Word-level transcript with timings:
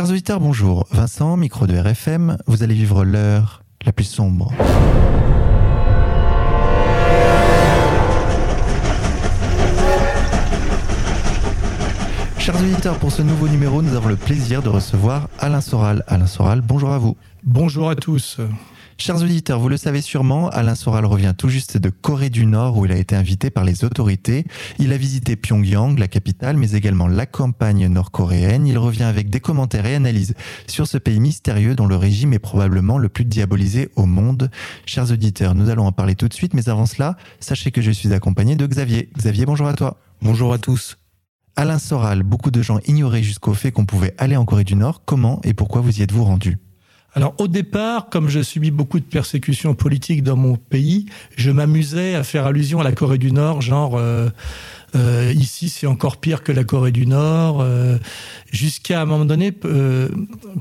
Chers 0.00 0.08
auditeurs, 0.08 0.40
bonjour. 0.40 0.86
Vincent, 0.92 1.36
micro 1.36 1.66
de 1.66 1.76
RFM, 1.76 2.38
vous 2.46 2.62
allez 2.62 2.72
vivre 2.72 3.04
l'heure 3.04 3.62
la 3.84 3.92
plus 3.92 4.06
sombre. 4.06 4.50
Chers 12.38 12.58
auditeurs, 12.58 12.96
pour 12.96 13.12
ce 13.12 13.20
nouveau 13.20 13.46
numéro, 13.46 13.82
nous 13.82 13.94
avons 13.94 14.08
le 14.08 14.16
plaisir 14.16 14.62
de 14.62 14.70
recevoir 14.70 15.28
Alain 15.38 15.60
Soral. 15.60 16.02
Alain 16.08 16.26
Soral, 16.26 16.62
bonjour 16.62 16.92
à 16.92 16.98
vous. 16.98 17.18
Bonjour 17.44 17.90
à 17.90 17.94
tous. 17.94 18.40
Chers 19.00 19.22
auditeurs, 19.22 19.58
vous 19.58 19.70
le 19.70 19.78
savez 19.78 20.02
sûrement, 20.02 20.50
Alain 20.50 20.74
Soral 20.74 21.06
revient 21.06 21.32
tout 21.36 21.48
juste 21.48 21.78
de 21.78 21.88
Corée 21.88 22.28
du 22.28 22.44
Nord 22.44 22.76
où 22.76 22.84
il 22.84 22.92
a 22.92 22.98
été 22.98 23.16
invité 23.16 23.48
par 23.48 23.64
les 23.64 23.82
autorités. 23.82 24.44
Il 24.78 24.92
a 24.92 24.98
visité 24.98 25.36
Pyongyang, 25.36 25.98
la 25.98 26.06
capitale, 26.06 26.58
mais 26.58 26.72
également 26.72 27.08
la 27.08 27.24
campagne 27.24 27.88
nord-coréenne. 27.88 28.66
Il 28.66 28.76
revient 28.76 29.04
avec 29.04 29.30
des 29.30 29.40
commentaires 29.40 29.86
et 29.86 29.94
analyses 29.94 30.34
sur 30.66 30.86
ce 30.86 30.98
pays 30.98 31.18
mystérieux 31.18 31.74
dont 31.74 31.86
le 31.86 31.96
régime 31.96 32.34
est 32.34 32.38
probablement 32.38 32.98
le 32.98 33.08
plus 33.08 33.24
diabolisé 33.24 33.88
au 33.96 34.04
monde. 34.04 34.50
Chers 34.84 35.10
auditeurs, 35.10 35.54
nous 35.54 35.70
allons 35.70 35.86
en 35.86 35.92
parler 35.92 36.14
tout 36.14 36.28
de 36.28 36.34
suite, 36.34 36.52
mais 36.52 36.68
avant 36.68 36.84
cela, 36.84 37.16
sachez 37.40 37.70
que 37.70 37.80
je 37.80 37.92
suis 37.92 38.12
accompagné 38.12 38.54
de 38.54 38.66
Xavier. 38.66 39.08
Xavier, 39.16 39.46
bonjour 39.46 39.66
à 39.66 39.72
toi. 39.72 39.96
Bonjour 40.20 40.52
à 40.52 40.58
tous. 40.58 40.98
Alain 41.56 41.78
Soral, 41.78 42.22
beaucoup 42.22 42.50
de 42.50 42.60
gens 42.60 42.80
ignoraient 42.86 43.22
jusqu'au 43.22 43.54
fait 43.54 43.72
qu'on 43.72 43.86
pouvait 43.86 44.14
aller 44.18 44.36
en 44.36 44.44
Corée 44.44 44.64
du 44.64 44.76
Nord. 44.76 45.04
Comment 45.06 45.40
et 45.42 45.54
pourquoi 45.54 45.80
vous 45.80 46.00
y 46.00 46.02
êtes-vous 46.02 46.24
rendu? 46.24 46.58
Alors 47.14 47.34
au 47.38 47.48
départ, 47.48 48.08
comme 48.08 48.28
je 48.28 48.40
subis 48.40 48.70
beaucoup 48.70 49.00
de 49.00 49.04
persécutions 49.04 49.74
politiques 49.74 50.22
dans 50.22 50.36
mon 50.36 50.56
pays, 50.56 51.06
je 51.36 51.50
m'amusais 51.50 52.14
à 52.14 52.22
faire 52.22 52.46
allusion 52.46 52.80
à 52.80 52.84
la 52.84 52.92
Corée 52.92 53.18
du 53.18 53.32
Nord, 53.32 53.62
genre 53.62 53.96
euh, 53.96 54.28
euh, 54.94 55.32
ici 55.34 55.68
c'est 55.68 55.88
encore 55.88 56.18
pire 56.18 56.44
que 56.44 56.52
la 56.52 56.62
Corée 56.62 56.92
du 56.92 57.06
Nord, 57.06 57.62
euh, 57.62 57.98
jusqu'à 58.52 59.02
un 59.02 59.06
moment 59.06 59.24
donné 59.24 59.52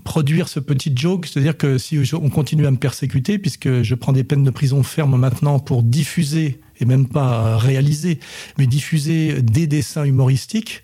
produire 0.04 0.48
ce 0.48 0.60
petit 0.60 0.92
joke, 0.96 1.28
c'est-à-dire 1.28 1.56
que 1.56 1.78
si 1.78 2.00
on 2.14 2.30
continue 2.30 2.66
à 2.66 2.72
me 2.72 2.78
persécuter, 2.78 3.38
puisque 3.38 3.84
je 3.84 3.96
prends 3.96 4.14
des 4.14 4.24
peines 4.24 4.44
de 4.44 4.52
prison 4.52 4.82
ferme 4.82 5.18
maintenant 5.18 5.60
pour 5.60 5.84
diffuser 5.84 6.60
et 6.80 6.86
même 6.86 7.08
pas 7.08 7.58
réaliser, 7.58 8.20
mais 8.58 8.68
diffuser 8.68 9.42
des 9.42 9.68
dessins 9.68 10.04
humoristiques. 10.04 10.84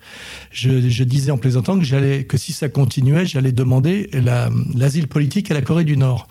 Je, 0.50 1.02
disais 1.04 1.30
en 1.30 1.38
plaisantant 1.38 1.78
que 1.78 2.36
si 2.36 2.52
ça 2.52 2.68
continuait, 2.68 3.26
j'allais 3.26 3.52
demander 3.52 4.10
l'asile 4.74 5.08
politique 5.08 5.50
à 5.50 5.54
la 5.54 5.62
Corée 5.62 5.84
du 5.84 5.96
Nord. 5.96 6.28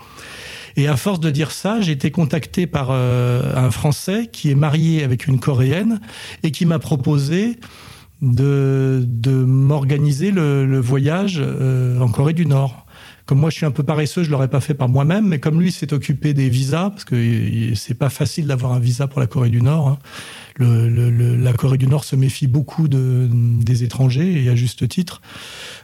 Et 0.78 0.88
à 0.88 0.98
force 0.98 1.22
de 1.22 1.30
dire 1.30 1.52
ça, 1.52 1.80
j'ai 1.80 1.94
été 1.94 2.12
contacté 2.12 2.68
par 2.68 2.90
euh, 2.92 3.56
un 3.56 3.72
Français 3.72 4.28
qui 4.30 4.52
est 4.52 4.56
marié 4.56 5.04
avec 5.04 5.26
une 5.26 5.40
Coréenne 5.40 6.02
et 6.44 6.52
qui 6.52 6.66
m'a 6.66 6.80
proposé 6.80 7.58
de, 8.22 9.06
m'organiser 9.26 10.32
le, 10.32 10.66
le, 10.66 10.80
voyage 10.80 11.40
euh, 11.40 12.00
en 12.00 12.10
Corée 12.10 12.34
du 12.34 12.46
Nord. 12.46 12.85
Comme 13.26 13.40
moi, 13.40 13.50
je 13.50 13.56
suis 13.56 13.66
un 13.66 13.72
peu 13.72 13.84
paresseux, 13.84 14.24
je 14.24 14.30
l'aurais 14.30 14.50
pas 14.50 14.60
fait 14.60 14.76
par 14.76 14.88
moi-même, 14.88 15.28
mais 15.28 15.40
comme 15.40 15.60
lui 15.60 15.72
s'est 15.72 15.94
occupé 15.94 16.34
des 16.34 16.48
visas, 16.48 16.92
parce 16.92 17.06
que 17.06 17.74
c'est 17.74 17.96
pas 17.96 18.10
facile 18.10 18.46
d'avoir 18.46 18.74
un 18.74 18.80
visa 18.80 19.08
pour 19.08 19.20
la 19.20 19.26
Corée 19.26 19.50
du 19.50 19.62
Nord. 19.62 19.88
Hein. 19.88 19.98
La 20.60 21.54
Corée 21.54 21.80
du 21.80 21.88
Nord 21.88 22.04
se 22.04 22.16
méfie 22.16 22.48
beaucoup 22.48 22.88
de, 22.88 23.28
des 23.32 23.84
étrangers 23.84 24.44
et 24.44 24.50
à 24.50 24.56
juste 24.56 24.88
titre. 24.88 25.22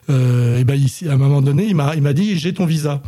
Euh, 0.09 0.59
et 0.59 0.63
ben 0.63 0.75
ici, 0.75 1.07
à 1.09 1.13
un 1.13 1.17
moment 1.17 1.41
donné, 1.41 1.65
il 1.65 1.75
m'a 1.75 1.95
il 1.95 2.01
m'a 2.01 2.13
dit 2.13 2.37
j'ai 2.37 2.53
ton 2.53 2.65
visa. 2.65 3.01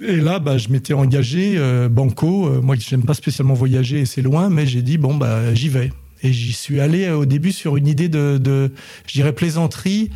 Et 0.00 0.16
là, 0.16 0.40
bah, 0.40 0.58
je 0.58 0.68
m'étais 0.68 0.94
engagé 0.94 1.54
euh, 1.56 1.88
banco. 1.88 2.48
Euh, 2.48 2.60
moi, 2.60 2.74
j'aime 2.76 3.04
pas 3.04 3.14
spécialement 3.14 3.54
voyager 3.54 4.00
et 4.00 4.04
c'est 4.04 4.22
loin, 4.22 4.50
mais 4.50 4.66
j'ai 4.66 4.82
dit 4.82 4.98
bon 4.98 5.14
bah 5.14 5.54
j'y 5.54 5.68
vais. 5.68 5.90
Et 6.22 6.32
j'y 6.32 6.52
suis 6.52 6.80
allé 6.80 7.06
euh, 7.06 7.16
au 7.16 7.26
début 7.26 7.52
sur 7.52 7.76
une 7.76 7.86
idée 7.86 8.08
de, 8.08 8.38
de 8.38 8.72
je 9.06 9.12
dirais 9.12 9.32
plaisanterie, 9.32 10.10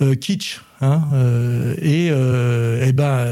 euh, 0.00 0.14
kitsch. 0.14 0.60
Hein, 0.82 1.04
euh, 1.12 1.74
et, 1.80 2.08
euh, 2.10 2.84
et 2.84 2.92
ben, 2.92 3.26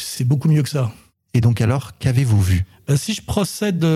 c'est 0.00 0.24
beaucoup 0.24 0.48
mieux 0.48 0.62
que 0.62 0.68
ça. 0.68 0.90
Et 1.34 1.40
donc 1.42 1.60
alors, 1.60 1.98
qu'avez-vous 1.98 2.40
vu? 2.40 2.64
Ben, 2.88 2.96
Si 2.96 3.12
je 3.12 3.22
procède 3.22 3.86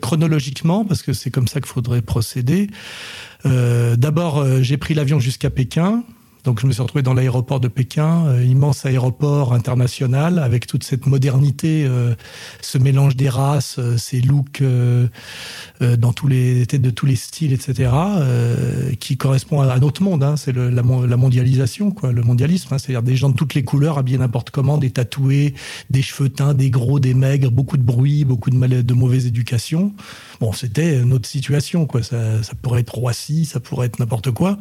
chronologiquement, 0.00 0.84
parce 0.84 1.02
que 1.02 1.14
c'est 1.14 1.30
comme 1.30 1.48
ça 1.48 1.60
qu'il 1.60 1.70
faudrait 1.70 2.02
procéder, 2.02 2.68
d'abord 3.44 4.62
j'ai 4.62 4.76
pris 4.76 4.94
l'avion 4.94 5.18
jusqu'à 5.18 5.50
Pékin. 5.50 6.04
Donc 6.44 6.60
je 6.60 6.66
me 6.66 6.72
suis 6.72 6.82
retrouvé 6.82 7.02
dans 7.02 7.14
l'aéroport 7.14 7.60
de 7.60 7.68
Pékin, 7.68 8.26
euh, 8.26 8.44
immense 8.44 8.86
aéroport 8.86 9.52
international 9.52 10.38
avec 10.38 10.66
toute 10.66 10.84
cette 10.84 11.06
modernité, 11.06 11.84
euh, 11.86 12.14
ce 12.62 12.78
mélange 12.78 13.16
des 13.16 13.28
races, 13.28 13.78
euh, 13.78 13.96
ces 13.98 14.20
looks 14.20 14.62
euh, 14.62 15.08
euh, 15.82 15.96
dans 15.96 16.12
tous 16.12 16.28
les 16.28 16.66
de 16.66 16.90
tous 16.90 17.06
les 17.06 17.16
styles, 17.16 17.52
etc., 17.52 17.90
qui 19.00 19.16
correspond 19.16 19.60
à, 19.60 19.72
à 19.72 19.78
notre 19.78 20.02
monde. 20.02 20.22
Hein, 20.22 20.36
c'est 20.36 20.54
la, 20.54 20.70
la, 20.70 20.82
mondialisation, 20.82 21.90
quoi, 21.90 22.12
le 22.12 22.22
mondialisme. 22.22 22.72
Hein, 22.72 22.78
C'est-à-dire 22.78 23.02
des 23.02 23.16
gens 23.16 23.28
de 23.28 23.34
toutes 23.34 23.54
les 23.54 23.64
couleurs, 23.64 23.98
habillés 23.98 24.18
n'importe 24.18 24.50
comment, 24.50 24.78
des 24.78 24.90
tatoués, 24.90 25.54
des 25.90 26.02
cheveux 26.02 26.28
teints, 26.28 26.54
des 26.54 26.70
gros, 26.70 27.00
des 27.00 27.14
maigres, 27.14 27.50
beaucoup 27.50 27.76
de 27.76 27.82
bruit, 27.82 28.24
beaucoup 28.24 28.50
de, 28.50 28.56
mal, 28.56 28.84
de 28.84 28.94
mauvaise 28.94 29.26
éducation. 29.26 29.92
Bon, 30.40 30.52
c'était 30.52 31.04
notre 31.04 31.28
situation, 31.28 31.84
quoi. 31.84 32.02
Ça, 32.02 32.42
ça 32.42 32.54
pourrait 32.60 32.80
être 32.80 32.94
Roissy, 32.94 33.44
ça 33.44 33.60
pourrait 33.60 33.86
être 33.86 33.98
n'importe 33.98 34.30
quoi. 34.30 34.58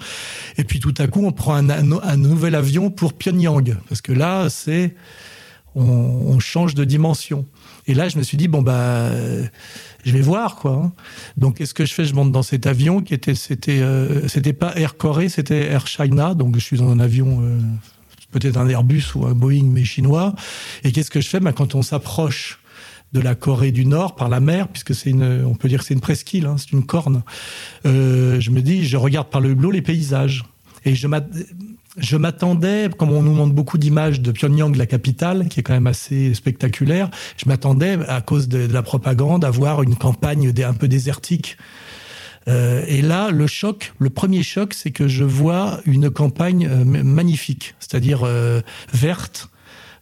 Et 0.57 0.65
puis 0.65 0.81
tout 0.81 0.93
à 0.97 1.07
coup, 1.07 1.25
on 1.25 1.31
prend 1.31 1.55
un 1.55 1.69
un, 1.69 2.17
nouvel 2.17 2.55
avion 2.55 2.91
pour 2.91 3.13
Pyongyang. 3.13 3.77
Parce 3.87 4.01
que 4.01 4.11
là 4.11 4.49
c'est 4.49 4.95
on, 5.75 5.83
on, 5.83 6.39
change 6.39 6.75
de 6.75 6.83
dimension. 6.83 7.45
Et 7.87 7.93
là 7.93 8.09
je 8.09 8.17
me 8.17 8.23
suis 8.23 8.37
dit 8.37 8.47
bon 8.47 8.61
bah 8.61 9.09
je 10.03 10.11
vais 10.11 10.21
voir 10.21 10.55
quoi 10.55 10.91
donc 11.37 11.57
qu'est-ce 11.57 11.73
que 11.73 11.85
je 11.85 11.93
fais? 11.93 12.05
Je 12.05 12.13
monte 12.13 12.31
dans 12.31 12.43
cet 12.43 12.67
avion 12.67 13.01
qui 13.01 13.13
était 13.13 13.35
c'était 13.35 13.79
euh, 13.79 14.27
c'était 14.27 14.53
pas 14.53 14.73
Air 14.75 14.97
Corée 14.97 15.29
c'était 15.29 15.67
Air 15.67 15.87
China. 15.87 16.33
Donc 16.33 16.55
je 16.55 16.61
suis 16.61 16.77
dans 16.77 16.89
un 16.89 16.99
avion 16.99 17.41
euh, 17.41 17.59
peut-être 18.31 18.57
un 18.57 18.67
Airbus 18.67 19.15
ou 19.15 19.25
un 19.25 19.33
Boeing 19.33 19.65
mais 19.65 19.85
chinois. 19.85 20.35
Et 20.83 20.91
qu'est-ce 20.91 21.11
que 21.11 21.21
je 21.21 21.29
fais? 21.29 21.39
Bah, 21.39 21.53
quand 21.53 21.75
on 21.75 21.81
s'approche 21.81 22.59
de 23.13 23.19
la 23.19 23.35
Corée 23.35 23.71
du 23.71 23.85
Nord 23.85 24.15
par 24.15 24.29
la 24.29 24.39
mer 24.39 24.67
puisque 24.67 24.93
c'est 24.93 25.09
une 25.09 25.43
on 25.45 25.55
peut 25.55 25.67
dire 25.67 25.83
c'est 25.83 25.93
une 25.93 26.01
presqu'île 26.01 26.45
hein, 26.45 26.55
c'est 26.57 26.71
une 26.71 26.85
corne 26.85 27.23
euh, 27.85 28.39
je 28.39 28.51
me 28.51 28.61
dis 28.61 28.85
je 28.85 28.97
regarde 28.97 29.29
par 29.29 29.41
le 29.41 29.49
hublot 29.49 29.71
les 29.71 29.81
paysages 29.81 30.43
et 30.85 30.95
je 30.95 32.15
m'attendais, 32.17 32.89
comme 32.97 33.11
on 33.11 33.21
nous 33.21 33.33
montre 33.33 33.53
beaucoup 33.53 33.77
d'images 33.77 34.21
de 34.21 34.31
Pyongyang, 34.31 34.75
la 34.75 34.85
capitale, 34.85 35.49
qui 35.49 35.59
est 35.59 35.63
quand 35.63 35.73
même 35.73 35.87
assez 35.87 36.33
spectaculaire, 36.33 37.09
je 37.35 37.49
m'attendais, 37.49 37.97
à 38.07 38.21
cause 38.21 38.47
de, 38.47 38.65
la 38.65 38.81
propagande, 38.81 39.43
à 39.43 39.49
voir 39.49 39.83
une 39.83 39.97
campagne 39.97 40.53
un 40.63 40.73
peu 40.73 40.87
désertique. 40.87 41.57
Euh, 42.47 42.85
et 42.87 43.01
là, 43.01 43.29
le 43.31 43.45
choc, 43.45 43.93
le 43.99 44.09
premier 44.09 44.41
choc, 44.41 44.73
c'est 44.73 44.91
que 44.91 45.09
je 45.09 45.25
vois 45.25 45.81
une 45.85 46.09
campagne 46.09 46.65
euh, 46.65 46.85
magnifique, 46.85 47.75
c'est-à-dire 47.79 48.25
verte, 48.93 49.49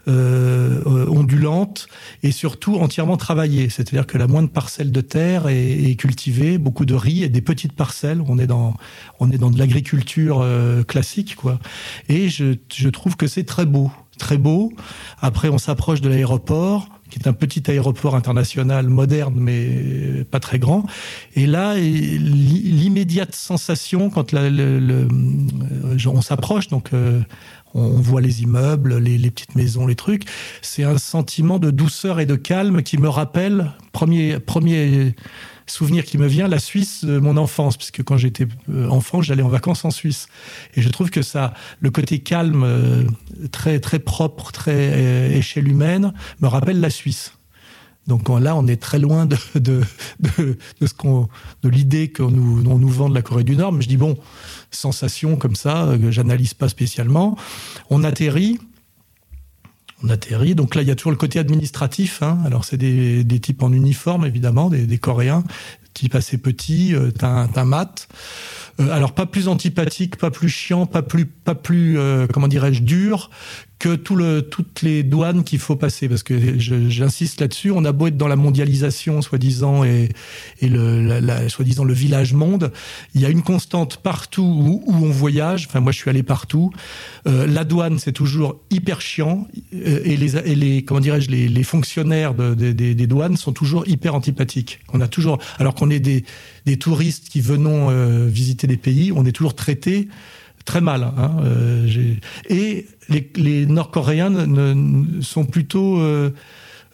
euh, 0.07 1.06
ondulante 1.07 1.88
et 2.23 2.31
surtout 2.31 2.75
entièrement 2.75 3.18
travaillée. 3.18 3.69
C'est-à-dire 3.69 4.07
que 4.07 4.18
la 4.18 4.28
moindre 4.28 4.50
parcelle 4.50 4.91
de 4.91 5.01
terre 5.01 5.47
est, 5.47 5.95
cultivée, 5.97 6.57
beaucoup 6.57 6.85
de 6.85 6.94
riz 6.94 7.23
et 7.23 7.29
des 7.29 7.41
petites 7.41 7.73
parcelles. 7.73 8.22
On 8.28 8.38
est 8.40 8.47
dans, 8.47 8.75
on 9.19 9.31
est 9.31 9.38
dans 9.38 9.51
de 9.51 9.57
l'agriculture 9.57 10.40
euh, 10.41 10.84
classique, 10.84 11.35
quoi. 11.35 11.59
Et 12.09 12.29
je, 12.29 12.56
je 12.73 12.90
trouve 12.90 13.18
que 13.18 13.28
c'est 13.28 13.44
très 13.44 13.66
beau, 13.66 13.91
très 14.18 14.38
beau. 14.38 14.72
Après, 15.22 15.50
on 15.50 15.57
s'approche 15.57 16.01
de 16.01 16.09
l'aéroport 16.09 16.88
qui 17.09 17.19
est 17.19 17.28
un 17.28 17.34
petit 17.34 17.69
aéroport 17.69 18.16
international 18.16 18.89
moderne 18.89 19.35
mais 19.38 20.25
pas 20.29 20.39
très 20.39 20.59
grand 20.59 20.85
et 21.35 21.45
là 21.45 21.75
l'immédiate 21.78 23.34
sensation 23.34 24.09
quand 24.09 24.31
la, 24.34 24.50
le, 24.50 24.79
le, 24.79 25.07
on 26.07 26.22
s'approche 26.22 26.68
donc 26.68 26.89
euh, 26.94 27.22
on 27.74 27.90
voit 27.90 28.22
les 28.22 28.44
immeubles, 28.44 28.98
les, 28.98 29.32
petites 29.32 29.56
maisons, 29.56 29.88
les 29.88 29.96
trucs. 29.96 30.24
C'est 30.62 30.84
un 30.84 30.98
sentiment 30.98 31.60
de 31.60 31.72
douceur 31.72 32.20
et 32.20 32.26
de 32.26 32.36
calme 32.36 32.82
qui 32.84 32.98
me 32.98 33.10
rappelle 33.10 33.72
premier 33.92 34.40
premier 34.40 35.16
souvenir 35.68 36.06
qui 36.06 36.18
me 36.18 36.28
vient 36.28 36.48
la 36.48 36.60
Suisse 36.60 37.04
de 37.04 37.20
mon 37.20 37.38
enfance. 37.38 37.78
Puisque 37.78 38.04
quand 38.04 38.18
j'étais 38.18 38.48
euh, 38.70 38.88
enfant 38.90 39.22
j'allais 39.22 39.44
en 39.44 39.50
vacances 39.50 39.86
en 39.86 39.92
Suisse. 39.92 40.28
Et 40.76 40.82
je 40.82 40.90
trouve 40.90 41.10
que 41.10 41.22
ça 41.22 41.54
le 41.80 41.92
côté 41.92 42.20
calme 42.20 42.64
euh, 42.64 43.04
très 43.52 43.80
très 43.80 44.00
propre 44.00 44.52
très 44.52 44.92
euh, 44.94 45.38
échelle 45.38 45.68
humaine 45.68 46.13
me 46.42 46.48
rappelle 46.48 46.80
la 46.80 46.90
Suisse 46.90 47.37
donc 48.07 48.30
là 48.30 48.56
on 48.56 48.68
est 48.68 48.81
très 48.81 49.00
loin 49.00 49.25
de, 49.25 49.38
de, 49.56 49.81
de, 50.39 50.88
ce 50.88 50.94
qu'on 50.94 51.27
de 51.63 51.69
l'idée 51.69 52.12
qu'on 52.12 52.31
nous 52.31 52.63
on 52.69 52.77
nous 52.77 52.89
vend 52.89 53.09
de 53.09 53.15
la 53.15 53.21
Corée 53.21 53.44
du 53.44 53.56
Nord. 53.56 53.74
Mais 53.74 53.81
je 53.81 53.89
dis 53.89 53.98
bon 53.98 54.18
sensation 54.71 55.36
comme 55.36 55.56
ça 55.56 55.95
que 56.01 56.12
j'analyse 56.12 56.54
pas 56.54 56.69
spécialement. 56.69 57.38
On 57.89 58.04
atterrit. 58.04 58.59
On 60.04 60.09
atterrit. 60.09 60.56
Donc 60.56 60.75
là 60.75 60.83
il 60.83 60.88
ya 60.88 60.95
toujours 60.95 61.12
le 61.12 61.18
côté 61.18 61.39
administratif 61.39 62.21
hein. 62.21 62.39
alors 62.45 62.65
c'est 62.65 62.77
des, 62.77 63.24
des 63.24 63.39
types 63.39 63.62
en 63.63 63.71
uniforme 63.71 64.25
évidemment 64.25 64.69
des, 64.69 64.86
des 64.86 64.98
coréens 64.98 65.44
type 65.98 66.15
assez 66.15 66.38
petit 66.38 66.94
euh, 66.94 67.12
un 67.24 67.65
mat. 67.65 68.07
Euh, 68.80 68.92
alors 68.92 69.13
pas 69.13 69.25
plus 69.25 69.48
antipathique 69.48 70.18
pas 70.18 70.30
plus 70.30 70.50
chiant 70.50 70.86
pas 70.86 71.01
plus 71.01 71.25
pas 71.25 71.56
plus 71.56 71.98
euh, 71.98 72.27
comment 72.31 72.48
dirais-je 72.48 72.83
dur 72.83 73.31
que 73.79 73.95
tout 73.95 74.15
le, 74.15 74.41
toutes 74.41 74.81
les 74.81 75.03
douanes 75.03 75.44
qu'il 75.44 75.59
faut 75.59 75.75
passer. 75.75 76.09
Parce 76.09 76.24
que 76.24 76.57
j'insiste 76.57 77.41
là-dessus, 77.41 77.71
on 77.71 77.85
a 77.85 77.91
beau 77.91 78.07
être 78.07 78.18
dans 78.18 78.27
la 78.27 78.35
mondialisation, 78.35 79.21
soi-disant, 79.21 79.83
et, 79.83 80.09
le, 80.62 81.19
la, 81.19 81.50
soi-disant 81.50 81.83
le 81.83 81.94
village 81.94 82.33
monde, 82.33 82.71
il 83.13 83.21
y 83.21 83.25
a 83.25 83.29
une 83.29 83.44
constante 83.44 83.97
partout 83.97 84.41
où, 84.41 84.83
où 84.85 85.06
on 85.06 85.12
voyage. 85.12 85.68
Enfin, 85.68 85.79
moi, 85.79 85.91
je 85.91 85.97
suis 85.97 86.09
allé 86.09 86.24
partout. 86.24 86.71
Euh, 87.27 87.45
la 87.45 87.63
douane, 87.63 88.00
c'est 88.00 88.12
toujours 88.12 88.59
hyper 88.71 89.01
chiant, 89.01 89.47
euh, 89.74 90.01
et 90.03 90.18
les, 90.18 90.38
et 90.38 90.56
les 90.56 90.83
comment 90.83 91.00
dirais-je, 91.00 91.29
les, 91.29 91.47
les 91.47 91.63
fonctionnaires 91.63 92.33
de, 92.33 92.53
de, 92.56 92.71
des 92.71 93.07
douanes 93.07 93.38
sont 93.38 93.53
toujours 93.53 93.88
hyper 93.88 94.15
antipathiques. 94.15 94.79
On 94.94 95.01
a 95.01 95.07
toujours, 95.07 95.38
alors 95.59 95.75
qu'on 95.75 95.89
est 95.89 96.00
des, 96.00 96.24
des 96.65 96.77
touristes 96.77 97.29
qui 97.29 97.41
venons 97.41 97.89
euh, 97.89 98.25
visiter 98.27 98.68
des 98.68 98.77
pays, 98.77 99.12
on 99.12 99.25
est 99.25 99.31
toujours 99.31 99.56
traités 99.56 100.07
très 100.68 100.81
mal. 100.81 101.04
Hein, 101.18 101.38
euh, 101.44 101.88
et 102.50 102.86
les, 103.10 103.31
les 103.36 103.66
Nord-Coréens 103.66 104.30
ne, 104.30 105.22
sont 105.22 105.46
plutôt, 105.46 105.98
euh, 106.00 106.30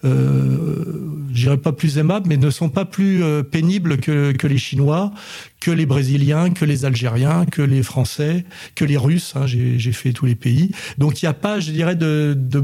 euh, 0.05 1.57
pas 1.61 1.73
plus 1.73 1.97
aimables, 1.97 2.27
mais 2.29 2.37
ne 2.37 2.51
sont 2.51 2.69
pas 2.69 2.85
plus 2.85 3.23
euh, 3.23 3.41
pénibles 3.41 3.97
que, 3.97 4.31
que, 4.31 4.47
les 4.47 4.59
Chinois, 4.59 5.11
que 5.59 5.71
les 5.71 5.87
Brésiliens, 5.87 6.51
que 6.51 6.65
les 6.65 6.85
Algériens, 6.85 7.45
que 7.45 7.63
les 7.63 7.83
Français, 7.83 8.45
que 8.75 8.85
les 8.85 8.97
Russes. 8.97 9.33
Hein, 9.35 9.47
J'ai 9.47 9.91
fait 9.91 10.13
tous 10.13 10.27
les 10.27 10.35
pays. 10.35 10.71
Donc 10.99 11.21
il 11.21 11.25
n'y 11.25 11.29
a 11.29 11.33
pas, 11.33 11.59
je 11.59 11.71
dirais, 11.71 11.95
de, 11.95 12.37
de 12.37 12.63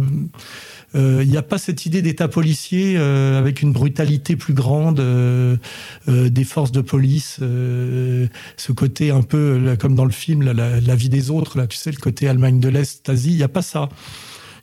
il 0.96 1.00
euh, 1.00 1.26
n'y 1.26 1.38
a 1.38 1.44
pas 1.44 1.60
cette 1.60 1.86
idée 1.86 2.02
d'État 2.02 2.28
policier 2.28 2.96
euh, 2.98 3.38
avec 3.38 3.62
une 3.62 3.72
brutalité 3.72 4.36
plus 4.36 4.56
grande 4.56 5.00
euh, 5.00 5.58
des 6.08 6.44
forces 6.44 6.72
de 6.72 6.82
police, 6.82 7.40
ce 7.40 8.72
côté 8.72 9.12
un 9.12 9.22
peu 9.22 9.76
comme 9.80 9.96
dans 9.96 10.06
le 10.06 10.12
film 10.12 10.42
la, 10.42 10.96
vie 10.96 11.10
des 11.10 11.30
autres, 11.30 11.58
là, 11.58 11.68
tu 11.68 11.78
sais, 11.78 11.92
le 11.92 11.98
côté 11.98 12.28
Allemagne 12.28 12.60
de 12.60 12.70
l'Est, 12.70 13.08
Asie, 13.08 13.32
il 13.32 13.38
n'y 13.38 13.44
a 13.44 13.48
pas 13.48 13.62
ça. 13.62 13.90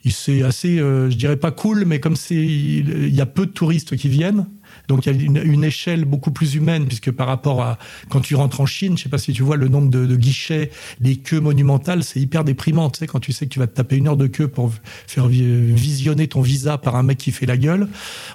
C'est 0.09 0.43
assez, 0.43 0.79
je 0.79 1.15
dirais 1.17 1.37
pas 1.37 1.51
cool, 1.51 1.85
mais 1.85 1.99
comme 1.99 2.17
c'est, 2.17 2.37
il 2.37 3.15
y 3.15 3.21
a 3.21 3.27
peu 3.27 3.47
de 3.47 3.51
touristes 3.51 3.97
qui 3.97 4.09
viennent, 4.09 4.47
donc 4.89 5.07
il 5.07 5.13
y 5.13 5.19
a 5.19 5.25
une, 5.25 5.37
une, 5.37 5.65
échelle 5.65 6.05
beaucoup 6.05 6.31
plus 6.31 6.55
humaine, 6.55 6.87
puisque 6.87 7.11
par 7.11 7.27
rapport 7.27 7.63
à 7.63 7.79
quand 8.09 8.21
tu 8.21 8.35
rentres 8.35 8.61
en 8.61 8.67
Chine, 8.67 8.97
je 8.97 9.05
sais 9.05 9.09
pas 9.09 9.19
si 9.19 9.33
tu 9.33 9.43
vois 9.43 9.57
le 9.57 9.69
nombre 9.69 9.91
de, 9.91 10.07
de 10.07 10.17
guichets, 10.17 10.71
les 11.01 11.17
queues 11.17 11.41
monumentales, 11.41 12.05
c'est 12.05 12.21
hyper 12.21 12.45
déprimant. 12.45 12.91
Tu 12.91 13.01
sais, 13.01 13.07
quand 13.07 13.21
tu 13.21 13.33
sais 13.33 13.47
que 13.47 13.53
tu 13.53 13.59
vas 13.59 13.67
te 13.67 13.75
taper 13.75 13.97
une 13.97 14.09
heure 14.09 14.17
de 14.17 14.27
queue 14.27 14.49
pour 14.49 14.73
faire 15.07 15.27
visionner 15.29 16.29
ton 16.29 16.41
visa 16.41 16.79
par 16.79 16.97
un 16.97 17.03
mec 17.03 17.19
qui 17.19 17.33
fait 17.33 17.47
la 17.47 17.57
gueule. 17.57 17.89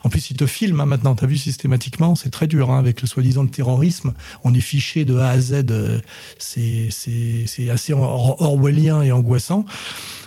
En 0.04 0.10
plus, 0.10 0.32
il 0.32 0.38
te 0.38 0.46
filme 0.46 0.80
hein, 0.80 0.86
maintenant. 0.86 1.16
T'as 1.16 1.28
vu 1.28 1.38
systématiquement, 1.38 2.16
c'est 2.16 2.30
très 2.30 2.48
dur 2.48 2.72
hein, 2.72 2.80
avec 2.80 3.02
le 3.02 3.08
soi-disant 3.08 3.46
terrorisme. 3.48 4.14
On 4.44 4.54
est 4.54 4.62
fiché 4.62 5.06
de 5.06 5.18
A 5.18 5.30
à 5.30 5.40
Z. 5.40 5.66
Euh, 5.70 6.00
c'est 6.38 6.90
c'est 6.92 7.70
assez 7.70 7.94
orwellien 7.94 9.02
et 9.02 9.12
angoissant. 9.12 9.66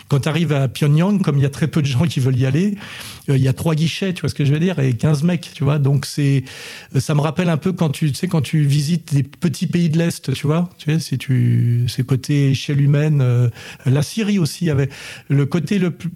Quand 0.09 0.21
tu 0.21 0.29
arrives 0.29 0.53
à 0.53 0.69
Pyongyang, 0.69 1.23
comme 1.23 1.39
il 1.39 1.43
y 1.43 1.47
a 1.47 1.51
très 1.51 1.69
peu 1.69 1.81
de 1.81 1.87
gens 1.87 2.06
qui 2.06 2.21
veulent 2.21 2.39
y 2.39 2.47
aller, 2.47 2.77
euh, 3.29 3.37
il 3.37 3.43
y 3.43 3.49
a 3.49 3.53
trois 3.53 3.75
guichets, 3.75 4.12
tu 4.12 4.21
vois 4.21 4.29
ce 4.29 4.35
que 4.35 4.45
je 4.45 4.53
veux 4.53 4.59
dire, 4.59 4.79
et 4.79 4.93
15 4.93 5.23
mecs, 5.23 5.51
tu 5.55 5.65
vois. 5.65 5.79
Donc 5.79 6.06
c'est, 6.06 6.45
euh, 6.95 7.01
ça 7.01 7.15
me 7.15 7.21
rappelle 7.21 7.49
un 7.49 7.56
peu 7.56 7.73
quand 7.73 7.91
tu, 7.91 8.12
sais, 8.15 8.29
quand 8.29 8.43
tu 8.43 8.62
visites 8.62 9.15
des 9.15 9.23
petits 9.23 9.67
pays 9.67 9.89
de 9.89 9.99
l'Est, 9.99 10.33
tu 10.35 10.47
vois, 10.47 10.69
tu 10.79 10.93
sais, 10.93 10.99
si 10.99 11.19
tu, 11.19 11.87
c'est 11.89 12.05
côté 12.05 12.51
échelle 12.51 12.81
humaine, 12.81 13.21
euh, 13.23 13.49
la 13.87 14.03
Syrie 14.03 14.39
aussi 14.39 14.71
avait 14.71 14.91
le 15.29 15.47
côté 15.47 15.79
le 15.79 15.91
plus, 15.91 16.11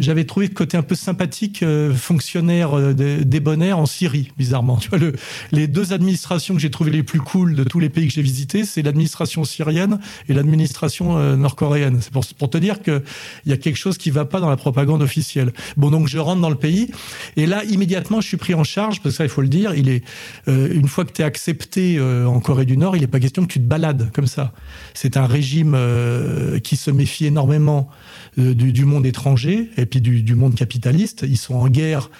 j'avais 0.00 0.24
trouvé 0.24 0.48
le 0.48 0.54
côté 0.54 0.76
un 0.76 0.82
peu 0.82 0.94
sympathique, 0.94 1.62
euh, 1.62 1.92
fonctionnaire 1.94 2.94
débonnaire 2.94 3.78
en 3.78 3.86
Syrie, 3.86 4.32
bizarrement. 4.36 4.76
Tu 4.76 4.88
vois, 4.88 4.98
le, 4.98 5.12
les 5.52 5.68
deux 5.68 5.92
administrations 5.92 6.54
que 6.54 6.60
j'ai 6.60 6.70
trouvées 6.70 6.90
les 6.90 7.02
plus 7.02 7.20
cool 7.20 7.54
de 7.54 7.64
tous 7.64 7.78
les 7.78 7.88
pays 7.88 8.08
que 8.08 8.12
j'ai 8.12 8.22
visités, 8.22 8.64
c'est 8.64 8.82
l'administration 8.82 9.44
syrienne 9.44 10.00
et 10.28 10.34
l'administration 10.34 11.36
nord-coréenne. 11.36 12.00
C'est 12.00 12.12
pour 12.12 12.50
te 12.50 12.58
dire 12.58 12.71
qu'il 12.80 13.02
y 13.46 13.52
a 13.52 13.56
quelque 13.56 13.76
chose 13.76 13.98
qui 13.98 14.10
va 14.10 14.24
pas 14.24 14.40
dans 14.40 14.48
la 14.48 14.56
propagande 14.56 15.02
officielle. 15.02 15.52
Bon, 15.76 15.90
donc 15.90 16.08
je 16.08 16.18
rentre 16.18 16.40
dans 16.40 16.50
le 16.50 16.56
pays 16.56 16.90
et 17.36 17.46
là 17.46 17.64
immédiatement 17.64 18.20
je 18.20 18.28
suis 18.28 18.36
pris 18.36 18.54
en 18.54 18.64
charge 18.64 19.00
parce 19.02 19.14
que 19.14 19.18
ça 19.18 19.24
il 19.24 19.30
faut 19.30 19.42
le 19.42 19.48
dire 19.48 19.74
il 19.74 19.88
est 19.88 20.04
euh, 20.48 20.72
une 20.72 20.88
fois 20.88 21.04
que 21.04 21.12
tu 21.12 21.22
es 21.22 21.24
accepté 21.24 21.96
euh, 21.98 22.26
en 22.26 22.40
Corée 22.40 22.64
du 22.64 22.76
Nord 22.76 22.96
il 22.96 23.00
n'est 23.00 23.06
pas 23.06 23.20
question 23.20 23.42
que 23.42 23.52
tu 23.52 23.58
te 23.58 23.64
balades 23.64 24.10
comme 24.12 24.26
ça 24.26 24.52
c'est 24.94 25.16
un 25.16 25.26
régime 25.26 25.74
euh, 25.74 26.58
qui 26.60 26.76
se 26.76 26.90
méfie 26.90 27.26
énormément 27.26 27.88
du, 28.36 28.84
monde 28.84 29.04
étranger 29.04 29.70
et 29.76 29.86
puis 29.86 30.00
du 30.00 30.34
monde 30.34 30.54
capitaliste 30.54 31.24
ils 31.28 31.36
sont 31.36 31.54
en 31.54 31.68
guerre 31.68 32.10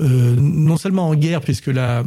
Euh, 0.00 0.36
non 0.38 0.78
seulement 0.78 1.08
en 1.08 1.14
guerre 1.14 1.42
puisque 1.42 1.66
la, 1.66 2.02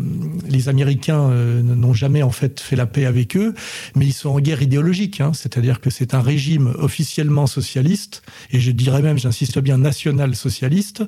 les 0.50 0.70
Américains 0.70 1.30
euh, 1.30 1.62
n'ont 1.62 1.94
jamais 1.94 2.24
en 2.24 2.32
fait 2.32 2.60
fait 2.60 2.76
la 2.76 2.88
paix 2.88 3.06
avec 3.06 3.38
eux, 3.38 3.54
mais 3.96 4.08
ils 4.08 4.14
sont 4.14 4.30
en 4.30 4.40
guerre 4.40 4.64
idéologique, 4.64 5.22
c'est-à-dire 5.34 5.80
que 5.82 5.92
c'est 5.92 6.16
un 6.16 6.22
régime 6.22 6.74
officiellement 6.80 7.46
socialiste 7.46 8.24
et 8.50 8.60
je 8.60 8.72
dirais 8.72 9.04
même, 9.04 9.20
j'insiste 9.20 9.60
bien, 9.60 9.78
national 9.78 10.36
socialiste 10.36 11.04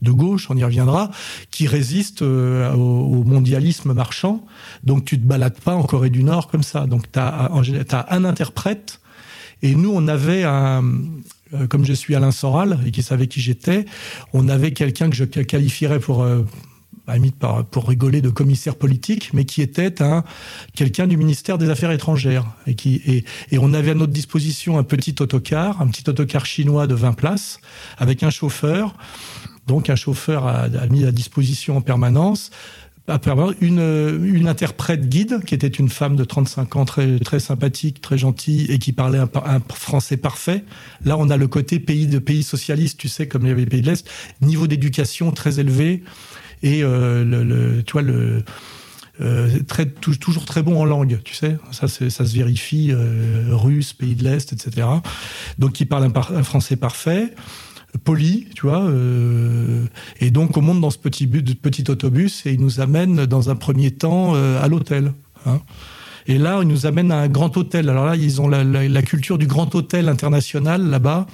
de 0.00 0.10
gauche, 0.12 0.50
on 0.50 0.56
y 0.56 0.64
reviendra, 0.64 1.10
qui 1.50 1.66
résiste 1.66 2.22
euh, 2.22 2.72
au, 2.72 3.18
au 3.18 3.24
mondialisme 3.24 3.92
marchand. 3.92 4.46
Donc 4.82 5.04
tu 5.04 5.20
te 5.20 5.26
balades 5.26 5.60
pas 5.60 5.74
en 5.74 5.82
Corée 5.82 6.10
du 6.10 6.24
Nord 6.24 6.48
comme 6.48 6.62
ça. 6.62 6.86
Donc 6.86 7.12
tu 7.12 7.18
as 7.18 8.06
un 8.10 8.24
interprète 8.24 9.00
et 9.62 9.74
nous 9.74 9.92
on 9.94 10.08
avait 10.08 10.44
un, 10.44 10.82
euh, 11.54 11.66
comme 11.66 11.84
je 11.84 11.92
suis 11.92 12.14
Alain 12.14 12.30
Soral 12.30 12.78
et 12.86 12.90
qui 12.90 13.02
savait 13.02 13.26
qui 13.26 13.40
j'étais, 13.40 13.84
on 14.32 14.48
avait 14.48 14.72
quelqu'un 14.72 15.10
que 15.10 15.16
je 15.16 15.24
qualifierais 15.24 16.00
pour 16.00 16.22
euh, 16.22 16.42
pour 17.70 17.88
rigoler 17.88 18.22
de 18.22 18.30
commissaire 18.30 18.76
politique, 18.76 19.30
mais 19.34 19.44
qui 19.44 19.60
était 19.60 20.00
un 20.00 20.24
quelqu'un 20.74 21.06
du 21.06 21.18
ministère 21.18 21.58
des 21.58 21.68
Affaires 21.68 21.90
étrangères 21.90 22.46
et 22.66 22.74
qui 22.74 23.24
et, 23.50 23.58
on 23.58 23.74
avait 23.74 23.90
à 23.90 23.94
notre 23.94 24.12
disposition 24.12 24.78
un 24.78 24.84
petit 24.84 25.14
autocar, 25.20 25.82
un 25.82 25.88
petit 25.88 26.08
autocar 26.08 26.46
chinois 26.46 26.86
de 26.86 26.94
20 26.94 27.12
places 27.12 27.58
avec 27.98 28.22
un 28.22 28.30
chauffeur. 28.30 28.94
Donc 29.66 29.90
un 29.90 29.96
chauffeur 29.96 30.46
a 30.46 30.68
mis 30.90 31.04
à 31.04 31.12
disposition 31.12 31.78
en 31.78 31.80
permanence 31.80 32.50
une, 33.60 34.20
une 34.24 34.48
interprète 34.48 35.08
guide 35.08 35.44
qui 35.44 35.54
était 35.54 35.68
une 35.68 35.88
femme 35.88 36.16
de 36.16 36.24
35 36.24 36.76
ans 36.76 36.84
très, 36.84 37.18
très 37.18 37.38
sympathique, 37.38 38.00
très 38.00 38.16
gentille 38.16 38.66
et 38.70 38.78
qui 38.78 38.92
parlait 38.92 39.18
un, 39.18 39.30
un 39.44 39.60
français 39.74 40.16
parfait. 40.16 40.64
Là, 41.04 41.18
on 41.18 41.28
a 41.28 41.36
le 41.36 41.46
côté 41.46 41.78
pays 41.80 42.06
de 42.06 42.18
pays 42.18 42.42
socialiste, 42.42 42.98
tu 42.98 43.08
sais, 43.08 43.28
comme 43.28 43.44
il 43.46 43.52
y 43.52 43.54
les 43.54 43.66
pays 43.66 43.82
de 43.82 43.86
l'Est, 43.86 44.08
niveau 44.40 44.66
d'éducation 44.66 45.32
très 45.32 45.60
élevé 45.60 46.02
et 46.62 46.82
euh, 46.82 47.24
le, 47.24 47.44
le, 47.44 47.82
tu 47.82 47.92
vois, 47.92 48.02
le, 48.02 48.42
euh, 49.20 49.62
très, 49.68 49.86
toujours 49.86 50.44
très 50.46 50.62
bon 50.62 50.80
en 50.80 50.84
langue, 50.86 51.20
tu 51.24 51.34
sais, 51.34 51.56
ça, 51.72 51.86
ça 51.88 52.10
se 52.10 52.34
vérifie, 52.34 52.90
euh, 52.90 53.48
russe, 53.50 53.92
pays 53.92 54.14
de 54.14 54.24
l'Est, 54.24 54.52
etc. 54.52 54.86
Donc, 55.58 55.78
il 55.80 55.86
parle 55.86 56.04
un, 56.04 56.36
un 56.36 56.42
français 56.42 56.76
parfait 56.76 57.34
poli, 58.02 58.46
tu 58.54 58.66
vois. 58.66 58.82
Euh, 58.82 59.84
et 60.20 60.30
donc, 60.30 60.56
on 60.56 60.62
monte 60.62 60.80
dans 60.80 60.90
ce 60.90 60.98
petit, 60.98 61.26
but, 61.26 61.60
petit 61.60 61.84
autobus 61.90 62.44
et 62.46 62.52
il 62.52 62.60
nous 62.60 62.80
amène 62.80 63.26
dans 63.26 63.50
un 63.50 63.56
premier 63.56 63.90
temps 63.90 64.32
euh, 64.34 64.62
à 64.62 64.68
l'hôtel. 64.68 65.12
Hein. 65.46 65.60
Et 66.26 66.38
là, 66.38 66.60
il 66.62 66.68
nous 66.68 66.86
amène 66.86 67.12
à 67.12 67.18
un 67.18 67.28
grand 67.28 67.56
hôtel. 67.56 67.88
Alors 67.88 68.06
là, 68.06 68.16
ils 68.16 68.40
ont 68.40 68.48
la, 68.48 68.64
la, 68.64 68.88
la 68.88 69.02
culture 69.02 69.38
du 69.38 69.46
grand 69.46 69.74
hôtel 69.74 70.08
international 70.08 70.88
là-bas. 70.88 71.26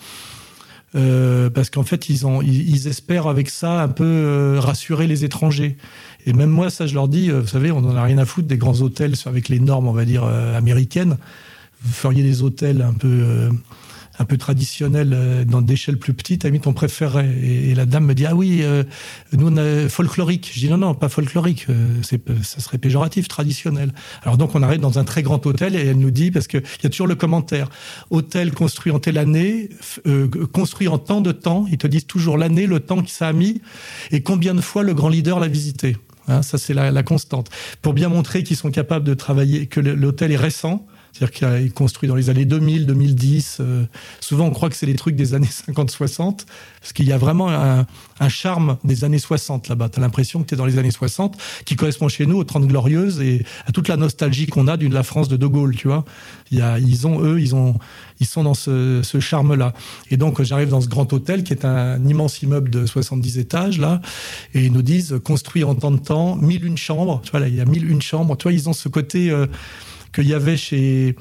Euh, 0.97 1.51
parce 1.51 1.71
qu'en 1.71 1.85
fait, 1.85 2.09
ils, 2.09 2.27
ont, 2.27 2.43
ils, 2.43 2.69
ils 2.69 2.89
espèrent 2.89 3.29
avec 3.29 3.49
ça 3.49 3.81
un 3.83 3.89
peu 3.89 4.05
euh, 4.05 4.59
rassurer 4.59 5.07
les 5.07 5.25
étrangers. 5.25 5.77
Et 6.27 6.33
même 6.33 6.51
moi, 6.51 6.69
ça, 6.69 6.87
je 6.87 6.95
leur 6.95 7.07
dis, 7.07 7.31
euh, 7.31 7.41
vous 7.41 7.47
savez, 7.47 7.71
on 7.71 7.81
n'en 7.81 7.95
a 7.95 8.03
rien 8.03 8.19
à 8.19 8.25
foutre 8.25 8.49
des 8.49 8.59
grands 8.59 8.81
hôtels 8.83 9.15
avec 9.27 9.49
les 9.49 9.61
normes, 9.61 9.87
on 9.87 9.93
va 9.93 10.05
dire, 10.05 10.25
euh, 10.25 10.59
américaines. 10.59 11.17
Vous 11.83 11.93
feriez 11.93 12.25
des 12.25 12.43
hôtels 12.43 12.83
un 12.83 12.93
peu. 12.93 13.49
Un 14.21 14.27
peu 14.27 14.37
traditionnel 14.37 15.15
euh, 15.15 15.45
dans 15.47 15.63
d'échelle 15.63 15.97
plus 15.97 16.13
petite, 16.13 16.45
à 16.45 16.51
mis 16.51 16.61
ton 16.61 16.75
préféré. 16.75 17.25
Et, 17.43 17.75
la 17.75 17.87
dame 17.87 18.05
me 18.05 18.15
dit 18.15 18.27
ah 18.27 18.35
oui, 18.35 18.61
euh, 18.61 18.85
nous 19.33 19.49
on 19.49 19.57
a 19.57 19.89
folklorique. 19.89 20.51
Je 20.53 20.61
dis 20.61 20.69
non 20.69 20.77
non 20.77 20.95
pas 20.95 21.09
folklorique, 21.09 21.65
euh, 21.71 21.89
c'est 22.03 22.21
ça 22.43 22.61
serait 22.61 22.77
péjoratif, 22.77 23.29
traditionnel. 23.29 23.95
Alors 24.23 24.37
donc 24.37 24.55
on 24.55 24.63
arrive 24.63 24.81
dans 24.81 24.99
un 24.99 25.05
très 25.05 25.23
grand 25.23 25.47
hôtel 25.47 25.75
et 25.75 25.87
elle 25.87 25.99
nous 25.99 26.11
dit 26.11 26.31
parce 26.31 26.49
que 26.49 26.59
il 26.59 26.83
y 26.83 26.87
a 26.87 26.91
toujours 26.91 27.07
le 27.07 27.15
commentaire 27.15 27.71
hôtel 28.11 28.53
construit 28.53 28.93
en 28.93 28.99
telle 28.99 29.17
année, 29.17 29.71
construit 30.53 30.89
en 30.89 30.99
tant 30.99 31.23
de 31.23 31.33
temps. 31.33 31.65
Ils 31.71 31.79
te 31.79 31.87
disent 31.87 32.07
toujours 32.07 32.37
l'année, 32.37 32.67
le 32.67 32.81
temps 32.81 33.01
qui 33.01 33.15
ça 33.15 33.29
a 33.29 33.33
mis 33.33 33.63
et 34.11 34.23
combien 34.23 34.55
de 34.55 34.61
fois 34.61 34.83
le 34.83 34.93
grand 34.93 35.09
leader 35.09 35.41
l'a 35.41 35.49
visité. 35.49 35.97
Hein, 36.29 36.43
ça 36.43 36.59
c'est 36.59 36.75
la 36.75 37.03
constante 37.03 37.49
pour 37.81 37.95
bien 37.95 38.11
montrer 38.11 38.43
qu'ils 38.43 38.59
sont 38.59 38.71
capables 38.71 39.07
de 39.07 39.15
travailler 39.15 39.67
que 39.67 39.81
l'hôtel 39.81 40.31
est 40.31 40.37
récent 40.37 40.87
c'est-à-dire 41.13 41.59
qu'il 41.61 41.73
construit 41.73 42.09
dans 42.09 42.15
les 42.15 42.31
années 42.31 42.45
2000, 42.45 42.87
2010. 42.87 43.59
Euh, 43.61 43.85
souvent, 44.21 44.47
on 44.47 44.51
croit 44.51 44.71
que 44.71 44.77
c'est 44.77 44.87
les 44.87 44.95
trucs 44.95 45.17
des 45.17 45.35
années 45.35 45.49
50-60, 45.69 46.47
parce 46.81 46.93
qu'il 46.93 47.07
y 47.07 47.13
a 47.13 47.19
vraiment 47.19 47.51
un, 47.51 47.87
un 48.21 48.29
charme 48.29 48.79
des 48.85 49.05
années 49.05 49.19
60 49.19 49.69
là-bas. 49.69 49.89
Tu 49.89 49.99
as 49.99 50.03
l'impression 50.03 50.43
que 50.43 50.49
tu 50.49 50.55
es 50.55 50.57
dans 50.57 50.67
les 50.67 50.79
années 50.79 50.91
60, 50.91 51.37
qui 51.65 51.77
correspond 51.77 52.09
chez 52.09 52.27
nous 52.27 52.37
aux 52.37 52.45
30 52.45 52.67
glorieuses 52.67 53.21
et 53.21 53.45
à 53.67 53.73
toute 53.73 53.89
la 53.89 53.97
nostalgie 53.97 54.47
qu'on 54.47 54.69
a 54.69 54.77
d'une 54.77 54.95
la 54.95 55.03
France 55.03 55.29
de 55.29 55.37
De 55.37 55.47
Gaulle, 55.47 55.75
tu 55.75 55.89
vois. 55.89 56.05
Il 56.51 56.59
y 56.59 56.63
a, 56.63 56.79
ils 56.79 57.07
ont, 57.07 57.23
eux, 57.23 57.41
ils, 57.41 57.55
ont, 57.55 57.79
ils 58.21 58.27
sont 58.27 58.45
dans 58.45 58.55
ce, 58.55 59.01
ce 59.03 59.21
charme-là. 59.21 59.73
Et 60.11 60.17
donc, 60.17 60.41
j'arrive 60.43 60.69
dans 60.69 60.81
ce 60.81 60.89
grand 60.89 61.13
hôtel 61.13 61.43
qui 61.45 61.53
est 61.53 61.65
un 61.65 62.05
immense 62.07 62.43
immeuble 62.43 62.71
de 62.71 62.87
70 62.87 63.39
étages, 63.39 63.79
là, 63.79 64.01
et 64.55 64.65
ils 64.65 64.73
nous 64.73 64.83
disent, 64.83 65.19
construit 65.25 65.65
en 65.65 65.75
temps 65.75 65.91
de 65.91 65.99
temps, 65.99 66.37
mille 66.37 66.65
une 66.65 66.79
chambres. 66.79 67.21
Tu 67.25 67.31
vois, 67.31 67.41
là, 67.41 67.49
il 67.49 67.57
y 67.57 67.61
a 67.61 67.65
mille 67.65 67.91
une 67.91 68.03
chambres. 68.03 68.37
Tu 68.37 68.45
vois, 68.45 68.53
ils 68.53 68.69
ont 68.69 68.73
ce 68.73 68.89
côté... 68.89 69.31
Euh, 69.31 69.47
qu'il 70.13 70.29
y 70.29 70.35
avait 70.35 70.57
chez 70.57 71.17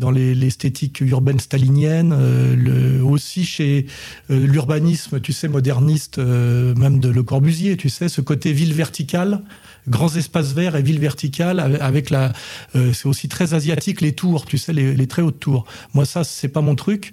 dans 0.00 0.10
l'esthétique 0.10 1.00
urbaine 1.02 1.38
stalinienne, 1.38 2.12
euh, 2.16 3.02
aussi 3.02 3.44
chez 3.44 3.86
euh, 4.30 4.46
l'urbanisme, 4.46 5.20
tu 5.20 5.32
sais, 5.32 5.46
moderniste, 5.46 6.18
euh, 6.18 6.74
même 6.74 7.00
de 7.00 7.08
Le 7.10 7.22
Corbusier, 7.22 7.76
tu 7.76 7.90
sais, 7.90 8.08
ce 8.08 8.22
côté 8.22 8.52
ville 8.52 8.72
verticale, 8.72 9.42
grands 9.88 10.14
espaces 10.16 10.52
verts 10.54 10.74
et 10.74 10.82
ville 10.82 10.98
verticale, 10.98 11.60
avec 11.80 12.10
la, 12.10 12.32
c'est 12.74 13.06
aussi 13.06 13.28
très 13.28 13.54
asiatique 13.54 14.00
les 14.00 14.12
tours, 14.12 14.46
tu 14.46 14.58
sais, 14.58 14.72
les, 14.72 14.94
les 14.94 15.06
très 15.06 15.22
hautes 15.22 15.40
tours. 15.40 15.66
Moi, 15.94 16.04
ça, 16.04 16.24
c'est 16.24 16.48
pas 16.48 16.60
mon 16.60 16.74
truc. 16.74 17.12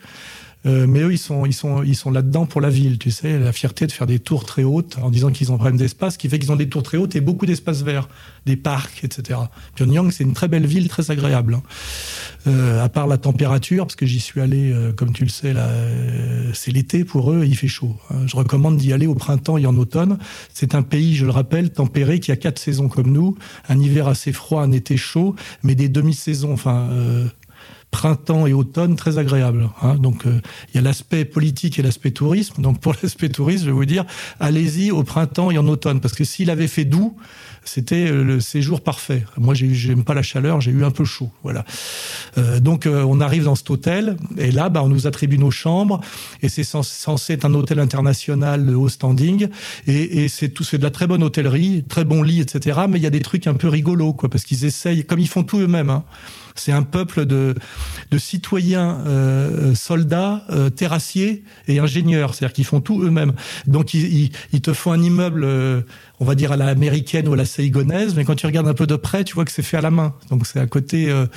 Euh, 0.67 0.85
mais 0.87 0.99
eux, 1.01 1.13
ils 1.13 1.17
sont, 1.17 1.45
ils 1.45 1.53
sont, 1.53 1.83
ils 1.83 1.95
sont 1.95 2.11
là-dedans 2.11 2.45
pour 2.45 2.61
la 2.61 2.69
ville, 2.69 2.97
tu 2.97 3.11
sais, 3.11 3.39
la 3.39 3.51
fierté 3.51 3.87
de 3.87 3.91
faire 3.91 4.07
des 4.07 4.19
tours 4.19 4.45
très 4.45 4.63
hautes 4.63 4.97
en 5.01 5.09
disant 5.09 5.31
qu'ils 5.31 5.51
ont 5.51 5.55
un 5.55 5.57
problème 5.57 5.77
d'espace, 5.77 6.17
qui 6.17 6.27
fait 6.27 6.39
qu'ils 6.39 6.51
ont 6.51 6.57
des 6.57 6.67
tours 6.67 6.83
très 6.83 6.97
hautes 6.97 7.15
et 7.15 7.21
beaucoup 7.21 7.45
d'espaces 7.45 7.83
verts, 7.83 8.09
des 8.45 8.57
parcs, 8.57 9.03
etc. 9.03 9.39
Pyongyang, 9.75 10.11
c'est 10.11 10.23
une 10.23 10.33
très 10.33 10.47
belle 10.47 10.65
ville, 10.65 10.89
très 10.89 11.09
agréable. 11.11 11.55
Hein. 11.55 11.63
Euh, 12.47 12.83
à 12.83 12.89
part 12.89 13.07
la 13.07 13.17
température, 13.17 13.85
parce 13.85 13.95
que 13.95 14.05
j'y 14.05 14.19
suis 14.19 14.41
allé, 14.41 14.71
euh, 14.71 14.91
comme 14.91 15.13
tu 15.13 15.23
le 15.23 15.29
sais, 15.29 15.53
c'est 16.53 16.71
l'été 16.71 17.05
pour 17.05 17.31
eux, 17.31 17.45
il 17.45 17.55
fait 17.55 17.67
chaud. 17.67 17.95
Hein. 18.09 18.25
Je 18.25 18.35
recommande 18.35 18.77
d'y 18.77 18.93
aller 18.93 19.07
au 19.07 19.15
printemps 19.15 19.57
et 19.57 19.65
en 19.65 19.77
automne. 19.77 20.17
C'est 20.53 20.75
un 20.75 20.81
pays, 20.81 21.15
je 21.15 21.25
le 21.25 21.31
rappelle, 21.31 21.71
tempéré, 21.71 22.19
qui 22.19 22.31
a 22.31 22.35
quatre 22.35 22.59
saisons 22.59 22.89
comme 22.89 23.11
nous, 23.11 23.37
un 23.69 23.79
hiver 23.79 24.07
assez 24.07 24.33
froid, 24.33 24.61
un 24.63 24.71
été 24.71 24.97
chaud, 24.97 25.35
mais 25.63 25.75
des 25.75 25.89
demi-saisons, 25.89 26.53
enfin 26.53 26.89
printemps 27.91 28.45
et 28.47 28.53
automne 28.53 28.95
très 28.95 29.17
agréable. 29.17 29.69
Hein. 29.81 29.95
Donc 29.95 30.25
euh, 30.25 30.39
il 30.69 30.75
y 30.75 30.77
a 30.79 30.81
l'aspect 30.81 31.25
politique 31.25 31.79
et 31.79 31.81
l'aspect 31.81 32.11
tourisme. 32.11 32.61
Donc 32.61 32.79
pour 32.79 32.93
l'aspect 33.03 33.29
tourisme, 33.29 33.65
je 33.65 33.69
vais 33.69 33.75
vous 33.75 33.85
dire, 33.85 34.05
allez-y 34.39 34.91
au 34.91 35.03
printemps 35.03 35.51
et 35.51 35.57
en 35.57 35.67
automne, 35.67 35.99
parce 35.99 36.13
que 36.13 36.23
s'il 36.23 36.49
avait 36.49 36.67
fait 36.67 36.85
doux, 36.85 37.17
c'était 37.67 38.09
euh, 38.09 38.23
le 38.23 38.39
séjour 38.39 38.81
parfait. 38.81 39.23
Moi, 39.37 39.53
j'aime 39.53 40.03
pas 40.03 40.13
la 40.13 40.21
chaleur, 40.21 40.61
j'ai 40.61 40.71
eu 40.71 40.83
un 40.83 40.91
peu 40.91 41.05
chaud, 41.05 41.29
voilà. 41.43 41.65
Euh, 42.37 42.59
donc, 42.59 42.85
euh, 42.85 43.03
on 43.03 43.19
arrive 43.19 43.43
dans 43.43 43.55
cet 43.55 43.69
hôtel 43.69 44.17
et 44.37 44.51
là, 44.51 44.69
bah, 44.69 44.81
on 44.83 44.87
nous 44.87 45.07
attribue 45.07 45.37
nos 45.37 45.51
chambres 45.51 46.01
et 46.41 46.49
c'est 46.49 46.63
censé 46.63 47.33
être 47.33 47.45
un 47.45 47.53
hôtel 47.53 47.79
international 47.79 48.65
de 48.65 48.73
haut 48.73 48.89
standing 48.89 49.47
et, 49.85 50.23
et 50.23 50.29
c'est 50.29 50.49
tout, 50.49 50.63
c'est 50.63 50.77
de 50.77 50.83
la 50.83 50.91
très 50.91 51.07
bonne 51.07 51.23
hôtellerie, 51.23 51.83
très 51.87 52.05
bon 52.05 52.23
lit, 52.23 52.41
etc. 52.41 52.79
Mais 52.89 52.99
il 52.99 53.03
y 53.03 53.07
a 53.07 53.11
des 53.11 53.21
trucs 53.21 53.47
un 53.47 53.53
peu 53.53 53.67
rigolos, 53.67 54.13
quoi, 54.13 54.29
parce 54.29 54.43
qu'ils 54.43 54.65
essayent, 54.65 55.05
comme 55.05 55.19
ils 55.19 55.27
font 55.27 55.43
tout 55.43 55.59
eux-mêmes. 55.59 55.89
Hein, 55.89 56.03
c'est 56.59 56.71
un 56.71 56.83
peuple 56.83 57.25
de, 57.25 57.55
de 58.11 58.17
citoyens, 58.17 59.01
euh, 59.05 59.75
soldats, 59.75 60.43
euh, 60.49 60.69
terrassiers 60.69 61.43
et 61.67 61.79
ingénieurs. 61.79 62.33
C'est-à-dire 62.33 62.53
qu'ils 62.53 62.65
font 62.65 62.81
tout 62.81 63.01
eux-mêmes. 63.03 63.33
Donc 63.65 63.93
ils, 63.93 64.05
ils, 64.05 64.31
ils, 64.53 64.61
te 64.61 64.73
font 64.73 64.91
un 64.91 65.01
immeuble 65.01 65.45
on 66.19 66.25
va 66.25 66.35
dire 66.35 66.51
à 66.51 66.57
la 66.57 66.67
américaine 66.67 67.27
ou 67.27 67.33
à 67.33 67.37
la 67.37 67.45
saigonaise, 67.45 68.15
mais 68.15 68.25
quand 68.25 68.35
tu 68.35 68.45
regardes 68.45 68.67
un 68.67 68.73
peu 68.73 68.87
de 68.87 68.95
près, 68.95 69.23
tu 69.23 69.35
vois 69.35 69.45
que 69.45 69.51
c'est 69.51 69.61
fait 69.61 69.77
à 69.77 69.81
la 69.81 69.91
main. 69.91 70.13
Donc 70.29 70.47
c'est 70.47 70.59
à 70.59 70.65
côté, 70.65 71.09
euh, 71.09 71.27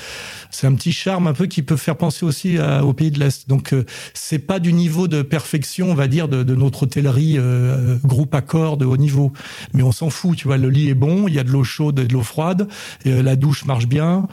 c'est 0.50 0.66
un 0.66 0.74
petit 0.74 0.92
charme 0.92 1.26
un 1.26 1.34
peu 1.34 1.46
qui 1.46 1.62
peut 1.62 1.76
faire 1.76 1.96
penser 1.96 2.24
aussi 2.24 2.58
au 2.58 2.92
pays 2.92 3.10
de 3.10 3.18
l'Est. 3.18 3.48
Donc 3.48 3.72
euh, 3.72 3.84
c'est 4.14 4.38
pas 4.38 4.58
du 4.58 4.72
niveau 4.72 5.08
de 5.08 5.22
perfection, 5.22 5.90
on 5.90 5.94
va 5.94 6.08
dire, 6.08 6.28
de, 6.28 6.42
notre 6.54 6.84
hôtellerie 6.84 7.36
euh, 7.38 7.96
groupe 8.04 8.34
accord 8.34 8.76
de 8.76 8.86
haut 8.86 8.96
niveau, 8.96 9.32
mais 9.74 9.82
on 9.82 9.92
s'en 9.92 10.10
fout. 10.10 10.36
Tu 10.36 10.46
vois, 10.46 10.56
le 10.56 10.70
lit 10.70 10.88
est 10.88 10.94
bon, 10.94 11.28
il 11.28 11.34
y 11.34 11.38
a 11.38 11.44
de 11.44 11.50
l'eau 11.50 11.64
chaude 11.64 11.98
et 11.98 12.06
de 12.06 12.12
l'eau 12.12 12.22
froide, 12.22 12.68
et, 13.04 13.22
la 13.22 13.36
douche 13.36 13.64
marche 13.66 13.86
bien, 13.86 14.28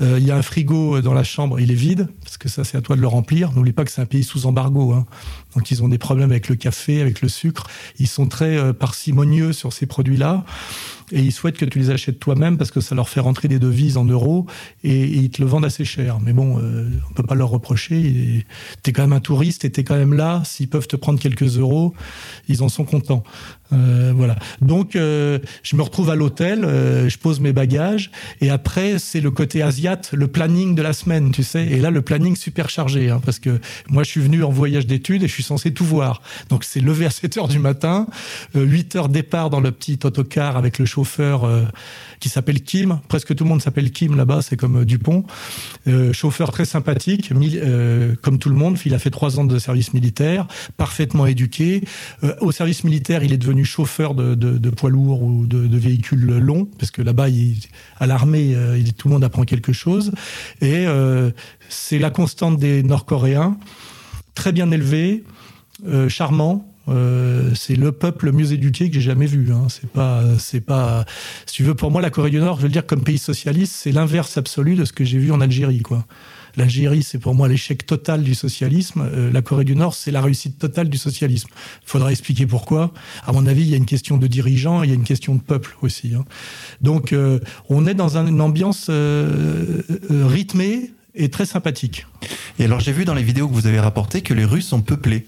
il 0.00 0.24
y 0.24 0.30
a 0.30 0.36
un 0.36 0.42
frigo 0.42 1.00
dans 1.00 1.14
la 1.14 1.22
chambre, 1.22 1.60
il 1.60 1.70
est 1.70 1.76
vide 1.76 2.08
parce 2.24 2.38
que 2.38 2.48
ça 2.48 2.64
c'est 2.64 2.76
à 2.76 2.80
toi 2.80 2.96
de 2.96 3.00
le 3.00 3.06
remplir. 3.06 3.52
N'oublie 3.52 3.72
pas 3.72 3.84
que 3.84 3.90
c'est 3.90 4.00
un 4.00 4.06
pays 4.06 4.24
sous 4.24 4.46
embargo. 4.46 4.92
Hein. 4.92 5.06
Donc 5.54 5.70
ils 5.70 5.82
ont 5.82 5.88
des 5.88 5.98
problèmes 5.98 6.30
avec 6.30 6.48
le 6.48 6.56
café, 6.56 7.00
avec 7.00 7.20
le 7.22 7.28
sucre. 7.28 7.66
Ils 7.98 8.06
sont 8.06 8.26
très 8.26 8.56
euh, 8.56 8.72
parcimonieux 8.72 9.52
sur 9.52 9.72
ces 9.72 9.86
produits-là 9.86 10.44
et 11.10 11.20
ils 11.20 11.32
souhaitent 11.32 11.58
que 11.58 11.64
tu 11.64 11.78
les 11.78 11.90
achètes 11.90 12.18
toi-même 12.18 12.56
parce 12.56 12.70
que 12.70 12.80
ça 12.80 12.94
leur 12.94 13.08
fait 13.08 13.20
rentrer 13.20 13.48
des 13.48 13.58
devises 13.58 13.96
en 13.96 14.04
euros 14.04 14.46
et, 14.82 15.02
ils 15.04 15.30
te 15.30 15.42
le 15.42 15.48
vendent 15.48 15.64
assez 15.64 15.84
cher. 15.84 16.18
Mais 16.20 16.32
bon, 16.32 16.58
euh, 16.58 16.88
on 17.10 17.12
peut 17.12 17.22
pas 17.22 17.34
leur 17.34 17.50
reprocher. 17.50 18.44
T'es 18.82 18.92
quand 18.92 19.02
même 19.02 19.12
un 19.12 19.20
touriste 19.20 19.64
et 19.64 19.70
t'es 19.70 19.84
quand 19.84 19.96
même 19.96 20.14
là. 20.14 20.42
S'ils 20.44 20.68
peuvent 20.68 20.88
te 20.88 20.96
prendre 20.96 21.18
quelques 21.18 21.58
euros, 21.58 21.94
ils 22.48 22.62
en 22.62 22.68
sont 22.68 22.84
contents. 22.84 23.22
Euh, 23.72 24.12
voilà. 24.14 24.36
Donc, 24.60 24.96
euh, 24.96 25.38
je 25.62 25.76
me 25.76 25.82
retrouve 25.82 26.10
à 26.10 26.14
l'hôtel, 26.14 26.64
euh, 26.64 27.08
je 27.08 27.18
pose 27.18 27.40
mes 27.40 27.52
bagages, 27.52 28.10
et 28.40 28.50
après, 28.50 28.98
c'est 28.98 29.20
le 29.20 29.30
côté 29.30 29.62
asiat, 29.62 30.00
le 30.12 30.28
planning 30.28 30.74
de 30.74 30.82
la 30.82 30.92
semaine, 30.92 31.30
tu 31.32 31.42
sais. 31.42 31.66
Et 31.66 31.78
là, 31.78 31.90
le 31.90 32.02
planning 32.02 32.36
super 32.36 32.68
chargé, 32.70 33.10
hein, 33.10 33.20
parce 33.24 33.38
que 33.38 33.60
moi, 33.88 34.02
je 34.02 34.10
suis 34.10 34.20
venu 34.20 34.44
en 34.44 34.50
voyage 34.50 34.86
d'études 34.86 35.22
et 35.22 35.28
je 35.28 35.32
suis 35.32 35.42
censé 35.42 35.72
tout 35.72 35.84
voir. 35.84 36.22
Donc, 36.48 36.64
c'est 36.64 36.80
levé 36.80 37.06
à 37.06 37.10
7 37.10 37.36
heures 37.38 37.48
du 37.48 37.58
matin, 37.58 38.06
8 38.54 38.96
heures 38.96 39.08
départ 39.08 39.50
dans 39.50 39.60
le 39.60 39.72
petit 39.72 39.98
autocar 40.04 40.56
avec 40.56 40.78
le 40.78 40.84
chauffeur 40.84 41.48
qui 42.22 42.28
s'appelle 42.28 42.62
Kim. 42.62 43.00
Presque 43.08 43.34
tout 43.34 43.42
le 43.42 43.50
monde 43.50 43.60
s'appelle 43.60 43.90
Kim 43.90 44.16
là-bas, 44.16 44.42
c'est 44.42 44.56
comme 44.56 44.82
euh, 44.82 44.84
Dupont. 44.84 45.24
Euh, 45.88 46.12
chauffeur 46.12 46.52
très 46.52 46.64
sympathique, 46.64 47.32
euh, 47.32 48.14
comme 48.22 48.38
tout 48.38 48.48
le 48.48 48.54
monde. 48.54 48.78
Il 48.84 48.94
a 48.94 49.00
fait 49.00 49.10
trois 49.10 49.40
ans 49.40 49.44
de 49.44 49.58
service 49.58 49.92
militaire, 49.92 50.46
parfaitement 50.76 51.26
éduqué. 51.26 51.82
Euh, 52.22 52.36
au 52.40 52.52
service 52.52 52.84
militaire, 52.84 53.24
il 53.24 53.32
est 53.32 53.38
devenu 53.38 53.64
chauffeur 53.64 54.14
de, 54.14 54.36
de, 54.36 54.56
de 54.56 54.70
poids 54.70 54.90
lourds 54.90 55.24
ou 55.24 55.46
de, 55.46 55.66
de, 55.66 55.76
véhicules 55.76 56.24
longs, 56.38 56.68
parce 56.78 56.92
que 56.92 57.02
là-bas, 57.02 57.26
à 57.98 58.06
l'armée, 58.06 58.56
tout 58.96 59.08
le 59.08 59.14
monde 59.14 59.24
apprend 59.24 59.42
quelque 59.42 59.72
chose. 59.72 60.12
Et 60.60 60.86
c'est 61.68 61.98
la 61.98 62.10
constante 62.10 62.58
des 62.58 62.84
Nord-Coréens, 62.84 63.56
très 64.34 64.52
bien 64.52 64.70
élevé, 64.70 65.24
charmant 66.08 66.71
euh, 66.88 67.50
c'est 67.54 67.76
le 67.76 67.92
peuple 67.92 68.26
le 68.26 68.32
mieux 68.32 68.52
éduqué 68.52 68.88
que 68.88 68.94
j'ai 68.94 69.00
jamais 69.00 69.26
vu. 69.26 69.52
Hein. 69.52 69.66
C'est 69.68 69.88
pas, 69.88 70.22
c'est 70.38 70.60
pas. 70.60 71.04
Si 71.46 71.54
tu 71.54 71.64
veux, 71.64 71.74
pour 71.74 71.90
moi, 71.90 72.02
la 72.02 72.10
Corée 72.10 72.30
du 72.30 72.38
Nord, 72.38 72.56
je 72.58 72.62
veux 72.62 72.68
dire 72.68 72.86
comme 72.86 73.02
pays 73.02 73.18
socialiste, 73.18 73.72
c'est 73.74 73.92
l'inverse 73.92 74.36
absolu 74.36 74.74
de 74.74 74.84
ce 74.84 74.92
que 74.92 75.04
j'ai 75.04 75.18
vu 75.18 75.32
en 75.32 75.40
Algérie, 75.40 75.82
quoi. 75.82 76.04
L'Algérie, 76.56 77.02
c'est 77.02 77.18
pour 77.18 77.34
moi 77.34 77.48
l'échec 77.48 77.86
total 77.86 78.22
du 78.22 78.34
socialisme. 78.34 79.08
Euh, 79.14 79.32
la 79.32 79.40
Corée 79.40 79.64
du 79.64 79.74
Nord, 79.74 79.94
c'est 79.94 80.10
la 80.10 80.20
réussite 80.20 80.58
totale 80.58 80.90
du 80.90 80.98
socialisme. 80.98 81.48
Il 81.82 81.88
faudra 81.88 82.10
expliquer 82.10 82.46
pourquoi. 82.46 82.92
À 83.26 83.32
mon 83.32 83.46
avis, 83.46 83.62
il 83.62 83.70
y 83.70 83.74
a 83.74 83.78
une 83.78 83.86
question 83.86 84.18
de 84.18 84.26
dirigeants, 84.26 84.82
il 84.82 84.90
y 84.90 84.92
a 84.92 84.96
une 84.96 85.04
question 85.04 85.34
de 85.34 85.40
peuple 85.40 85.74
aussi. 85.80 86.14
Hein. 86.14 86.24
Donc, 86.82 87.14
euh, 87.14 87.38
on 87.70 87.86
est 87.86 87.94
dans 87.94 88.18
une 88.18 88.40
ambiance 88.42 88.90
rythmée 90.10 90.90
et 91.14 91.30
très 91.30 91.46
sympathique. 91.46 92.06
Et 92.58 92.64
alors, 92.64 92.80
j'ai 92.80 92.92
vu 92.92 93.04
dans 93.04 93.14
les 93.14 93.22
vidéos 93.22 93.48
que 93.48 93.54
vous 93.54 93.66
avez 93.66 93.80
rapportées 93.80 94.20
que 94.20 94.34
les 94.34 94.44
Russes 94.44 94.68
sont 94.68 94.82
peuplés. 94.82 95.26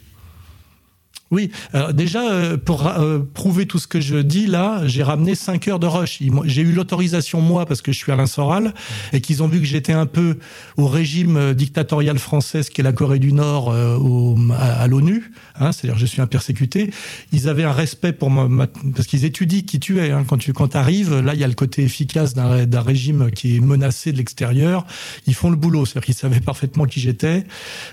Oui, 1.30 1.50
alors 1.72 1.92
déjà, 1.94 2.30
euh, 2.30 2.56
pour 2.56 2.86
euh, 2.86 3.18
prouver 3.32 3.66
tout 3.66 3.78
ce 3.78 3.86
que 3.86 4.00
je 4.00 4.16
dis 4.16 4.46
là, 4.46 4.82
j'ai 4.86 5.02
ramené 5.02 5.34
5 5.34 5.68
heures 5.68 5.78
de 5.78 5.86
rush. 5.86 6.20
J'ai 6.44 6.62
eu 6.62 6.72
l'autorisation, 6.72 7.40
moi, 7.40 7.66
parce 7.66 7.82
que 7.82 7.92
je 7.92 7.98
suis 7.98 8.12
Alain 8.12 8.26
Soral, 8.26 8.74
et 9.12 9.20
qu'ils 9.20 9.42
ont 9.42 9.48
vu 9.48 9.58
que 9.58 9.66
j'étais 9.66 9.94
un 9.94 10.06
peu 10.06 10.36
au 10.76 10.86
régime 10.86 11.36
euh, 11.36 11.54
dictatorial 11.54 12.18
français, 12.18 12.60
qui 12.70 12.82
est 12.82 12.84
la 12.84 12.92
Corée 12.92 13.18
du 13.18 13.32
Nord, 13.32 13.68
au, 13.68 14.36
à, 14.58 14.86
l'ONU, 14.86 15.32
hein, 15.58 15.72
c'est-à-dire 15.72 15.98
je 15.98 16.06
suis 16.06 16.20
un 16.20 16.26
persécuté. 16.26 16.90
Ils 17.32 17.48
avaient 17.48 17.64
un 17.64 17.72
respect 17.72 18.12
pour 18.12 18.30
moi, 18.30 18.68
parce 18.94 19.06
qu'ils 19.06 19.24
étudient 19.24 19.62
qui 19.62 19.80
tu 19.80 19.98
es. 20.00 20.10
Hein. 20.10 20.24
Quand 20.28 20.38
tu 20.38 20.52
quand 20.52 20.76
arrives, 20.76 21.18
là, 21.20 21.34
il 21.34 21.40
y 21.40 21.44
a 21.44 21.48
le 21.48 21.54
côté 21.54 21.82
efficace 21.82 22.34
d'un 22.34 22.80
régime 22.80 23.30
qui 23.30 23.56
est 23.56 23.60
menacé 23.60 24.12
de 24.12 24.18
l'extérieur. 24.18 24.86
Ils 25.26 25.34
font 25.34 25.50
le 25.50 25.56
boulot, 25.56 25.86
c'est-à-dire 25.86 26.06
qu'ils 26.06 26.14
savaient 26.14 26.40
parfaitement 26.40 26.84
qui 26.84 27.00
j'étais. 27.00 27.44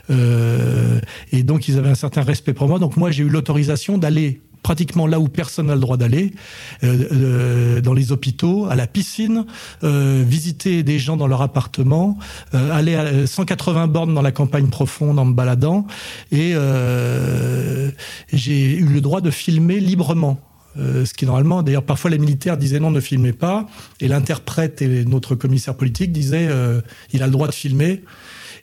Euh, 0.09 0.99
et 1.31 1.43
donc, 1.43 1.67
ils 1.67 1.77
avaient 1.77 1.89
un 1.89 1.95
certain 1.95 2.21
respect 2.21 2.53
pour 2.53 2.67
moi. 2.67 2.79
Donc, 2.79 2.97
moi, 2.97 3.11
eu 3.21 3.29
l'autorisation 3.29 3.97
d'aller 3.97 4.41
pratiquement 4.63 5.07
là 5.07 5.19
où 5.19 5.27
personne 5.27 5.67
n'a 5.67 5.75
le 5.75 5.81
droit 5.81 5.97
d'aller, 5.97 6.33
euh, 6.83 7.07
euh, 7.11 7.81
dans 7.81 7.93
les 7.93 8.11
hôpitaux, 8.11 8.67
à 8.67 8.75
la 8.75 8.87
piscine, 8.87 9.45
euh, 9.83 10.23
visiter 10.25 10.83
des 10.83 10.99
gens 10.99 11.17
dans 11.17 11.27
leur 11.27 11.41
appartement, 11.41 12.17
aller 12.53 12.95
à 12.95 13.27
180 13.27 13.87
bornes 13.87 14.13
dans 14.13 14.21
la 14.21 14.31
campagne 14.31 14.67
profonde 14.67 15.19
en 15.19 15.25
me 15.25 15.33
baladant, 15.33 15.87
et 16.31 16.53
j'ai 18.31 18.77
eu 18.77 18.85
le 18.85 19.01
droit 19.01 19.21
de 19.21 19.31
filmer 19.31 19.79
librement. 19.79 20.39
Ce 20.77 21.13
qui 21.13 21.25
normalement, 21.25 21.63
d'ailleurs, 21.63 21.83
parfois 21.83 22.09
les 22.09 22.17
militaires 22.17 22.57
disaient 22.57 22.79
non, 22.79 22.91
ne 22.91 23.01
filmez 23.01 23.33
pas, 23.33 23.67
et 23.99 24.07
l'interprète 24.07 24.81
et 24.81 25.05
notre 25.05 25.35
commissaire 25.35 25.75
politique 25.75 26.11
disaient 26.11 26.49
il 27.11 27.23
a 27.23 27.25
le 27.25 27.31
droit 27.31 27.47
de 27.47 27.53
filmer. 27.53 28.03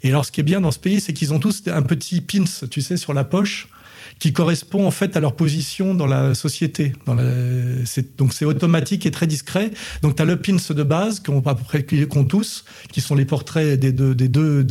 Et 0.03 0.11
alors, 0.11 0.25
ce 0.25 0.33
qui 0.33 0.41
est 0.41 0.45
bien 0.45 0.61
dans 0.61 0.71
ce 0.71 0.79
pays, 0.79 1.01
c'est 1.01 1.13
qu'ils 1.13 1.35
ont 1.35 1.41
tous 1.41 1.63
un 1.67 1.83
petit 1.83 2.21
pins, 2.21 2.45
tu 2.71 2.81
sais, 2.81 2.97
sur 2.97 3.13
la 3.15 3.25
poche, 3.25 3.69
qui 4.19 4.33
correspond 4.33 4.87
en 4.87 4.91
fait 4.91 5.17
à 5.17 5.21
leur 5.21 5.35
position 5.35 5.95
dans 5.95 6.07
la 6.07 6.35
société. 6.35 6.93
Donc 7.07 8.33
c'est 8.33 8.45
automatique 8.45 9.07
et 9.07 9.11
très 9.11 9.27
discret. 9.27 9.71
Donc 10.03 10.17
tu 10.17 10.23
as 10.23 10.25
le 10.25 10.37
pins 10.37 10.57
de 10.71 10.83
base 10.83 11.21
qu'on 11.21 11.43
qu'on 11.43 12.25
tous, 12.25 12.65
qui 12.93 13.01
sont 13.01 13.15
les 13.15 13.25
portraits 13.25 13.79
des 13.79 13.93
deux, 13.93 14.15
des 14.15 14.29
deux, 14.29 14.67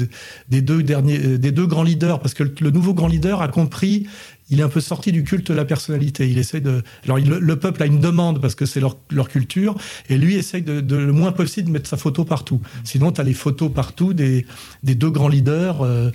des 0.50 0.62
deux 0.62 0.84
derniers, 0.84 1.38
des 1.38 1.52
deux 1.52 1.66
grands 1.66 1.84
leaders, 1.84 2.20
parce 2.20 2.34
que 2.34 2.44
le 2.44 2.72
nouveau 2.72 2.94
grand 2.94 3.08
leader 3.08 3.42
a 3.42 3.48
compris 3.48 4.08
il 4.50 4.60
est 4.60 4.64
un 4.64 4.70
peu 4.70 4.80
sorti 4.80 5.12
du 5.12 5.24
culte 5.24 5.52
de 5.52 5.58
la 5.58 5.66
personnalité. 5.66 6.30
Il 6.30 6.38
essaie 6.38 6.62
de. 6.62 6.82
Alors, 7.04 7.18
le, 7.18 7.56
peuple 7.58 7.84
a 7.84 7.86
une 7.86 8.00
demande 8.00 8.42
parce 8.42 8.56
que 8.56 8.66
c'est 8.66 8.80
leur, 8.80 9.28
culture, 9.30 9.76
et 10.10 10.18
lui 10.18 10.36
essaye 10.36 10.62
de, 10.62 10.80
de, 10.80 10.96
le 10.96 11.12
moins 11.12 11.32
possible 11.32 11.68
de 11.68 11.74
mettre 11.74 11.90
sa 11.90 11.98
photo 11.98 12.24
partout. 12.24 12.62
Sinon, 12.84 13.12
tu 13.12 13.20
as 13.22 13.24
les 13.24 13.34
photos 13.34 13.72
partout 13.72 14.14
des, 14.14 14.46
des 14.84 14.96
deux 14.96 15.10
grands 15.10 15.28
leaders. 15.28 15.82
Euh, 15.82 16.12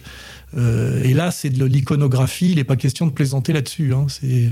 et 0.56 1.14
là, 1.14 1.30
c'est 1.30 1.50
de 1.50 1.64
l'iconographie. 1.64 2.50
Il 2.50 2.56
n'est 2.56 2.64
pas 2.64 2.76
question 2.76 3.06
de 3.06 3.12
plaisanter 3.12 3.52
là-dessus. 3.52 3.94
Hein. 3.94 4.06
C'est 4.09 4.50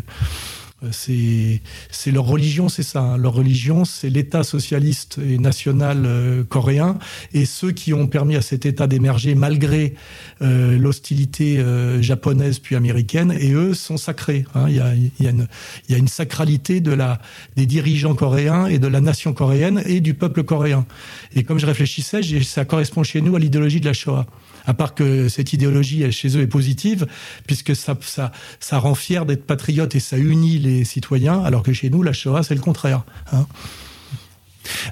c'est 0.90 1.61
c'est 1.90 2.11
leur 2.11 2.25
religion, 2.25 2.69
c'est 2.69 2.83
ça. 2.83 3.00
Hein. 3.00 3.16
Leur 3.19 3.35
religion, 3.35 3.85
c'est 3.85 4.09
l'État 4.09 4.42
socialiste 4.42 5.19
et 5.19 5.38
national 5.38 6.04
euh, 6.07 6.45
coréen, 6.45 6.99
et 7.35 7.45
ceux 7.45 7.73
qui 7.73 7.92
ont 7.92 8.07
permis 8.07 8.37
à 8.37 8.42
cet 8.42 8.66
État 8.66 8.87
d'émerger 8.87 9.35
malgré 9.35 9.95
euh, 10.42 10.78
l'hostilité 10.78 11.59
euh, 11.59 12.00
japonaise 12.00 12.59
puis 12.59 12.76
américaine. 12.76 13.35
Et 13.38 13.52
eux 13.52 13.75
sont 13.75 13.97
sacrés. 13.97 14.45
Hein. 14.54 14.66
Il, 14.69 14.76
y 14.76 14.80
a, 14.80 14.95
y 14.95 15.28
a 15.28 15.33
y 15.88 15.95
a 15.95 15.99
une 15.99 16.09
sacralité 16.09 16.80
de 16.80 16.92
la 16.92 17.21
des 17.57 17.66
dirigeants 17.66 18.14
coréens 18.14 18.66
et 18.66 18.78
de 18.78 18.87
la 18.87 19.00
nation 19.00 19.33
coréenne 19.33 19.83
et 19.87 20.00
du 20.00 20.14
peuple 20.14 20.45
coréen. 20.45 20.87
Et 21.35 21.45
comme 21.45 21.59
je 21.59 21.66
réfléchissais, 21.66 22.21
ça 22.42 22.64
correspond 22.64 23.02
chez 23.02 23.21
nous 23.21 23.37
à 23.37 23.38
l'idéologie 23.38 23.80
de 23.80 23.87
la 23.87 23.92
Shoah 23.92 24.26
à 24.67 24.75
part 24.75 24.95
que 24.95 25.29
cette 25.29 25.52
idéologie 25.52 26.11
chez 26.12 26.37
eux 26.37 26.40
est 26.40 26.47
positive, 26.47 27.07
puisque 27.47 27.75
ça, 27.76 27.97
ça, 28.00 28.33
ça 28.59 28.79
rend 28.79 28.95
fier 28.95 29.26
d'être 29.26 29.47
patriote 29.47 29.95
et 29.95 30.00
ça 30.00 30.19
unit 30.19 30.59
les 30.59 30.85
citoyens, 30.85 31.43
alors 31.43 31.62
que 31.62 31.73
chez 31.73 31.90
nous, 31.90 32.02
la 32.02 32.12
Shoah, 32.12 32.43
c'est 32.43 32.55
le 32.55 32.61
contraire. 32.61 33.05
Hein. 33.33 33.47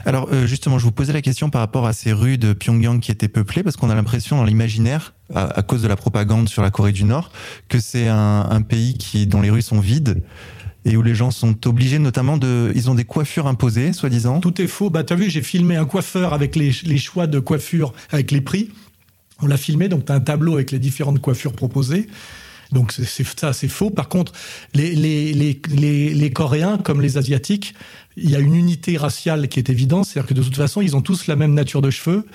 Alors 0.05 0.29
euh, 0.33 0.47
justement, 0.47 0.79
je 0.79 0.85
vous 0.85 0.93
posais 0.93 1.13
la 1.13 1.23
question 1.23 1.51
par 1.51 1.61
rapport 1.61 1.87
à 1.87 1.93
ces 1.93 2.13
rues 2.13 2.39
de 2.39 2.53
Pyongyang 2.53 3.01
qui 3.01 3.11
étaient 3.11 3.29
peuplées, 3.29 3.63
parce 3.63 3.77
qu'on 3.77 3.91
a 3.91 3.95
l'impression 3.95 4.37
dans 4.37 4.45
l'imaginaire, 4.45 5.15
à, 5.35 5.63
cause 5.63 5.83
de 5.83 5.89
la 5.89 5.97
propagande 5.97 6.49
sur 6.49 6.63
la 6.63 6.71
Corée 6.71 6.93
du 6.93 7.05
Nord, 7.05 7.31
que 7.69 7.81
c'est 7.81 8.09
un, 8.09 8.63
pays 8.63 8.97
qui, 8.97 9.27
dont 9.27 9.41
les 9.41 9.51
rues 9.51 9.63
sont 9.63 9.81
vides 9.81 10.23
et 10.85 10.97
où 10.97 11.03
les 11.03 11.15
gens 11.15 11.31
sont 11.31 11.67
obligés 11.67 11.99
notamment 11.99 12.39
de... 12.39 12.73
Ils 12.75 12.89
ont 12.89 12.95
des 12.95 13.05
coiffures 13.05 13.47
imposées, 13.47 13.93
soi-disant. 13.93 14.41
Tout 14.41 14.63
est 14.63 14.67
faux. 14.67 14.89
Bah, 14.89 15.05
tu 15.05 15.13
as 15.13 15.17
vu, 15.17 15.29
j'ai 15.29 15.43
filmé 15.43 15.77
un 15.77 15.85
coiffeur 15.85 16.33
avec 16.33 16.57
les, 16.57 16.73
les 16.85 16.99
choix 16.99 17.27
de 17.27 17.41
coiffure, 17.41 17.93
avec 18.11 18.31
les 18.31 18.41
prix. 18.41 18.71
On 19.40 19.47
l'a 19.47 19.57
filmé, 19.57 19.88
donc 19.88 20.04
tu 20.04 20.12
as 20.12 20.14
un 20.14 20.21
tableau 20.21 20.54
avec 20.54 20.71
les 20.71 20.78
différentes 20.78 21.21
coiffures 21.21 21.52
proposées. 21.52 22.09
Donc 22.73 22.92
c'est 22.92 23.25
ça, 23.25 23.52
c'est 23.52 23.68
faux. 23.68 23.90
Par 23.90 24.09
contre, 24.09 24.33
les, 24.75 24.95
les, 24.95 25.33
les, 25.33 26.12
les, 26.12 26.30
Coréens, 26.30 26.78
comme 26.78 27.00
les 27.00 27.16
Asiatiques, 27.16 27.75
il 28.16 28.30
y 28.30 28.37
a 28.37 28.40
une 28.40 28.54
unité 28.54 28.97
raciale 28.97 29.49
qui 29.49 29.59
est 29.59 29.71
évidente, 29.71 30.04
c'est-à-dire 30.04 30.28
que 30.28 30.35
de 30.35 30.42
toute 30.42 30.57
façon, 30.57 30.83
ils 30.83 30.95
ont 30.95 31.00
tous 31.00 31.28
la 31.28 31.37
même 31.37 31.54
nature 31.54 31.80
de 31.80 31.90
cheveux. 31.90 32.26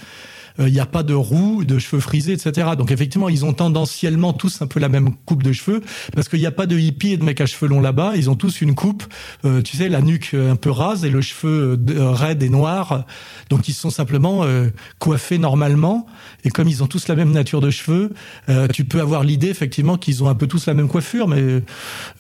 Euh, 0.60 0.67
il 0.67 0.74
n'y 0.74 0.79
a 0.79 0.86
pas 0.86 1.03
de 1.03 1.13
roux, 1.13 1.63
de 1.63 1.79
cheveux 1.79 2.01
frisés, 2.01 2.33
etc. 2.33 2.69
Donc 2.77 2.91
effectivement, 2.91 3.29
ils 3.29 3.45
ont 3.45 3.53
tendanciellement 3.53 4.33
tous 4.33 4.62
un 4.62 4.67
peu 4.67 4.79
la 4.79 4.89
même 4.89 5.15
coupe 5.25 5.43
de 5.43 5.51
cheveux, 5.51 5.81
parce 6.15 6.29
qu'il 6.29 6.39
n'y 6.39 6.45
a 6.45 6.51
pas 6.51 6.65
de 6.65 6.77
hippies 6.77 7.13
et 7.13 7.17
de 7.17 7.24
mecs 7.24 7.41
à 7.41 7.45
cheveux 7.45 7.67
longs 7.67 7.81
là-bas. 7.81 8.13
Ils 8.15 8.29
ont 8.29 8.36
tous 8.36 8.62
une 8.62 8.75
coupe, 8.75 9.03
euh, 9.45 9.62
tu 9.62 9.77
sais, 9.77 9.89
la 9.89 10.01
nuque 10.01 10.31
euh, 10.33 10.51
un 10.51 10.55
peu 10.55 10.69
rase 10.69 11.05
et 11.05 11.10
le 11.10 11.22
cheveu 11.22 11.79
raide 11.88 12.43
et 12.43 12.50
noir. 12.50 13.05
Donc 13.50 13.67
ils 13.67 13.74
sont 13.74 13.89
simplement 13.89 14.45
coiffés 15.00 15.38
normalement. 15.38 16.05
Et 16.43 16.50
comme 16.50 16.67
ils 16.67 16.83
ont 16.83 16.88
tous 16.88 17.07
la 17.07 17.15
même 17.15 17.31
nature 17.31 17.62
de 17.62 17.69
cheveux, 17.69 18.12
tu 18.74 18.86
peux 18.86 19.00
avoir 19.00 19.24
l'idée 19.24 19.50
effectivement 19.50 19.98
qu'ils 19.98 20.24
ont 20.24 20.29
un 20.29 20.36
peu 20.36 20.48
tous 20.48 20.65
la 20.67 20.74
même 20.74 20.88
coiffure, 20.88 21.27
mais 21.27 21.63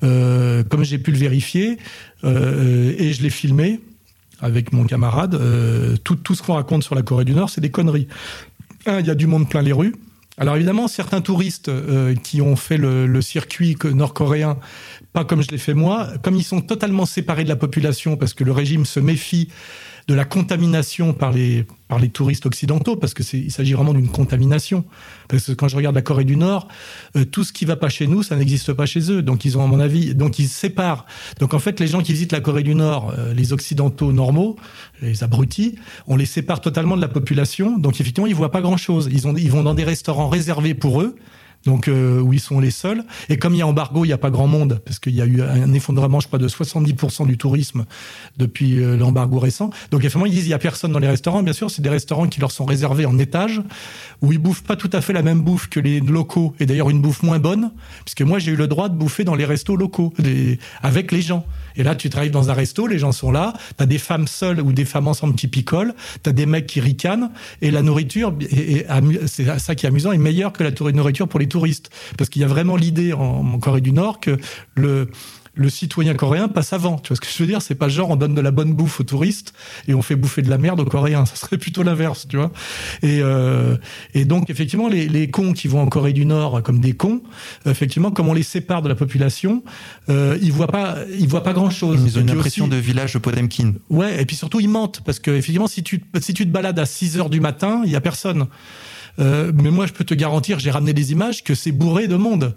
comme 0.01 0.83
j'ai 0.83 0.97
pu 0.97 1.11
le 1.11 1.17
vérifier 1.17 1.77
et 2.23 3.13
je 3.13 3.21
l'ai 3.21 3.29
filmé, 3.29 3.79
avec 4.43 4.73
mon 4.73 4.83
camarade, 4.83 5.35
euh, 5.35 5.95
tout, 6.03 6.15
tout 6.15 6.35
ce 6.35 6.43
qu'on 6.43 6.53
raconte 6.53 6.83
sur 6.83 6.95
la 6.95 7.01
Corée 7.01 7.25
du 7.25 7.33
Nord, 7.33 7.49
c'est 7.49 7.61
des 7.61 7.71
conneries. 7.71 8.07
Un, 8.85 8.99
il 8.99 9.07
y 9.07 9.09
a 9.09 9.15
du 9.15 9.25
monde 9.25 9.49
plein 9.49 9.61
les 9.61 9.71
rues. 9.71 9.95
Alors 10.37 10.55
évidemment, 10.55 10.87
certains 10.87 11.21
touristes 11.21 11.69
euh, 11.69 12.13
qui 12.15 12.41
ont 12.41 12.55
fait 12.55 12.77
le, 12.77 13.07
le 13.07 13.21
circuit 13.21 13.77
nord-coréen, 13.83 14.57
pas 15.13 15.23
comme 15.23 15.41
je 15.41 15.49
l'ai 15.49 15.57
fait 15.57 15.73
moi, 15.73 16.09
comme 16.23 16.35
ils 16.35 16.43
sont 16.43 16.61
totalement 16.61 17.05
séparés 17.05 17.43
de 17.43 17.49
la 17.49 17.55
population 17.55 18.17
parce 18.17 18.33
que 18.33 18.43
le 18.43 18.51
régime 18.51 18.85
se 18.85 18.99
méfie 18.99 19.49
de 20.07 20.13
la 20.13 20.25
contamination 20.25 21.13
par 21.13 21.31
les, 21.31 21.65
par 21.87 21.99
les 21.99 22.09
touristes 22.09 22.45
occidentaux, 22.45 22.95
parce 22.95 23.13
que 23.13 23.23
il 23.35 23.51
s'agit 23.51 23.73
vraiment 23.73 23.93
d'une 23.93 24.09
contamination. 24.09 24.83
Parce 25.29 25.45
que 25.45 25.51
quand 25.53 25.67
je 25.67 25.75
regarde 25.75 25.95
la 25.95 26.01
Corée 26.01 26.25
du 26.25 26.35
Nord, 26.35 26.67
euh, 27.15 27.25
tout 27.25 27.43
ce 27.43 27.53
qui 27.53 27.65
va 27.65 27.75
pas 27.75 27.89
chez 27.89 28.07
nous, 28.07 28.23
ça 28.23 28.35
n'existe 28.35 28.73
pas 28.73 28.85
chez 28.85 29.11
eux. 29.11 29.21
Donc 29.21 29.45
ils 29.45 29.57
ont, 29.57 29.63
à 29.63 29.67
mon 29.67 29.79
avis, 29.79 30.13
donc 30.15 30.39
ils 30.39 30.47
séparent. 30.47 31.05
Donc 31.39 31.53
en 31.53 31.59
fait, 31.59 31.79
les 31.79 31.87
gens 31.87 32.01
qui 32.01 32.13
visitent 32.13 32.31
la 32.33 32.41
Corée 32.41 32.63
du 32.63 32.75
Nord, 32.75 33.13
euh, 33.17 33.33
les 33.33 33.53
occidentaux 33.53 34.11
normaux, 34.11 34.57
les 35.01 35.23
abrutis, 35.23 35.75
on 36.07 36.15
les 36.15 36.25
sépare 36.25 36.61
totalement 36.61 36.95
de 36.95 37.01
la 37.01 37.07
population. 37.07 37.77
Donc 37.77 38.01
effectivement, 38.01 38.27
ils 38.27 38.35
voient 38.35 38.51
pas 38.51 38.61
grand 38.61 38.77
chose. 38.77 39.09
Ils, 39.11 39.27
ont, 39.27 39.35
ils 39.35 39.51
vont 39.51 39.63
dans 39.63 39.73
des 39.73 39.83
restaurants 39.83 40.29
réservés 40.29 40.73
pour 40.73 41.01
eux 41.01 41.15
donc 41.65 41.87
euh, 41.87 42.19
où 42.19 42.33
ils 42.33 42.39
sont 42.39 42.59
les 42.59 42.71
seuls. 42.71 43.03
Et 43.29 43.37
comme 43.37 43.53
il 43.53 43.57
y 43.57 43.61
a 43.61 43.67
embargo, 43.67 44.05
il 44.05 44.07
n'y 44.07 44.13
a 44.13 44.17
pas 44.17 44.29
grand 44.29 44.47
monde, 44.47 44.81
parce 44.85 44.99
qu'il 44.99 45.15
y 45.15 45.21
a 45.21 45.25
eu 45.25 45.41
un 45.41 45.73
effondrement, 45.73 46.19
je 46.19 46.27
crois, 46.27 46.39
de 46.39 46.47
70% 46.47 47.25
du 47.25 47.37
tourisme 47.37 47.85
depuis 48.37 48.79
euh, 48.79 48.97
l'embargo 48.97 49.39
récent. 49.39 49.69
Donc 49.91 50.01
effectivement, 50.01 50.25
ils 50.25 50.33
disent 50.33 50.45
il 50.45 50.49
n'y 50.49 50.53
a 50.53 50.59
personne 50.59 50.91
dans 50.91 50.99
les 50.99 51.07
restaurants. 51.07 51.43
Bien 51.43 51.53
sûr, 51.53 51.71
c'est 51.71 51.81
des 51.81 51.89
restaurants 51.89 52.27
qui 52.27 52.39
leur 52.39 52.51
sont 52.51 52.65
réservés 52.65 53.05
en 53.05 53.17
étage, 53.17 53.61
où 54.21 54.31
ils 54.31 54.37
bouffent 54.37 54.63
pas 54.63 54.75
tout 54.75 54.89
à 54.93 55.01
fait 55.01 55.13
la 55.13 55.21
même 55.21 55.41
bouffe 55.41 55.69
que 55.69 55.79
les 55.79 55.99
locaux, 55.99 56.53
et 56.59 56.65
d'ailleurs 56.65 56.89
une 56.89 57.01
bouffe 57.01 57.23
moins 57.23 57.39
bonne, 57.39 57.71
puisque 58.05 58.21
moi 58.21 58.39
j'ai 58.39 58.51
eu 58.51 58.55
le 58.55 58.67
droit 58.67 58.89
de 58.89 58.95
bouffer 58.95 59.23
dans 59.23 59.35
les 59.35 59.45
restos 59.45 59.75
locaux, 59.75 60.13
avec 60.81 61.11
les 61.11 61.21
gens. 61.21 61.45
Et 61.75 61.83
là, 61.83 61.95
tu 61.95 62.09
travailles 62.09 62.29
dans 62.29 62.51
un 62.51 62.53
resto, 62.53 62.85
les 62.85 62.99
gens 62.99 63.11
sont 63.11 63.31
là, 63.31 63.53
tu 63.77 63.83
as 63.83 63.87
des 63.87 63.97
femmes 63.97 64.27
seules 64.27 64.61
ou 64.61 64.73
des 64.73 64.85
femmes 64.85 65.07
ensemble 65.07 65.35
qui 65.35 65.47
picolent, 65.47 65.95
tu 66.23 66.29
as 66.29 66.33
des 66.33 66.45
mecs 66.45 66.67
qui 66.67 66.79
ricanent, 66.79 67.31
et 67.61 67.71
la 67.71 67.81
nourriture, 67.81 68.33
c'est 69.25 69.59
ça 69.59 69.73
qui 69.73 69.85
est 69.85 69.89
amusant, 69.89 70.11
est 70.11 70.17
meilleure 70.17 70.53
que 70.53 70.63
la 70.63 70.71
nourriture 70.91 71.27
pour 71.27 71.39
les 71.39 71.47
touristes. 71.53 71.89
Parce 72.17 72.29
qu'il 72.29 72.41
y 72.41 72.45
a 72.45 72.47
vraiment 72.47 72.75
l'idée 72.75 73.13
en 73.13 73.59
Corée 73.59 73.81
du 73.81 73.91
Nord 73.91 74.19
que 74.19 74.37
le 74.75 75.09
le 75.55 75.69
citoyen 75.69 76.13
coréen 76.15 76.47
passe 76.47 76.73
avant. 76.73 76.97
Tu 76.97 77.09
vois 77.09 77.15
ce 77.15 77.21
que 77.21 77.27
je 77.27 77.37
veux 77.37 77.47
dire? 77.47 77.61
C'est 77.61 77.75
pas 77.75 77.89
genre 77.89 78.09
on 78.09 78.15
donne 78.15 78.33
de 78.33 78.41
la 78.41 78.51
bonne 78.51 78.73
bouffe 78.73 78.99
aux 78.99 79.03
touristes 79.03 79.53
et 79.87 79.93
on 79.93 80.01
fait 80.01 80.15
bouffer 80.15 80.41
de 80.41 80.49
la 80.49 80.57
merde 80.57 80.79
aux 80.79 80.85
Coréens. 80.85 81.25
Ça 81.25 81.35
serait 81.35 81.57
plutôt 81.57 81.83
l'inverse, 81.83 82.27
tu 82.27 82.37
vois. 82.37 82.51
Et, 83.01 83.19
euh, 83.21 83.77
et 84.13 84.25
donc 84.25 84.49
effectivement, 84.49 84.87
les, 84.87 85.07
les 85.07 85.29
cons 85.29 85.53
qui 85.53 85.67
vont 85.67 85.81
en 85.81 85.87
Corée 85.87 86.13
du 86.13 86.25
Nord 86.25 86.63
comme 86.63 86.79
des 86.79 86.93
cons, 86.93 87.21
effectivement, 87.65 88.11
comme 88.11 88.29
on 88.29 88.33
les 88.33 88.43
sépare 88.43 88.81
de 88.81 88.89
la 88.89 88.95
population, 88.95 89.63
euh, 90.09 90.37
ils 90.41 90.51
voient 90.51 90.67
pas, 90.67 90.97
ils 91.19 91.27
voient 91.27 91.43
pas 91.43 91.53
grand 91.53 91.69
chose. 91.69 92.01
Ils 92.03 92.17
ont 92.17 92.21
une 92.21 92.31
impression 92.31 92.67
de 92.67 92.75
village 92.75 93.13
de 93.13 93.19
Potemkin. 93.19 93.73
Ouais, 93.89 94.21
et 94.21 94.25
puis 94.25 94.35
surtout 94.35 94.59
ils 94.59 94.69
mentent 94.69 95.01
parce 95.05 95.19
que 95.19 95.31
effectivement, 95.31 95.67
si 95.67 95.83
tu 95.83 96.03
si 96.19 96.33
tu 96.33 96.45
te 96.45 96.51
balades 96.51 96.79
à 96.79 96.85
6 96.85 97.17
heures 97.17 97.29
du 97.29 97.39
matin, 97.39 97.83
il 97.85 97.91
y 97.91 97.95
a 97.95 98.01
personne. 98.01 98.47
Euh, 99.19 99.51
mais 99.53 99.71
moi, 99.71 99.85
je 99.85 99.93
peux 99.93 100.03
te 100.03 100.13
garantir, 100.13 100.59
j'ai 100.59 100.71
ramené 100.71 100.93
des 100.93 101.11
images 101.11 101.43
que 101.43 101.55
c'est 101.55 101.71
bourré 101.71 102.07
de 102.07 102.15
monde. 102.15 102.55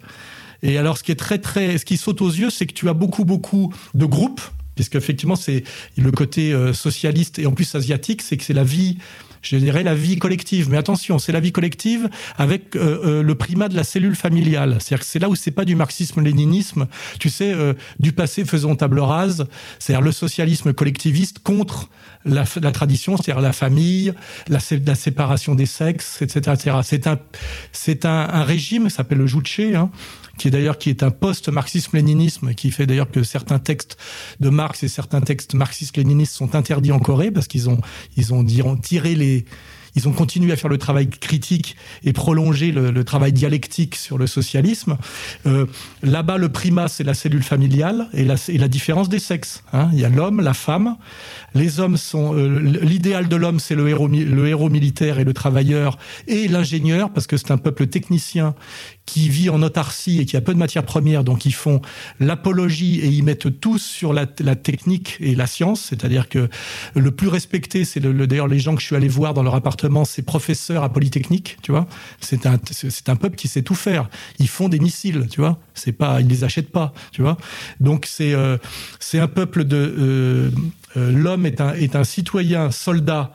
Et 0.62 0.78
alors, 0.78 0.98
ce 0.98 1.02
qui 1.02 1.12
est 1.12 1.16
très, 1.16 1.38
très, 1.38 1.78
ce 1.78 1.84
qui 1.84 1.96
saute 1.96 2.22
aux 2.22 2.30
yeux, 2.30 2.50
c'est 2.50 2.66
que 2.66 2.72
tu 2.72 2.88
as 2.88 2.94
beaucoup, 2.94 3.24
beaucoup 3.24 3.72
de 3.94 4.06
groupes, 4.06 4.40
puisque 4.74 4.94
effectivement, 4.94 5.36
c'est 5.36 5.64
le 5.96 6.10
côté 6.10 6.52
euh, 6.52 6.72
socialiste 6.72 7.38
et 7.38 7.46
en 7.46 7.52
plus 7.52 7.74
asiatique, 7.74 8.22
c'est 8.22 8.36
que 8.36 8.44
c'est 8.44 8.54
la 8.54 8.64
vie 8.64 8.98
je 9.48 9.56
dirais 9.56 9.82
la 9.82 9.94
vie 9.94 10.18
collective. 10.18 10.68
Mais 10.70 10.76
attention, 10.76 11.18
c'est 11.18 11.32
la 11.32 11.40
vie 11.40 11.52
collective 11.52 12.08
avec 12.36 12.76
euh, 12.76 13.00
euh, 13.04 13.22
le 13.22 13.34
primat 13.34 13.68
de 13.68 13.76
la 13.76 13.84
cellule 13.84 14.16
familiale. 14.16 14.76
C'est-à-dire 14.80 15.04
que 15.04 15.10
c'est 15.10 15.18
là 15.18 15.28
où 15.28 15.34
c'est 15.34 15.50
pas 15.50 15.64
du 15.64 15.76
marxisme-léninisme. 15.76 16.86
Tu 17.18 17.30
sais, 17.30 17.54
du 17.98 18.12
passé 18.12 18.44
faisons 18.44 18.76
table 18.76 19.00
rase. 19.00 19.46
C'est-à-dire 19.78 20.02
le 20.02 20.12
socialisme 20.12 20.72
collectiviste 20.72 21.38
contre 21.40 21.88
la, 22.24 22.44
tradition, 22.72 23.16
c'est-à-dire 23.16 23.40
la 23.40 23.52
famille, 23.52 24.12
la, 24.48 24.60
séparation 24.60 25.54
des 25.54 25.66
sexes, 25.66 26.22
etc.. 26.22 26.80
C'est 27.72 28.04
un, 28.04 28.10
un, 28.10 28.42
régime, 28.42 28.90
s'appelle 28.90 29.18
le 29.18 29.26
Juche, 29.26 29.60
hein, 29.60 29.90
qui 30.38 30.48
est 30.48 30.50
d'ailleurs 30.50 30.78
qui 30.78 30.90
est 30.90 31.02
un 31.02 31.10
post-marxisme-léninisme, 31.10 32.54
qui 32.54 32.70
fait 32.70 32.86
d'ailleurs 32.86 33.10
que 33.10 33.22
certains 33.22 33.58
textes 33.58 33.96
de 34.40 34.48
Marx 34.48 34.82
et 34.82 34.88
certains 34.88 35.20
textes 35.20 35.54
marxistes-léninistes 35.54 36.34
sont 36.34 36.54
interdits 36.54 36.92
en 36.92 36.98
Corée 36.98 37.30
parce 37.30 37.46
qu'ils 37.46 37.68
ont 37.68 37.80
ils 38.16 38.32
ont 38.34 38.42
diront, 38.42 38.76
tiré 38.76 39.14
les 39.14 39.44
ils 39.96 40.06
ont 40.06 40.12
continué 40.12 40.52
à 40.52 40.56
faire 40.56 40.70
le 40.70 40.78
travail 40.78 41.08
critique 41.08 41.74
et 42.04 42.12
prolonger 42.12 42.70
le, 42.70 42.90
le 42.90 43.04
travail 43.04 43.32
dialectique 43.32 43.96
sur 43.96 44.18
le 44.18 44.26
socialisme. 44.26 44.98
Euh, 45.46 45.64
Là-bas, 46.02 46.36
le 46.36 46.50
primat, 46.50 46.88
c'est 46.88 47.02
la 47.02 47.14
cellule 47.14 47.42
familiale 47.42 48.08
et 48.12 48.24
la, 48.24 48.34
et 48.48 48.58
la 48.58 48.68
différence 48.68 49.08
des 49.08 49.18
sexes. 49.18 49.64
Hein. 49.72 49.88
Il 49.94 49.98
y 49.98 50.04
a 50.04 50.10
l'homme, 50.10 50.42
la 50.42 50.52
femme. 50.52 50.96
Les 51.54 51.80
hommes 51.80 51.96
sont 51.96 52.36
euh, 52.36 52.58
l'idéal 52.82 53.28
de 53.28 53.36
l'homme, 53.36 53.58
c'est 53.58 53.74
le 53.74 53.88
héros, 53.88 54.06
le 54.06 54.46
héros 54.46 54.68
militaire 54.68 55.18
et 55.18 55.24
le 55.24 55.32
travailleur 55.32 55.98
et 56.28 56.46
l'ingénieur, 56.46 57.10
parce 57.10 57.26
que 57.26 57.38
c'est 57.38 57.50
un 57.50 57.56
peuple 57.56 57.86
technicien 57.86 58.54
qui 59.06 59.28
vit 59.28 59.48
en 59.48 59.62
autarcie 59.62 60.20
et 60.20 60.26
qui 60.26 60.36
a 60.36 60.40
peu 60.40 60.52
de 60.52 60.58
matières 60.58 60.84
premières, 60.84 61.24
donc 61.24 61.46
ils 61.46 61.54
font 61.54 61.80
l'apologie 62.20 63.00
et 63.00 63.06
ils 63.06 63.22
mettent 63.22 63.60
tous 63.60 63.78
sur 63.78 64.12
la, 64.12 64.26
la 64.40 64.56
technique 64.56 65.16
et 65.20 65.34
la 65.34 65.46
science, 65.46 65.80
c'est-à-dire 65.80 66.28
que 66.28 66.48
le 66.94 67.10
plus 67.12 67.28
respecté, 67.28 67.84
c'est 67.84 68.00
le, 68.00 68.26
d'ailleurs 68.26 68.48
les 68.48 68.58
gens 68.58 68.74
que 68.74 68.80
je 68.80 68.86
suis 68.86 68.96
allé 68.96 69.08
voir 69.08 69.32
dans 69.32 69.42
leur 69.42 69.54
appartement, 69.54 70.04
c'est 70.04 70.22
professeurs 70.22 70.82
à 70.82 70.92
Polytechnique, 70.92 71.56
tu 71.62 71.70
vois. 71.70 71.86
C'est 72.20 72.46
un, 72.46 72.58
c'est 72.70 73.08
un 73.08 73.16
peuple 73.16 73.36
qui 73.36 73.48
sait 73.48 73.62
tout 73.62 73.74
faire. 73.74 74.08
Ils 74.38 74.48
font 74.48 74.68
des 74.68 74.80
missiles, 74.80 75.28
tu 75.30 75.40
vois. 75.40 75.58
C'est 75.74 75.92
pas, 75.92 76.20
ils 76.20 76.26
les 76.26 76.42
achètent 76.44 76.72
pas, 76.72 76.92
tu 77.12 77.22
vois. 77.22 77.36
Donc 77.80 78.06
c'est, 78.06 78.34
euh, 78.34 78.58
c'est 78.98 79.20
un 79.20 79.28
peuple 79.28 79.64
de, 79.64 79.76
euh, 79.76 80.50
euh, 80.96 81.12
l'homme 81.12 81.46
est 81.46 81.60
un, 81.60 81.74
est 81.74 81.94
un 81.94 82.04
citoyen 82.04 82.70
soldat 82.70 83.32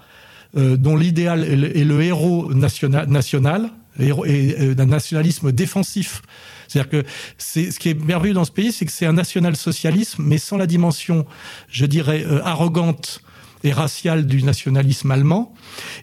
euh, 0.58 0.76
dont 0.76 0.98
l'idéal 0.98 1.44
est, 1.44 1.80
est, 1.80 1.84
le 1.86 2.02
héros 2.02 2.54
national, 2.54 3.08
national 3.08 3.70
et 4.02 4.76
d'un 4.76 4.86
nationalisme 4.86 5.52
défensif. 5.52 6.22
C'est-à-dire 6.68 6.90
que 6.90 7.08
c'est 7.38 7.72
ce 7.72 7.80
qui 7.80 7.90
est 7.90 7.94
merveilleux 7.94 8.34
dans 8.34 8.46
ce 8.46 8.52
pays, 8.52 8.72
c'est 8.72 8.86
que 8.86 8.92
c'est 8.92 9.06
un 9.06 9.14
national-socialisme, 9.14 10.24
mais 10.26 10.38
sans 10.38 10.58
la 10.58 10.68
dimension, 10.68 11.26
je 11.70 11.86
dirais, 11.86 12.24
euh, 12.26 12.42
arrogante 12.46 13.22
et 13.64 13.74
raciale 13.74 14.26
du 14.26 14.42
nationalisme 14.42 15.12
allemand, 15.12 15.54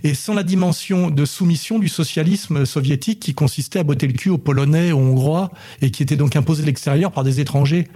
et 0.05 0.15
sans 0.15 0.35
la 0.35 0.43
dimension 0.43 1.11
de 1.11 1.25
soumission 1.25 1.79
du 1.79 1.89
socialisme 1.89 2.67
soviétique 2.67 3.19
qui 3.19 3.35
consistait 3.35 3.81
à 3.81 3.83
botter 3.83 4.07
le 4.07 4.13
cul 4.13 4.31
aux 4.31 4.39
Polonais, 4.39 4.93
aux 4.93 4.99
Hongrois, 4.99 5.51
et 5.83 5.91
qui 5.91 6.03
était 6.03 6.17
donc 6.17 6.37
imposé 6.37 6.63
de 6.63 6.67
l'extérieur 6.67 7.11
par 7.11 7.25
des 7.25 7.41
étrangers. 7.41 7.89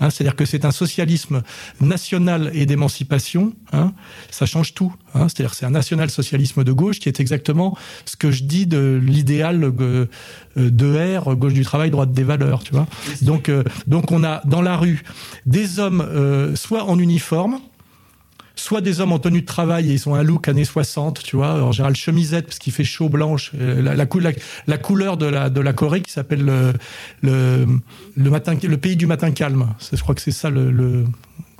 Hein, 0.00 0.10
C'est-à-dire 0.10 0.36
que 0.36 0.44
c'est 0.44 0.64
un 0.64 0.70
socialisme 0.70 1.42
national 1.80 2.50
et 2.54 2.66
d'émancipation. 2.66 3.54
Hein, 3.72 3.92
ça 4.30 4.46
change 4.46 4.74
tout. 4.74 4.94
Hein, 5.14 5.28
C'est-à-dire 5.28 5.54
c'est 5.54 5.66
un 5.66 5.70
national-socialisme 5.70 6.64
de 6.64 6.72
gauche 6.72 6.98
qui 7.00 7.08
est 7.08 7.20
exactement 7.20 7.76
ce 8.04 8.16
que 8.16 8.30
je 8.30 8.44
dis 8.44 8.66
de 8.66 9.00
l'idéal 9.02 9.64
euh, 9.64 10.06
de 10.56 11.18
R, 11.18 11.34
gauche 11.36 11.54
du 11.54 11.64
travail, 11.64 11.90
droite 11.90 12.12
des 12.12 12.24
valeurs. 12.24 12.62
Tu 12.64 12.72
vois. 12.72 12.86
Donc, 13.22 13.48
euh, 13.48 13.64
donc 13.86 14.12
on 14.12 14.24
a 14.24 14.42
dans 14.44 14.62
la 14.62 14.76
rue 14.76 15.02
des 15.46 15.78
hommes 15.78 16.00
euh, 16.00 16.54
soit 16.56 16.84
en 16.84 16.98
uniforme, 16.98 17.60
soit 18.60 18.80
des 18.80 19.00
hommes 19.00 19.12
en 19.12 19.18
tenue 19.18 19.42
de 19.42 19.46
travail 19.46 19.90
et 19.90 19.94
ils 19.94 20.08
ont 20.08 20.14
un 20.14 20.22
look 20.22 20.48
années 20.48 20.64
60, 20.64 21.22
tu 21.22 21.36
vois, 21.36 21.62
en 21.62 21.72
général 21.72 21.94
chemisette 21.96 22.46
parce 22.46 22.58
qu'il 22.58 22.72
fait 22.72 22.84
chaud 22.84 23.08
blanche, 23.08 23.52
euh, 23.58 23.82
la, 23.82 24.06
couleur 24.78 25.16
de 25.16 25.26
la, 25.26 25.72
Corée 25.72 26.00
qui 26.02 26.12
s'appelle 26.12 26.44
le, 27.22 27.66
le 28.16 28.76
pays 28.76 28.96
du 28.96 29.06
matin 29.06 29.30
calme. 29.30 29.66
Je 29.92 30.00
crois 30.00 30.14
que 30.14 30.20
c'est 30.20 30.32
ça 30.32 30.50
le, 30.50 30.70
le, 30.70 31.04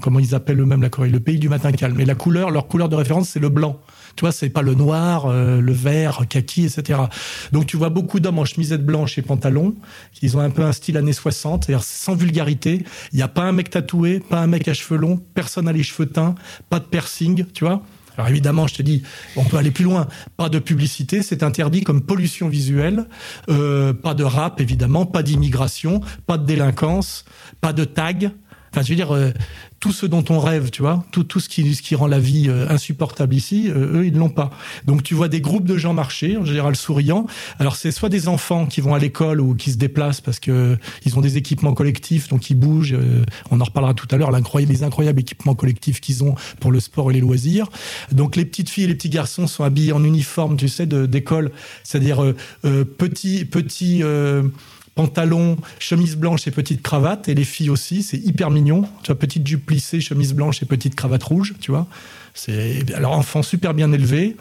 comment 0.02 0.18
ils 0.18 0.34
appellent 0.34 0.60
eux-mêmes 0.60 0.82
la 0.82 0.90
Corée, 0.90 1.10
le 1.10 1.20
pays 1.20 1.38
du 1.38 1.48
matin 1.48 1.72
calme. 1.72 2.00
Et 2.00 2.04
la 2.04 2.14
couleur, 2.14 2.50
leur 2.50 2.66
couleur 2.68 2.88
de 2.88 2.96
référence, 2.96 3.30
c'est 3.30 3.40
le 3.40 3.48
blanc. 3.48 3.80
Tu 4.18 4.22
vois, 4.24 4.32
c'est 4.32 4.48
pas 4.48 4.62
le 4.62 4.74
noir, 4.74 5.26
euh, 5.26 5.60
le 5.60 5.72
vert, 5.72 6.26
kaki, 6.28 6.64
etc. 6.64 6.98
Donc 7.52 7.66
tu 7.66 7.76
vois 7.76 7.88
beaucoup 7.88 8.18
d'hommes 8.18 8.40
en 8.40 8.44
chemisette 8.44 8.84
blanche 8.84 9.16
et 9.16 9.22
pantalon. 9.22 9.76
Ils 10.22 10.36
ont 10.36 10.40
un 10.40 10.50
peu 10.50 10.64
un 10.64 10.72
style 10.72 10.96
années 10.96 11.12
60, 11.12 11.66
c'est-à-dire 11.66 11.84
sans 11.84 12.16
vulgarité. 12.16 12.82
Il 13.12 13.16
n'y 13.16 13.22
a 13.22 13.28
pas 13.28 13.42
un 13.42 13.52
mec 13.52 13.70
tatoué, 13.70 14.18
pas 14.18 14.40
un 14.40 14.48
mec 14.48 14.66
à 14.66 14.74
cheveux 14.74 14.98
longs, 14.98 15.22
personne 15.34 15.66
n'a 15.66 15.72
les 15.72 15.84
cheveux 15.84 16.06
teints, 16.06 16.34
pas 16.68 16.80
de 16.80 16.86
piercing, 16.86 17.44
tu 17.54 17.64
vois. 17.64 17.84
Alors 18.16 18.28
évidemment, 18.28 18.66
je 18.66 18.74
te 18.74 18.82
dis, 18.82 19.04
on 19.36 19.44
peut 19.44 19.56
aller 19.56 19.70
plus 19.70 19.84
loin. 19.84 20.08
Pas 20.36 20.48
de 20.48 20.58
publicité, 20.58 21.22
c'est 21.22 21.44
interdit 21.44 21.84
comme 21.84 22.02
pollution 22.02 22.48
visuelle. 22.48 23.06
Euh, 23.48 23.92
pas 23.92 24.14
de 24.14 24.24
rap, 24.24 24.60
évidemment, 24.60 25.06
pas 25.06 25.22
d'immigration, 25.22 26.00
pas 26.26 26.38
de 26.38 26.44
délinquance, 26.44 27.24
pas 27.60 27.72
de 27.72 27.84
tag. 27.84 28.32
Enfin, 28.78 28.84
je 28.84 28.90
veux 28.90 28.96
dire, 28.96 29.12
euh, 29.12 29.32
tout 29.80 29.90
ce 29.90 30.06
dont 30.06 30.24
on 30.30 30.38
rêve, 30.38 30.70
tu 30.70 30.82
vois, 30.82 31.04
tout, 31.10 31.24
tout 31.24 31.40
ce, 31.40 31.48
qui, 31.48 31.74
ce 31.74 31.82
qui 31.82 31.96
rend 31.96 32.06
la 32.06 32.20
vie 32.20 32.46
euh, 32.48 32.68
insupportable 32.68 33.34
ici, 33.34 33.68
euh, 33.68 33.98
eux, 33.98 34.06
ils 34.06 34.14
l'ont 34.14 34.28
pas. 34.28 34.50
Donc, 34.86 35.02
tu 35.02 35.14
vois 35.14 35.26
des 35.26 35.40
groupes 35.40 35.64
de 35.64 35.76
gens 35.76 35.94
marcher, 35.94 36.36
en 36.36 36.44
général 36.44 36.76
souriants. 36.76 37.26
Alors, 37.58 37.74
c'est 37.74 37.90
soit 37.90 38.08
des 38.08 38.28
enfants 38.28 38.66
qui 38.66 38.80
vont 38.80 38.94
à 38.94 39.00
l'école 39.00 39.40
ou 39.40 39.56
qui 39.56 39.72
se 39.72 39.76
déplacent 39.76 40.20
parce 40.20 40.38
que 40.38 40.78
ils 41.04 41.18
ont 41.18 41.20
des 41.20 41.38
équipements 41.38 41.74
collectifs, 41.74 42.28
donc 42.28 42.50
ils 42.50 42.54
bougent. 42.54 42.94
Euh, 42.94 43.24
on 43.50 43.60
en 43.60 43.64
reparlera 43.64 43.94
tout 43.94 44.06
à 44.12 44.16
l'heure, 44.16 44.30
les 44.30 44.82
incroyables 44.84 45.20
équipements 45.20 45.56
collectifs 45.56 46.00
qu'ils 46.00 46.22
ont 46.22 46.36
pour 46.60 46.70
le 46.70 46.78
sport 46.78 47.10
et 47.10 47.14
les 47.14 47.20
loisirs. 47.20 47.66
Donc, 48.12 48.36
les 48.36 48.44
petites 48.44 48.70
filles 48.70 48.84
et 48.84 48.88
les 48.88 48.94
petits 48.94 49.10
garçons 49.10 49.48
sont 49.48 49.64
habillés 49.64 49.92
en 49.92 50.04
uniforme, 50.04 50.56
tu 50.56 50.68
sais, 50.68 50.86
d'école, 50.86 51.50
c'est-à-dire 51.82 52.22
euh, 52.22 52.84
petit, 52.84 53.44
petit 53.44 54.04
pantalon, 54.98 55.56
chemise 55.78 56.16
blanche 56.16 56.48
et 56.48 56.50
petite 56.50 56.82
cravate, 56.82 57.28
et 57.28 57.34
les 57.36 57.44
filles 57.44 57.70
aussi, 57.70 58.02
c'est 58.02 58.16
hyper 58.16 58.50
mignon. 58.50 58.82
Tu 59.04 59.12
vois, 59.12 59.16
petite 59.16 59.46
jupe 59.46 59.64
plissée, 59.64 60.00
chemise 60.00 60.34
blanche 60.34 60.60
et 60.60 60.66
petite 60.66 60.96
cravate 60.96 61.22
rouge, 61.22 61.54
tu 61.60 61.70
vois. 61.70 61.86
C'est 62.34 62.92
alors 62.92 63.12
enfants 63.12 63.44
super 63.44 63.74
bien 63.74 63.92
élevés. 63.92 64.36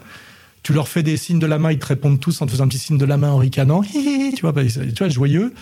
Tu 0.64 0.72
leur 0.72 0.88
fais 0.88 1.04
des 1.04 1.16
signes 1.16 1.38
de 1.38 1.46
la 1.46 1.60
main, 1.60 1.70
ils 1.70 1.78
te 1.78 1.86
répondent 1.86 2.18
tous 2.18 2.42
en 2.42 2.46
te 2.46 2.50
faisant 2.50 2.64
un 2.64 2.68
petit 2.68 2.80
signe 2.80 2.98
de 2.98 3.04
la 3.04 3.16
main 3.16 3.30
en 3.30 3.36
ricanant. 3.36 3.82
tu 3.82 4.40
vois, 4.40 4.52
tu 4.52 4.98
vois, 4.98 5.08
joyeux. 5.08 5.54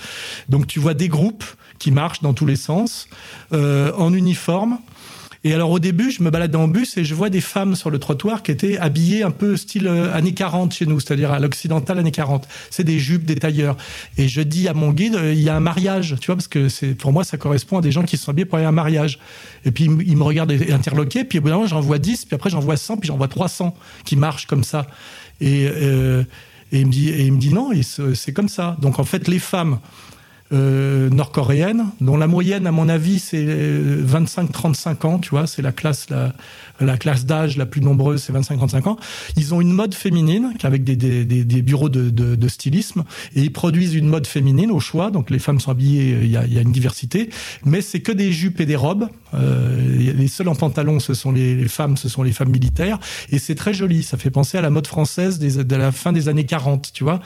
Donc 0.48 0.66
tu 0.66 0.80
vois 0.80 0.94
des 0.94 1.09
groupes 1.09 1.44
qui 1.78 1.90
marchent 1.90 2.22
dans 2.22 2.32
tous 2.32 2.46
les 2.46 2.56
sens, 2.56 3.06
euh, 3.52 3.92
en 3.98 4.14
uniforme. 4.14 4.78
Et 5.46 5.54
alors 5.54 5.70
au 5.70 5.78
début, 5.78 6.11
je 6.11 6.24
me 6.24 6.30
baladais 6.30 6.56
en 6.56 6.66
bus 6.66 6.96
et 6.96 7.04
je 7.04 7.14
vois 7.14 7.30
des 7.30 7.40
femmes 7.40 7.76
sur 7.76 7.88
le 7.88 8.00
trottoir 8.00 8.42
qui 8.42 8.50
étaient 8.50 8.78
habillées 8.78 9.22
un 9.22 9.30
peu 9.30 9.56
style 9.56 9.87
euh, 9.87 10.12
années 10.12 10.35
40 10.35 10.74
chez 10.74 10.87
nous, 10.87 10.98
c'est-à-dire 10.98 11.30
à, 11.30 11.38
l'occidental 11.38 12.00
années 12.00 12.11
40. 12.11 12.48
C'est 12.68 12.82
des 12.82 12.98
jupes, 12.98 13.24
des 13.24 13.37
tailleurs. 13.37 13.76
Et 14.18 14.26
je 14.26 14.40
dis 14.40 14.66
à 14.66 14.74
mon 14.74 14.90
guide, 14.90 15.14
euh, 15.14 15.32
il 15.32 15.40
y 15.40 15.48
a 15.48 15.54
un 15.54 15.61
mariage, 15.61 16.16
tu 16.20 16.26
vois, 16.26 16.35
parce 16.35 16.48
que 16.48 16.92
pour 16.94 17.12
moi 17.12 17.22
ça 17.22 17.37
correspond 17.37 17.78
à 17.78 17.80
des 17.80 17.92
gens 17.92 18.02
qui 18.02 18.16
sont 18.16 18.32
habillés 18.32 18.44
pour 18.44 18.59
aller 18.59 18.64
à 18.64 18.70
un 18.70 18.72
mariage. 18.72 19.20
Et 19.64 19.70
puis 19.70 19.85
il 19.85 20.16
me 20.16 20.24
regarde 20.24 20.50
interloqué, 20.50 21.22
puis 21.22 21.38
au 21.38 21.42
bout 21.42 21.50
d'un 21.50 21.54
moment 21.54 21.68
j'en 21.68 21.80
vois 21.80 21.98
10, 21.98 22.24
puis 22.24 22.35
après 22.35 22.50
j'en 22.50 22.59
vois 22.59 22.76
100, 22.76 22.96
puis 22.96 23.06
j'en 23.06 23.16
vois 23.16 23.28
300 23.28 23.72
qui 24.04 24.16
marchent 24.16 24.48
comme 24.48 24.64
ça. 24.64 24.88
Euh, 25.42 26.24
et 26.72 26.80
il 26.80 26.88
me 26.88 26.92
dit, 26.92 27.11
et 27.11 27.22
il 27.22 27.32
me 27.32 27.38
dit 27.38 27.54
non, 27.54 27.70
c'est 28.14 28.32
comme 28.32 28.48
ça. 28.48 28.76
Donc 28.80 28.98
en 28.98 29.04
fait 29.04 29.28
les 29.28 29.38
femmes 29.38 29.78
euh, 30.52 31.11
nord-coréenne, 31.11 31.87
dont 32.00 32.16
la 32.16 32.26
moyenne, 32.26 32.66
à 32.66 32.72
mon 32.72 32.88
avis, 32.88 33.18
c'est 33.18 33.44
25-35 33.44 35.06
ans, 35.06 35.18
tu 35.18 35.30
vois, 35.30 35.46
c'est 35.46 35.62
la 35.62 35.72
classe, 35.72 36.09
la, 36.11 36.32
la 36.80 36.96
classe 36.96 37.24
d'âge 37.26 37.56
la 37.56 37.66
plus 37.66 37.80
nombreuse, 37.80 38.22
c'est 38.22 38.32
25-35 38.32 38.88
ans. 38.88 38.96
Ils 39.36 39.54
ont 39.54 39.60
une 39.60 39.72
mode 39.72 39.94
féminine, 39.94 40.52
avec 40.62 40.84
des, 40.84 41.62
bureaux 41.62 41.88
de, 41.88 42.48
stylisme, 42.48 43.04
et 43.34 43.42
ils 43.42 43.52
produisent 43.52 43.94
une 43.94 44.08
mode 44.08 44.26
féminine 44.26 44.70
au 44.70 44.80
choix, 44.80 45.10
donc 45.10 45.30
les 45.30 45.38
femmes 45.38 45.60
sont 45.60 45.70
habillées, 45.70 46.18
il 46.22 46.30
y 46.30 46.36
a, 46.36 46.44
il 46.44 46.52
y 46.52 46.58
a 46.58 46.62
une 46.62 46.72
diversité, 46.72 47.30
mais 47.64 47.80
c'est 47.80 48.00
que 48.00 48.12
des 48.12 48.32
jupes 48.32 48.60
et 48.60 48.66
des 48.66 48.76
robes. 48.76 49.08
Euh, 49.34 50.12
les 50.12 50.28
seuls 50.28 50.48
en 50.48 50.54
pantalon, 50.54 51.00
ce 51.00 51.14
sont 51.14 51.32
les, 51.32 51.68
femmes, 51.68 51.96
ce 51.96 52.08
sont 52.08 52.22
les 52.22 52.32
femmes 52.32 52.50
militaires, 52.50 52.98
et 53.30 53.38
c'est 53.38 53.54
très 53.54 53.74
joli, 53.74 54.02
ça 54.02 54.16
fait 54.16 54.30
penser 54.30 54.58
à 54.58 54.60
la 54.60 54.70
mode 54.70 54.86
française 54.86 55.38
de 55.38 55.76
la 55.76 55.92
fin 55.92 56.12
des 56.12 56.28
années 56.28 56.46
40, 56.46 56.90
tu 56.92 57.04
vois. 57.04 57.20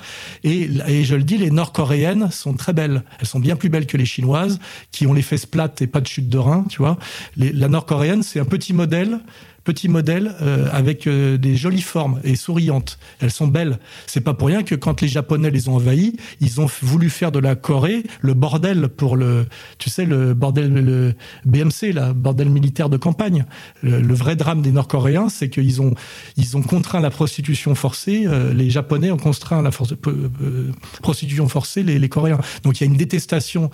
Et, 0.45 0.69
je 1.05 1.15
le 1.15 1.23
dis, 1.23 1.39
les 1.39 1.51
nord-coréennes 1.51 2.31
sont 2.31 2.55
très 2.55 2.73
belles. 2.73 3.03
Elles 3.21 3.27
sont 3.27 3.41
bien 3.41 3.57
plus 3.57 3.69
belles 3.69 3.87
que 3.87 3.97
les 3.97 4.05
chinoises, 4.05 4.59
qui 4.93 5.07
ont 5.07 5.13
les 5.13 5.23
fesses 5.23 5.47
plates 5.47 5.83
et 5.83 5.87
pas 5.87 6.01
de 6.01 6.07
chute 6.07 6.29
de 6.29 6.39
rein, 6.39 6.65
tu 6.69 6.79
vois. 6.79 6.99
La 7.37 7.69
nord-coréenne, 7.69 8.23
c'est 8.23 8.41
un 8.41 8.45
petit 8.45 8.73
modèle 8.73 9.21
petit 9.65 9.89
modèle 9.89 10.35
euh, 10.41 10.67
avec 10.73 11.07
euh, 11.07 11.37
des 11.37 11.57
jolies 11.57 11.83
formes 11.83 12.21
et 12.25 12.37
souriantes. 12.37 12.99
Elles 13.21 13.31
sont 13.31 13.47
belles. 13.47 13.79
C'est 14.07 14.21
pas 14.21 14.35
pour 14.35 14.49
rien 14.49 14.63
que 14.63 14.75
quand 14.75 15.01
les 15.01 15.09
Japonais 15.09 15.51
les 15.51 15.69
ont 15.69 15.77
envahis, 15.77 16.17
ils 16.41 16.61
ont 16.61 16.67
voulu 16.83 17.11
faire 17.11 17.33
de 17.33 17.39
la 17.39 17.55
Corée 17.55 18.05
le 18.21 18.35
bordel 18.35 18.89
pour 18.89 19.17
le, 19.17 19.47
tu 19.79 19.91
sais, 19.91 20.05
le 20.05 20.35
bordel, 20.35 20.73
le 20.73 21.15
BMC, 21.45 21.93
la 21.93 22.13
bordel 22.13 22.49
militaire 22.51 22.89
de 22.89 22.97
campagne. 22.97 23.45
Le, 23.83 24.15
vrai 24.15 24.37
drame 24.37 24.61
des 24.61 24.73
Nord-Coréens, 24.73 25.29
c'est 25.29 25.49
qu'ils 25.49 25.81
ont, 25.81 25.95
ils 26.37 26.57
ont 26.57 26.63
contraint 26.63 27.01
la 27.01 27.11
prostitution 27.11 27.75
forcée. 27.75 28.25
Euh, 28.27 28.53
les 28.53 28.71
Japonais 28.71 29.11
ont 29.11 29.17
contraint 29.17 29.63
la 29.63 29.71
prostitution 31.03 31.49
forcée 31.49 31.83
les, 31.83 31.99
les 31.99 32.09
Coréens. 32.09 32.41
Donc 32.65 32.81
il 32.81 32.85
y 32.85 32.87
a 32.89 32.91
une 32.91 32.99
détestation 32.99 33.71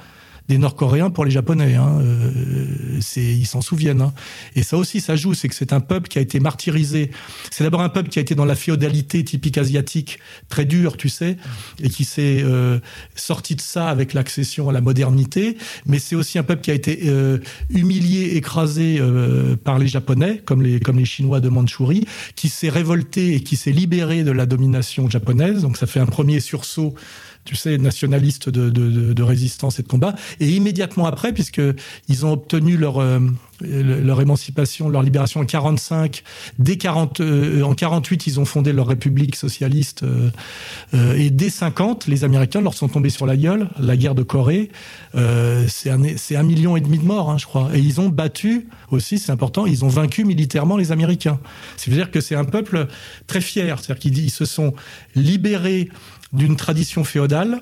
des 0.49 0.59
Nord-Coréens 0.59 1.11
pour 1.11 1.25
les 1.25 1.31
Japonais. 1.31 1.75
Hein. 1.75 1.99
Euh, 2.01 3.01
ils 3.17 3.47
s'en 3.47 3.61
souviennent. 3.61 4.03
Hein. 4.03 4.15
Et 4.55 4.63
ça 4.63 4.77
aussi, 4.77 5.01
ça 5.01 5.17
joue. 5.17 5.35
C'est 5.35 5.49
que 5.49 5.55
c'est 5.55 5.73
un 5.73 5.81
peuple 5.81 6.09
qui 6.09 6.19
a 6.19 6.21
été 6.21 6.41
martyrisé. 6.41 7.11
C'est 7.51 7.65
d'abord 7.65 7.83
un 7.83 7.89
peuple 7.89 8.09
qui 8.09 8.19
a 8.19 8.23
été 8.23 8.35
dans 8.35 8.45
la 8.45 8.55
féodalité 8.55 9.25
typique 9.25 9.59
asiatique, 9.59 10.19
très 10.49 10.65
dure, 10.65 10.97
tu 10.97 11.09
sais, 11.09 11.37
et 11.83 11.89
qui 11.89 12.05
s'est 12.05 12.43
euh, 12.43 12.79
sorti 13.15 13.55
de 13.55 13.61
ça 13.61 13.89
avec 13.89 14.15
l'accession 14.15 14.69
à 14.69 14.73
la 14.73 14.81
modernité. 14.81 15.57
Mais 15.87 15.99
c'est 15.99 16.17
aussi 16.17 16.39
un 16.39 16.43
peuple 16.43 16.63
qui 16.63 16.71
a 16.71 16.75
été 16.75 17.01
euh, 17.05 17.39
humilié, 17.71 18.37
écrasé 18.37 18.99
euh, 19.01 19.57
par 19.57 19.79
les 19.79 19.89
Japonais, 19.89 20.43
comme 20.45 20.63
les, 20.63 20.81
comme 20.81 20.99
les 20.99 21.05
Chinois 21.05 21.41
de 21.41 21.49
Mandchourie, 21.49 22.07
qui 22.35 22.49
s'est 22.49 22.69
révolté 22.69 23.35
et 23.35 23.41
qui 23.41 23.57
s'est 23.57 23.73
libéré 23.73 24.25
de 24.25 24.31
la 24.31 24.47
domination 24.47 25.09
japonaise. 25.11 25.63
Donc 25.63 25.77
ça 25.77 25.87
fait 25.87 26.01
un 26.01 26.07
premier 26.07 26.41
sursaut 26.41 26.95
tu 27.47 27.57
sais, 27.57 27.79
nationalistes 27.79 28.51
de, 28.51 29.23
résistance 29.23 29.79
et 29.79 29.83
de 29.83 29.89
combat. 29.89 30.15
Et 30.41 30.51
immédiatement 30.51 31.07
après, 31.07 31.33
puisque 31.33 31.63
ils 32.09 32.27
ont 32.27 32.33
obtenu 32.33 32.77
leur 32.77 32.99
euh, 32.99 33.21
émancipation, 34.21 34.89
leur 34.89 35.03
libération 35.03 35.41
en 35.41 35.47
45, 35.47 36.23
dès 36.59 36.77
40, 36.77 37.21
euh, 37.21 37.63
en 37.63 37.75
48, 37.75 38.27
ils 38.27 38.41
ont 38.41 38.45
fondé 38.45 38.73
leur 38.73 38.87
république 38.87 39.37
socialiste. 39.37 40.03
Euh, 40.03 40.31
euh, 40.95 41.17
et 41.17 41.31
dès 41.31 41.51
50, 41.51 42.07
les 42.07 42.25
Américains 42.25 42.61
leur 42.61 42.75
sont 42.75 42.89
tombés 42.89 43.11
sur 43.11 43.27
la 43.27 43.37
gueule. 43.37 43.69
La 43.79 43.97
guerre 43.97 44.15
de 44.15 44.23
Corée, 44.23 44.71
c'est 45.69 45.91
un, 45.91 46.01
c'est 46.17 46.37
un 46.37 46.43
million 46.43 46.77
et 46.77 46.81
demi 46.81 46.99
de 46.99 47.05
morts, 47.05 47.31
hein, 47.31 47.39
je 47.39 47.47
crois. 47.47 47.71
Et 47.75 47.79
ils 47.79 48.01
ont 48.01 48.09
battu 48.09 48.69
aussi, 48.91 49.19
c'est 49.19 49.33
important, 49.33 49.67
ils 49.67 49.85
ont 49.85 49.89
vaincu 49.89 50.25
militairement 50.25 50.77
les 50.77 50.93
Américains. 50.93 51.39
C'est-à-dire 51.77 52.11
que 52.11 52.21
c'est 52.21 52.35
un 52.35 52.45
peuple 52.45 52.87
très 53.27 53.41
fier. 53.41 53.79
C'est-à-dire 53.79 54.01
qu'ils 54.01 54.31
se 54.31 54.45
sont 54.45 54.75
libérés 55.15 55.89
d'une 56.33 56.57
tradition 56.57 57.05
féodale. 57.05 57.61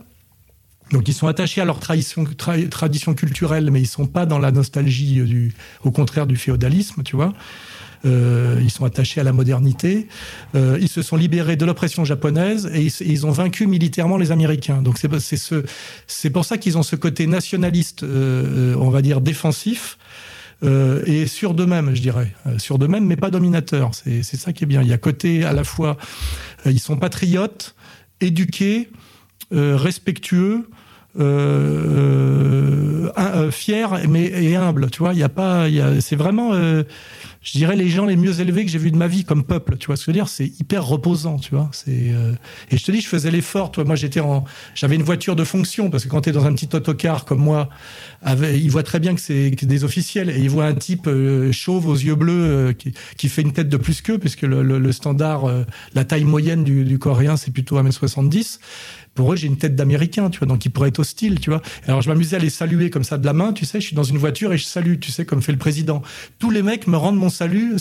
Donc 0.90 1.08
ils 1.08 1.14
sont 1.14 1.26
attachés 1.26 1.60
à 1.60 1.64
leur 1.64 1.80
tradition, 1.80 2.24
tra 2.36 2.56
tradition 2.70 3.14
culturelle, 3.14 3.70
mais 3.70 3.80
ils 3.80 3.86
sont 3.86 4.06
pas 4.06 4.26
dans 4.26 4.38
la 4.38 4.52
nostalgie 4.52 5.22
du, 5.22 5.54
au 5.82 5.90
contraire 5.90 6.26
du 6.26 6.36
féodalisme, 6.36 7.02
tu 7.02 7.16
vois. 7.16 7.32
Euh, 8.04 8.60
ils 8.62 8.70
sont 8.70 8.84
attachés 8.84 9.18
à 9.20 9.24
la 9.24 9.32
modernité. 9.32 10.08
Euh, 10.54 10.76
ils 10.78 10.90
se 10.90 11.00
sont 11.00 11.16
libérés 11.16 11.56
de 11.56 11.64
l'oppression 11.64 12.04
japonaise 12.04 12.70
et 12.74 12.86
ils, 13.00 13.24
ont 13.24 13.30
vaincu 13.30 13.66
militairement 13.66 14.18
les 14.18 14.30
Américains. 14.30 14.82
Donc 14.82 14.98
c'est 14.98 15.36
ce, 15.38 16.28
pour 16.28 16.44
ça 16.44 16.58
qu'ils 16.58 16.76
ont 16.76 16.82
ce 16.82 16.96
côté 16.96 17.26
nationaliste, 17.26 18.02
euh, 18.02 18.76
on 18.78 18.90
va 18.90 19.00
dire 19.00 19.22
défensif. 19.22 19.96
Euh, 20.62 21.02
et 21.06 21.26
sûr 21.26 21.54
d'eux-mêmes, 21.54 21.94
je 21.94 22.00
dirais, 22.00 22.32
euh, 22.46 22.58
sûr 22.58 22.78
d'eux-mêmes, 22.78 23.04
mais 23.04 23.16
pas 23.16 23.30
dominateurs. 23.30 23.90
C'est 23.94 24.22
ça 24.22 24.52
qui 24.52 24.64
est 24.64 24.66
bien. 24.66 24.82
Il 24.82 24.88
y 24.88 24.92
a 24.92 24.98
côté 24.98 25.44
à 25.44 25.52
la 25.52 25.64
fois, 25.64 25.96
euh, 26.66 26.70
ils 26.70 26.80
sont 26.80 26.96
patriotes, 26.96 27.74
éduqués, 28.20 28.90
euh, 29.52 29.76
respectueux, 29.76 30.68
euh, 31.18 33.08
euh, 33.16 33.50
fier 33.50 34.00
mais 34.08 34.24
et 34.24 34.56
humble. 34.56 34.90
Tu 34.90 34.98
vois, 34.98 35.12
il 35.12 35.18
y 35.18 35.22
a 35.22 35.28
pas, 35.28 35.66
c'est 36.00 36.16
vraiment, 36.16 36.52
je 36.54 37.52
dirais, 37.52 37.76
les 37.76 37.88
gens 37.88 38.04
les 38.04 38.16
mieux 38.16 38.40
élevés 38.40 38.64
que 38.64 38.70
j'ai 38.70 38.78
vus 38.78 38.90
de 38.90 38.96
ma 38.96 39.06
vie 39.06 39.24
comme 39.24 39.44
peuple. 39.44 39.76
Tu 39.76 39.86
vois 39.86 39.96
ce 39.96 40.02
que 40.02 40.06
je 40.06 40.10
veux 40.10 40.14
dire 40.20 40.28
C'est 40.28 40.46
hyper 40.46 40.84
reposant. 40.84 41.38
Tu 41.38 41.54
vois. 41.54 41.68
C'est 41.72 42.12
et 42.70 42.76
je 42.76 42.84
te 42.84 42.90
dis, 42.90 43.00
je 43.00 43.08
faisais 43.08 43.30
l'effort. 43.30 43.70
Toi, 43.70 43.84
moi, 43.84 43.94
j'étais 43.94 44.20
en, 44.20 44.44
j'avais 44.74 44.96
une 44.96 45.02
voiture 45.02 45.36
de 45.36 45.44
fonction 45.44 45.90
parce 45.90 46.04
que 46.04 46.08
quand 46.08 46.22
tu 46.22 46.30
es 46.30 46.32
dans 46.32 46.46
un 46.46 46.54
petit 46.54 46.74
autocar 46.74 47.24
comme 47.24 47.40
moi, 47.40 47.68
avec, 48.22 48.56
il 48.56 48.70
voit 48.70 48.82
très 48.82 49.00
bien 49.00 49.14
que 49.14 49.20
c'est 49.20 49.50
des 49.50 49.84
officiels 49.84 50.30
et 50.30 50.38
il 50.38 50.50
voit 50.50 50.66
un 50.66 50.74
type 50.74 51.08
chauve 51.52 51.86
aux 51.86 51.94
yeux 51.94 52.16
bleus 52.16 52.74
qui, 52.76 52.92
qui, 53.16 53.28
fait 53.28 53.42
une 53.42 53.52
tête 53.52 53.68
de 53.68 53.76
plus 53.76 54.00
qu'eux 54.02 54.18
puisque 54.18 54.42
le, 54.42 54.62
le, 54.62 54.78
le 54.78 54.92
standard, 54.92 55.44
la 55.94 56.04
taille 56.04 56.24
moyenne 56.24 56.64
du, 56.64 56.84
du 56.84 56.98
coréen, 56.98 57.36
c'est 57.36 57.52
plutôt 57.52 57.80
1m70 57.80 58.58
pour 59.14 59.32
eux, 59.32 59.36
j'ai 59.36 59.46
une 59.46 59.56
tête 59.56 59.76
d'américain, 59.76 60.30
tu 60.30 60.38
vois, 60.38 60.48
donc 60.48 60.64
ils 60.64 60.70
pourraient 60.70 60.88
être 60.88 60.98
hostiles, 60.98 61.40
tu 61.40 61.50
vois. 61.50 61.62
Alors 61.86 62.02
je 62.02 62.08
m'amusais 62.08 62.36
à 62.36 62.38
les 62.38 62.50
saluer 62.50 62.90
comme 62.90 63.04
ça 63.04 63.18
de 63.18 63.26
la 63.26 63.32
main, 63.32 63.52
tu 63.52 63.64
sais, 63.64 63.80
je 63.80 63.86
suis 63.86 63.96
dans 63.96 64.02
une 64.02 64.18
voiture 64.18 64.52
et 64.52 64.58
je 64.58 64.64
salue, 64.64 64.98
tu 65.00 65.12
sais, 65.12 65.24
comme 65.24 65.42
fait 65.42 65.52
le 65.52 65.58
président. 65.58 66.02
Tous 66.38 66.50
les 66.50 66.62
mecs 66.62 66.86
me 66.86 66.96
rendent 66.96 67.16
mon 67.16 67.30
salut 67.30 67.76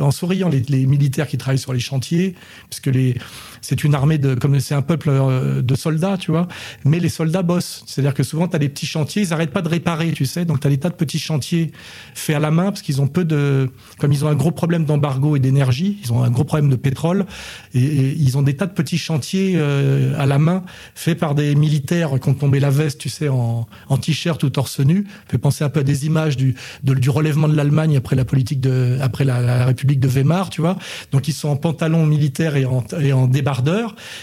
en 0.00 0.10
souriant, 0.10 0.48
les, 0.48 0.60
les 0.68 0.86
militaires 0.86 1.26
qui 1.26 1.38
travaillent 1.38 1.58
sur 1.58 1.72
les 1.72 1.80
chantiers, 1.80 2.34
puisque 2.68 2.86
les 2.86 3.16
c'est 3.60 3.84
une 3.84 3.94
armée 3.94 4.18
de, 4.18 4.34
comme 4.34 4.58
c'est 4.60 4.74
un 4.74 4.82
peuple 4.82 5.10
euh, 5.10 5.62
de 5.62 5.74
soldats, 5.74 6.16
tu 6.16 6.30
vois. 6.30 6.48
Mais 6.84 6.98
les 6.98 7.08
soldats 7.08 7.42
bossent. 7.42 7.82
C'est-à-dire 7.86 8.14
que 8.14 8.22
souvent, 8.22 8.48
tu 8.48 8.56
as 8.56 8.58
des 8.58 8.68
petits 8.68 8.86
chantiers, 8.86 9.22
ils 9.22 9.32
arrêtent 9.32 9.52
pas 9.52 9.62
de 9.62 9.68
réparer, 9.68 10.12
tu 10.12 10.26
sais. 10.26 10.44
Donc, 10.44 10.60
tu 10.60 10.66
as 10.66 10.70
des 10.70 10.78
tas 10.78 10.88
de 10.88 10.94
petits 10.94 11.18
chantiers 11.18 11.72
faits 12.14 12.36
à 12.36 12.40
la 12.40 12.50
main 12.50 12.64
parce 12.64 12.82
qu'ils 12.82 13.00
ont 13.00 13.08
peu 13.08 13.24
de, 13.24 13.70
comme 13.98 14.12
ils 14.12 14.24
ont 14.24 14.28
un 14.28 14.34
gros 14.34 14.50
problème 14.50 14.84
d'embargo 14.84 15.36
et 15.36 15.40
d'énergie, 15.40 15.98
ils 16.02 16.12
ont 16.12 16.22
un 16.22 16.30
gros 16.30 16.44
problème 16.44 16.70
de 16.70 16.76
pétrole 16.76 17.26
et, 17.74 17.80
ils 17.80 18.38
ont 18.38 18.42
des 18.42 18.56
tas 18.56 18.66
de 18.66 18.72
petits 18.72 18.98
chantiers 18.98 19.54
euh, 19.56 20.14
à 20.18 20.26
la 20.26 20.38
main 20.38 20.62
faits 20.94 21.18
par 21.18 21.34
des 21.34 21.54
militaires 21.54 22.18
qui 22.20 22.28
ont 22.28 22.34
tombé 22.34 22.60
la 22.60 22.70
veste, 22.70 23.00
tu 23.00 23.08
sais, 23.08 23.28
en, 23.28 23.66
t-shirt 24.00 24.42
ou 24.42 24.50
torse 24.50 24.80
nu. 24.80 25.06
Fait 25.28 25.38
penser 25.38 25.64
un 25.64 25.68
peu 25.68 25.80
à 25.80 25.82
des 25.82 26.06
images 26.06 26.36
du, 26.36 26.54
du 26.82 27.10
relèvement 27.10 27.48
de 27.48 27.56
l'Allemagne 27.56 27.96
après 27.96 28.16
la 28.16 28.24
politique 28.24 28.60
de, 28.60 28.98
après 29.00 29.24
la, 29.24 29.66
République 29.66 30.00
de 30.00 30.08
Weimar, 30.08 30.50
tu 30.50 30.60
vois. 30.60 30.78
Donc, 31.12 31.28
ils 31.28 31.32
sont 31.32 31.48
en 31.48 31.56
pantalon 31.56 32.06
militaire 32.06 32.56
et 32.56 32.64
en, 32.64 32.84
et 33.00 33.12
en 33.12 33.26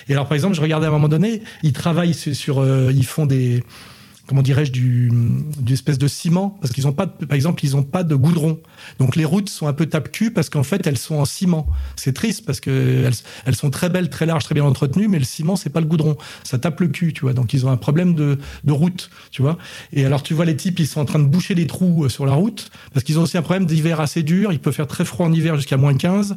et 0.08 0.13
alors, 0.13 0.28
par 0.28 0.36
exemple, 0.36 0.56
je 0.56 0.62
regardais 0.62 0.86
à 0.86 0.90
un 0.90 0.94
moment 0.94 1.08
donné, 1.08 1.42
ils 1.63 1.74
travaillent 1.74 2.13
sur, 2.13 2.60
euh, 2.60 2.92
ils 2.94 3.06
font 3.06 3.26
des, 3.26 3.63
comment 4.28 4.42
dirais-je, 4.42 4.72
du, 4.72 5.12
du 5.60 5.74
espèce 5.74 5.98
de 5.98 6.08
ciment, 6.08 6.58
parce 6.62 6.74
qu'ils 6.74 6.88
ont 6.88 6.94
pas, 6.94 7.08
par 7.08 7.36
exemple, 7.36 7.63
ils 7.63 7.76
ont 7.76 7.84
pas 7.84 8.04
de 8.04 8.16
goudron. 8.16 8.60
Donc 9.00 9.16
les 9.16 9.26
routes 9.26 9.50
sont 9.50 9.68
un 9.68 9.74
peu 9.74 9.86
tape-cul 9.86 10.32
parce 10.32 10.50
qu'en 10.50 10.63
fait 10.63 10.86
elles 10.86 10.98
sont 10.98 11.16
en 11.16 11.26
ciment. 11.26 11.68
C'est 11.96 12.13
triste 12.13 12.46
parce 12.46 12.60
que 12.60 13.06
elles, 13.06 13.13
elles, 13.46 13.56
sont 13.56 13.70
très 13.70 13.90
belles, 13.90 14.10
très 14.10 14.26
larges, 14.26 14.44
très 14.44 14.56
bien 14.56 14.66
entretenues, 14.66 15.08
mais 15.08 15.20
le 15.20 15.26
ciment 15.26 15.56
c'est 15.56 15.70
pas 15.70 15.80
le 15.80 15.86
goudron, 15.86 16.18
ça 16.44 16.60
tape 16.60 16.80
le 16.82 16.88
cul, 16.88 17.13
tu 17.13 17.22
vois. 17.22 17.34
Donc 17.34 17.54
ils 17.54 17.66
ont 17.66 17.72
un 17.72 17.78
problème 17.78 18.13
de, 18.13 18.38
de 18.63 18.72
route, 18.72 19.10
tu 19.32 19.42
vois. 19.42 19.58
Et 19.94 20.06
alors 20.06 20.24
tu 20.24 20.34
vois 20.34 20.46
les 20.46 20.56
types, 20.56 20.80
ils 20.80 20.88
sont 20.88 21.00
en 21.00 21.06
train 21.06 21.20
de 21.20 21.26
boucher 21.26 21.56
les 21.56 21.68
trous 21.68 22.06
euh, 22.06 22.10
sur 22.10 22.26
la 22.26 22.34
route 22.34 22.70
parce 22.94 23.04
qu'ils 23.04 23.20
ont 23.20 23.24
aussi 23.24 23.38
un 23.38 23.42
problème 23.42 23.66
d'hiver 23.66 24.02
assez 24.02 24.24
dur. 24.24 24.52
Il 24.52 24.60
peut 24.60 24.72
faire 24.72 24.88
très 24.88 25.06
froid 25.06 25.26
en 25.26 25.34
hiver 25.34 25.56
jusqu'à 25.56 25.78
moins 25.78 25.94
15 25.94 26.36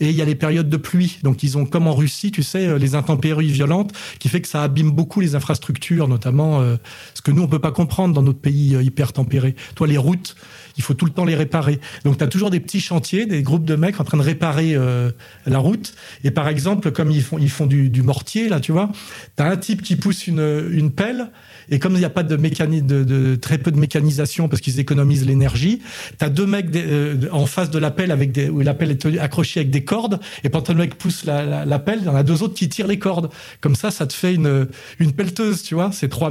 et 0.00 0.10
il 0.10 0.16
y 0.16 0.22
a 0.22 0.24
les 0.24 0.34
périodes 0.36 0.68
de 0.68 0.76
pluie. 0.76 1.18
Donc 1.22 1.42
ils 1.42 1.58
ont 1.58 1.66
comme 1.66 1.88
en 1.88 1.94
Russie, 1.94 2.30
tu 2.30 2.42
sais, 2.42 2.66
euh, 2.66 2.78
les 2.78 2.94
intempéries 2.94 3.50
violentes 3.50 3.92
qui 4.18 4.28
fait 4.28 4.40
que 4.40 4.48
ça 4.48 4.62
abîme 4.62 4.90
beaucoup 4.90 5.20
les 5.20 5.34
infrastructures, 5.34 6.08
notamment 6.08 6.60
euh, 6.60 6.76
ce 7.14 7.22
que 7.22 7.31
nous 7.32 7.42
on 7.42 7.48
peut 7.48 7.58
pas 7.58 7.72
comprendre 7.72 8.14
dans 8.14 8.22
notre 8.22 8.40
pays 8.40 8.76
hyper 8.82 9.12
tempéré. 9.12 9.54
Toi 9.74 9.86
les 9.86 9.98
routes 9.98 10.36
il 10.76 10.82
faut 10.82 10.94
tout 10.94 11.04
le 11.04 11.12
temps 11.12 11.24
les 11.24 11.34
réparer. 11.34 11.80
Donc 12.04 12.18
tu 12.18 12.24
as 12.24 12.28
toujours 12.28 12.50
des 12.50 12.60
petits 12.60 12.80
chantiers, 12.80 13.26
des 13.26 13.42
groupes 13.42 13.64
de 13.64 13.76
mecs 13.76 14.00
en 14.00 14.04
train 14.04 14.18
de 14.18 14.22
réparer 14.22 14.74
euh, 14.74 15.10
la 15.46 15.58
route. 15.58 15.94
Et 16.24 16.30
par 16.30 16.48
exemple, 16.48 16.90
comme 16.92 17.10
ils 17.10 17.22
font, 17.22 17.38
ils 17.38 17.50
font 17.50 17.66
du, 17.66 18.02
mortier, 18.02 18.48
là, 18.48 18.60
tu 18.60 18.72
vois, 18.72 18.90
tu 19.36 19.42
as 19.42 19.46
un 19.46 19.56
type 19.56 19.82
qui 19.82 19.96
pousse 19.96 20.26
une, 20.26 20.68
une 20.70 20.90
pelle 20.90 21.30
et 21.70 21.78
comme 21.78 21.94
il 21.94 21.98
n'y 21.98 22.04
a 22.04 22.10
pas 22.10 22.22
de, 22.22 22.36
mécanique, 22.36 22.86
de, 22.86 23.34
très 23.36 23.58
peu 23.58 23.70
de 23.70 23.78
mécanisation 23.78 24.48
parce 24.48 24.60
qu'ils 24.60 24.80
économisent 24.80 25.26
l'énergie, 25.26 25.80
tu 26.18 26.24
as 26.24 26.28
deux 26.28 26.46
mecs 26.46 26.74
euh, 26.76 27.16
en 27.30 27.46
face 27.46 27.70
de 27.70 27.78
l'appel 27.78 28.10
avec 28.10 28.32
des, 28.32 28.48
où 28.48 28.60
l'appel 28.60 28.90
est 28.90 29.18
accroché 29.18 29.60
avec 29.60 29.70
des 29.70 29.84
cordes. 29.84 30.20
Et 30.44 30.48
pendant 30.48 30.72
le 30.74 30.80
mec 30.80 30.96
pousse 30.96 31.24
l'appel, 31.24 31.98
la, 31.98 32.02
il 32.02 32.04
y 32.04 32.08
en 32.08 32.14
a 32.14 32.22
deux 32.22 32.42
autres 32.42 32.54
qui 32.54 32.68
tirent 32.68 32.86
les 32.86 32.98
cordes. 32.98 33.30
Comme 33.60 33.74
ça, 33.74 33.90
ça 33.90 34.06
te 34.06 34.12
fait 34.12 34.34
une, 34.34 34.68
une 34.98 35.12
pelleteuse, 35.12 35.62
tu 35.62 35.74
vois. 35.74 35.90
C'est 35.92 36.08
trois, 36.08 36.30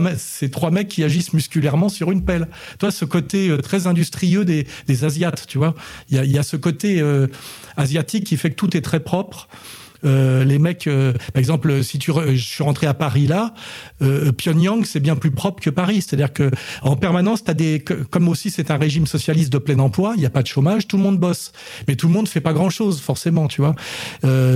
trois 0.52 0.72
mecs 0.72 0.88
qui 0.88 1.04
agissent 1.04 1.34
musculairement 1.34 1.90
sur 1.90 2.12
une 2.12 2.24
pelle. 2.24 2.48
Toi, 2.80 2.92
ce 2.92 3.06
côté 3.06 3.50
euh, 3.50 3.58
très 3.58 3.88
des, 4.40 4.66
des 4.88 5.04
Asiates, 5.04 5.46
tu 5.48 5.58
vois. 5.58 5.76
Il 6.10 6.18
y 6.18 6.20
a, 6.20 6.26
y 6.26 6.38
a 6.38 6.44
ce 6.44 6.58
côté 6.58 7.02
euh, 7.02 7.28
asiatique 7.78 8.26
qui 8.26 8.38
fait 8.38 8.50
que 8.50 8.56
tout 8.56 8.76
est 8.76 8.82
très 8.82 9.00
propre. 9.00 9.48
Euh, 10.04 10.44
les 10.44 10.60
mecs, 10.60 10.88
euh, 10.88 11.14
par 11.34 11.40
exemple, 11.40 11.84
si 11.84 12.00
tu, 12.00 12.12
je 12.12 12.44
suis 12.44 12.64
rentré 12.64 12.88
à 12.88 12.94
Paris 12.94 13.28
là, 13.28 13.54
euh, 14.02 14.32
Pyongyang 14.32 14.84
c'est 14.86 15.00
bien 15.00 15.16
plus 15.16 15.32
propre 15.32 15.62
que 15.62 15.70
Paris. 15.70 16.02
C'est-à-dire 16.02 16.34
que 16.34 16.50
en 16.82 16.96
permanence, 16.96 17.44
t'as 17.44 17.54
des, 17.54 17.80
comme 17.80 18.28
aussi 18.28 18.50
c'est 18.50 18.72
un 18.72 18.78
régime 18.78 19.08
socialiste 19.08 19.52
de 19.52 19.58
plein 19.58 19.80
emploi, 19.80 20.14
il 20.16 20.20
n'y 20.20 20.26
a 20.26 20.30
pas 20.30 20.42
de 20.42 20.48
chômage, 20.48 20.88
tout 20.88 20.98
le 20.98 21.04
monde 21.04 21.20
bosse, 21.20 21.52
mais 21.88 21.96
tout 21.96 22.08
le 22.08 22.14
monde 22.14 22.28
fait 22.28 22.42
pas 22.42 22.54
grand-chose 22.54 23.00
forcément, 23.02 23.48
tu 23.48 23.62
vois. 23.62 23.76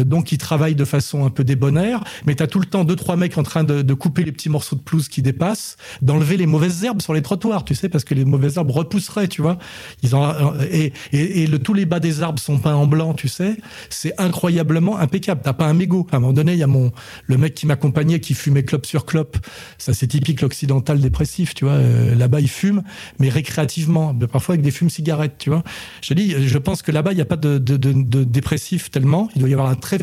donc 0.03 0.31
ils 0.31 0.37
travaillent 0.37 0.75
de 0.75 0.85
façon 0.85 1.25
un 1.25 1.29
peu 1.29 1.43
débonnaire, 1.43 2.03
mais 2.25 2.35
t'as 2.35 2.47
tout 2.47 2.59
le 2.59 2.65
temps 2.65 2.83
deux 2.83 2.95
trois 2.95 3.15
mecs 3.15 3.37
en 3.37 3.43
train 3.43 3.63
de, 3.63 3.81
de 3.81 3.93
couper 3.93 4.23
les 4.23 4.31
petits 4.31 4.49
morceaux 4.49 4.75
de 4.75 4.81
pelouse 4.81 5.07
qui 5.07 5.21
dépassent, 5.21 5.77
d'enlever 6.01 6.37
les 6.37 6.47
mauvaises 6.47 6.83
herbes 6.83 7.01
sur 7.01 7.13
les 7.13 7.21
trottoirs, 7.21 7.63
tu 7.63 7.75
sais, 7.75 7.89
parce 7.89 8.03
que 8.03 8.13
les 8.13 8.25
mauvaises 8.25 8.57
herbes 8.57 8.71
repousseraient, 8.71 9.27
tu 9.27 9.41
vois. 9.41 9.57
Ils 10.03 10.15
ont, 10.15 10.53
et, 10.71 10.93
et, 11.11 11.43
et 11.43 11.47
le, 11.47 11.59
tous 11.59 11.73
les 11.73 11.85
bas 11.85 11.99
des 11.99 12.21
arbres 12.21 12.39
sont 12.39 12.57
peints 12.57 12.75
en 12.75 12.87
blanc, 12.87 13.13
tu 13.13 13.27
sais. 13.27 13.57
C'est 13.89 14.13
incroyablement 14.19 14.97
impeccable. 14.97 15.34
T'as 15.35 15.53
pas 15.53 15.65
un 15.65 15.73
mégot. 15.73 16.07
À 16.11 16.17
un 16.17 16.19
moment 16.19 16.33
donné, 16.33 16.53
il 16.53 16.59
y 16.59 16.63
a 16.63 16.67
mon 16.67 16.91
le 17.25 17.37
mec 17.37 17.53
qui 17.53 17.65
m'accompagnait 17.65 18.19
qui 18.19 18.33
fumait 18.33 18.63
clope 18.63 18.85
sur 18.85 19.05
clope. 19.05 19.37
Ça, 19.77 19.93
c'est 19.93 20.07
typique 20.07 20.41
l'occidental 20.41 20.99
dépressif, 20.99 21.53
tu 21.53 21.65
vois. 21.65 21.73
Euh, 21.73 22.15
là-bas, 22.15 22.41
il 22.41 22.49
fume, 22.49 22.83
mais 23.19 23.29
récréativement, 23.29 24.13
parfois 24.13 24.53
avec 24.53 24.63
des 24.63 24.71
fumes 24.71 24.89
cigarettes, 24.89 25.35
tu 25.37 25.49
vois. 25.49 25.63
Je 26.01 26.13
dis, 26.13 26.47
je 26.47 26.57
pense 26.57 26.81
que 26.81 26.91
là-bas, 26.91 27.11
il 27.11 27.15
n'y 27.15 27.21
a 27.21 27.25
pas 27.25 27.37
de, 27.37 27.57
de 27.57 28.23
dépressif 28.23 28.91
tellement. 28.91 29.29
Il 29.35 29.39
doit 29.39 29.49
y 29.49 29.53
avoir 29.53 29.69
un 29.69 29.75
très 29.75 29.97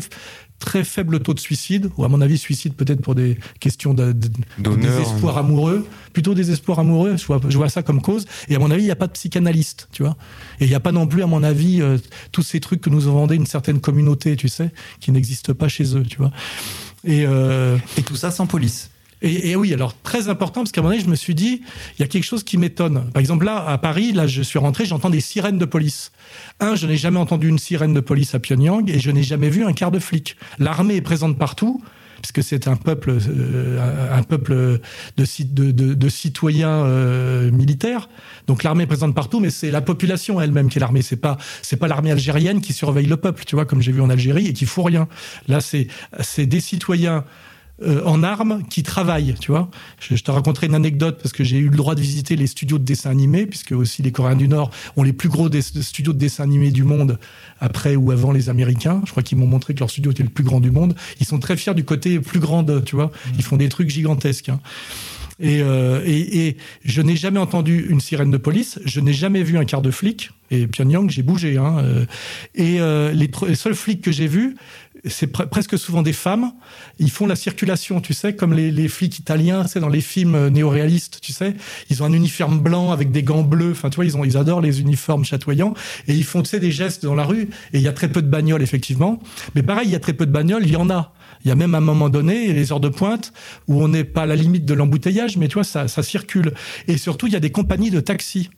très 0.63 0.85
faible 0.85 1.19
taux 1.19 1.33
de 1.33 1.41
suicide, 1.41 1.89
ou 1.97 2.05
à 2.05 2.07
mon 2.07 2.21
avis 2.21 2.37
suicide 2.37 2.73
peut-être 2.73 3.01
pour 3.01 3.15
des 3.15 3.37
questions 3.59 3.93
de, 3.93 4.13
de, 4.13 4.29
de 4.59 4.75
désespoir 4.75 5.37
amoureux, 5.37 5.85
plutôt 6.13 6.33
désespoir 6.33 6.79
amoureux, 6.79 7.17
je 7.17 7.25
vois, 7.25 7.41
je 7.49 7.57
vois 7.57 7.67
ça 7.67 7.83
comme 7.83 8.01
cause, 8.01 8.25
et 8.47 8.55
à 8.55 8.59
mon 8.59 8.71
avis 8.71 8.83
il 8.83 8.85
n'y 8.85 8.91
a 8.91 8.95
pas 8.95 9.07
de 9.07 9.11
psychanalyste, 9.11 9.89
tu 9.91 10.03
vois, 10.03 10.15
et 10.61 10.65
il 10.65 10.69
n'y 10.69 10.75
a 10.75 10.79
pas 10.79 10.93
non 10.93 11.05
plus 11.05 11.21
à 11.21 11.27
mon 11.27 11.43
avis 11.43 11.81
euh, 11.81 11.97
tous 12.31 12.43
ces 12.43 12.61
trucs 12.61 12.79
que 12.79 12.89
nous 12.89 13.09
ont 13.09 13.13
vendés 13.13 13.35
une 13.35 13.45
certaine 13.45 13.81
communauté, 13.81 14.37
tu 14.37 14.47
sais, 14.47 14.71
qui 15.01 15.11
n'existent 15.11 15.53
pas 15.53 15.67
chez 15.67 15.97
eux, 15.97 16.03
tu 16.03 16.17
vois. 16.17 16.31
Et, 17.03 17.25
euh, 17.27 17.77
et 17.97 18.01
tout 18.01 18.15
ça 18.15 18.31
sans 18.31 18.47
police 18.47 18.89
et, 19.23 19.55
oui, 19.55 19.73
alors 19.73 19.95
très 20.01 20.27
important, 20.27 20.61
parce 20.61 20.73
qu'à 20.73 20.81
un 20.81 20.83
moment 20.83 20.93
donné, 20.93 21.03
je 21.05 21.09
me 21.09 21.15
suis 21.15 21.33
dit, 21.33 21.61
il 21.97 22.01
y 22.01 22.03
a 22.03 22.07
quelque 22.07 22.25
chose 22.25 22.43
qui 22.43 22.57
m'étonne. 22.57 23.09
Par 23.11 23.21
exemple, 23.21 23.45
là, 23.45 23.65
à 23.65 23.77
Paris, 23.77 24.11
là, 24.11 24.27
je 24.27 24.41
suis 24.41 24.59
rentré, 24.59 24.85
j'entends 24.85 25.09
des 25.09 25.21
sirènes 25.21 25.57
de 25.57 25.65
police. 25.65 26.11
Un, 26.59 26.75
je 26.75 26.87
n'ai 26.87 26.97
jamais 26.97 27.19
entendu 27.19 27.47
une 27.47 27.57
sirène 27.57 27.93
de 27.93 28.01
police 28.01 28.35
à 28.35 28.39
Pyongyang 28.39 28.89
et 28.89 28.99
je 28.99 29.11
n'ai 29.11 29.23
jamais 29.23 29.49
vu 29.49 29.63
un 29.63 29.71
quart 29.71 29.91
de 29.91 29.99
flic. 29.99 30.35
L'armée 30.59 30.95
est 30.95 31.01
présente 31.01 31.37
partout, 31.37 31.81
puisque 32.21 32.43
c'est 32.43 32.67
un 32.67 32.75
peuple, 32.75 33.17
euh, 33.29 34.09
un 34.11 34.23
peuple 34.23 34.79
de 35.17 36.09
citoyens 36.09 36.85
euh, 36.85 37.49
militaires. 37.51 38.09
Donc 38.47 38.63
l'armée 38.63 38.83
est 38.83 38.87
présente 38.87 39.15
partout, 39.15 39.39
mais 39.39 39.49
c'est 39.49 39.71
la 39.71 39.81
population 39.81 40.41
elle-même 40.41 40.69
qui 40.69 40.79
est 40.79 40.81
l'armée. 40.81 41.01
C'est 41.01 41.15
pas, 41.15 41.37
c'est 41.61 41.77
pas 41.77 41.87
l'armée 41.87 42.11
algérienne 42.11 42.59
qui 42.59 42.73
surveille 42.73 43.05
le 43.07 43.17
peuple, 43.17 43.45
tu 43.45 43.55
vois, 43.55 43.65
comme 43.65 43.81
j'ai 43.81 43.93
vu 43.93 44.01
en 44.01 44.09
Algérie 44.09 44.47
et 44.47 44.53
qui 44.53 44.65
fout 44.65 44.85
rien. 44.85 45.07
Là, 45.47 45.61
c'est, 45.61 45.87
c'est 46.19 46.45
des 46.45 46.59
citoyens 46.59 47.23
euh, 47.81 48.03
en 48.05 48.21
armes 48.21 48.61
qui 48.69 48.83
travaillent, 48.83 49.33
tu 49.39 49.49
vois. 49.49 49.69
Je, 49.99 50.15
je, 50.15 50.23
te 50.23 50.29
raconterai 50.29 50.67
une 50.67 50.75
anecdote 50.75 51.19
parce 51.21 51.33
que 51.33 51.43
j'ai 51.43 51.57
eu 51.57 51.69
le 51.69 51.75
droit 51.75 51.95
de 51.95 52.01
visiter 52.01 52.35
les 52.35 52.45
studios 52.45 52.77
de 52.77 52.83
dessin 52.83 53.09
animé, 53.09 53.47
puisque 53.47 53.71
aussi 53.71 54.03
les 54.03 54.11
Coréens 54.11 54.35
du 54.35 54.47
Nord 54.47 54.69
ont 54.95 55.01
les 55.01 55.11
plus 55.11 55.27
gros 55.27 55.49
des, 55.49 55.63
studios 55.63 56.13
de 56.13 56.19
dessin 56.19 56.43
animé 56.43 56.69
du 56.69 56.83
monde, 56.83 57.17
après 57.59 57.95
ou 57.95 58.11
avant 58.11 58.31
les 58.31 58.49
Américains. 58.49 59.01
Je 59.05 59.11
crois 59.11 59.23
qu'ils 59.23 59.39
m'ont 59.39 59.47
montré 59.47 59.73
que 59.73 59.79
leur 59.79 59.89
studio 59.89 60.11
était 60.11 60.23
le 60.23 60.29
plus 60.29 60.43
grand 60.43 60.59
du 60.59 60.69
monde. 60.69 60.95
Ils 61.19 61.25
sont 61.25 61.39
très 61.39 61.57
fiers 61.57 61.73
du 61.73 61.83
côté 61.83 62.19
plus 62.19 62.39
grand, 62.39 62.61
de, 62.61 62.79
tu 62.79 62.95
vois. 62.95 63.11
Ils 63.37 63.43
font 63.43 63.57
des 63.57 63.69
trucs 63.69 63.89
gigantesques. 63.89 64.49
Hein. 64.49 64.59
Et, 65.39 65.61
euh, 65.61 66.01
et, 66.05 66.47
et, 66.47 66.57
je 66.85 67.01
n'ai 67.01 67.15
jamais 67.15 67.39
entendu 67.39 67.87
une 67.89 67.99
sirène 67.99 68.31
de 68.31 68.37
police, 68.37 68.79
je 68.85 68.99
n'ai 68.99 69.13
jamais 69.13 69.43
vu 69.43 69.57
un 69.57 69.65
quart 69.65 69.81
de 69.81 69.91
flic. 69.91 70.31
Et 70.51 70.67
Pyongyang, 70.67 71.09
j'ai 71.09 71.23
bougé. 71.23 71.57
Hein, 71.57 71.79
euh, 71.79 72.05
et 72.53 72.79
euh, 72.79 73.11
les, 73.11 73.29
les, 73.47 73.55
seuls 73.55 73.73
flics 73.73 74.01
que 74.01 74.11
j'ai 74.11 74.27
vus, 74.27 74.55
c'est 75.05 75.27
pre 75.27 75.45
presque 75.45 75.77
souvent 75.77 76.01
des 76.01 76.13
femmes. 76.13 76.53
Ils 76.99 77.11
font 77.11 77.27
la 77.27 77.35
circulation, 77.35 77.99
tu 77.99 78.13
sais, 78.13 78.35
comme 78.35 78.53
les, 78.53 78.87
flics 78.87 79.19
italiens, 79.19 79.67
c'est 79.67 79.79
dans 79.79 79.89
les 79.89 80.01
films 80.01 80.35
euh, 80.35 80.49
néoréalistes, 80.49 81.19
tu 81.21 81.33
sais. 81.33 81.55
Ils 81.89 82.01
ont 82.03 82.05
un 82.05 82.13
uniforme 82.13 82.59
blanc 82.59 82.91
avec 82.91 83.11
des 83.11 83.23
gants 83.23 83.43
bleus. 83.43 83.71
Enfin, 83.71 83.89
tu 83.89 83.95
vois, 83.95 84.05
ils 84.05 84.37
adorent 84.37 84.61
les 84.61 84.81
uniformes 84.81 85.25
chatoyants 85.25 85.73
et 86.07 86.13
ils 86.13 86.23
font, 86.23 86.41
tu 86.41 86.49
sais, 86.49 86.59
des 86.59 86.71
gestes 86.71 87.03
dans 87.03 87.15
la 87.15 87.25
rue. 87.25 87.49
Et 87.73 87.79
il 87.79 87.81
y 87.81 87.87
a 87.87 87.93
très 87.93 88.07
peu 88.07 88.21
de 88.21 88.27
bagnoles, 88.27 88.61
effectivement. 88.61 89.21
Mais 89.55 89.63
pareil, 89.63 89.87
il 89.87 89.91
y 89.91 89.95
a 89.95 89.99
très 89.99 90.13
peu 90.13 90.25
de 90.25 90.31
bagnoles. 90.31 90.65
Il 90.65 90.71
y 90.71 90.77
en 90.77 90.89
a. 90.89 91.13
Il 91.43 91.49
y 91.49 91.51
a 91.51 91.55
même 91.55 91.75
un 91.75 91.81
moment 91.81 92.09
donné, 92.09 92.53
les 92.53 92.71
heures 92.71 92.79
de 92.79 92.89
pointe, 92.89 93.33
où 93.67 93.83
on 93.83 93.89
n'est 93.89 94.05
pas 94.05 94.21
à 94.21 94.25
la 94.25 94.35
limite 94.35 94.63
de 94.63 94.73
l'embouteillage, 94.73 95.35
mais 95.35 95.49
tu 95.49 95.55
vois, 95.55 95.65
ça, 95.65 95.89
ça 95.89 96.01
circule. 96.01 96.53
Et 96.87 96.97
surtout, 96.97 97.27
il 97.27 97.33
y 97.33 97.35
a 97.35 97.41
des 97.41 97.51
compagnies 97.51 97.91
de 97.91 97.99
taxis. 97.99 98.49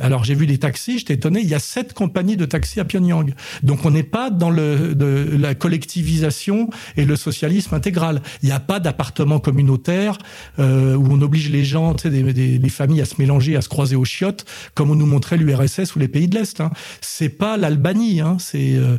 Alors 0.00 0.24
j'ai 0.24 0.34
vu 0.34 0.46
les 0.46 0.58
taxis, 0.58 0.98
j'étais 0.98 1.14
étonné, 1.14 1.40
il 1.40 1.48
y 1.48 1.54
a 1.54 1.58
sept 1.58 1.92
compagnies 1.92 2.36
de 2.36 2.44
taxis 2.44 2.80
à 2.80 2.84
Pyongyang. 2.84 3.34
Donc 3.62 3.84
on 3.84 3.90
n'est 3.90 4.02
pas 4.02 4.30
dans 4.30 4.50
le, 4.50 4.94
de, 4.94 5.36
la 5.38 5.54
collectivisation 5.54 6.70
et 6.96 7.04
le 7.04 7.16
socialisme 7.16 7.74
intégral. 7.74 8.22
Il 8.42 8.46
n'y 8.46 8.52
a 8.52 8.60
pas 8.60 8.80
d'appartement 8.80 9.38
communautaire 9.38 10.18
euh, 10.58 10.94
où 10.96 11.06
on 11.10 11.20
oblige 11.20 11.50
les 11.50 11.64
gens, 11.64 11.96
sais, 11.96 12.10
des, 12.10 12.22
les 12.58 12.68
familles 12.68 13.02
à 13.02 13.04
se 13.04 13.14
mélanger, 13.18 13.56
à 13.56 13.60
se 13.60 13.68
croiser 13.68 13.96
aux 13.96 14.04
chiottes, 14.04 14.44
comme 14.74 14.90
on 14.90 14.96
nous 14.96 15.06
montrait 15.06 15.36
l'URSS 15.36 15.94
ou 15.94 15.98
les 15.98 16.08
pays 16.08 16.28
de 16.28 16.38
l'Est. 16.38 16.60
Hein. 16.60 16.70
C'est 17.00 17.28
pas 17.28 17.56
l'Albanie. 17.56 18.20
Hein. 18.20 18.36
C'est, 18.38 18.74
euh. 18.74 18.96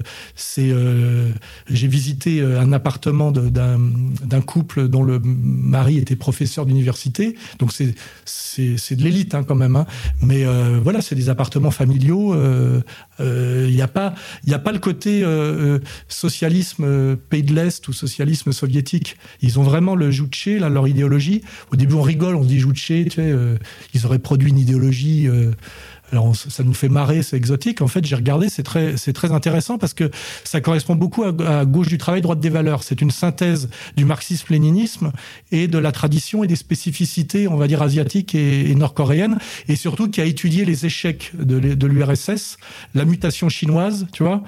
Euh, 0.57 1.31
j'ai 1.69 1.87
visité 1.87 2.39
euh, 2.39 2.59
un 2.59 2.71
appartement 2.73 3.31
d'un, 3.31 4.41
couple 4.41 4.87
dont 4.87 5.03
le 5.03 5.19
mari 5.23 5.97
était 5.97 6.15
professeur 6.15 6.65
d'université. 6.65 7.35
Donc 7.59 7.71
c'est 7.73 8.95
de 8.95 9.03
l'élite 9.03 9.35
hein, 9.35 9.43
quand 9.43 9.55
même. 9.55 9.75
Hein. 9.75 9.85
Mais 10.21 10.45
euh, 10.45 10.79
voilà, 10.85 11.01
c'est 11.01 11.15
des 11.15 11.29
appartements 11.29 11.71
familiaux. 11.71 12.35
Il 12.35 12.39
euh, 13.19 13.71
n'y 13.71 13.81
euh, 13.81 13.83
a 13.83 13.87
pas, 13.87 14.13
il 14.43 14.53
a 14.53 14.59
pas 14.59 14.71
le 14.71 14.77
côté 14.77 15.23
euh, 15.23 15.79
socialisme 16.07 17.15
pays 17.15 17.41
de 17.41 17.55
l'Est 17.55 17.87
ou 17.87 17.91
socialisme 17.91 18.51
soviétique. 18.51 19.17
Ils 19.41 19.59
ont 19.59 19.63
vraiment 19.63 19.95
le 19.95 20.11
juche, 20.11 20.45
là, 20.45 20.69
leur 20.69 20.87
idéologie. 20.87 21.41
Au 21.73 21.75
début, 21.75 21.95
on 21.95 22.03
rigole, 22.03 22.35
on 22.35 22.43
dit 22.43 22.59
juche, 22.59 22.85
tu 22.85 23.09
sais, 23.09 23.35
ils 23.95 24.05
auraient 24.05 24.19
produit 24.19 24.51
une 24.51 24.59
idéologie 24.59 25.27
alors 26.15 26.33
ça 26.33 26.63
nous 26.63 26.73
fait 26.73 26.87
marrer, 26.87 27.23
c'est 27.23 27.35
exotique. 27.35 27.81
En 27.81 27.87
fait, 27.87 28.05
j'ai 28.05 28.15
regardé, 28.15 28.47
c'est 28.47 28.63
très, 28.63 28.95
c'est 28.95 29.11
très 29.11 29.33
intéressant 29.33 29.77
parce 29.77 29.93
que 29.93 30.09
ça 30.45 30.61
correspond 30.61 30.95
beaucoup 30.95 31.23
à, 31.23 31.65
gauche 31.65 31.89
du 31.89 31.97
travail, 31.97 32.21
droite 32.21 32.39
des 32.39 32.49
valeurs. 32.49 32.83
C'est 32.83 33.01
une 33.01 33.11
synthèse 33.11 33.69
du 33.97 34.05
marxisme-léninisme 34.05 35.11
et 35.51 35.67
de 35.67 35.77
la 35.77 35.91
tradition 35.91 36.43
et 36.45 36.47
des 36.47 36.55
spécificités, 36.55 37.49
on 37.49 37.57
va 37.57 37.67
dire 37.67 37.81
asiatiques 37.81 38.33
et, 38.33 38.73
nord-coréennes, 38.75 39.37
et 39.67 39.75
surtout 39.75 40.09
qui 40.09 40.21
a 40.21 40.25
étudié 40.25 40.63
les 40.63 40.85
échecs 40.85 41.33
de 41.37 41.87
l'URSS, 41.87 42.57
la 42.93 43.03
mutation 43.03 43.49
chinoise, 43.49 44.07
tu 44.13 44.23
vois. 44.23 44.41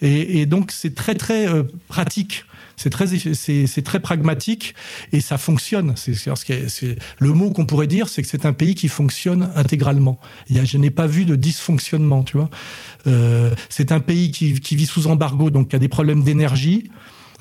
Et, 0.00 0.46
donc 0.46 0.70
c'est 0.70 0.94
très 0.94 1.14
très 1.14 1.48
euh, 1.48 1.64
pratique 1.88 2.44
c'est 2.78 2.90
très, 2.90 3.06
c'est 3.08 3.82
très 3.82 4.00
pragmatique 4.00 4.74
et 5.12 5.20
ça 5.20 5.36
fonctionne. 5.36 5.94
C'est 5.96 6.96
le 7.18 7.32
mot 7.32 7.50
qu'on 7.50 7.66
pourrait 7.66 7.88
dire, 7.88 8.08
c'est 8.08 8.22
que 8.22 8.28
c'est 8.28 8.46
un 8.46 8.52
pays 8.52 8.74
qui 8.74 8.88
fonctionne 8.88 9.50
intégralement. 9.56 10.18
Il 10.48 10.56
y 10.56 10.60
a, 10.60 10.64
je 10.64 10.78
n'ai 10.78 10.90
pas 10.90 11.06
vu 11.06 11.24
de 11.24 11.34
dysfonctionnement, 11.34 12.22
tu 12.22 12.36
vois. 12.36 12.50
Euh, 13.06 13.54
c'est 13.68 13.90
un 13.90 14.00
pays 14.00 14.30
qui, 14.30 14.60
qui, 14.60 14.76
vit 14.76 14.86
sous 14.86 15.08
embargo, 15.08 15.50
donc 15.50 15.68
qui 15.68 15.76
a 15.76 15.80
des 15.80 15.88
problèmes 15.88 16.22
d'énergie, 16.22 16.90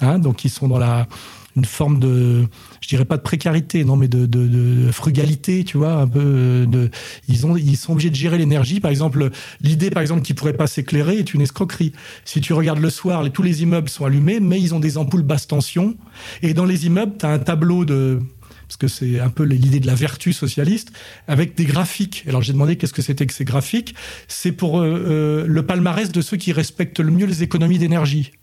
hein, 0.01 0.17
donc 0.17 0.43
ils 0.43 0.49
sont 0.49 0.67
dans 0.67 0.79
la 0.79 1.07
une 1.57 1.65
forme 1.65 1.99
de, 1.99 2.45
je 2.81 2.87
dirais 2.87 3.03
pas 3.03 3.17
de 3.17 3.23
précarité, 3.23 3.83
non, 3.83 3.95
mais 3.95 4.07
de, 4.07 4.25
de, 4.25 4.47
de 4.47 4.91
frugalité, 4.91 5.63
tu 5.63 5.77
vois, 5.77 5.93
un 5.93 6.07
peu 6.07 6.65
de, 6.67 6.89
ils 7.27 7.45
ont, 7.45 7.57
ils 7.57 7.75
sont 7.75 7.93
obligés 7.93 8.11
de 8.11 8.15
gérer 8.15 8.37
l'énergie. 8.37 8.79
Par 8.79 8.91
exemple, 8.91 9.31
l'idée, 9.61 9.89
par 9.89 10.01
exemple, 10.01 10.21
qu'ils 10.21 10.35
pourraient 10.35 10.53
pas 10.53 10.67
s'éclairer 10.67 11.17
est 11.17 11.33
une 11.33 11.41
escroquerie. 11.41 11.93
Si 12.25 12.41
tu 12.41 12.53
regardes 12.53 12.79
le 12.79 12.91
soir, 12.91 13.29
tous 13.31 13.43
les 13.43 13.63
immeubles 13.63 13.89
sont 13.89 14.05
allumés, 14.05 14.39
mais 14.39 14.61
ils 14.61 14.73
ont 14.75 14.79
des 14.79 14.97
ampoules 14.97 15.23
basse 15.23 15.47
tension. 15.47 15.97
Et 16.43 16.53
dans 16.53 16.65
les 16.65 16.85
immeubles, 16.85 17.13
tu 17.19 17.25
as 17.25 17.29
un 17.29 17.39
tableau 17.39 17.85
de, 17.85 18.19
parce 18.67 18.77
que 18.77 18.87
c'est 18.87 19.19
un 19.19 19.29
peu 19.29 19.43
l'idée 19.43 19.79
de 19.79 19.87
la 19.87 19.95
vertu 19.95 20.33
socialiste, 20.33 20.91
avec 21.27 21.55
des 21.55 21.65
graphiques. 21.65 22.23
Alors 22.27 22.41
j'ai 22.41 22.53
demandé 22.53 22.75
qu'est-ce 22.75 22.93
que 22.93 23.01
c'était 23.01 23.25
que 23.25 23.33
ces 23.33 23.45
graphiques. 23.45 23.95
C'est 24.27 24.51
pour 24.51 24.79
euh, 24.79 24.85
euh, 24.85 25.45
le 25.47 25.65
palmarès 25.65 26.11
de 26.11 26.21
ceux 26.21 26.37
qui 26.37 26.51
respectent 26.51 26.99
le 26.99 27.11
mieux 27.11 27.25
les 27.25 27.43
économies 27.43 27.79
d'énergie. 27.79 28.33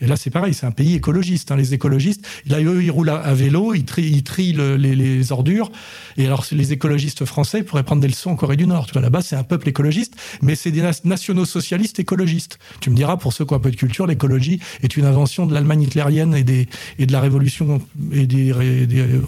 Et 0.00 0.06
là, 0.06 0.16
c'est 0.16 0.30
pareil, 0.30 0.54
c'est 0.54 0.66
un 0.66 0.72
pays 0.72 0.96
écologiste. 0.96 1.52
Hein, 1.52 1.56
les 1.56 1.72
écologistes, 1.72 2.26
là, 2.46 2.60
eux, 2.60 2.82
ils 2.82 2.90
roulent 2.90 3.10
à, 3.10 3.32
vélo, 3.34 3.74
ils 3.74 3.84
trient, 3.84 4.10
ils 4.10 4.22
trient 4.24 4.52
les, 4.52 5.32
ordures. 5.32 5.70
Et 6.16 6.26
alors, 6.26 6.44
les 6.52 6.72
écologistes 6.72 7.24
français 7.24 7.62
pourraient 7.62 7.84
prendre 7.84 8.02
des 8.02 8.08
leçons 8.08 8.30
en 8.30 8.36
Corée 8.36 8.56
du 8.56 8.66
Nord. 8.66 8.86
Tu 8.86 8.92
vois, 8.92 9.02
là-bas, 9.02 9.22
c'est 9.22 9.36
un 9.36 9.44
peuple 9.44 9.68
écologiste, 9.68 10.14
mais 10.42 10.56
c'est 10.56 10.72
des 10.72 10.82
nationaux 11.04 11.44
socialistes 11.44 12.00
écologistes. 12.00 12.58
Tu 12.80 12.90
me 12.90 12.96
diras, 12.96 13.16
pour 13.16 13.32
ceux 13.32 13.44
qui 13.44 13.54
ont 13.54 13.56
un 13.56 13.60
peu 13.60 13.70
de 13.70 13.76
culture, 13.76 14.06
l'écologie 14.06 14.60
est 14.82 14.96
une 14.96 15.04
invention 15.04 15.46
de 15.46 15.54
l'Allemagne 15.54 15.82
hitlérienne 15.82 16.34
et, 16.34 16.44
des, 16.44 16.68
et 16.98 17.06
de 17.06 17.12
la 17.12 17.20
révolution, 17.20 17.80
et 18.12 18.26
des, 18.26 18.52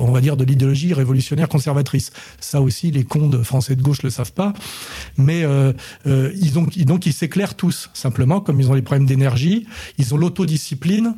on 0.01 0.11
va 0.11 0.21
dire, 0.21 0.37
de 0.37 0.45
l'idéologie 0.45 0.93
révolutionnaire 0.95 1.49
conservatrice. 1.49 2.11
Ça 2.41 2.61
aussi, 2.61 2.91
les 2.91 3.05
cons 3.05 3.29
de 3.29 3.43
français 3.43 3.77
de 3.77 3.83
gauche 3.83 4.03
le 4.03 4.11
savent 4.11 4.33
pas. 4.33 4.53
Mais 5.17 5.45
euh, 5.45 5.73
euh, 6.07 6.33
ils 6.41 6.59
ont, 6.59 6.67
donc, 6.85 7.07
ils 7.07 7.13
s'éclairent 7.13 7.55
tous. 7.55 7.91
Simplement, 7.95 8.41
comme 8.41 8.61
ils 8.61 8.71
ont 8.71 8.75
des 8.75 8.83
problèmes 8.83 9.07
d'énergie, 9.07 9.67
ils 9.99 10.13
ont 10.13 10.17
l'autodiscipline 10.17 10.56
discipline 10.57 11.15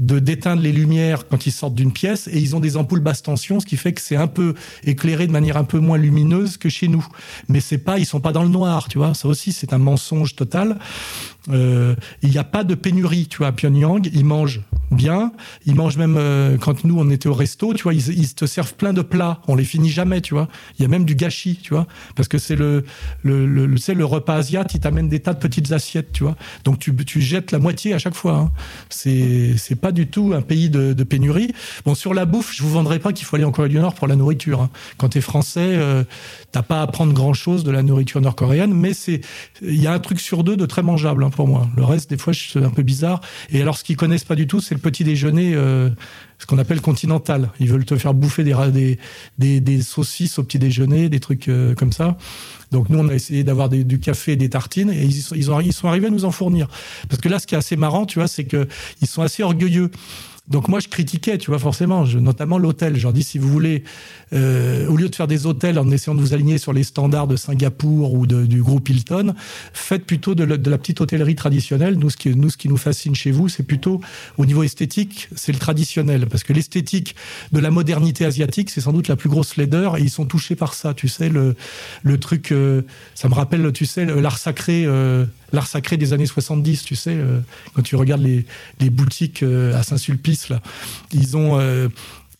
de 0.00 0.18
d'éteindre 0.18 0.62
les 0.62 0.72
lumières 0.72 1.28
quand 1.28 1.46
ils 1.46 1.52
sortent 1.52 1.74
d'une 1.74 1.92
pièce 1.92 2.26
et 2.26 2.38
ils 2.38 2.56
ont 2.56 2.60
des 2.60 2.76
ampoules 2.76 3.00
basse 3.00 3.22
tension, 3.22 3.60
ce 3.60 3.66
qui 3.66 3.76
fait 3.76 3.92
que 3.92 4.00
c'est 4.00 4.16
un 4.16 4.26
peu 4.26 4.54
éclairé 4.84 5.26
de 5.26 5.32
manière 5.32 5.56
un 5.56 5.64
peu 5.64 5.78
moins 5.78 5.98
lumineuse 5.98 6.56
que 6.56 6.68
chez 6.68 6.88
nous. 6.88 7.06
Mais 7.48 7.60
c'est 7.60 7.78
pas, 7.78 7.98
ils 7.98 8.06
sont 8.06 8.20
pas 8.20 8.32
dans 8.32 8.42
le 8.42 8.48
noir, 8.48 8.88
tu 8.88 8.98
vois. 8.98 9.14
Ça 9.14 9.28
aussi, 9.28 9.52
c'est 9.52 9.72
un 9.72 9.78
mensonge 9.78 10.34
total. 10.34 10.78
Euh, 11.48 11.94
il 12.22 12.30
n'y 12.30 12.38
a 12.38 12.44
pas 12.44 12.64
de 12.64 12.74
pénurie, 12.74 13.26
tu 13.28 13.38
vois, 13.38 13.48
à 13.48 13.52
Pyongyang. 13.52 14.08
Ils 14.12 14.24
mangent 14.24 14.62
bien. 14.90 15.32
Ils 15.66 15.74
mangent 15.74 15.96
même 15.96 16.16
euh, 16.18 16.56
quand 16.58 16.84
nous 16.84 16.98
on 16.98 17.10
était 17.10 17.28
au 17.28 17.34
resto, 17.34 17.74
tu 17.74 17.84
vois, 17.84 17.94
ils, 17.94 18.34
te 18.34 18.46
servent 18.46 18.74
plein 18.74 18.92
de 18.92 19.02
plats. 19.02 19.40
On 19.48 19.54
les 19.54 19.64
finit 19.64 19.90
jamais, 19.90 20.20
tu 20.20 20.34
vois. 20.34 20.48
Il 20.78 20.82
y 20.82 20.84
a 20.84 20.88
même 20.88 21.04
du 21.04 21.14
gâchis, 21.14 21.58
tu 21.62 21.74
vois, 21.74 21.86
parce 22.16 22.28
que 22.28 22.38
c'est 22.38 22.56
le 22.56 22.84
le 23.22 23.46
le, 23.46 23.66
le 23.66 24.04
repas 24.04 24.36
asiatique, 24.36 24.76
ils 24.76 24.80
t'amènent 24.80 25.08
des 25.08 25.20
tas 25.20 25.34
de 25.34 25.38
petites 25.38 25.72
assiettes, 25.72 26.12
tu 26.12 26.24
vois. 26.24 26.36
Donc 26.64 26.78
tu 26.78 26.94
tu 27.04 27.20
jettes 27.20 27.52
la 27.52 27.58
moitié 27.58 27.94
à 27.94 27.98
chaque 27.98 28.14
fois. 28.14 28.36
Hein. 28.36 28.52
C'est 28.88 29.56
c'est 29.56 29.76
pas 29.76 29.89
du 29.92 30.06
tout 30.06 30.32
un 30.34 30.42
pays 30.42 30.70
de, 30.70 30.94
pénurie. 31.04 31.52
Bon, 31.84 31.94
sur 31.94 32.14
la 32.14 32.24
bouffe, 32.24 32.54
je 32.54 32.62
vous 32.62 32.70
vendrai 32.70 32.98
pas 32.98 33.12
qu'il 33.12 33.26
faut 33.26 33.36
aller 33.36 33.44
en 33.44 33.52
Corée 33.52 33.68
du 33.68 33.78
Nord 33.78 33.94
pour 33.94 34.06
la 34.06 34.16
nourriture. 34.16 34.62
Hein. 34.62 34.70
Quand 34.96 35.10
tu 35.10 35.18
es 35.18 35.20
français, 35.20 35.60
euh, 35.60 36.04
t'as 36.52 36.62
pas 36.62 36.80
à 36.80 36.82
apprendre 36.82 37.12
grand 37.12 37.32
chose 37.32 37.64
de 37.64 37.70
la 37.70 37.82
nourriture 37.82 38.20
nord-coréenne, 38.20 38.72
mais 38.72 38.94
c'est 38.94 39.20
il 39.62 39.80
y 39.80 39.86
a 39.86 39.92
un 39.92 39.98
truc 39.98 40.20
sur 40.20 40.44
deux 40.44 40.56
de 40.56 40.66
très 40.66 40.82
mangeable 40.82 41.24
hein, 41.24 41.30
pour 41.30 41.48
moi. 41.48 41.68
Le 41.76 41.84
reste, 41.84 42.10
des 42.10 42.18
fois, 42.18 42.32
c'est 42.34 42.62
un 42.62 42.70
peu 42.70 42.82
bizarre. 42.82 43.20
Et 43.50 43.60
alors, 43.60 43.76
ce 43.76 43.84
qu'ils 43.84 43.96
connaissent 43.96 44.24
pas 44.24 44.36
du 44.36 44.46
tout, 44.46 44.60
c'est 44.60 44.74
le 44.74 44.80
petit 44.80 45.04
déjeuner. 45.04 45.52
Euh, 45.54 45.90
ce 46.40 46.46
qu'on 46.46 46.58
appelle 46.58 46.80
continental. 46.80 47.50
Ils 47.60 47.68
veulent 47.68 47.84
te 47.84 47.96
faire 47.96 48.14
bouffer 48.14 48.44
des, 48.44 48.54
des, 48.72 48.98
des, 49.38 49.60
des 49.60 49.82
saucisses 49.82 50.38
au 50.38 50.42
petit 50.42 50.58
déjeuner, 50.58 51.10
des 51.10 51.20
trucs 51.20 51.48
euh, 51.48 51.74
comme 51.74 51.92
ça. 51.92 52.16
Donc 52.72 52.88
nous, 52.88 52.98
on 52.98 53.08
a 53.08 53.14
essayé 53.14 53.44
d'avoir 53.44 53.68
du 53.68 54.00
café 54.00 54.32
et 54.32 54.36
des 54.36 54.48
tartines 54.48 54.90
et 54.90 55.04
ils, 55.04 55.18
ils, 55.36 55.48
ils 55.64 55.72
sont 55.72 55.88
arrivés 55.88 56.06
à 56.06 56.10
nous 56.10 56.24
en 56.24 56.30
fournir. 56.30 56.68
Parce 57.08 57.20
que 57.20 57.28
là, 57.28 57.38
ce 57.38 57.46
qui 57.46 57.54
est 57.54 57.58
assez 57.58 57.76
marrant, 57.76 58.06
tu 58.06 58.18
vois, 58.18 58.28
c'est 58.28 58.44
que 58.44 58.68
ils 59.02 59.08
sont 59.08 59.22
assez 59.22 59.42
orgueilleux. 59.42 59.90
Donc 60.50 60.66
moi, 60.66 60.80
je 60.80 60.88
critiquais, 60.88 61.38
tu 61.38 61.50
vois, 61.50 61.60
forcément, 61.60 62.04
je, 62.04 62.18
notamment 62.18 62.58
l'hôtel. 62.58 62.96
Je 62.96 63.04
leur 63.04 63.12
dis, 63.12 63.22
si 63.22 63.38
vous 63.38 63.48
voulez, 63.48 63.84
euh, 64.32 64.88
au 64.88 64.96
lieu 64.96 65.08
de 65.08 65.14
faire 65.14 65.28
des 65.28 65.46
hôtels 65.46 65.78
en 65.78 65.88
essayant 65.90 66.16
de 66.16 66.20
vous 66.20 66.34
aligner 66.34 66.58
sur 66.58 66.72
les 66.72 66.82
standards 66.82 67.28
de 67.28 67.36
Singapour 67.36 68.14
ou 68.14 68.26
de, 68.26 68.46
du 68.46 68.60
groupe 68.60 68.88
Hilton, 68.88 69.34
faites 69.72 70.04
plutôt 70.04 70.34
de, 70.34 70.44
de, 70.44 70.70
la 70.70 70.78
petite 70.78 71.00
hôtellerie 71.00 71.36
traditionnelle. 71.36 71.96
Nous, 71.96 72.10
ce 72.10 72.16
qui 72.16 72.34
nous, 72.34 72.50
ce 72.50 72.56
qui 72.56 72.68
nous 72.68 72.76
fascine 72.76 73.14
chez 73.14 73.30
vous, 73.30 73.48
c'est 73.48 73.62
plutôt 73.62 74.00
au 74.38 74.46
niveau 74.46 74.64
esthétique, 74.64 75.28
c'est 75.36 75.52
le 75.52 75.58
traditionnel, 75.58 76.26
parce 76.26 76.42
que 76.42 76.52
l'esthétique 76.52 77.14
de 77.52 77.60
la 77.60 77.70
modernité 77.70 78.24
asiatique, 78.24 78.70
c'est 78.70 78.80
sans 78.80 78.92
doute 78.92 79.06
la 79.06 79.16
plus 79.16 79.28
grosse 79.28 79.56
laideur, 79.56 79.98
et 79.98 80.00
ils 80.00 80.10
sont 80.10 80.26
touchés 80.26 80.56
par 80.56 80.74
ça. 80.74 80.94
Tu 80.94 81.06
sais, 81.06 81.28
le, 81.28 81.54
le 82.02 82.18
truc, 82.18 82.50
euh, 82.50 82.82
ça 83.14 83.28
me 83.28 83.34
rappelle, 83.34 83.70
tu 83.72 83.86
sais, 83.86 84.04
l'art 84.04 84.38
sacré. 84.38 84.84
Euh, 84.84 85.26
l'art 85.52 85.66
sacré 85.66 85.96
des 85.96 86.12
années 86.12 86.26
70, 86.26 86.84
tu 86.84 86.96
sais, 86.96 87.14
euh, 87.14 87.40
quand 87.74 87.82
tu 87.82 87.96
regardes 87.96 88.22
les, 88.22 88.90
boutiques 88.90 89.42
euh, 89.42 89.78
à 89.78 89.82
Saint-Sulpice, 89.82 90.48
là, 90.48 90.60
ils 91.12 91.36
ont 91.36 91.58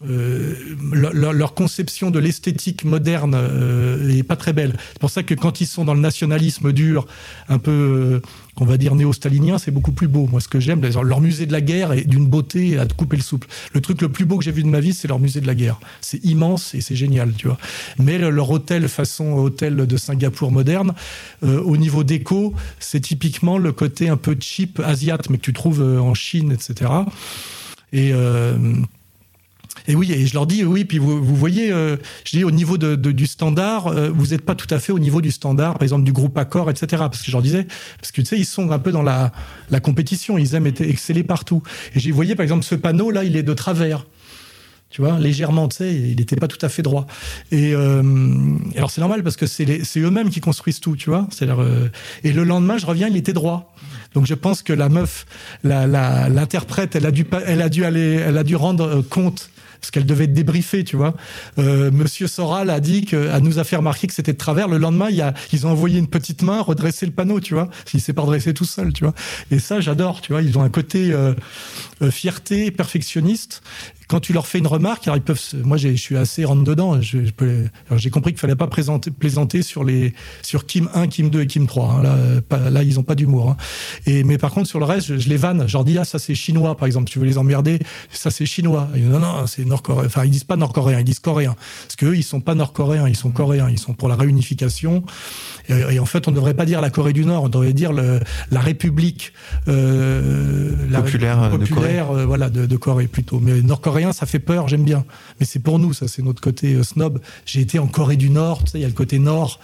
euh, 0.08 0.54
leur, 0.92 1.34
leur, 1.34 1.52
conception 1.52 2.10
de 2.10 2.18
l'esthétique 2.18 2.84
moderne 2.84 3.34
euh, 3.36 4.08
est 4.08 4.22
pas 4.22 4.36
très 4.36 4.54
belle. 4.54 4.74
C'est 4.92 4.98
pour 4.98 5.10
ça 5.10 5.22
que 5.22 5.34
quand 5.34 5.60
ils 5.60 5.66
sont 5.66 5.84
dans 5.84 5.92
le 5.92 6.00
nationalisme 6.00 6.72
dur, 6.72 7.06
un 7.50 7.58
peu, 7.58 7.70
euh, 7.70 8.22
on 8.56 8.64
va 8.64 8.78
dire 8.78 8.94
néo-stalinien, 8.94 9.58
c'est 9.58 9.70
beaucoup 9.70 9.92
plus 9.92 10.08
beau. 10.08 10.26
Moi, 10.26 10.40
ce 10.40 10.48
que 10.48 10.58
j'aime, 10.58 10.80
leur 10.80 11.20
musée 11.20 11.44
de 11.44 11.52
la 11.52 11.60
guerre 11.60 11.92
est 11.92 12.06
d'une 12.06 12.26
beauté 12.26 12.78
à 12.78 12.86
couper 12.86 13.16
le 13.18 13.22
souple. 13.22 13.46
Le 13.74 13.82
truc 13.82 14.00
le 14.00 14.08
plus 14.08 14.24
beau 14.24 14.38
que 14.38 14.44
j'ai 14.44 14.52
vu 14.52 14.62
de 14.62 14.68
ma 14.68 14.80
vie, 14.80 14.94
c'est 14.94 15.06
leur 15.06 15.18
musée 15.18 15.42
de 15.42 15.46
la 15.46 15.54
guerre. 15.54 15.78
C'est 16.00 16.24
immense 16.24 16.74
et 16.74 16.80
c'est 16.80 16.96
génial, 16.96 17.34
tu 17.34 17.48
vois. 17.48 17.58
Mais 17.98 18.16
leur 18.16 18.50
hôtel 18.50 18.88
façon 18.88 19.32
hôtel 19.34 19.76
de 19.76 19.96
Singapour 19.98 20.50
moderne, 20.50 20.94
euh, 21.42 21.60
au 21.60 21.76
niveau 21.76 22.04
déco, 22.04 22.54
c'est 22.78 23.00
typiquement 23.00 23.58
le 23.58 23.72
côté 23.72 24.08
un 24.08 24.16
peu 24.16 24.34
cheap 24.40 24.80
asiate, 24.80 25.28
mais 25.28 25.36
que 25.36 25.42
tu 25.42 25.52
trouves 25.52 25.82
euh, 25.82 26.00
en 26.00 26.14
Chine, 26.14 26.52
etc. 26.52 26.90
Et 27.92 28.12
et 29.90 29.96
oui, 29.96 30.12
et 30.12 30.26
je 30.26 30.34
leur 30.34 30.46
dis, 30.46 30.64
oui, 30.64 30.84
puis 30.84 30.98
vous, 30.98 31.22
vous 31.22 31.34
voyez, 31.34 31.72
euh, 31.72 31.96
je 32.24 32.36
dis 32.36 32.44
au 32.44 32.52
niveau 32.52 32.78
de, 32.78 32.94
de, 32.94 33.10
du 33.10 33.26
standard, 33.26 33.88
euh, 33.88 34.08
vous 34.08 34.28
n'êtes 34.28 34.42
pas 34.42 34.54
tout 34.54 34.72
à 34.72 34.78
fait 34.78 34.92
au 34.92 35.00
niveau 35.00 35.20
du 35.20 35.32
standard, 35.32 35.74
par 35.74 35.82
exemple 35.82 36.04
du 36.04 36.12
groupe 36.12 36.38
Accord, 36.38 36.70
etc. 36.70 36.86
Parce 36.90 37.20
que 37.20 37.26
je 37.26 37.32
leur 37.32 37.42
disais, 37.42 37.66
parce 37.98 38.12
que 38.12 38.20
tu 38.20 38.26
sais, 38.28 38.38
ils 38.38 38.44
sont 38.44 38.70
un 38.70 38.78
peu 38.78 38.92
dans 38.92 39.02
la, 39.02 39.32
la 39.68 39.80
compétition, 39.80 40.38
ils 40.38 40.54
aiment 40.54 40.68
être 40.68 40.80
exceller 40.80 41.24
partout. 41.24 41.62
Et 41.96 42.00
j'ai 42.00 42.12
voyez, 42.12 42.36
par 42.36 42.44
exemple, 42.44 42.64
ce 42.64 42.76
panneau 42.76 43.10
là, 43.10 43.24
il 43.24 43.34
est 43.36 43.42
de 43.42 43.54
travers 43.54 44.06
tu 44.90 45.02
vois, 45.02 45.20
légèrement, 45.20 45.68
tu 45.68 45.76
sais, 45.76 45.94
il 45.94 46.16
n'était 46.16 46.34
pas 46.34 46.48
tout 46.48 46.58
à 46.62 46.68
fait 46.68 46.82
droit. 46.82 47.06
Et 47.52 47.74
euh, 47.74 48.02
alors 48.76 48.90
c'est 48.90 49.00
normal 49.00 49.22
parce 49.22 49.36
que 49.36 49.46
c'est 49.46 49.80
eux-mêmes 49.98 50.30
qui 50.30 50.40
construisent 50.40 50.80
tout, 50.80 50.96
tu 50.96 51.10
vois. 51.10 51.28
Leur, 51.40 51.60
euh, 51.60 51.88
et 52.24 52.32
le 52.32 52.42
lendemain, 52.42 52.76
je 52.76 52.86
reviens, 52.86 53.06
il 53.06 53.16
était 53.16 53.32
droit. 53.32 53.72
Donc 54.14 54.26
je 54.26 54.34
pense 54.34 54.62
que 54.62 54.72
la 54.72 54.88
meuf, 54.88 55.26
l'interprète, 55.62 56.94
la, 56.94 57.00
la, 57.00 57.06
elle 57.06 57.06
a 57.06 57.12
dû, 57.12 57.26
elle 57.46 57.62
a 57.62 57.68
dû 57.68 57.84
aller, 57.84 58.20
elle 58.26 58.36
a 58.36 58.42
dû 58.42 58.56
rendre 58.56 59.00
compte 59.02 59.50
parce 59.80 59.90
qu'elle 59.90 60.06
devait 60.06 60.24
être 60.24 60.32
débriefée, 60.32 60.84
tu 60.84 60.96
vois. 60.96 61.14
Euh, 61.58 61.90
Monsieur 61.90 62.26
Soral 62.26 62.70
a 62.70 62.80
dit 62.80 63.04
que, 63.04 63.38
nous 63.40 63.58
a 63.58 63.64
fait 63.64 63.76
remarquer 63.76 64.06
que 64.06 64.12
c'était 64.12 64.32
de 64.32 64.38
travers. 64.38 64.68
Le 64.68 64.78
lendemain, 64.78 65.08
ils 65.52 65.66
ont 65.66 65.70
envoyé 65.70 65.98
une 65.98 66.08
petite 66.08 66.42
main 66.42 66.60
redresser 66.60 67.06
le 67.06 67.12
panneau, 67.12 67.40
tu 67.40 67.54
vois. 67.54 67.68
Il 67.94 68.00
s'est 68.00 68.12
pas 68.12 68.22
redressé 68.22 68.52
tout 68.54 68.64
seul, 68.64 68.92
tu 68.92 69.04
vois. 69.04 69.14
Et 69.50 69.58
ça, 69.58 69.80
j'adore, 69.80 70.20
tu 70.20 70.32
vois. 70.32 70.42
Ils 70.42 70.58
ont 70.58 70.62
un 70.62 70.68
côté 70.68 71.12
euh, 71.12 71.34
euh, 72.02 72.10
fierté, 72.10 72.70
perfectionniste 72.70 73.62
quand 74.10 74.18
tu 74.18 74.32
leur 74.32 74.48
fais 74.48 74.58
une 74.58 74.66
remarque, 74.66 75.06
alors 75.06 75.16
ils 75.16 75.22
peuvent. 75.22 75.40
Moi, 75.62 75.76
je 75.76 75.94
suis 75.94 76.16
assez 76.16 76.44
rentre 76.44 76.64
dedans. 76.64 77.00
Je, 77.00 77.18
j'ai 77.92 78.10
compris 78.10 78.32
qu'il 78.32 78.40
fallait 78.40 78.56
pas 78.56 78.66
présenter, 78.66 79.12
plaisanter 79.12 79.62
sur 79.62 79.84
les 79.84 80.14
sur 80.42 80.66
Kim 80.66 80.88
1, 80.94 81.06
Kim 81.06 81.30
2 81.30 81.42
et 81.42 81.46
Kim 81.46 81.68
3. 81.68 81.86
Hein. 81.88 82.02
Là, 82.02 82.70
là, 82.70 82.82
ils 82.82 82.98
ont 82.98 83.04
pas 83.04 83.14
d'humour. 83.14 83.50
Hein. 83.50 83.56
Et 84.06 84.24
mais 84.24 84.36
par 84.36 84.50
contre, 84.50 84.68
sur 84.68 84.80
le 84.80 84.84
reste, 84.84 85.16
je, 85.16 85.28
les 85.28 85.36
vanne. 85.36 85.68
Je 85.68 85.74
leur 85.74 85.84
dis 85.84 85.96
ah 85.96 86.04
ça 86.04 86.18
c'est 86.18 86.34
chinois 86.34 86.76
par 86.76 86.86
exemple. 86.86 87.08
Tu 87.08 87.20
veux 87.20 87.24
les 87.24 87.38
emmerder? 87.38 87.78
Ça 88.10 88.32
c'est 88.32 88.46
chinois. 88.46 88.88
non 88.96 89.20
non, 89.20 89.46
c'est 89.46 89.64
nord-coréen. 89.64 90.06
Enfin, 90.06 90.24
ils 90.24 90.30
disent 90.30 90.42
pas 90.42 90.56
nord-coréen, 90.56 90.98
ils 90.98 91.04
disent 91.04 91.20
coréen. 91.20 91.54
Parce 91.82 91.94
qu'eux, 91.94 92.16
ils 92.16 92.24
sont 92.24 92.40
pas 92.40 92.56
nord-coréens, 92.56 93.06
ils 93.06 93.16
sont 93.16 93.30
coréens. 93.30 93.68
Ils 93.70 93.78
sont 93.78 93.94
pour 93.94 94.08
la 94.08 94.16
réunification. 94.16 95.04
Et, 95.68 96.00
en 96.00 96.06
fait, 96.06 96.26
on 96.26 96.30
ne 96.30 96.36
devrait 96.36 96.54
pas 96.54 96.64
dire 96.64 96.80
la 96.80 96.90
Corée 96.90 97.12
du 97.12 97.24
Nord, 97.24 97.44
on 97.44 97.48
devrait 97.48 97.72
dire 97.72 97.92
le, 97.92 98.18
la 98.50 98.60
République 98.60 99.32
euh, 99.68 100.72
populaire, 100.92 101.56
de 101.56 101.64
Corée. 101.66 102.00
Euh, 102.00 102.26
voilà, 102.26 102.50
de, 102.50 102.66
de, 102.66 102.76
Corée 102.76 103.06
plutôt. 103.06 103.38
Mais 103.40 103.62
nord-coréen, 103.62 103.99
ça 104.12 104.26
fait 104.26 104.38
peur, 104.38 104.68
j'aime 104.68 104.84
bien. 104.84 105.04
Mais 105.38 105.46
c'est 105.46 105.58
pour 105.58 105.78
nous, 105.78 105.92
ça, 105.92 106.08
c'est 106.08 106.22
notre 106.22 106.40
côté 106.40 106.74
euh, 106.74 106.82
snob. 106.82 107.20
J'ai 107.46 107.60
été 107.60 107.78
en 107.78 107.86
Corée 107.86 108.16
du 108.16 108.30
Nord, 108.30 108.64
il 108.74 108.80
y 108.80 108.84
a 108.84 108.88
le 108.88 108.94
côté 108.94 109.18
Nord. 109.18 109.60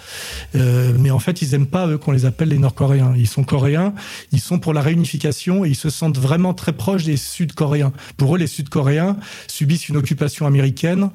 Euh, 0.55 0.93
mais 0.99 1.11
en 1.11 1.18
fait, 1.18 1.43
ils 1.43 1.55
aiment 1.55 1.66
pas 1.66 1.97
qu'on 1.99 2.12
les 2.12 2.24
appelle 2.24 2.49
les 2.49 2.59
Nord-Coréens. 2.59 3.14
Ils 3.16 3.28
sont 3.28 3.45
coréens, 3.45 3.95
ils 4.32 4.41
sont 4.41 4.59
pour 4.59 4.72
la 4.72 4.80
réunification 4.80 5.64
et 5.64 5.68
ils 5.68 5.76
se 5.76 5.91
sentent 5.91 6.18
vraiment 6.18 6.55
très 6.55 6.72
proches 6.72 7.05
des 7.05 7.16
Sud-Coréens. 7.16 7.93
Pour 8.16 8.34
eux, 8.34 8.39
les 8.39 8.47
Sud-Coréens 8.47 9.16
subissent 9.47 9.89
une 9.89 9.97
occupation 9.97 10.47
américaine. 10.47 11.11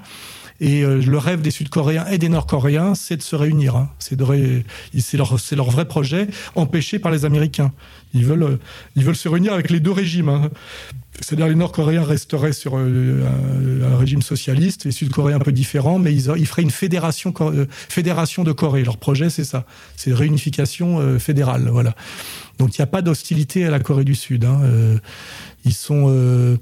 Et 0.62 0.84
euh, 0.84 1.02
le 1.02 1.18
rêve 1.18 1.42
des 1.42 1.50
Sud-Coréens 1.50 2.06
et 2.12 2.20
des 2.20 2.30
Nord-Coréens, 2.30 2.94
c'est 2.94 3.18
de 3.18 3.24
se 3.24 3.36
réunir. 3.36 3.76
Hein. 3.76 3.90
C'est 3.98 4.16
leur, 5.18 5.72
vrai 5.72 5.86
projet, 5.86 6.28
empêché 6.56 7.00
par 7.00 7.12
les 7.12 7.26
Américains. 7.26 7.74
Ils 8.14 8.26
veulent, 8.26 8.60
ils 8.96 9.04
veulent 9.04 9.16
se 9.16 9.28
réunir 9.28 9.54
avec 9.54 9.72
les 9.72 9.80
deux 9.80 9.92
régimes. 9.92 10.30
Hein. 10.30 10.50
C'est-à-dire 11.20 11.48
les 11.48 11.56
Nord-Coréens 11.56 12.04
resteraient 12.04 12.54
sur 12.54 12.78
euh, 12.78 13.28
un, 13.84 13.98
régime 13.98 14.22
socialiste, 14.22 14.86
les 14.86 14.92
Sud-Coréens 14.92 15.36
un 15.36 15.40
peu 15.40 15.52
différents, 15.52 16.00
mais 16.00 16.14
ils, 16.14 16.32
ils, 16.38 16.48
feraient 16.48 16.62
une 16.62 16.72
fédération, 16.72 17.34
fédération 17.90 18.44
de 18.44 18.52
Corée. 18.52 18.84
Leur 18.84 18.98
projet, 18.98 19.30
c'est 19.30 19.44
ça, 19.44 19.66
c'est 19.96 20.14
réunification 20.14 21.20
fédérale. 21.20 21.70
Voilà. 21.70 21.96
Donc 22.58 22.78
il 22.78 22.82
n'y 22.82 22.84
a 22.84 22.88
pas 22.88 23.02
d'hostilité 23.02 23.66
à 23.66 23.72
la 23.72 23.80
Corée 23.80 24.06
du 24.06 24.16
Sud. 24.16 24.46
Hein. 24.46 24.62
ils 25.66 25.74
sont 25.74 26.60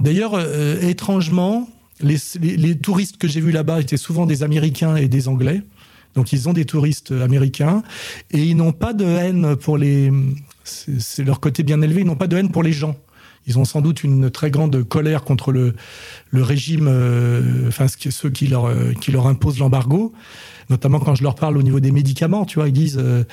d'ailleurs 0.00 0.40
étrangement 0.82 1.68
les, 2.00 2.76
touristes 2.76 3.16
que 3.16 3.28
j'ai 3.28 3.40
vus 3.40 3.52
là-bas 3.52 3.80
étaient 3.80 3.96
souvent 3.96 4.26
des 4.26 4.42
Américains 4.42 4.96
et 4.96 5.08
des 5.08 5.28
Anglais. 5.28 5.62
Donc 6.14 6.32
ils 6.32 6.48
ont 6.48 6.52
des 6.52 6.64
touristes 6.64 7.10
américains 7.10 7.82
et 8.30 8.42
ils 8.42 8.56
n'ont 8.56 8.72
pas 8.72 8.92
de 8.92 9.04
haine 9.04 9.56
pour 9.56 9.76
les. 9.76 10.10
C'est 10.64 11.24
leur 11.24 11.40
côté 11.40 11.62
bien 11.62 11.80
élevé. 11.82 12.00
Ils 12.02 12.06
n'ont 12.06 12.16
pas 12.16 12.26
de 12.26 12.36
haine 12.36 12.50
pour 12.50 12.62
les 12.62 12.72
gens. 12.72 12.96
Ils 13.46 13.58
ont 13.58 13.64
sans 13.64 13.80
doute 13.80 14.04
une 14.04 14.30
très 14.30 14.50
grande 14.50 14.82
colère 14.82 15.24
contre 15.24 15.52
le, 15.52 15.74
le 16.30 16.42
régime, 16.42 16.86
euh, 16.88 17.68
enfin 17.68 17.86
ceux 17.88 18.30
qui 18.30 18.46
leur, 18.46 18.66
euh, 18.66 18.92
qui 19.00 19.12
leur 19.12 19.26
imposent 19.26 19.58
l'embargo 19.58 20.12
notamment 20.70 20.98
quand 20.98 21.14
je 21.14 21.22
leur 21.22 21.34
parle 21.34 21.56
au 21.56 21.62
niveau 21.62 21.80
des 21.80 21.92
médicaments, 21.92 22.44
tu 22.44 22.58
vois, 22.58 22.68
ils 22.68 22.72
disent, 22.72 22.98
euh, 23.00 23.24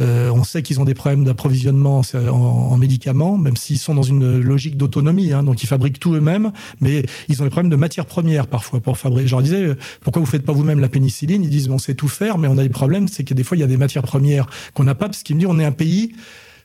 euh, 0.00 0.30
on 0.30 0.44
sait 0.44 0.62
qu'ils 0.62 0.80
ont 0.80 0.84
des 0.84 0.94
problèmes 0.94 1.24
d'approvisionnement 1.24 2.02
en, 2.14 2.76
médicaments, 2.76 3.36
même 3.36 3.56
s'ils 3.56 3.78
sont 3.78 3.94
dans 3.94 4.02
une 4.02 4.40
logique 4.40 4.76
d'autonomie, 4.76 5.32
hein, 5.32 5.42
donc 5.42 5.62
ils 5.62 5.66
fabriquent 5.66 6.00
tout 6.00 6.14
eux-mêmes, 6.14 6.52
mais 6.80 7.04
ils 7.28 7.40
ont 7.42 7.44
des 7.44 7.50
problèmes 7.50 7.70
de 7.70 7.76
matières 7.76 8.06
premières 8.06 8.46
parfois 8.46 8.80
pour 8.80 8.98
fabriquer. 8.98 9.28
Je 9.28 9.32
leur 9.32 9.42
disais, 9.42 9.62
euh, 9.62 9.76
pourquoi 10.00 10.20
vous 10.20 10.26
faites 10.26 10.44
pas 10.44 10.52
vous-même 10.52 10.80
la 10.80 10.88
pénicilline? 10.88 11.44
Ils 11.44 11.50
disent, 11.50 11.68
on 11.68 11.78
sait 11.78 11.94
tout 11.94 12.08
faire, 12.08 12.38
mais 12.38 12.48
on 12.48 12.58
a 12.58 12.62
des 12.62 12.68
problèmes, 12.68 13.08
c'est 13.08 13.24
que 13.24 13.34
des 13.34 13.44
fois 13.44 13.56
il 13.56 13.60
y 13.60 13.64
a 13.64 13.68
des 13.68 13.76
matières 13.76 14.02
premières 14.02 14.46
qu'on 14.74 14.84
n'a 14.84 14.94
pas, 14.94 15.06
parce 15.06 15.22
qu'ils 15.22 15.36
me 15.36 15.40
disent, 15.40 15.50
on 15.50 15.58
est 15.58 15.64
un 15.64 15.72
pays 15.72 16.12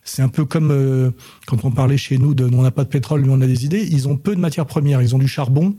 c'est 0.06 0.22
un 0.22 0.30
peu 0.30 0.46
comme 0.46 1.12
quand 1.48 1.66
on 1.66 1.72
parlait 1.72 1.98
chez 1.98 2.18
nous 2.18 2.34
de 2.34 2.46
on 2.46 2.62
n'a 2.62 2.72
pas 2.72 2.84
de 2.84 2.90
pétrole 2.90 3.26
mais 3.26 3.32
on 3.32 3.42
a 3.42 3.48
des 3.48 3.66
idées. 3.66 3.86
Ils 3.92 4.08
ont 4.08 4.16
peu 4.16 4.36
de 4.36 4.40
matières 4.40 4.66
premières. 4.66 5.02
Ils 5.02 5.16
ont 5.16 5.20
du 5.20 5.28
charbon, 5.28 5.76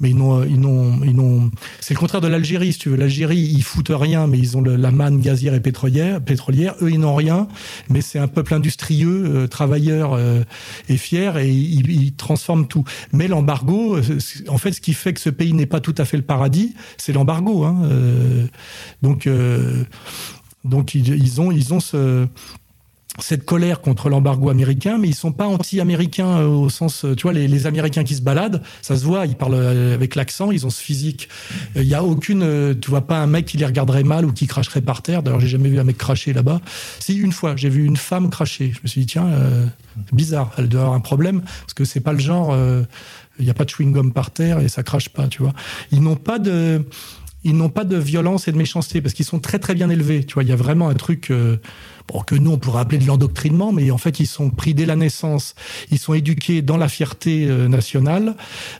mais 0.00 0.10
ils 0.10 0.16
n'ont, 0.16 0.44
ils 0.44 0.60
n'ont, 0.60 1.00
ils 1.04 1.14
n'ont. 1.14 1.50
C'est 1.80 1.94
le 1.94 1.98
contraire 1.98 2.20
de 2.20 2.28
l'Algérie, 2.28 2.72
si 2.72 2.78
tu 2.78 2.90
veux. 2.90 2.96
L'Algérie, 2.96 3.38
ils 3.38 3.62
foutent 3.62 3.92
rien, 3.92 4.26
mais 4.26 4.38
ils 4.38 4.56
ont 4.56 4.62
la 4.62 4.90
manne 4.90 5.20
gazière 5.20 5.54
et 5.54 5.60
pétrolière. 5.60 6.20
Pétrolière, 6.20 6.74
eux, 6.82 6.90
ils 6.90 7.00
n'ont 7.00 7.14
rien, 7.14 7.48
mais 7.88 8.02
c'est 8.02 8.18
un 8.18 8.28
peuple 8.28 8.54
industrieux, 8.54 9.24
euh, 9.26 9.46
travailleur 9.46 10.12
euh, 10.12 10.42
et 10.88 10.96
fier, 10.96 11.38
et 11.38 11.50
ils, 11.50 12.14
transforment 12.14 12.66
tout. 12.66 12.84
Mais 13.12 13.28
l'embargo, 13.28 13.96
euh, 13.96 14.02
en 14.48 14.58
fait, 14.58 14.72
ce 14.72 14.80
qui 14.80 14.92
fait 14.92 15.14
que 15.14 15.20
ce 15.20 15.30
pays 15.30 15.52
n'est 15.52 15.66
pas 15.66 15.80
tout 15.80 15.94
à 15.98 16.04
fait 16.04 16.16
le 16.16 16.22
paradis, 16.22 16.74
c'est 16.98 17.12
l'embargo. 17.12 17.64
Hein, 17.64 17.88
donc, 19.02 19.28
donc 20.64 20.94
ils, 20.94 21.08
ils 21.08 21.40
ont, 21.40 21.50
ils 21.50 21.72
ont 21.72 21.80
ce 21.80 22.26
cette 23.18 23.44
colère 23.44 23.80
contre 23.80 24.08
l'embargo 24.08 24.50
américain, 24.50 24.98
mais 24.98 25.08
ils 25.08 25.14
sont 25.14 25.32
pas 25.32 25.46
anti-américains 25.46 26.38
euh, 26.38 26.46
au 26.46 26.68
sens, 26.68 27.04
euh, 27.04 27.14
tu 27.14 27.22
vois, 27.22 27.32
les, 27.32 27.48
les, 27.48 27.66
Américains 27.66 28.04
qui 28.04 28.14
se 28.14 28.22
baladent, 28.22 28.62
ça 28.82 28.96
se 28.96 29.04
voit, 29.04 29.26
ils 29.26 29.34
parlent 29.34 29.54
euh, 29.54 29.94
avec 29.94 30.14
l'accent, 30.14 30.50
ils 30.50 30.66
ont 30.66 30.70
ce 30.70 30.82
physique. 30.82 31.28
Il 31.74 31.82
y 31.82 31.94
a 31.94 32.04
aucune, 32.04 32.76
tu 32.80 32.90
vois 32.90 33.06
pas 33.06 33.18
un 33.18 33.26
mec 33.26 33.46
qui 33.46 33.56
les 33.56 33.66
regarderait 33.66 34.04
mal 34.04 34.24
ou 34.24 34.32
qui 34.32 34.46
cracherait 34.46 34.82
par 34.82 35.02
terre. 35.02 35.22
D'ailleurs, 35.22 35.40
j'ai 35.40 35.48
jamais 35.48 35.68
vu 35.68 35.78
un 35.78 35.84
mec 35.84 35.96
cracher 35.96 36.32
là-bas. 36.32 36.60
Si 37.00 37.16
une 37.16 37.32
fois, 37.32 37.56
j'ai 37.56 37.68
vu 37.68 37.84
une 37.84 37.96
femme 37.96 38.30
cracher. 38.30 38.72
Je 38.74 38.80
me 38.82 38.88
suis 38.88 39.00
dit 39.00 39.06
tiens, 39.06 39.28
bizarre, 40.12 40.52
elle 40.58 40.68
doit 40.68 40.82
avoir 40.82 40.94
un 40.94 41.00
problème 41.00 41.42
parce 41.42 41.74
que 41.74 41.84
c'est 41.84 42.00
pas 42.00 42.12
le 42.12 42.18
genre. 42.18 42.56
Il 43.38 43.44
n'y 43.44 43.50
a 43.50 43.54
pas 43.54 43.64
de 43.64 43.70
chewing 43.70 43.92
gum 43.92 44.12
par 44.12 44.30
terre 44.30 44.60
et 44.60 44.68
ça 44.68 44.82
crache 44.82 45.08
pas, 45.08 45.28
tu 45.28 45.42
vois. 45.42 45.52
Ils 45.92 46.02
n'ont 46.02 46.16
pas 46.16 46.38
de 46.38 46.84
ils 47.44 47.56
n'ont 47.56 47.68
pas 47.68 47.84
de 47.84 47.96
violence 47.96 48.48
et 48.48 48.52
de 48.52 48.56
méchanceté 48.56 49.00
parce 49.00 49.14
qu'ils 49.14 49.26
sont 49.26 49.38
très 49.38 49.58
très 49.58 49.74
bien 49.74 49.90
élevés. 49.90 50.24
Tu 50.24 50.34
vois, 50.34 50.42
il 50.42 50.48
y 50.48 50.52
a 50.52 50.56
vraiment 50.56 50.88
un 50.88 50.94
truc 50.94 51.32
bon, 52.08 52.20
que 52.20 52.34
nous 52.34 52.52
on 52.52 52.58
pourrait 52.58 52.80
appeler 52.80 52.98
de 52.98 53.06
l'endoctrinement, 53.06 53.72
mais 53.72 53.90
en 53.90 53.98
fait 53.98 54.20
ils 54.20 54.26
sont 54.26 54.50
pris 54.50 54.74
dès 54.74 54.86
la 54.86 54.96
naissance, 54.96 55.54
ils 55.90 55.98
sont 55.98 56.14
éduqués 56.14 56.62
dans 56.62 56.76
la 56.76 56.88
fierté 56.88 57.46
euh, 57.48 57.68
nationale, 57.68 58.34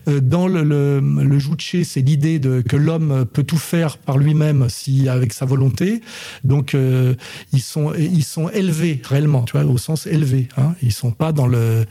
euh, 0.08 0.20
dans 0.20 0.48
le, 0.48 0.62
le, 0.62 1.00
le 1.00 1.38
c'est 1.84 2.00
l'idée 2.00 2.38
de 2.38 2.60
que 2.60 2.76
l'homme 2.76 3.24
peut 3.32 3.42
tout 3.42 3.56
faire 3.58 3.98
par 3.98 4.18
lui-même 4.18 4.66
si 4.68 5.08
avec 5.08 5.32
sa 5.32 5.44
volonté. 5.44 6.00
Donc 6.44 6.74
euh, 6.74 7.14
ils 7.52 7.60
sont 7.60 7.92
ils 7.94 8.24
sont 8.24 8.48
élevés 8.50 9.00
réellement, 9.04 9.42
tu 9.42 9.52
vois, 9.52 9.64
au 9.64 9.78
sens 9.78 10.06
élevé. 10.06 10.48
Hein. 10.56 10.74
Ils 10.82 10.92
sont 10.92 11.12
pas 11.12 11.32
dans 11.32 11.46
le. 11.46 11.86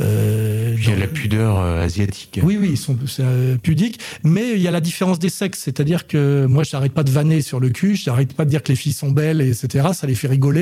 Euh, 0.00 0.76
il 0.78 0.88
y 0.88 0.92
a 0.92 0.96
la 0.96 1.06
pudeur 1.06 1.58
asiatique. 1.58 2.40
Oui, 2.42 2.58
oui, 2.60 2.70
ils 2.72 2.78
sont 2.78 2.96
pudiques, 3.62 3.98
mais 4.22 4.52
il 4.52 4.60
y 4.60 4.68
a 4.68 4.70
la 4.70 4.80
différence 4.80 5.18
des 5.18 5.30
sexes, 5.30 5.60
c'est-à-dire 5.64 6.06
que 6.06 6.46
moi 6.46 6.64
j'arrête 6.64 6.92
pas 6.92 7.04
de 7.04 7.10
vanner 7.10 7.40
sur 7.40 7.60
le 7.60 7.70
cul, 7.70 7.96
j'arrête 7.96 8.34
pas 8.34 8.44
de 8.44 8.50
dire 8.50 8.62
que 8.62 8.68
les 8.68 8.76
filles 8.76 8.92
sont 8.92 9.10
belles, 9.10 9.40
etc. 9.40 9.88
Ça 9.92 10.06
les 10.06 10.14
fait 10.14 10.28
rigoler 10.28 10.61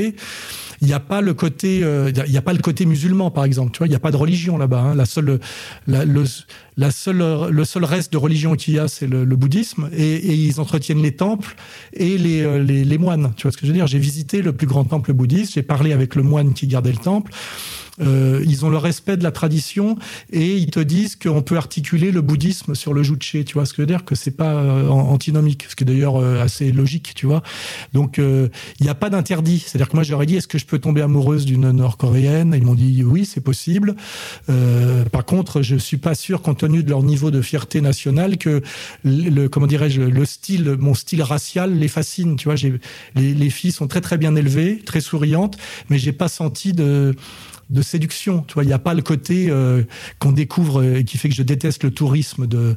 il 0.83 0.87
n'y 0.87 0.95
a 0.95 1.01
pas 1.01 1.21
le 1.21 1.35
côté, 1.35 1.81
euh, 1.83 2.11
il 2.27 2.33
y 2.33 2.39
a 2.39 2.43
pas 2.43 2.53
le 2.53 2.59
côté 2.61 2.87
musulman 2.87 3.31
par 3.31 3.45
exemple. 3.45 3.73
Tu 3.73 3.79
vois, 3.79 3.87
il 3.87 3.91
n'y 3.91 3.97
a 3.97 4.01
pas 4.01 4.11
de 4.11 4.17
religion 4.17 4.57
là-bas. 4.57 4.81
Hein. 4.81 4.95
La 4.95 5.05
seule, 5.05 5.39
le, 5.87 6.25
la 6.77 6.91
seule, 6.91 7.51
le 7.51 7.65
seul 7.65 7.85
reste 7.85 8.13
de 8.13 8.17
religion 8.17 8.55
qu'il 8.55 8.75
y 8.75 8.79
a, 8.79 8.89
c'est 8.89 9.07
le, 9.07 9.25
bouddhisme, 9.37 9.91
et, 9.93 10.15
et, 10.15 10.35
ils 10.35 10.61
entretiennent 10.61 11.03
les 11.03 11.15
temples 11.15 11.55
et 11.93 12.17
les, 12.17 12.43
euh, 12.43 12.63
les, 12.63 12.85
les 12.85 12.99
moines. 12.99 13.33
Tu 13.37 13.43
vois 13.43 13.53
ce 13.53 13.59
que 13.59 13.67
je 13.67 13.73
veux 13.73 13.77
dire 13.77 13.87
J'ai 13.87 13.99
visité 13.99 14.41
le 14.43 14.53
plus 14.53 14.67
grand 14.67 14.85
temple 14.85 15.13
bouddhiste, 15.13 15.55
j'ai 15.55 15.63
parlé 15.63 15.93
avec 15.93 16.15
le 16.15 16.23
moine 16.23 16.55
qui 16.55 16.67
gardait 16.67 16.93
le 16.93 16.99
temple. 16.99 17.33
Euh, 18.01 18.43
ils 18.47 18.65
ont 18.65 18.71
le 18.71 18.77
respect 18.77 19.17
de 19.17 19.23
la 19.23 19.31
tradition 19.31 19.97
et 20.33 20.57
ils 20.57 20.71
te 20.71 20.81
disent 20.81 21.17
qu'on 21.17 21.43
peut 21.43 21.57
articuler 21.57 22.11
le 22.11 22.21
bouddhisme 22.21 22.75
sur 22.75 22.95
le 22.95 23.03
juche. 23.03 23.19
Tu 23.21 23.53
vois 23.55 23.67
ce 23.67 23.73
que 23.73 23.79
je 23.79 23.83
veux 23.83 23.87
dire 23.87 24.05
Que 24.05 24.15
c'est 24.15 24.31
pas 24.31 24.55
euh, 24.55 24.89
antinomique, 24.89 25.67
ce 25.69 25.77
qui 25.77 25.85
est 25.85 25.87
d'ailleurs 25.87 26.17
euh, 26.17 26.41
assez 26.41 26.73
logique, 26.73 27.13
tu 27.15 27.27
vois. 27.27 27.43
Donc 27.93 28.19
euh, 28.19 28.49
il 28.79 28.85
n'y 28.85 28.91
a 28.91 28.95
pas 28.95 29.11
d'interdit. 29.11 29.63
C'est-à-dire 29.65 29.89
que 29.89 29.97
moi 29.97 30.03
j'aurais 30.03 30.27
dit 30.27 30.37
est-ce 30.37 30.49
que 30.49 30.59
je 30.59 30.67
peux 30.67 30.79
tomber 30.79 31.03
amoureuse 31.03 31.45
d'une 31.45 31.71
Nord-coréenne? 31.71 32.55
Ils 32.57 32.65
m'ont 32.65 32.75
dit 32.75 33.03
oui, 33.03 33.25
c'est 33.25 33.41
possible. 33.41 33.95
par 35.13 35.25
contre, 35.25 35.63
je 35.63 35.77
suis 35.77 35.97
pas 35.97 36.15
sûr, 36.15 36.43
compte 36.43 36.59
tenu 36.59 36.83
de 36.83 36.91
leur 36.91 37.03
niveau 37.03 37.31
de 37.31 37.41
fierté 37.43 37.81
nationale, 37.81 38.39
que 38.39 38.63
le 39.05 39.49
comment 39.49 39.67
dirais-je 39.67 40.03
le 40.03 40.25
style, 40.25 40.77
mon 40.79 40.95
style 40.95 41.23
racial 41.23 41.79
les 41.79 41.89
fascine. 41.89 42.37
Tu 42.37 42.47
vois, 42.47 42.57
les, 43.15 43.35
les 43.35 43.51
filles 43.51 43.73
sont 43.73 43.87
très 43.87 44.01
très 44.01 44.19
bien 44.19 44.37
élevées, 44.37 44.81
très 44.85 45.01
souriantes, 45.01 45.57
mais 45.89 45.99
j'ai 45.99 46.13
pas 46.13 46.29
senti 46.29 46.73
de 46.73 47.15
de 47.71 47.83
séduction. 47.83 48.43
Tu 48.47 48.55
vois, 48.55 48.65
il 48.65 48.67
n'y 48.67 48.73
a 48.73 48.79
pas 48.79 48.95
le 48.95 49.03
côté 49.03 49.49
euh, 49.49 49.83
qu'on 50.19 50.33
découvre 50.33 50.85
et 50.85 51.05
qui 51.05 51.17
fait 51.19 51.29
que 51.29 51.35
je 51.35 51.43
déteste 51.43 51.85
le 51.85 51.91
tourisme 51.91 52.47
de 52.47 52.77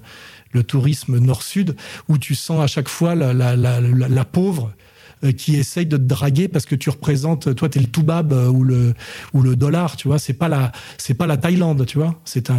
le 0.52 0.64
tourisme 0.64 1.18
nord-sud 1.18 1.76
où 2.10 2.20
tu 2.20 2.36
sens 2.36 2.62
à 2.62 2.68
chaque 2.68 2.88
fois 2.88 3.16
la, 3.16 3.34
la, 3.34 3.56
la, 3.56 3.82
la 3.82 4.26
pauvre 4.26 4.72
euh, 4.72 4.83
qui 5.32 5.56
essaye 5.56 5.86
de 5.86 5.98
te 5.98 6.02
draguer 6.02 6.48
parce 6.48 6.66
que 6.66 6.76
tu 6.76 6.90
représentes, 6.90 7.56
toi, 7.56 7.70
t'es 7.70 7.80
le 7.80 7.88
toubab 7.88 8.34
euh, 8.34 8.50
ou 8.50 8.64
le 8.64 8.94
ou 9.34 9.42
le 9.42 9.56
dollar, 9.56 9.96
tu 9.96 10.08
vois. 10.08 10.20
C'est 10.20 10.34
pas 10.34 10.50
la 10.50 10.72
c'est 10.98 11.14
pas 11.14 11.28
la 11.28 11.38
Thaïlande, 11.38 11.86
tu 11.86 11.98
vois. 11.98 12.20
C'est 12.26 12.50
un. 12.50 12.58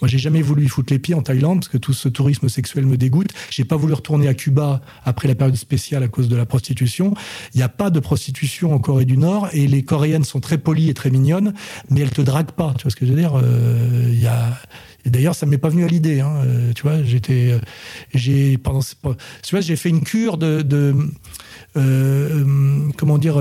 Moi, 0.00 0.08
j'ai 0.08 0.18
jamais 0.18 0.42
voulu 0.42 0.64
y 0.64 0.68
foutre 0.68 0.92
les 0.92 0.98
pieds 0.98 1.14
en 1.14 1.22
Thaïlande 1.22 1.60
parce 1.60 1.68
que 1.68 1.78
tout 1.78 1.92
ce 1.92 2.08
tourisme 2.08 2.48
sexuel 2.48 2.86
me 2.86 2.96
dégoûte. 2.96 3.30
J'ai 3.50 3.64
pas 3.64 3.76
voulu 3.76 3.94
retourner 3.94 4.28
à 4.28 4.34
Cuba 4.34 4.80
après 5.04 5.28
la 5.28 5.34
période 5.34 5.56
spéciale 5.56 6.02
à 6.02 6.08
cause 6.08 6.28
de 6.28 6.36
la 6.36 6.46
prostitution. 6.46 7.14
Il 7.54 7.58
n'y 7.58 7.62
a 7.62 7.68
pas 7.68 7.90
de 7.90 8.00
prostitution 8.00 8.72
en 8.72 8.78
Corée 8.78 9.04
du 9.04 9.16
Nord 9.16 9.48
et 9.52 9.66
les 9.66 9.82
Coréennes 9.82 10.24
sont 10.24 10.40
très 10.40 10.58
polies 10.58 10.90
et 10.90 10.94
très 10.94 11.10
mignonnes, 11.10 11.54
mais 11.88 12.00
elles 12.00 12.10
te 12.10 12.22
draguent 12.22 12.52
pas. 12.52 12.74
Tu 12.76 12.84
vois 12.84 12.90
ce 12.90 12.96
que 12.96 13.06
je 13.06 13.12
veux 13.12 13.18
dire 13.18 13.34
euh, 13.36 14.08
Il 14.08 14.20
y 14.20 14.26
a 14.26 14.58
D'ailleurs, 15.06 15.34
ça 15.34 15.46
m'est 15.46 15.58
pas 15.58 15.68
venu 15.68 15.84
à 15.84 15.86
l'idée. 15.86 16.20
Hein, 16.20 16.32
tu 16.74 16.82
vois, 16.82 17.02
j'étais, 17.02 17.58
j'ai 18.14 18.58
pendant, 18.58 18.80
tu 18.80 19.50
vois, 19.50 19.60
j'ai 19.60 19.76
fait 19.76 19.88
une 19.88 20.02
cure 20.02 20.38
de, 20.38 20.62
de 20.62 20.94
comment 22.96 23.18
dire 23.18 23.40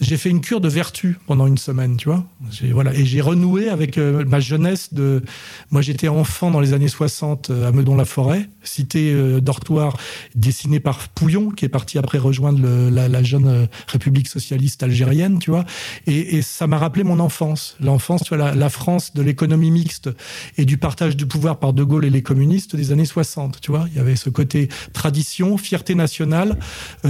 j'ai 0.00 0.16
fait 0.16 0.28
une 0.28 0.40
cure 0.40 0.60
de 0.60 0.68
vertu 0.68 1.18
pendant 1.26 1.46
une 1.46 1.58
semaine, 1.58 1.96
tu 1.96 2.08
vois. 2.08 2.24
Voilà, 2.72 2.92
et 2.94 3.04
j'ai 3.04 3.20
renoué 3.20 3.68
avec 3.68 3.96
euh, 3.96 4.24
ma 4.24 4.40
jeunesse 4.40 4.92
de. 4.92 5.22
Moi, 5.70 5.82
j'étais 5.82 6.08
enfant 6.08 6.50
dans 6.50 6.60
les 6.60 6.72
années 6.72 6.88
60 6.88 7.50
euh, 7.50 7.68
à 7.68 7.72
Meudon-la-Forêt, 7.72 8.48
cité 8.64 9.12
euh, 9.12 9.40
dortoir 9.40 9.96
dessinée 10.34 10.80
par 10.80 11.08
Pouillon, 11.08 11.50
qui 11.50 11.64
est 11.64 11.68
parti 11.68 11.98
après 11.98 12.18
rejoindre 12.18 12.60
la, 12.90 13.22
jeune 13.22 13.68
République 13.86 14.28
socialiste 14.28 14.82
algérienne, 14.82 15.38
tu 15.38 15.50
vois. 15.50 15.64
Et, 16.06 16.42
ça 16.42 16.66
m'a 16.66 16.78
rappelé 16.78 17.04
mon 17.04 17.20
enfance, 17.20 17.76
l'enfance, 17.80 18.22
tu 18.24 18.36
vois, 18.36 18.54
la, 18.54 18.68
France 18.68 19.14
de 19.14 19.22
l'économie 19.22 19.70
mixte 19.70 20.10
et 20.58 20.64
du 20.64 20.76
partage 20.76 21.16
du 21.16 21.26
pouvoir 21.26 21.58
par 21.58 21.72
De 21.72 21.84
Gaulle 21.84 22.04
et 22.04 22.10
les 22.10 22.22
communistes 22.22 22.74
des 22.76 22.92
années 22.92 23.04
60, 23.04 23.60
tu 23.60 23.70
vois. 23.70 23.86
Il 23.92 23.96
y 23.96 24.00
avait 24.00 24.16
ce 24.16 24.28
côté 24.30 24.68
tradition, 24.92 25.56
fierté 25.56 25.94
nationale, 25.94 26.58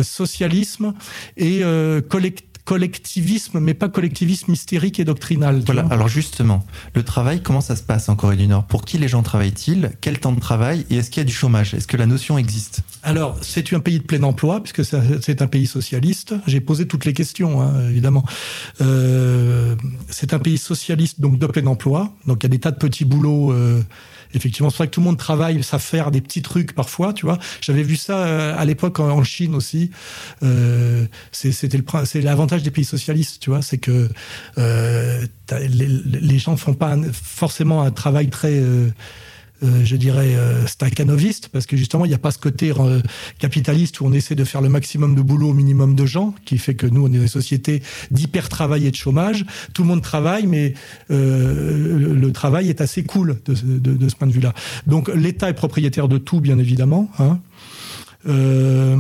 socialisme 0.03 0.93
et 1.37 1.63
collectif 2.09 2.54
collectivisme, 2.65 3.61
mais 3.61 3.75
pas 3.75 3.89
collectivisme 3.89 4.53
hystérique 4.53 4.99
et 4.99 5.05
doctrinal. 5.05 5.63
Voilà, 5.67 5.87
alors 5.91 6.09
justement, 6.09 6.65
le 6.95 7.03
travail, 7.03 7.43
comment 7.43 7.61
ça 7.61 7.77
se 7.77 7.83
passe 7.83 8.09
en 8.09 8.17
Corée 8.17 8.37
du 8.37 8.47
Nord? 8.47 8.65
Pour 8.65 8.85
qui 8.85 8.97
les 8.99 9.09
gens 9.09 9.23
travaillent-ils? 9.23 9.93
Quel 10.01 10.19
temps 10.19 10.33
de 10.33 10.41
travail? 10.41 10.87
Et 10.91 10.97
est-ce 10.97 11.11
qu'il 11.11 11.21
y 11.21 11.27
a 11.27 11.27
du 11.27 11.33
chômage? 11.33 11.75
Est-ce 11.75 11.87
que 11.87 11.97
la 11.97 12.07
notion 12.07 12.39
existe? 12.39 12.81
Alors, 13.03 13.37
c'est 13.43 13.73
un 13.75 13.81
pays 13.81 13.99
de 13.99 14.05
plein 14.05 14.23
emploi, 14.23 14.63
puisque 14.63 14.85
c'est 14.85 15.43
un 15.43 15.47
pays 15.47 15.67
socialiste. 15.67 16.35
J'ai 16.47 16.61
posé 16.61 16.87
toutes 16.87 17.05
les 17.05 17.13
questions, 17.13 17.61
hein, 17.61 17.89
évidemment. 17.91 18.25
Euh, 18.81 19.77
c'est 20.09 20.33
un 20.33 20.39
pays 20.39 20.59
socialiste, 20.59 21.21
donc 21.21 21.39
de 21.39 21.47
plein 21.47 21.67
emploi. 21.67 22.13
Donc 22.27 22.39
il 22.43 22.45
y 22.45 22.47
a 22.47 22.51
des 22.51 22.61
tas 22.61 22.71
de 22.71 22.79
petits 22.79 23.05
boulots. 23.05 23.53
Euh, 23.53 23.83
effectivement, 24.35 24.71
c'est 24.71 24.79
vrai 24.79 24.87
que 24.89 24.93
tout 24.93 25.01
le 25.01 25.07
monde 25.07 25.19
travaille, 25.19 25.63
ça 25.63 25.79
faire 25.79 26.11
des 26.11 26.21
petits 26.21 26.43
trucs 26.43 26.75
parfois, 26.75 27.13
tu 27.13 27.27
vois. 27.27 27.39
J'avais 27.61 27.83
vu 27.83 27.97
ça 27.97 28.27
euh, 28.27 28.55
à 28.57 28.65
l'époque 28.65 29.01
en 29.01 29.23
Chine 29.25 29.55
aussi. 29.55 29.91
Euh, 30.43 31.07
c'était 31.33 31.79
le 31.79 31.85
c'est 32.05 32.21
l'avantage 32.21 32.63
des 32.63 32.71
pays 32.71 32.85
socialistes, 32.85 33.41
tu 33.41 33.51
vois, 33.51 33.63
c'est 33.63 33.79
que 33.79 34.09
euh, 34.59 35.27
les, 35.51 35.89
les, 35.89 36.39
gens 36.39 36.57
font 36.57 36.75
pas 36.75 36.97
forcément 37.13 37.83
un 37.83 37.91
travail 37.91 38.29
très 38.29 38.63
je 39.85 39.97
dirais, 39.97 40.35
euh, 40.37 40.67
staccanoviste, 40.67 41.49
parce 41.49 41.67
que 41.67 41.77
justement, 41.77 42.05
il 42.05 42.09
n'y 42.09 42.15
a 42.15 42.19
pas 42.19 42.31
ce 42.31 42.39
côté 42.39 42.73
euh, 42.79 43.01
capitaliste 43.39 44.01
où 44.01 44.07
on 44.07 44.13
essaie 44.13 44.35
de 44.35 44.45
faire 44.45 44.61
le 44.61 44.69
maximum 44.69 45.15
de 45.15 45.23
boulot 45.23 45.51
au 45.51 45.55
minimum 45.55 45.95
de 45.95 46.07
gens, 46.07 46.35
qui 46.45 46.59
fait 46.59 46.75
que 46.75 46.87
nous, 46.87 47.05
on 47.07 47.13
est 47.13 47.17
une 47.17 47.29
société 47.29 47.83
d'hyper-travail 48.11 48.87
et 48.87 48.91
de 48.91 48.97
chômage. 48.97 49.45
Tout 49.73 49.83
le 49.83 49.89
monde 49.89 50.03
travaille, 50.03 50.47
mais 50.47 50.75
le, 51.09 52.31
travail 52.33 52.69
est 52.69 52.81
assez 52.81 53.05
cool 53.05 53.39
de, 53.47 53.55
ce 54.09 54.17
point 54.17 54.27
de 54.27 54.33
vue-là. 54.33 54.55
Donc, 54.87 55.09
l'État 55.09 55.49
est 55.49 55.55
propriétaire 55.55 56.09
de 56.09 56.19
tout, 56.19 56.41
bien 56.41 56.59
évidemment. 56.59 57.11
Hein. 57.19 57.39
Euh, 58.27 58.97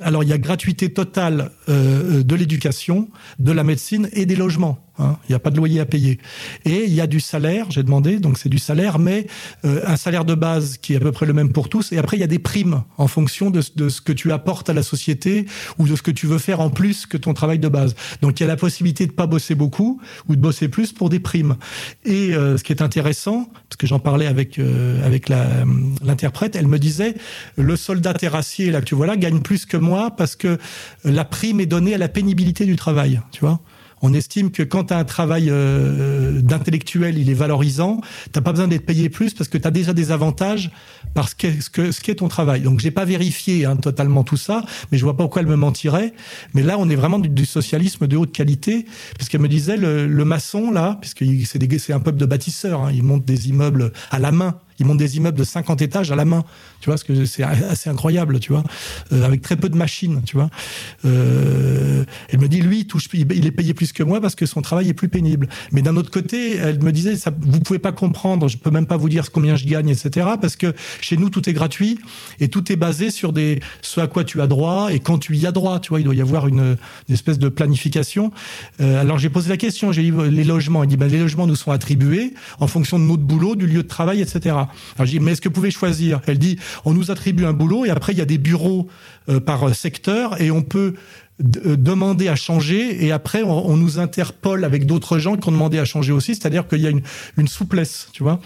alors 0.00 0.22
il 0.22 0.28
y 0.28 0.32
a 0.32 0.38
gratuité 0.38 0.92
totale 0.92 1.50
euh, 1.68 2.22
de 2.22 2.34
l'éducation, 2.34 3.08
de 3.38 3.52
la 3.52 3.64
médecine 3.64 4.08
et 4.12 4.26
des 4.26 4.36
logements. 4.36 4.78
Hein. 4.98 5.16
Il 5.28 5.32
n'y 5.32 5.36
a 5.36 5.38
pas 5.38 5.50
de 5.50 5.56
loyer 5.56 5.80
à 5.80 5.86
payer. 5.86 6.18
Et 6.64 6.84
il 6.84 6.94
y 6.94 7.00
a 7.00 7.06
du 7.06 7.20
salaire, 7.20 7.70
j'ai 7.70 7.82
demandé, 7.82 8.18
donc 8.18 8.38
c'est 8.38 8.48
du 8.48 8.58
salaire, 8.58 8.98
mais 8.98 9.26
euh, 9.64 9.82
un 9.86 9.96
salaire 9.96 10.24
de 10.24 10.34
base 10.34 10.78
qui 10.78 10.94
est 10.94 10.96
à 10.96 11.00
peu 11.00 11.12
près 11.12 11.26
le 11.26 11.32
même 11.32 11.52
pour 11.52 11.68
tous. 11.68 11.92
Et 11.92 11.98
après, 11.98 12.16
il 12.16 12.20
y 12.20 12.24
a 12.24 12.28
des 12.28 12.38
primes 12.38 12.82
en 12.96 13.08
fonction 13.08 13.50
de, 13.50 13.60
ce 13.60 14.00
que 14.00 14.12
tu 14.12 14.32
apportes 14.32 14.70
à 14.70 14.72
la 14.72 14.82
société 14.82 15.46
ou 15.78 15.86
de 15.86 15.96
ce 15.96 16.02
que 16.02 16.10
tu 16.10 16.26
veux 16.26 16.38
faire 16.38 16.60
en 16.60 16.70
plus 16.70 17.06
que 17.06 17.16
ton 17.16 17.34
travail 17.34 17.58
de 17.58 17.68
base. 17.68 17.94
Donc 18.22 18.40
il 18.40 18.42
y 18.42 18.44
a 18.44 18.48
la 18.48 18.56
possibilité 18.56 19.06
de 19.06 19.12
pas 19.12 19.26
bosser 19.26 19.54
beaucoup 19.54 20.00
ou 20.28 20.36
de 20.36 20.40
bosser 20.40 20.68
plus 20.68 20.92
pour 20.92 21.08
des 21.08 21.20
primes. 21.20 21.56
Et 22.04 22.32
ce 22.32 22.62
qui 22.62 22.72
est 22.72 22.82
intéressant, 22.82 23.48
parce 23.68 23.76
que 23.78 23.86
j'en 23.86 23.98
parlais 23.98 24.26
avec 24.26 24.58
avec 25.04 25.28
l'interprète, 25.28 26.56
elle 26.56 26.66
me 26.66 26.78
disait 26.78 27.14
le 27.56 27.76
soldat 27.76 28.14
terrassier 28.14 28.70
là 28.70 28.80
que 28.80 28.86
tu 28.86 28.94
vois 28.94 29.06
là 29.06 29.16
gagne 29.16 29.40
plus 29.40 29.66
que 29.66 29.76
moi 29.76 30.10
parce 30.10 30.36
que 30.36 30.58
la 31.04 31.24
prime 31.24 31.60
est 31.60 31.66
donnée 31.66 31.94
à 31.94 31.98
la 31.98 32.08
pénibilité 32.08 32.64
du 32.64 32.76
travail, 32.76 33.20
tu 33.32 33.40
vois. 33.40 33.60
On 34.02 34.12
estime 34.12 34.50
que 34.50 34.62
quand 34.62 34.84
tu 34.84 34.94
as 34.94 34.98
un 34.98 35.04
travail 35.04 35.48
euh, 35.50 36.42
d'intellectuel, 36.42 37.18
il 37.18 37.30
est 37.30 37.34
valorisant, 37.34 38.00
t'as 38.32 38.42
pas 38.42 38.52
besoin 38.52 38.68
d'être 38.68 38.84
payé 38.84 39.08
plus 39.08 39.32
parce 39.32 39.48
que 39.48 39.56
tu 39.56 39.66
as 39.66 39.70
déjà 39.70 39.94
des 39.94 40.12
avantages 40.12 40.70
parce 41.14 41.32
que 41.32 41.60
ce 41.60 41.70
que 41.70 41.92
ce 41.92 42.00
qu'est 42.02 42.16
ton 42.16 42.28
travail. 42.28 42.60
Donc 42.60 42.80
j'ai 42.80 42.90
pas 42.90 43.06
vérifié 43.06 43.64
hein, 43.64 43.76
totalement 43.76 44.22
tout 44.22 44.36
ça, 44.36 44.64
mais 44.92 44.98
je 44.98 45.04
vois 45.04 45.16
pas 45.16 45.24
pourquoi 45.24 45.42
elle 45.42 45.48
me 45.48 45.56
mentirait. 45.56 46.12
Mais 46.52 46.62
là, 46.62 46.76
on 46.78 46.90
est 46.90 46.96
vraiment 46.96 47.18
du, 47.18 47.46
socialisme 47.46 48.06
de 48.06 48.16
haute 48.16 48.32
qualité, 48.32 48.86
puisqu'elle 49.16 49.40
me 49.40 49.48
disait 49.48 49.76
le, 49.76 50.24
maçon 50.24 50.70
là, 50.70 50.98
puisque 51.00 51.24
c'est 51.46 51.78
c'est 51.78 51.92
un 51.92 52.00
peuple 52.00 52.18
de 52.18 52.26
bâtisseurs, 52.26 52.82
hein, 52.82 52.90
ils 52.92 53.02
montent 53.02 53.24
des 53.24 53.48
immeubles 53.48 53.92
à 54.10 54.18
la 54.18 54.32
main 54.32 54.58
ils 54.78 54.86
montent 54.86 54.98
des 54.98 55.16
immeubles 55.16 55.38
de 55.38 55.44
50 55.44 55.82
étages 55.82 56.12
à 56.12 56.16
la 56.16 56.24
main. 56.24 56.44
Tu 56.80 56.90
vois, 56.90 56.98
que 56.98 57.24
c'est 57.24 57.42
assez 57.42 57.90
incroyable, 57.90 58.38
tu 58.40 58.52
vois, 58.52 58.64
euh, 59.12 59.24
avec 59.24 59.42
très 59.42 59.56
peu 59.56 59.68
de 59.68 59.76
machines, 59.76 60.22
tu 60.24 60.36
vois. 60.36 60.50
Euh, 61.04 62.04
elle 62.28 62.40
me 62.40 62.48
dit, 62.48 62.60
lui, 62.60 62.80
il, 62.80 62.86
touche, 62.86 63.08
il 63.12 63.46
est 63.46 63.50
payé 63.50 63.74
plus 63.74 63.92
que 63.92 64.02
moi 64.02 64.20
parce 64.20 64.34
que 64.34 64.46
son 64.46 64.62
travail 64.62 64.88
est 64.88 64.94
plus 64.94 65.08
pénible. 65.08 65.48
Mais 65.72 65.82
d'un 65.82 65.96
autre 65.96 66.10
côté, 66.10 66.56
elle 66.56 66.82
me 66.82 66.92
disait, 66.92 67.16
ça, 67.16 67.30
vous 67.38 67.60
pouvez 67.60 67.78
pas 67.78 67.92
comprendre, 67.92 68.48
je 68.48 68.56
peux 68.56 68.70
même 68.70 68.86
pas 68.86 68.96
vous 68.96 69.08
dire 69.08 69.30
combien 69.30 69.56
je 69.56 69.66
gagne, 69.66 69.88
etc. 69.88 70.26
Parce 70.40 70.56
que 70.56 70.74
chez 71.00 71.16
nous, 71.16 71.30
tout 71.30 71.48
est 71.48 71.52
gratuit 71.52 71.98
et 72.40 72.48
tout 72.48 72.70
est 72.72 72.76
basé 72.76 73.10
sur 73.10 73.32
des 73.32 73.60
ce 73.82 74.00
à 74.00 74.06
quoi 74.06 74.24
tu 74.24 74.40
as 74.40 74.46
droit 74.46 74.92
et 74.92 75.00
quand 75.00 75.18
tu 75.18 75.36
y 75.36 75.46
as 75.46 75.52
droit. 75.52 75.80
Tu 75.80 75.90
vois, 75.90 76.00
il 76.00 76.04
doit 76.04 76.14
y 76.14 76.20
avoir 76.20 76.46
une, 76.46 76.76
espèce 77.08 77.38
de 77.38 77.48
planification. 77.48 78.32
Euh, 78.80 79.00
alors 79.00 79.18
j'ai 79.18 79.30
posé 79.30 79.48
la 79.48 79.56
question, 79.56 79.92
j'ai 79.92 80.02
dit 80.02 80.12
les 80.30 80.44
logements. 80.44 80.84
Il 80.84 80.88
dit, 80.88 80.96
ben, 80.96 81.10
les 81.10 81.18
logements 81.18 81.46
nous 81.46 81.56
sont 81.56 81.70
attribués 81.70 82.34
en 82.60 82.66
fonction 82.66 82.98
de 82.98 83.04
notre 83.04 83.22
boulot, 83.22 83.56
du 83.56 83.66
lieu 83.66 83.82
de 83.82 83.88
travail, 83.88 84.20
etc. 84.20 84.56
Alors 84.96 85.06
je 85.06 85.12
dis, 85.12 85.20
mais 85.20 85.32
est-ce 85.32 85.40
que 85.40 85.48
vous 85.48 85.54
pouvez 85.54 85.70
choisir 85.70 86.20
Elle 86.26 86.38
dit, 86.38 86.58
on 86.84 86.92
nous 86.92 87.10
attribue 87.10 87.44
un 87.44 87.52
boulot 87.52 87.84
et 87.84 87.90
après 87.90 88.12
il 88.12 88.18
y 88.18 88.22
a 88.22 88.26
des 88.26 88.38
bureaux 88.38 88.88
euh, 89.28 89.40
par 89.40 89.74
secteur 89.74 90.40
et 90.40 90.50
on 90.50 90.62
peut 90.62 90.94
euh, 91.66 91.76
demander 91.76 92.28
à 92.28 92.36
changer 92.36 93.04
et 93.04 93.12
après 93.12 93.42
on, 93.42 93.76
nous 93.76 93.98
interpole 93.98 94.64
avec 94.64 94.86
d'autres 94.86 95.18
gens 95.18 95.36
qui 95.36 95.46
ont 95.48 95.52
demandé 95.52 95.78
à 95.78 95.84
changer 95.84 96.10
aussi, 96.10 96.34
c'est-à-dire 96.34 96.66
qu'il 96.66 96.80
y 96.80 96.86
a 96.86 96.90
une, 96.90 97.48
souplesse, 97.48 98.08
tu 98.12 98.22
vois. 98.22 98.40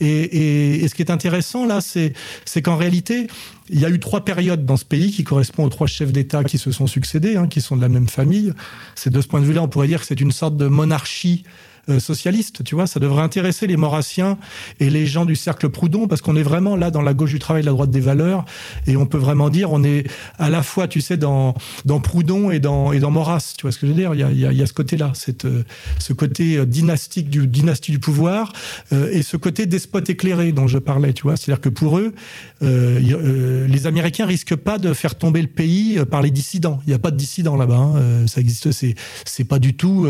Et, 0.00 0.86
ce 0.88 0.94
qui 0.94 1.02
est 1.02 1.10
intéressant 1.10 1.66
là, 1.66 1.82
c'est 1.82 2.14
c'est 2.46 2.62
qu'en 2.62 2.76
réalité, 2.76 3.26
il 3.68 3.78
y 3.78 3.84
a 3.84 3.90
eu 3.90 4.00
trois 4.00 4.24
périodes 4.24 4.64
dans 4.64 4.78
ce 4.78 4.86
pays 4.86 5.10
qui 5.12 5.22
correspondent 5.22 5.66
aux 5.66 5.70
trois 5.70 5.86
chefs 5.86 6.12
d'État 6.12 6.44
qui 6.44 6.56
se 6.56 6.72
sont 6.72 6.86
succédés, 6.86 7.36
hein, 7.36 7.46
qui 7.46 7.60
sont 7.60 7.76
de 7.76 7.82
la 7.82 7.90
même 7.90 8.08
famille. 8.08 8.54
C'est 8.94 9.10
de 9.10 9.20
ce 9.20 9.28
point 9.28 9.40
de 9.40 9.44
vue-là, 9.44 9.62
on 9.62 9.68
pourrait 9.68 9.88
dire 9.88 10.00
que 10.00 10.06
c'est 10.06 10.20
une 10.20 10.32
sorte 10.32 10.56
de 10.56 10.66
monarchie 10.66 11.44
euh, 11.90 12.00
socialiste, 12.00 12.64
tu 12.64 12.74
vois. 12.74 12.86
Ça 12.86 12.98
devrait 12.98 13.22
intéresser 13.22 13.66
les 13.66 13.76
Maurassiens 13.76 14.38
et 14.80 14.88
les 14.88 15.06
gens 15.06 15.26
du 15.26 15.36
cercle 15.36 15.68
Proudhon 15.68 16.08
parce 16.08 16.22
qu'on 16.22 16.34
est 16.34 16.42
vraiment 16.42 16.76
là 16.76 16.90
dans 16.90 17.02
la 17.02 17.12
gauche 17.12 17.32
du 17.32 17.38
travail, 17.38 17.62
la 17.62 17.72
droite 17.72 17.90
des 17.90 18.00
valeurs 18.00 18.46
et 18.86 18.96
on 18.96 19.04
peut 19.04 19.18
vraiment 19.18 19.50
dire 19.50 19.70
on 19.70 19.84
est 19.84 20.06
à 20.38 20.48
la 20.48 20.62
fois, 20.62 20.88
tu 20.88 21.02
sais, 21.02 21.18
dans 21.18 21.54
dans 21.84 22.00
Proudhon 22.00 22.50
et 22.50 22.58
dans 22.58 22.92
et 22.92 23.00
dans 23.00 23.10
Maurras. 23.10 23.54
Tu 23.58 23.62
vois 23.62 23.72
ce 23.72 23.78
que 23.78 23.86
je 23.86 23.92
veux 23.92 23.98
dire? 23.98 24.14
Il 24.14 24.20
y 24.20 24.46
a, 24.46 24.52
y 24.52 24.62
a, 24.62 24.66
ce 24.66 24.72
côté-là, 24.72 25.12
cette 25.14 25.44
euh, 25.44 25.62
ce 25.98 26.14
côté 26.14 26.56
euh, 26.56 26.64
dynastique 26.64 27.28
du 27.28 27.46
dynastie 27.46 27.92
du 27.92 27.98
pouvoir 27.98 28.52
et 28.90 29.22
ce 29.22 29.36
côté 29.36 29.66
despote 29.66 30.08
éclairé 30.08 30.52
dont 30.52 30.66
je 30.66 30.78
parlais. 30.78 31.12
Tu 31.12 31.24
vois, 31.24 31.36
c'est-à-dire 31.36 31.60
que 31.60 31.68
pour 31.68 31.98
eux, 31.98 32.14
les 32.60 33.86
Américains 33.86 34.26
risquent 34.26 34.56
pas 34.56 34.78
de 34.78 34.92
faire 34.94 35.16
tomber 35.16 35.42
le 35.42 35.48
pays 35.48 35.98
par 36.10 36.22
les 36.22 36.30
dissidents. 36.30 36.80
Il 36.86 36.90
n'y 36.90 36.94
a 36.94 36.98
pas 36.98 37.10
de 37.10 37.16
dissidents 37.16 37.56
là-bas. 37.56 37.76
Hein. 37.76 38.26
Ça 38.26 38.40
existe. 38.40 38.72
C'est 38.72 38.94
c'est 39.24 39.44
pas 39.44 39.58
du 39.58 39.74
tout 39.74 40.06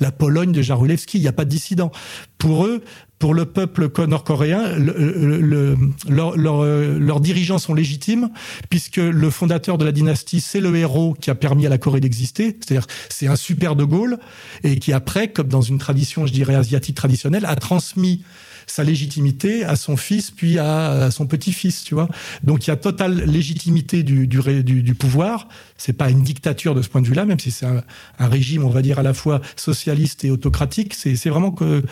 la 0.00 0.12
Pologne 0.12 0.52
de 0.52 0.62
Jarulewski 0.62 1.13
il 1.18 1.22
n'y 1.22 1.28
a 1.28 1.32
pas 1.32 1.44
de 1.44 1.50
dissidents. 1.50 1.92
Pour 2.38 2.66
eux, 2.66 2.82
pour 3.18 3.32
le 3.32 3.46
peuple 3.46 3.90
nord-coréen, 4.06 4.76
le, 4.76 5.76
leurs 6.08 7.20
dirigeants 7.20 7.58
sont 7.58 7.74
légitimes 7.74 8.30
puisque 8.68 8.96
le 8.96 9.30
fondateur 9.30 9.78
de 9.78 9.84
la 9.84 9.92
dynastie, 9.92 10.40
c'est 10.40 10.60
le 10.60 10.76
héros 10.76 11.14
qui 11.18 11.30
a 11.30 11.34
permis 11.34 11.64
à 11.66 11.68
la 11.70 11.78
Corée 11.78 12.00
d'exister. 12.00 12.56
C'est-à-dire, 12.60 12.86
c'est 13.08 13.26
un 13.26 13.36
super 13.36 13.76
de 13.76 13.84
Gaulle 13.84 14.18
et 14.62 14.78
qui 14.78 14.92
après, 14.92 15.28
comme 15.28 15.48
dans 15.48 15.62
une 15.62 15.78
tradition, 15.78 16.26
je 16.26 16.32
dirais 16.32 16.54
asiatique 16.54 16.96
traditionnelle, 16.96 17.46
a 17.46 17.56
transmis 17.56 18.22
sa 18.66 18.84
légitimité 18.84 19.64
à 19.64 19.76
son 19.76 19.96
fils 19.96 20.30
puis 20.30 20.58
à, 20.58 21.10
son 21.10 21.26
petit-fils, 21.26 21.84
tu 21.84 21.94
vois. 21.94 22.08
Donc 22.42 22.66
il 22.66 22.70
y 22.70 22.72
a 22.72 22.76
totale 22.76 23.24
légitimité 23.24 24.02
du, 24.02 24.26
du, 24.26 24.62
du, 24.62 24.82
du 24.82 24.94
pouvoir. 24.94 25.48
C'est 25.76 25.92
pas 25.92 26.10
une 26.10 26.22
dictature 26.22 26.74
de 26.74 26.82
ce 26.82 26.88
point 26.88 27.02
de 27.02 27.06
vue-là, 27.06 27.24
même 27.24 27.40
si 27.40 27.50
c'est 27.50 27.66
un, 27.66 27.82
régime, 28.18 28.64
on 28.64 28.70
va 28.70 28.82
dire 28.82 28.98
à 28.98 29.02
la 29.02 29.14
fois 29.14 29.40
socialiste 29.56 30.24
et 30.24 30.30
autocratique. 30.30 30.94
C'est 30.94 31.28
vraiment 31.28 31.50
que 31.50 31.82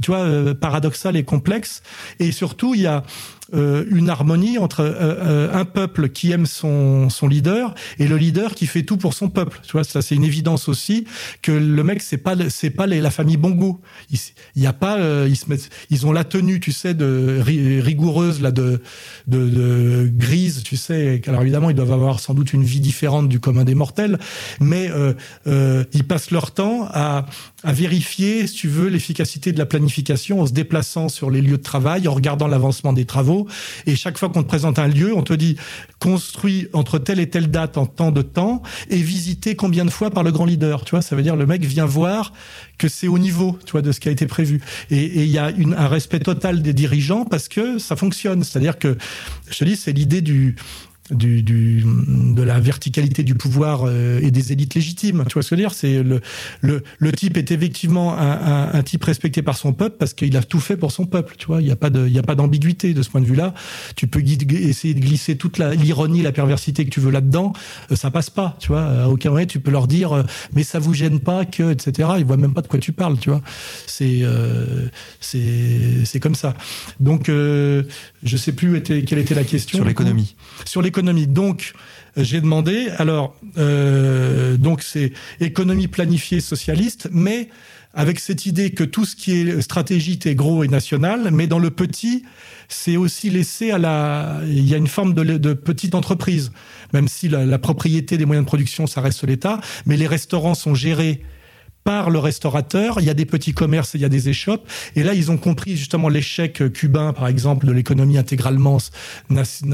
tu 0.00 0.10
vois, 0.10 0.20
euh, 0.20 0.54
paradoxal 0.54 1.16
et 1.16 1.24
complexe. 1.24 1.82
Et 2.18 2.32
surtout, 2.32 2.74
il 2.74 2.82
y 2.82 2.86
a 2.86 3.02
euh, 3.54 3.84
une 3.90 4.08
harmonie 4.08 4.58
entre 4.58 4.80
euh, 4.80 5.52
un 5.52 5.64
peuple 5.64 6.08
qui 6.08 6.32
aime 6.32 6.46
son, 6.46 7.08
son 7.08 7.28
leader 7.28 7.74
et 7.98 8.06
le 8.06 8.16
leader 8.16 8.54
qui 8.54 8.66
fait 8.66 8.82
tout 8.82 8.96
pour 8.96 9.14
son 9.14 9.28
peuple. 9.28 9.60
Tu 9.62 9.72
vois, 9.72 9.84
ça 9.84 10.02
c'est 10.02 10.14
une 10.14 10.24
évidence 10.24 10.68
aussi 10.68 11.06
que 11.42 11.52
le 11.52 11.84
mec 11.84 12.02
c'est 12.02 12.18
pas 12.18 12.34
c'est 12.48 12.70
pas 12.70 12.86
la 12.86 13.10
famille 13.10 13.36
Bongo. 13.36 13.80
Il, 14.10 14.18
y 14.62 14.66
a 14.66 14.72
pas 14.72 14.98
ils 15.26 15.36
se 15.36 15.48
mettent, 15.48 15.70
ils 15.90 16.06
ont 16.06 16.12
la 16.12 16.24
tenue, 16.24 16.60
tu 16.60 16.72
sais, 16.72 16.94
de 16.94 17.40
rigoureuse 17.44 18.40
là, 18.40 18.50
de, 18.50 18.80
de, 19.26 20.10
grise, 20.14 20.62
tu 20.62 20.76
sais. 20.76 21.20
Alors 21.26 21.42
évidemment, 21.42 21.70
ils 21.70 21.76
doivent 21.76 21.92
avoir 21.92 22.20
sans 22.20 22.34
doute 22.34 22.52
une 22.52 22.64
vie 22.64 22.80
différente 22.80 23.28
du 23.28 23.40
commun 23.40 23.64
des 23.64 23.74
mortels, 23.74 24.18
mais 24.60 24.90
euh, 24.90 25.14
euh, 25.46 25.84
ils 25.92 26.04
passent 26.04 26.30
leur 26.30 26.52
temps 26.52 26.86
à, 26.90 27.26
à 27.64 27.72
vérifier, 27.72 28.46
si 28.46 28.54
tu 28.54 28.68
veux, 28.68 28.88
l'efficacité 28.88 29.52
de 29.52 29.58
la 29.58 29.66
planification 29.66 30.40
en 30.40 30.46
se 30.46 30.52
déplaçant 30.52 31.08
sur 31.08 31.30
les 31.30 31.40
lieux 31.40 31.58
de 31.58 31.62
travail, 31.62 32.08
en 32.08 32.14
regardant 32.14 32.46
l'avancement 32.46 32.92
des 32.92 33.04
travaux. 33.04 33.41
Et 33.86 33.96
chaque 33.96 34.18
fois 34.18 34.28
qu'on 34.28 34.42
te 34.42 34.48
présente 34.48 34.78
un 34.78 34.88
lieu, 34.88 35.14
on 35.14 35.22
te 35.22 35.32
dit 35.32 35.56
construit 35.98 36.68
entre 36.72 36.98
telle 36.98 37.20
et 37.20 37.28
telle 37.28 37.50
date 37.50 37.78
en 37.78 37.86
temps 37.86 38.10
de 38.10 38.22
temps 38.22 38.62
et 38.90 38.96
visité 38.96 39.54
combien 39.56 39.84
de 39.84 39.90
fois 39.90 40.10
par 40.10 40.22
le 40.22 40.32
grand 40.32 40.44
leader. 40.44 40.84
Tu 40.84 40.90
vois, 40.92 41.02
ça 41.02 41.16
veut 41.16 41.22
dire 41.22 41.36
le 41.36 41.46
mec 41.46 41.64
vient 41.64 41.86
voir 41.86 42.32
que 42.78 42.88
c'est 42.88 43.08
au 43.08 43.18
niveau, 43.18 43.58
tu 43.64 43.72
vois, 43.72 43.82
de 43.82 43.92
ce 43.92 44.00
qui 44.00 44.08
a 44.08 44.12
été 44.12 44.26
prévu. 44.26 44.60
Et 44.90 45.22
il 45.22 45.30
y 45.30 45.38
a 45.38 45.52
un 45.76 45.88
respect 45.88 46.20
total 46.20 46.62
des 46.62 46.72
dirigeants 46.72 47.24
parce 47.24 47.48
que 47.48 47.78
ça 47.78 47.96
fonctionne. 47.96 48.42
C'est-à-dire 48.44 48.78
que, 48.78 48.96
je 49.50 49.58
te 49.58 49.64
dis, 49.64 49.76
c'est 49.76 49.92
l'idée 49.92 50.20
du 50.20 50.56
du, 51.10 51.42
de 51.42 52.42
la 52.42 52.60
verticalité 52.60 53.22
du 53.22 53.34
pouvoir 53.34 53.82
euh, 53.84 54.20
et 54.22 54.30
des 54.30 54.52
élites 54.52 54.74
légitimes. 54.74 55.24
Tu 55.28 55.34
vois 55.34 55.42
ce 55.42 55.50
que 55.50 55.56
je 55.56 55.60
veux 55.60 55.68
dire? 55.68 55.74
C'est 55.74 56.02
le, 56.02 56.20
le, 56.60 56.82
le, 56.98 57.12
type 57.12 57.36
est 57.36 57.50
effectivement 57.50 58.18
un, 58.18 58.72
un, 58.72 58.82
type 58.82 59.04
respecté 59.04 59.42
par 59.42 59.56
son 59.56 59.72
peuple 59.72 59.96
parce 59.98 60.14
qu'il 60.14 60.36
a 60.36 60.42
tout 60.42 60.60
fait 60.60 60.76
pour 60.76 60.92
son 60.92 61.06
peuple. 61.06 61.34
Tu 61.36 61.46
vois, 61.46 61.60
il 61.60 61.66
n'y 61.66 61.72
a 61.72 61.76
pas 61.76 61.90
d'ambiguïté 62.34 62.94
de 62.94 63.02
ce 63.02 63.10
point 63.10 63.20
de 63.20 63.26
vue-là. 63.26 63.52
Tu 63.96 64.06
peux 64.06 64.20
essayer 64.20 64.94
de 64.94 65.00
glisser 65.00 65.36
toute 65.36 65.58
l'ironie, 65.58 66.22
la, 66.22 66.32
perversité 66.32 66.84
que 66.84 66.90
tu 66.90 67.00
veux 67.00 67.10
là-dedans, 67.10 67.52
euh, 67.90 67.96
ça 67.96 68.10
passe 68.10 68.30
pas. 68.30 68.56
Tu 68.58 68.68
vois, 68.68 68.84
à 68.84 69.08
aucun 69.08 69.30
moment 69.30 69.44
tu 69.44 69.60
peux 69.60 69.70
leur 69.70 69.86
dire, 69.86 70.12
euh, 70.12 70.22
mais 70.54 70.62
ça 70.62 70.78
vous 70.78 70.94
gêne 70.94 71.20
pas 71.20 71.44
que, 71.44 71.72
etc. 71.72 72.10
Ils 72.18 72.24
voient 72.24 72.36
même 72.36 72.54
pas 72.54 72.62
de 72.62 72.68
quoi 72.68 72.78
tu 72.78 72.92
parles. 72.92 73.18
Tu 73.18 73.30
vois, 73.30 73.42
c'est, 73.86 74.20
euh, 74.22 74.88
c'est, 75.20 76.20
comme 76.20 76.34
ça. 76.34 76.54
Donc, 77.00 77.30
je 78.22 78.36
sais 78.36 78.52
plus 78.52 78.76
était, 78.76 79.02
quelle 79.02 79.18
était 79.18 79.34
la 79.34 79.44
question. 79.44 79.78
Sur 79.78 79.84
l'économie. 79.84 80.36
Sur 80.64 80.82
l'économie 80.82 81.26
donc, 81.26 81.72
euh, 82.16 82.24
j'ai 82.24 82.40
demandé, 82.40 82.88
alors, 82.98 83.34
euh, 83.58 84.56
donc 84.56 84.82
c'est 84.82 85.12
économie 85.40 85.88
planifiée 85.88 86.40
socialiste, 86.40 87.08
mais 87.12 87.48
avec 87.94 88.20
cette 88.20 88.46
idée 88.46 88.70
que 88.70 88.84
tout 88.84 89.04
ce 89.04 89.16
qui 89.16 89.32
est 89.32 89.60
stratégique 89.60 90.26
est 90.26 90.34
gros 90.34 90.64
et 90.64 90.68
national, 90.68 91.30
mais 91.32 91.46
dans 91.46 91.58
le 91.58 91.70
petit, 91.70 92.24
c'est 92.68 92.96
aussi 92.96 93.28
laissé 93.28 93.70
à 93.70 93.78
la. 93.78 94.40
Il 94.46 94.66
y 94.66 94.74
a 94.74 94.78
une 94.78 94.86
forme 94.86 95.12
de, 95.14 95.24
de 95.24 95.52
petite 95.52 95.94
entreprise, 95.94 96.52
même 96.92 97.08
si 97.08 97.28
la, 97.28 97.44
la, 97.44 97.58
propriété 97.58 98.16
des 98.16 98.24
moyens 98.24 98.46
de 98.46 98.48
production, 98.48 98.86
ça 98.86 99.00
reste 99.02 99.24
l'État, 99.24 99.60
mais 99.84 99.96
les 99.96 100.06
restaurants 100.06 100.54
sont 100.54 100.74
gérés 100.74 101.22
par 101.84 102.10
le 102.10 102.18
restaurateur. 102.18 103.00
Il 103.00 103.06
y 103.06 103.10
a 103.10 103.14
des 103.14 103.26
petits 103.26 103.54
commerces, 103.54 103.92
il 103.94 104.00
y 104.00 104.04
a 104.04 104.08
des 104.08 104.28
échoppes. 104.28 104.68
Et 104.96 105.02
là, 105.02 105.14
ils 105.14 105.30
ont 105.30 105.36
compris 105.36 105.76
justement 105.76 106.08
l'échec 106.08 106.62
cubain, 106.72 107.12
par 107.12 107.28
exemple, 107.28 107.66
de 107.66 107.72
l'économie 107.72 108.18
intégralement 108.18 108.78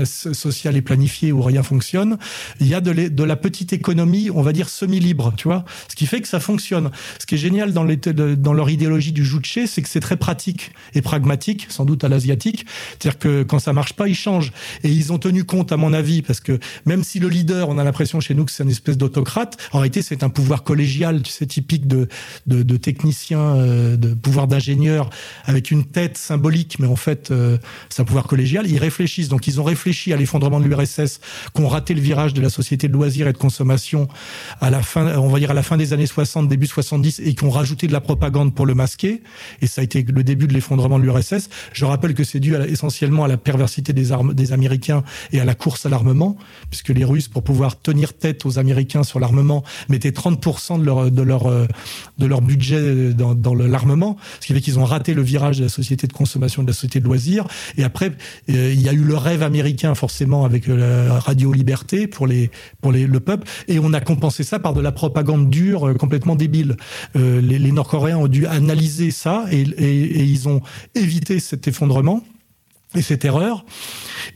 sociale 0.05 0.77
et 0.77 0.83
planifiée 0.83 1.33
où 1.33 1.43
rien 1.43 1.63
fonctionne. 1.63 2.19
Il 2.61 2.69
y 2.69 2.75
a 2.75 2.81
de, 2.81 3.23
la 3.23 3.37
petite 3.37 3.73
économie, 3.73 4.31
on 4.33 4.43
va 4.43 4.53
dire 4.53 4.69
semi-libre, 4.69 5.33
tu 5.37 5.49
vois. 5.49 5.65
Ce 5.89 5.97
qui 5.97 6.07
fait 6.07 6.21
que 6.21 6.29
ça 6.29 6.41
fonctionne. 6.41 6.91
Ce 7.19 7.27
qui 7.27 7.37
est 7.37 7.39
génial 7.39 7.73
dans, 7.73 7.87
dans 8.37 8.53
leur 8.53 8.71
idéologie 8.71 9.13
du 9.13 9.25
juche, 9.25 9.39
c'est 9.67 9.83
que 9.83 9.89
c'est 9.89 10.01
très 10.01 10.17
pratique 10.17 10.73
et 10.95 11.03
pragmatique, 11.03 11.67
sans 11.69 11.85
doute 11.85 12.05
à 12.05 12.09
l'asiatique. 12.09 12.67
C'est-à-dire 12.91 13.19
que 13.19 13.43
quand 13.43 13.59
ça 13.59 13.73
marche 13.73 13.93
pas, 13.93 14.09
ils 14.09 14.15
changent. 14.15 14.53
Et 14.83 14.91
ils 14.91 15.13
ont 15.13 15.19
tenu 15.19 15.45
compte, 15.45 15.73
à 15.73 15.77
mon 15.77 15.93
avis, 15.93 16.23
parce 16.23 16.41
que 16.41 16.59
même 16.87 17.05
si 17.05 17.19
le 17.19 17.29
leader, 17.29 17.69
on 17.69 17.79
a 17.79 17.85
l'impression 17.85 18.21
chez 18.21 18.35
nous 18.35 18.45
que 18.45 18.53
c'est 18.53 18.65
une 18.65 18.71
espèce 18.71 18.99
d'autocrate, 18.99 19.57
en 19.73 19.79
réalité, 19.79 20.03
c'est 20.03 20.23
un 20.23 20.29
pouvoir 20.29 20.65
collégial, 20.65 21.23
tu 21.23 21.33
sais, 21.33 21.47
typique 21.47 21.87
de 21.87 21.98
de, 22.47 22.63
de, 22.63 22.77
technicien, 22.77 23.41
euh, 23.41 23.97
de 23.97 24.15
pouvoir 24.15 24.47
d'ingénieur 24.47 25.11
avec 25.45 25.71
une 25.71 25.85
tête 25.85 26.19
symbolique, 26.19 26.79
mais 26.79 26.87
en 26.87 26.97
fait, 26.97 27.31
euh, 27.31 27.59
c'est 27.89 28.03
un 28.03 28.05
pouvoir 28.05 28.27
collégial. 28.27 28.67
Ils 28.67 28.79
réfléchissent. 28.79 29.29
Donc, 29.29 29.47
ils 29.47 29.61
ont 29.61 29.65
réfléchi 29.65 30.13
à 30.13 30.17
l'effondrement 30.17 30.61
de 30.61 30.67
l'URSS, 30.67 31.21
qu'on 31.53 31.69
raté 31.69 31.95
le 31.95 32.01
virage 32.01 32.35
de 32.35 32.41
la 32.41 32.51
société 32.51 32.89
de 32.89 32.93
loisirs 32.93 33.29
et 33.29 33.33
de 33.33 33.39
consommation 33.39 34.09
à 34.61 34.71
la 34.71 34.83
fin, 34.83 35.17
on 35.19 35.29
va 35.29 35.39
dire 35.39 35.51
à 35.51 35.55
la 35.55 35.63
fin 35.63 35.77
des 35.77 35.93
années 35.93 36.07
60, 36.07 36.49
début 36.49 36.67
70, 36.67 37.21
et 37.25 37.35
qu'on 37.35 37.51
rajouté 37.51 37.87
de 37.87 37.93
la 37.93 38.01
propagande 38.01 38.55
pour 38.55 38.67
le 38.67 38.75
masquer. 38.75 39.23
Et 39.63 39.67
ça 39.67 39.81
a 39.81 39.85
été 39.85 40.03
le 40.03 40.25
début 40.25 40.47
de 40.47 40.53
l'effondrement 40.53 40.99
de 40.99 41.05
l'URSS. 41.05 41.49
Je 41.73 41.85
rappelle 41.85 42.15
que 42.15 42.25
c'est 42.25 42.41
dû 42.41 42.55
essentiellement 42.57 43.25
à 43.25 43.29
la 43.29 43.37
perversité 43.37 43.93
des 43.93 44.13
armes 44.13 44.35
des 44.35 44.53
Américains 44.53 45.03
et 45.33 45.41
à 45.41 45.45
la 45.45 45.55
course 45.55 45.87
à 45.87 45.89
l'armement, 45.89 46.37
puisque 46.71 46.89
les 46.91 47.05
Russes, 47.05 47.29
pour 47.29 47.43
pouvoir 47.43 47.81
tenir 47.81 48.13
tête 48.15 48.45
aux 48.47 48.59
Américains 48.59 49.03
sur 49.03 49.21
l'armement, 49.21 49.65
mettaient 49.89 50.11
30% 50.11 50.81
de 50.81 50.85
leur, 50.85 51.11
de 51.11 51.23
leur, 51.23 51.47
euh, 51.47 51.67
de 52.19 52.27
leur 52.27 52.41
budget 52.41 53.13
dans, 53.13 53.35
dans 53.35 53.55
l'armement, 53.55 54.17
ce 54.41 54.47
qui 54.47 54.55
fait 54.55 54.61
qu'ils 54.61 54.79
ont 54.79 54.85
raté 54.85 55.15
le 55.15 55.23
virage 55.23 55.59
de 55.59 55.65
la 55.65 55.69
société 55.69 56.07
de 56.07 56.13
consommation, 56.13 56.63
de 56.63 56.69
la 56.69 56.75
société 56.75 57.01
de 57.01 57.05
loisirs. 57.05 57.47
Et 57.77 57.85
après, 57.85 58.13
euh, 58.51 58.73
il 58.73 58.81
y 58.81 58.89
a 58.89 58.93
eu 58.93 59.03
le 59.03 59.17
rêve 59.17 59.43
américain 59.43 59.95
forcément 59.95 60.45
avec 60.45 60.69
euh, 60.69 61.09
la 61.09 61.19
radio 61.21 61.53
liberté 61.53 62.07
pour 62.07 62.27
les 62.27 62.51
pour 62.81 62.93
les, 62.93 63.07
le 63.07 63.21
peuple, 63.21 63.47
et 63.69 63.79
on 63.79 63.93
a 63.93 64.01
compensé 64.01 64.43
ça 64.43 64.59
par 64.59 64.75
de 64.75 64.81
la 64.81 64.93
propagande 64.93 65.51
dure, 65.51 65.89
euh, 65.89 65.95
complètement 65.95 66.37
débile. 66.37 66.77
les, 67.15 67.59
les 67.59 67.73
Nord-Coréens 67.73 68.19
ont 68.19 68.29
dû 68.29 68.47
analyser 68.47 69.11
ça 69.11 69.45
et, 69.51 69.61
et, 69.61 70.21
et 70.21 70.25
ils 70.25 70.49
ont 70.49 70.61
évité 70.95 71.41
cet 71.41 71.69
effondrement 71.69 72.23
et 72.99 73.03
cette 73.03 73.25
erreur. 73.25 73.65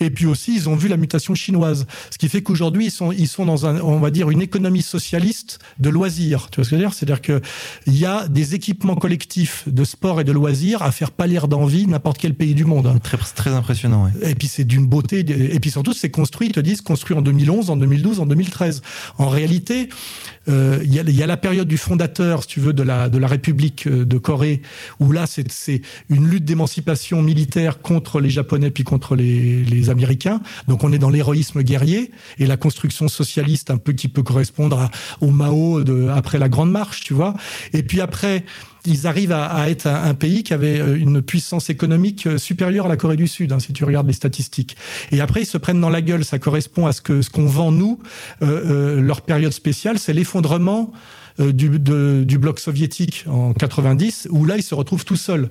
Et 0.00 0.10
puis 0.10 0.26
aussi, 0.26 0.54
ils 0.54 0.68
ont 0.68 0.76
vu 0.76 0.88
la 0.88 0.96
mutation 0.96 1.34
chinoise, 1.34 1.86
ce 2.10 2.18
qui 2.18 2.28
fait 2.28 2.42
qu'aujourd'hui, 2.42 2.86
ils 2.86 2.90
sont, 2.90 3.12
ils 3.12 3.28
sont 3.28 3.44
dans 3.44 3.66
un, 3.66 3.80
on 3.80 3.98
va 3.98 4.10
dire, 4.10 4.30
une 4.30 4.40
économie 4.40 4.82
socialiste 4.82 5.58
de 5.78 5.90
loisirs. 5.90 6.48
Tu 6.50 6.56
vois 6.56 6.64
ce 6.64 6.70
que 6.70 6.76
je 6.76 6.80
veux 6.80 6.86
dire? 6.86 6.94
C'est-à-dire 6.94 7.20
que 7.20 7.40
il 7.86 7.98
y 7.98 8.06
a 8.06 8.28
des 8.28 8.54
équipements 8.54 8.94
collectifs 8.94 9.64
de 9.66 9.84
sport 9.84 10.20
et 10.20 10.24
de 10.24 10.32
loisirs 10.32 10.82
à 10.82 10.92
faire 10.92 11.10
pâlir 11.10 11.48
d'envie 11.48 11.86
n'importe 11.86 12.18
quel 12.18 12.34
pays 12.34 12.54
du 12.54 12.64
monde. 12.64 12.98
Très, 13.02 13.18
très 13.34 13.50
impressionnant. 13.50 14.04
Ouais. 14.04 14.30
Et 14.30 14.34
puis 14.34 14.48
c'est 14.48 14.64
d'une 14.64 14.86
beauté. 14.86 15.20
Et 15.20 15.60
puis 15.60 15.70
surtout, 15.70 15.92
c'est 15.92 16.10
construit. 16.10 16.48
Ils 16.48 16.54
te 16.54 16.60
disent 16.60 16.80
construit 16.80 17.16
en 17.16 17.22
2011, 17.22 17.70
en 17.70 17.76
2012, 17.76 18.20
en 18.20 18.26
2013. 18.26 18.82
En 19.18 19.28
réalité, 19.28 19.88
il 20.46 20.92
y, 20.92 20.98
a, 20.98 21.02
y, 21.02 21.22
a, 21.22 21.26
la 21.26 21.36
période 21.36 21.68
du 21.68 21.78
fondateur, 21.78 22.42
si 22.42 22.48
tu 22.48 22.60
veux, 22.60 22.72
de 22.72 22.82
la, 22.82 23.08
de 23.08 23.18
la 23.18 23.26
République 23.26 23.86
euh, 23.86 24.04
de 24.04 24.18
Corée, 24.18 24.62
où 25.00 25.12
là, 25.12 25.26
c'est 25.26 25.82
une 26.08 26.28
lutte 26.28 26.44
d'émancipation 26.44 27.22
militaire 27.22 27.80
contre 27.80 28.20
les 28.20 28.30
Japonais 28.30 28.70
puis 28.70 28.84
contre 28.84 29.14
les, 29.14 29.64
les 29.64 29.90
Américains. 29.90 30.40
Donc 30.68 30.84
on 30.84 30.92
est 30.92 30.98
dans 30.98 31.10
l'héroïsme 31.10 31.62
guerrier 31.62 32.10
et 32.38 32.46
la 32.46 32.56
construction 32.56 33.08
socialiste 33.08 33.70
un 33.70 33.78
peu 33.78 33.92
qui 33.92 34.08
peut 34.08 34.22
correspondre 34.22 34.80
à, 34.80 34.90
au 35.20 35.30
Mao 35.30 35.82
de, 35.82 36.08
après 36.08 36.38
la 36.38 36.48
Grande 36.48 36.70
Marche, 36.70 37.02
tu 37.02 37.14
vois. 37.14 37.34
Et 37.72 37.82
puis 37.82 38.00
après, 38.00 38.44
ils 38.86 39.06
arrivent 39.06 39.32
à, 39.32 39.46
à 39.46 39.68
être 39.68 39.86
un, 39.86 40.14
pays 40.14 40.42
qui 40.42 40.52
avait 40.52 40.80
euh, 40.80 40.96
une 40.96 41.22
puissance 41.22 41.70
économique 41.70 42.26
euh, 42.26 42.38
supérieure 42.38 42.86
à 42.86 42.88
la 42.88 42.96
Corée 42.96 43.16
du 43.16 43.28
Sud, 43.28 43.52
hein, 43.52 43.58
si 43.58 43.72
tu 43.72 43.84
regardes 43.84 44.06
les 44.06 44.12
statistiques. 44.12 44.76
Et 45.10 45.20
après, 45.20 45.42
ils 45.42 45.46
se 45.46 45.58
prennent 45.58 45.80
dans 45.80 45.90
la 45.90 46.02
gueule. 46.02 46.24
Ça 46.24 46.38
correspond 46.38 46.86
à 46.86 46.92
ce 46.92 47.00
que 47.00 47.22
ce 47.22 47.30
qu'on 47.30 47.46
vend 47.46 47.72
nous. 47.72 47.98
Euh, 48.42 48.96
euh, 48.96 49.00
leur 49.00 49.22
période 49.22 49.52
spéciale, 49.52 49.98
c'est 49.98 50.12
l'effondrement 50.12 50.92
euh, 51.40 51.52
du, 51.52 51.78
du 51.78 52.38
bloc 52.38 52.58
soviétique 52.58 53.24
en 53.28 53.52
90, 53.52 54.28
où 54.30 54.44
là, 54.44 54.56
ils 54.56 54.62
se 54.62 54.74
retrouvent 54.74 55.04
tout 55.04 55.16
seuls. 55.16 55.48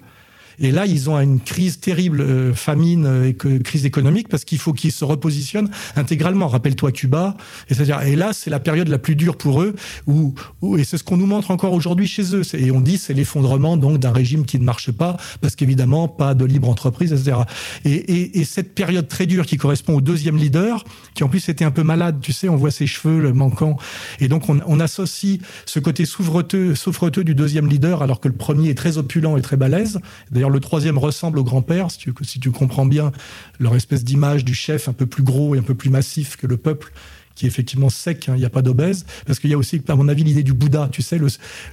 Et 0.62 0.72
là, 0.72 0.86
ils 0.86 1.10
ont 1.10 1.20
une 1.20 1.40
crise 1.40 1.80
terrible, 1.80 2.22
euh, 2.22 2.54
famine 2.54 3.06
euh, 3.06 3.28
et 3.28 3.36
crise 3.64 3.86
économique, 3.86 4.30
parce 4.30 4.46
qu'il 4.46 4.60
faut 4.60 4.74
qu'ils 4.74 4.92
se 4.92 5.04
repositionnent 5.04 5.70
intégralement. 5.96 6.48
Rappelle-toi 6.48 6.92
Cuba. 6.92 7.36
Et, 7.70 7.74
c'est-à-dire, 7.74 8.02
et 8.04 8.16
là, 8.16 8.32
c'est 8.32 8.52
la 8.52 8.60
période 8.60 8.88
la 8.88 9.00
plus 9.00 9.16
dure 9.16 9.38
pour 9.38 9.64
eux, 9.64 9.76
où, 10.06 10.36
où 10.62 10.78
et 10.78 10.84
c'est 10.84 10.98
ce 10.98 11.04
qu'on 11.04 11.18
nous 11.18 11.26
montre 11.26 11.50
encore 11.50 11.74
aujourd'hui 11.74 12.08
chez 12.08 12.36
eux. 12.36 12.44
Et 12.54 12.70
on 12.70 12.80
dit 12.80 13.00
c'est 13.00 13.14
l'effondrement 13.14 13.76
donc 13.76 13.98
d'un 13.98 14.12
régime 14.12 14.46
qui 14.46 14.60
ne 14.60 14.64
marche 14.64 14.92
pas, 14.92 15.18
parce 15.42 15.56
qu'évidemment, 15.56 16.08
pas 16.08 16.36
de 16.36 16.46
libre 16.46 16.70
entreprise, 16.70 17.12
etc. 17.12 17.38
Et, 17.84 17.94
et, 17.94 18.40
et, 18.40 18.44
cette 18.46 18.76
période 18.76 19.08
très 19.08 19.26
dure 19.26 19.46
qui 19.48 19.58
correspond 19.58 19.96
au 19.96 20.02
deuxième 20.02 20.38
leader, 20.38 20.84
qui 21.16 21.24
en 21.24 21.30
plus 21.30 21.50
était 21.50 21.66
un 21.66 21.72
peu 21.72 21.84
malade, 21.84 22.20
tu 22.22 22.34
sais, 22.34 22.50
on 22.50 22.56
voit 22.56 22.72
ses 22.72 22.86
cheveux 22.86 23.20
le 23.20 23.34
manquant. 23.34 23.78
Et 24.20 24.28
donc, 24.28 24.48
on, 24.48 24.60
on 24.68 24.80
associe 24.80 25.40
ce 25.66 25.80
côté 25.80 26.06
souffreteux, 26.06 26.76
souffreteux 26.76 27.24
du 27.24 27.34
deuxième 27.34 27.68
leader, 27.68 28.04
alors 28.04 28.20
que 28.20 28.28
le 28.28 28.36
premier 28.36 28.70
est 28.70 28.78
très 28.78 29.00
opulent 29.00 29.38
et 29.38 29.42
très 29.42 29.58
balèze. 29.58 30.00
D'ailleurs, 30.30 30.51
le 30.52 30.60
troisième 30.60 30.98
ressemble 30.98 31.40
au 31.40 31.44
grand-père, 31.44 31.92
si 31.92 31.98
tu, 31.98 32.14
si 32.22 32.40
tu 32.40 32.52
comprends 32.52 32.86
bien 32.86 33.12
leur 33.60 33.76
espèce 33.76 34.04
d'image 34.04 34.46
du 34.46 34.54
chef 34.54 34.88
un 34.88 34.94
peu 34.94 35.06
plus 35.06 35.24
gros 35.24 35.56
et 35.56 35.60
un 35.60 35.64
peu 35.64 35.76
plus 35.76 35.90
massif 35.90 36.38
que 36.38 36.48
le 36.48 36.58
peuple 36.58 36.92
qui 37.36 37.46
est 37.46 37.48
effectivement 37.48 37.90
sec, 37.90 38.26
il 38.28 38.32
hein, 38.32 38.38
n'y 38.38 38.46
a 38.46 38.50
pas 38.50 38.62
d'obèse, 38.62 39.06
parce 39.26 39.40
qu'il 39.40 39.50
y 39.50 39.54
a 39.54 39.58
aussi, 39.58 39.82
à 39.88 39.96
mon 39.96 40.08
avis, 40.08 40.24
l'idée 40.24 40.44
du 40.44 40.54
Bouddha, 40.54 40.90
tu 40.92 41.02
sais, 41.02 41.18
le, 41.18 41.28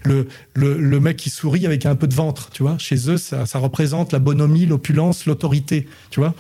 le, 0.05 0.29
le, 0.55 0.79
le, 0.79 1.01
mec 1.01 1.17
qui 1.17 1.31
sourit 1.31 1.67
avec 1.67 1.85
un 1.85 1.97
peu 1.97 2.07
de 2.07 2.15
ventre, 2.15 2.51
tu 2.51 2.63
vois. 2.63 2.79
Chez 2.79 3.11
eux, 3.11 3.17
ça, 3.17 3.45
ça 3.45 3.59
représente 3.59 4.13
la 4.13 4.19
bonhomie, 4.19 4.67
l'opulence, 4.67 5.27
l'autorité, 5.27 5.89
tu 6.11 6.21
vois, 6.21 6.35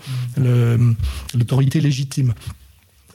l'autorité 1.34 1.80
légitime. 1.80 2.34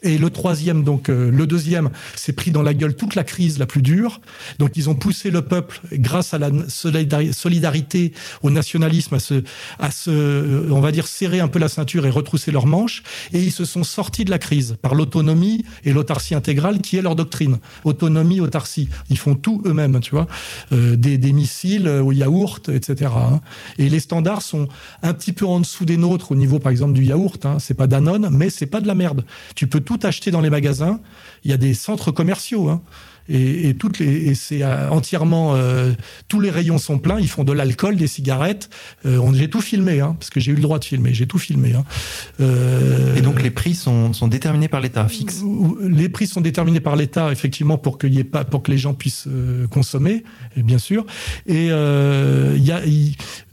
Et 0.04 0.18
le 0.18 0.28
troisième, 0.28 0.84
donc 0.84 1.08
euh, 1.08 1.30
le 1.30 1.46
deuxième, 1.46 1.88
s'est 2.14 2.34
pris 2.34 2.50
dans 2.50 2.62
la 2.62 2.74
gueule 2.74 2.94
toute 2.94 3.14
la 3.14 3.24
crise 3.24 3.58
la 3.58 3.64
plus 3.64 3.80
dure. 3.80 4.20
Donc 4.58 4.72
ils 4.76 4.90
ont 4.90 4.94
poussé 4.94 5.30
le 5.30 5.40
peuple, 5.40 5.80
grâce 5.92 6.34
à 6.34 6.38
la 6.38 6.50
solidarité, 6.68 8.12
au 8.42 8.50
nationalisme, 8.50 9.14
à 9.14 9.18
se, 9.18 9.42
à 9.78 9.90
se, 9.90 10.10
euh, 10.10 10.68
on 10.70 10.80
va 10.80 10.92
dire, 10.92 11.06
serrer 11.06 11.40
un 11.40 11.48
peu 11.48 11.58
la 11.58 11.68
ceinture 11.68 12.04
et 12.04 12.10
retrousser 12.10 12.52
leurs 12.52 12.66
manches. 12.66 13.02
Et 13.32 13.42
ils 13.42 13.50
se 13.50 13.64
sont 13.64 13.82
sortis 13.82 14.26
de 14.26 14.30
la 14.30 14.38
crise 14.38 14.76
par 14.82 14.94
l'autonomie 14.94 15.64
et 15.84 15.94
l'autarcie 15.94 16.34
intégrale, 16.34 16.80
qui 16.82 16.98
est 16.98 17.02
leur 17.02 17.16
doctrine. 17.16 17.58
Autonomie, 17.84 18.40
autarcie. 18.40 18.90
Ils 19.08 19.18
font 19.18 19.34
tout 19.34 19.62
eux-mêmes, 19.64 20.00
tu 20.00 20.10
vois. 20.10 20.26
Euh, 20.72 20.96
des, 20.96 21.16
des, 21.16 21.32
missiles 21.32 21.88
au 21.88 22.12
yaourt, 22.12 22.68
etc. 22.68 23.10
Hein. 23.16 23.40
Et 23.78 23.88
les 23.88 24.00
standards 24.00 24.42
sont 24.42 24.68
un 25.02 25.14
petit 25.14 25.32
peu 25.32 25.46
en 25.46 25.60
dessous 25.60 25.86
des 25.86 25.96
nôtres 25.96 26.30
au 26.32 26.36
niveau, 26.36 26.58
par 26.58 26.70
exemple, 26.70 26.92
du 26.92 27.04
yaourt. 27.04 27.46
Hein. 27.46 27.56
C'est 27.58 27.74
pas 27.74 27.86
Danone, 27.86 28.28
mais 28.30 28.50
c'est 28.50 28.66
pas 28.66 28.82
de 28.82 28.86
la 28.86 28.94
merde. 28.94 29.24
Tu 29.54 29.66
peux 29.66 29.80
tout 29.80 29.93
acheter 30.02 30.30
dans 30.30 30.40
les 30.40 30.50
magasins. 30.50 31.00
Il 31.44 31.50
y 31.50 31.54
a 31.54 31.56
des 31.56 31.74
centres 31.74 32.10
commerciaux. 32.10 32.68
Hein 32.68 32.82
et, 33.28 33.68
et 33.68 33.74
toutes 33.74 33.98
les 33.98 34.28
et 34.28 34.34
c'est 34.34 34.62
euh, 34.62 34.90
entièrement 34.90 35.54
euh, 35.54 35.92
tous 36.28 36.40
les 36.40 36.50
rayons 36.50 36.78
sont 36.78 36.98
pleins. 36.98 37.18
Ils 37.18 37.28
font 37.28 37.44
de 37.44 37.52
l'alcool, 37.52 37.96
des 37.96 38.06
cigarettes. 38.06 38.70
Euh, 39.06 39.20
j'ai 39.34 39.48
tout 39.48 39.60
filmé, 39.60 40.00
hein, 40.00 40.16
parce 40.18 40.30
que 40.30 40.40
j'ai 40.40 40.52
eu 40.52 40.54
le 40.54 40.60
droit 40.60 40.78
de 40.78 40.84
filmer. 40.84 41.12
J'ai 41.14 41.26
tout 41.26 41.38
filmé. 41.38 41.72
Hein. 41.74 41.84
Euh, 42.40 43.16
et 43.16 43.20
donc 43.20 43.42
les 43.42 43.50
prix 43.50 43.74
sont, 43.74 44.12
sont 44.12 44.28
déterminés 44.28 44.68
par 44.68 44.80
l'État 44.80 45.08
fixe. 45.08 45.42
Les 45.82 46.08
prix 46.08 46.26
sont 46.26 46.40
déterminés 46.40 46.80
par 46.80 46.96
l'État 46.96 47.32
effectivement 47.32 47.78
pour 47.78 47.98
qu'il 47.98 48.14
y 48.14 48.18
ait 48.18 48.24
pas 48.24 48.44
pour 48.44 48.62
que 48.62 48.70
les 48.70 48.78
gens 48.78 48.94
puissent 48.94 49.28
consommer, 49.70 50.24
bien 50.56 50.78
sûr. 50.78 51.06
Et 51.46 51.66
il 51.66 52.64
y 52.64 52.72
a 52.72 52.80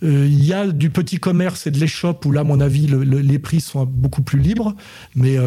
il 0.03 0.43
y 0.45 0.53
a 0.53 0.67
du 0.67 0.89
petit 0.89 1.17
commerce 1.17 1.67
et 1.67 1.72
de 1.72 1.80
l'échoppe 1.80 2.26
où 2.26 2.32
là, 2.32 2.41
à 2.41 2.43
mon 2.43 2.59
avis, 2.59 2.88
le, 2.88 3.03
les 3.03 3.39
prix 3.39 3.61
sont 3.61 3.86
beaucoup 3.86 4.22
plus 4.22 4.39
libres. 4.39 4.76
Mais 5.15 5.38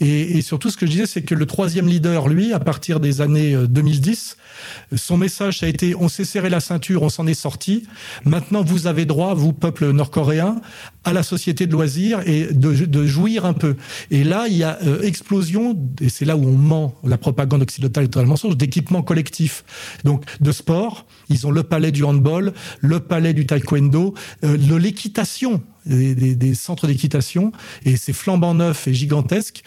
et, 0.00 0.38
et 0.38 0.42
surtout, 0.42 0.70
ce 0.70 0.76
que 0.76 0.86
je 0.86 0.92
disais, 0.92 1.06
c'est 1.06 1.22
que 1.22 1.34
le 1.34 1.46
troisième 1.46 1.86
leader, 1.86 2.28
lui, 2.28 2.52
à 2.52 2.60
partir 2.72 3.00
des 3.00 3.20
années 3.20 3.54
2010. 3.68 4.38
Euh, 4.92 4.96
Son 4.96 5.18
message 5.18 5.62
a 5.62 5.68
été 5.68 5.94
on 5.94 6.08
s'est 6.08 6.24
serré 6.24 6.48
la 6.48 6.60
ceinture, 6.60 7.02
on 7.02 7.10
s'en 7.10 7.26
est 7.26 7.34
sorti. 7.34 7.84
Maintenant, 8.24 8.62
vous 8.62 8.86
avez 8.86 9.04
droit, 9.04 9.34
vous, 9.34 9.52
peuple 9.52 9.90
nord-coréen, 9.90 10.62
à 11.04 11.12
la 11.12 11.22
société 11.22 11.66
de 11.66 11.72
loisirs 11.72 12.26
et 12.26 12.46
de, 12.50 13.04
jouir 13.04 13.44
un 13.44 13.52
peu. 13.52 13.76
Et 14.10 14.24
là, 14.24 14.46
il 14.48 14.56
y 14.56 14.64
a 14.64 14.78
euh, 14.86 15.02
explosion, 15.02 15.76
et 16.00 16.08
c'est 16.08 16.24
là 16.24 16.34
où 16.34 16.46
on 16.48 16.56
ment, 16.56 16.94
la 17.04 17.18
propagande 17.18 17.60
occidentale 17.60 18.04
est 18.04 18.08
totalement 18.08 18.32
mensonge, 18.32 18.56
d'équipements 18.56 19.02
collectifs. 19.02 19.64
Donc, 20.04 20.24
de 20.40 20.50
sport, 20.50 21.04
ils 21.32 21.46
ont 21.46 21.50
le 21.50 21.62
palais 21.62 21.92
du 21.92 22.04
handball, 22.04 22.52
le 22.80 23.00
palais 23.00 23.32
du 23.32 23.46
taekwondo, 23.46 24.14
euh, 24.44 24.56
l'équitation 24.78 25.62
des, 25.86 26.54
centres 26.54 26.86
d'équitation 26.86 27.52
et 27.84 27.96
c'est 27.96 28.12
flambant 28.12 28.54
neuf 28.54 28.86
et 28.86 28.94
gigantesque 28.94 29.62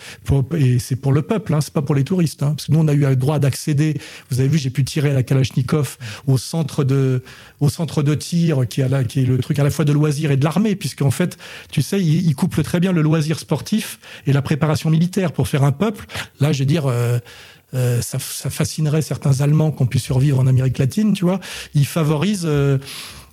et 0.57 0.79
c'est 0.79 0.95
pour 0.95 1.11
le 1.11 1.21
peuple, 1.21 1.53
hein, 1.53 1.61
c'est 1.61 1.73
pas 1.73 1.81
pour 1.81 1.95
les 1.95 2.03
touristes. 2.03 2.43
Hein, 2.43 2.53
parce 2.55 2.67
que 2.67 2.71
nous 2.71 2.79
on 2.79 2.87
a 2.87 2.93
eu 2.93 3.05
le 3.05 3.15
droit 3.15 3.39
d'accéder. 3.39 3.95
Vous 4.29 4.39
avez 4.39 4.49
vu, 4.49 4.57
j'ai 4.57 4.69
pu 4.69 4.83
tirer 4.83 5.11
à 5.11 5.13
la 5.13 5.23
Kalachnikov 5.23 5.97
au 6.27 6.37
centre 6.37 6.83
de 6.83 7.23
au 7.59 7.69
centre 7.69 8.03
de 8.03 8.15
tir 8.15 8.67
qui, 8.67 8.81
est 8.81 9.15
le 9.25 9.37
truc 9.39 9.59
à 9.59 9.63
la 9.63 9.69
fois 9.69 9.85
de 9.85 9.93
loisirs 9.93 10.31
et 10.31 10.37
de 10.37 10.43
l'armée, 10.43 10.75
puisqu'en 10.75 11.11
fait, 11.11 11.37
tu 11.71 11.81
sais, 11.81 11.99
il, 12.01 12.27
il, 12.27 12.35
couple 12.35 12.63
très 12.63 12.79
bien 12.79 12.91
le 12.91 13.01
loisir 13.01 13.39
sportif 13.39 13.99
et 14.27 14.33
la 14.33 14.41
préparation 14.41 14.89
militaire 14.89 15.31
pour 15.31 15.47
faire 15.47 15.63
un 15.63 15.71
peuple. 15.71 16.05
Là, 16.39 16.51
je 16.51 16.59
veux 16.59 16.65
dire. 16.65 16.85
Euh, 16.85 17.19
euh, 17.75 18.01
ça, 18.01 18.19
ça, 18.19 18.49
fascinerait 18.49 19.01
certains 19.01 19.41
Allemands 19.41 19.71
qu'on 19.71 19.85
puisse 19.85 20.03
survivre 20.03 20.39
en 20.39 20.47
Amérique 20.47 20.77
latine, 20.77 21.13
tu 21.13 21.25
vois. 21.25 21.39
Il 21.73 21.85
favorise 21.85 22.43
euh, 22.45 22.77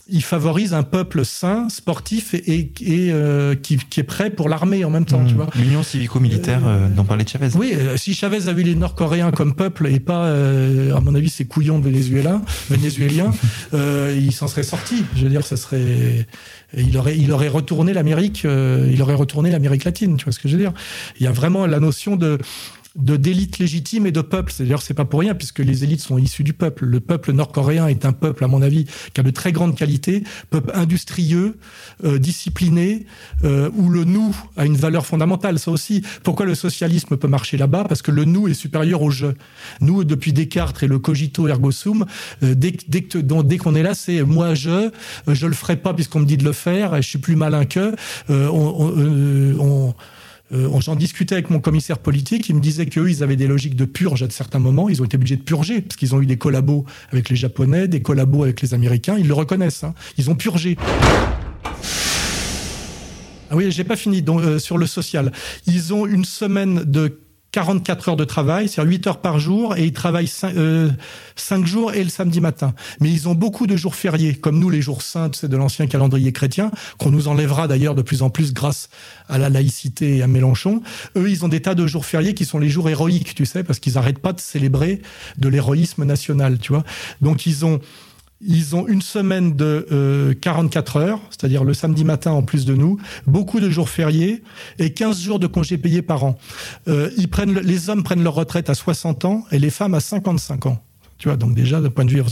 il 0.08 0.22
favorise 0.22 0.74
un 0.74 0.82
peuple 0.82 1.24
sain, 1.24 1.68
sportif 1.68 2.34
et, 2.34 2.38
et, 2.38 2.72
et 2.80 3.12
euh, 3.12 3.54
qui, 3.54 3.76
qui, 3.76 4.00
est 4.00 4.04
prêt 4.04 4.30
pour 4.30 4.48
l'armée 4.48 4.84
en 4.84 4.90
même 4.90 5.04
temps. 5.04 5.20
Mmh. 5.20 5.28
Tu 5.28 5.34
vois. 5.34 5.46
L'union 5.54 5.84
civico-militaire 5.84 6.60
dont 6.94 7.04
parlait 7.04 7.24
Chavez. 7.24 7.50
Oui, 7.54 7.74
si 7.96 8.12
Chavez 8.12 8.48
avait 8.48 8.64
les 8.64 8.74
Nord-Coréens 8.74 9.30
comme 9.30 9.54
peuple 9.54 9.86
et 9.86 10.00
pas, 10.00 10.28
à 10.28 11.00
mon 11.00 11.14
avis, 11.14 11.30
ces 11.30 11.44
couillons 11.44 11.78
de 11.78 11.84
Vénézuéliens, 11.84 12.42
vénézuéliens, 12.68 13.30
il 13.72 14.32
s'en 14.32 14.48
serait 14.48 14.64
sorti. 14.64 15.04
Je 15.14 15.22
veux 15.22 15.30
dire, 15.30 15.46
ça 15.46 15.56
serait, 15.56 16.26
il 16.76 16.98
aurait, 16.98 17.16
il 17.16 17.30
aurait 17.30 17.48
retourné 17.48 17.92
l'Amérique, 17.92 18.42
il 18.44 19.00
aurait 19.00 19.14
retourné 19.14 19.52
l'Amérique 19.52 19.84
latine. 19.84 20.16
Tu 20.16 20.24
vois 20.24 20.32
ce 20.32 20.40
que 20.40 20.48
je 20.48 20.56
veux 20.56 20.62
dire 20.62 20.74
Il 21.20 21.24
y 21.24 21.28
a 21.28 21.32
vraiment 21.32 21.64
la 21.64 21.78
notion 21.78 22.16
de 22.16 22.38
de 22.96 23.16
d'élite 23.16 23.58
légitime 23.58 24.06
et 24.06 24.12
de 24.12 24.20
peuple. 24.20 24.52
C'est-à-dire, 24.52 24.82
c'est 24.82 24.94
pas 24.94 25.04
pour 25.04 25.20
rien, 25.20 25.34
puisque 25.34 25.60
les 25.60 25.84
élites 25.84 26.00
sont 26.00 26.18
issues 26.18 26.44
du 26.44 26.52
peuple. 26.52 26.84
Le 26.84 27.00
peuple 27.00 27.32
nord-coréen 27.32 27.86
est 27.86 28.04
un 28.04 28.12
peuple, 28.12 28.44
à 28.44 28.48
mon 28.48 28.62
avis, 28.62 28.86
qui 29.14 29.20
a 29.20 29.24
de 29.24 29.30
très 29.30 29.52
grandes 29.52 29.76
qualités, 29.76 30.24
peuple 30.50 30.70
industrieux, 30.74 31.58
euh, 32.04 32.18
discipliné, 32.18 33.06
euh, 33.44 33.70
où 33.76 33.88
le 33.88 34.04
nous 34.04 34.34
a 34.56 34.66
une 34.66 34.76
valeur 34.76 35.06
fondamentale. 35.06 35.58
Ça 35.58 35.70
aussi, 35.70 36.02
pourquoi 36.22 36.46
le 36.46 36.54
socialisme 36.54 37.16
peut 37.16 37.28
marcher 37.28 37.56
là-bas? 37.56 37.84
Parce 37.88 38.02
que 38.02 38.10
le 38.10 38.24
nous 38.24 38.48
est 38.48 38.54
supérieur 38.54 39.02
au 39.02 39.10
je. 39.10 39.26
Nous, 39.80 40.04
depuis 40.04 40.32
Descartes 40.32 40.82
et 40.82 40.88
le 40.88 40.98
cogito 40.98 41.48
ergo 41.48 41.70
sum, 41.70 42.06
euh, 42.42 42.54
dès, 42.54 42.72
dès, 42.88 43.58
qu'on 43.58 43.74
est 43.74 43.82
là, 43.82 43.94
c'est 43.94 44.22
moi 44.22 44.54
je, 44.54 44.70
euh, 44.70 44.90
je 45.28 45.46
le 45.46 45.54
ferai 45.54 45.76
pas 45.76 45.94
puisqu'on 45.94 46.20
me 46.20 46.26
dit 46.26 46.36
de 46.36 46.44
le 46.44 46.52
faire, 46.52 46.94
et 46.96 47.02
je 47.02 47.08
suis 47.08 47.18
plus 47.18 47.36
malin 47.36 47.64
que. 47.64 47.94
Euh, 48.30 48.48
on, 48.48 48.92
on, 49.58 49.88
on 49.88 49.94
euh, 50.52 50.80
J'en 50.80 50.96
discutais 50.96 51.34
avec 51.34 51.50
mon 51.50 51.60
commissaire 51.60 51.98
politique, 51.98 52.48
il 52.48 52.56
me 52.56 52.60
disait 52.60 52.86
qu'eux, 52.86 53.10
ils 53.10 53.22
avaient 53.22 53.36
des 53.36 53.46
logiques 53.46 53.76
de 53.76 53.84
purge 53.84 54.22
à 54.22 54.30
certains 54.30 54.58
moments, 54.58 54.88
ils 54.88 55.00
ont 55.02 55.04
été 55.04 55.16
obligés 55.16 55.36
de 55.36 55.42
purger, 55.42 55.80
parce 55.80 55.96
qu'ils 55.96 56.14
ont 56.14 56.20
eu 56.20 56.26
des 56.26 56.38
collabos 56.38 56.84
avec 57.10 57.28
les 57.28 57.36
Japonais, 57.36 57.88
des 57.88 58.02
collabos 58.02 58.44
avec 58.44 58.60
les 58.60 58.74
Américains, 58.74 59.16
ils 59.18 59.28
le 59.28 59.34
reconnaissent, 59.34 59.84
hein. 59.84 59.94
ils 60.18 60.30
ont 60.30 60.34
purgé. 60.34 60.76
Ah 63.50 63.56
oui, 63.56 63.70
j'ai 63.70 63.84
pas 63.84 63.96
fini 63.96 64.24
euh, 64.26 64.58
sur 64.58 64.78
le 64.78 64.86
social. 64.86 65.30
Ils 65.66 65.92
ont 65.92 66.06
une 66.06 66.24
semaine 66.24 66.84
de 66.84 67.18
44 67.52 68.08
heures 68.08 68.16
de 68.16 68.24
travail, 68.24 68.66
c'est-à-dire 68.68 68.90
8 68.90 69.06
heures 69.06 69.20
par 69.20 69.38
jour, 69.38 69.76
et 69.76 69.84
ils 69.84 69.92
travaillent 69.92 70.26
5, 70.26 70.56
euh, 70.56 70.90
5, 71.36 71.66
jours 71.66 71.92
et 71.92 72.02
le 72.02 72.08
samedi 72.08 72.40
matin. 72.40 72.74
Mais 73.00 73.10
ils 73.10 73.28
ont 73.28 73.34
beaucoup 73.34 73.66
de 73.66 73.76
jours 73.76 73.94
fériés, 73.94 74.34
comme 74.34 74.58
nous 74.58 74.70
les 74.70 74.80
jours 74.80 75.02
saints 75.02 75.30
c'est 75.34 75.48
de 75.48 75.56
l'ancien 75.56 75.86
calendrier 75.86 76.32
chrétien, 76.32 76.70
qu'on 76.98 77.10
nous 77.10 77.28
enlèvera 77.28 77.68
d'ailleurs 77.68 77.94
de 77.94 78.00
plus 78.02 78.22
en 78.22 78.30
plus 78.30 78.54
grâce 78.54 78.88
à 79.28 79.36
la 79.36 79.50
laïcité 79.50 80.16
et 80.16 80.22
à 80.22 80.26
Mélenchon. 80.26 80.82
Eux, 81.16 81.30
ils 81.30 81.44
ont 81.44 81.48
des 81.48 81.60
tas 81.60 81.74
de 81.74 81.86
jours 81.86 82.06
fériés 82.06 82.32
qui 82.32 82.46
sont 82.46 82.58
les 82.58 82.70
jours 82.70 82.88
héroïques, 82.88 83.34
tu 83.34 83.44
sais, 83.44 83.62
parce 83.62 83.78
qu'ils 83.78 83.94
n'arrêtent 83.94 84.18
pas 84.18 84.32
de 84.32 84.40
célébrer 84.40 85.02
de 85.36 85.48
l'héroïsme 85.48 86.04
national, 86.04 86.58
tu 86.58 86.72
vois. 86.72 86.84
Donc 87.20 87.44
ils 87.44 87.66
ont 87.66 87.80
ils 88.44 88.74
ont 88.76 88.86
une 88.86 89.02
semaine 89.02 89.56
de 89.56 89.86
euh, 89.92 90.34
44 90.40 90.96
heures, 90.96 91.20
c'est-à-dire 91.30 91.64
le 91.64 91.74
samedi 91.74 92.04
matin 92.04 92.32
en 92.32 92.42
plus 92.42 92.64
de 92.64 92.74
nous, 92.74 92.98
beaucoup 93.26 93.60
de 93.60 93.70
jours 93.70 93.88
fériés 93.88 94.42
et 94.78 94.92
15 94.92 95.20
jours 95.20 95.38
de 95.38 95.46
congés 95.46 95.78
payés 95.78 96.02
par 96.02 96.24
an. 96.24 96.38
Euh, 96.88 97.10
ils 97.16 97.28
prennent, 97.28 97.58
les 97.58 97.90
hommes 97.90 98.02
prennent 98.02 98.24
leur 98.24 98.34
retraite 98.34 98.70
à 98.70 98.74
60 98.74 99.24
ans 99.24 99.44
et 99.52 99.58
les 99.58 99.70
femmes 99.70 99.94
à 99.94 100.00
55 100.00 100.66
ans. 100.66 100.82
Tu 101.18 101.28
vois, 101.28 101.36
donc 101.36 101.54
déjà, 101.54 101.80
d'un 101.80 101.90
point 101.90 102.04
de 102.04 102.10
vue... 102.10 102.22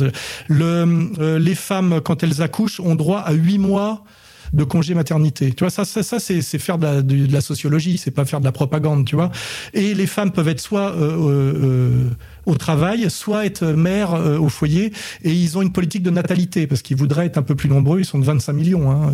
Euh, 0.51 1.39
les 1.39 1.55
femmes, 1.55 2.01
quand 2.01 2.25
elles 2.25 2.43
accouchent, 2.43 2.81
ont 2.81 2.97
droit 2.97 3.21
à 3.21 3.33
8 3.33 3.59
mois 3.59 4.05
de 4.53 4.65
congé 4.65 4.95
maternité. 4.95 5.53
Tu 5.53 5.65
vois, 5.65 5.71
ça, 5.71 5.85
ça, 5.85 6.19
c'est 6.19 6.43
faire 6.59 6.79
de 6.79 6.87
la, 6.87 7.03
de, 7.03 7.33
la 7.33 7.41
sociologie, 7.41 7.99
c'est 7.99 8.11
pas 8.11 8.25
faire 8.25 8.41
de 8.41 8.45
la 8.45 8.53
propagande, 8.53 9.05
tu 9.05 9.15
vois. 9.15 9.31
Et 9.75 9.95
les 9.95 10.07
femmes 10.07 10.33
peuvent 10.33 10.49
être 10.49 10.61
soit 10.61 10.93
euh, 10.95 11.17
euh, 11.29 12.11
au 12.47 12.55
travail, 12.57 13.11
soit 13.11 13.47
être 13.47 13.67
mère 13.67 14.15
euh, 14.15 14.39
au 14.39 14.49
foyer. 14.49 14.93
Et 15.23 15.33
ils 15.33 15.59
ont 15.59 15.63
une 15.63 15.73
politique 15.73 16.03
de 16.03 16.11
natalité 16.11 16.67
parce 16.67 16.83
qu'ils 16.83 16.97
voudraient 16.97 17.27
être 17.27 17.39
un 17.39 17.43
peu 17.43 17.55
plus 17.55 17.69
nombreux. 17.69 18.01
Ils 18.01 18.05
sont 18.05 18.19
de 18.19 18.25
25 18.25 18.53
millions 18.53 18.91
hein, 18.91 19.13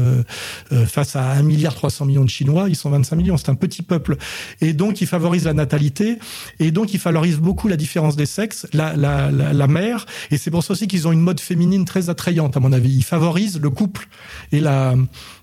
euh, 0.72 0.86
face 0.86 1.16
à 1.16 1.32
1 1.32 1.42
milliard 1.42 1.74
300 1.74 2.06
millions 2.06 2.24
de 2.24 2.30
Chinois. 2.30 2.68
Ils 2.68 2.76
sont 2.76 2.90
25 2.90 3.16
millions. 3.16 3.36
C'est 3.36 3.50
un 3.50 3.54
petit 3.54 3.82
peuple. 3.82 4.16
Et 4.60 4.72
donc 4.72 5.00
ils 5.00 5.06
favorisent 5.06 5.44
la 5.44 5.54
natalité. 5.54 6.18
Et 6.60 6.70
donc 6.70 6.94
ils 6.94 7.00
favorisent 7.00 7.38
beaucoup 7.38 7.68
la 7.68 7.76
différence 7.76 8.16
des 8.16 8.26
sexes, 8.26 8.66
la, 8.72 8.96
la, 8.96 9.30
la, 9.30 9.52
la 9.52 9.66
mère. 9.66 10.06
Et 10.30 10.38
c'est 10.38 10.50
pour 10.50 10.64
ça 10.64 10.72
aussi 10.72 10.88
qu'ils 10.88 11.08
ont 11.08 11.12
une 11.12 11.20
mode 11.20 11.40
féminine 11.40 11.84
très 11.84 12.10
attrayante 12.10 12.56
à 12.56 12.60
mon 12.60 12.72
avis. 12.72 12.94
Ils 12.94 13.04
favorisent 13.04 13.60
le 13.60 13.70
couple 13.70 14.08
et 14.52 14.60
la 14.60 14.94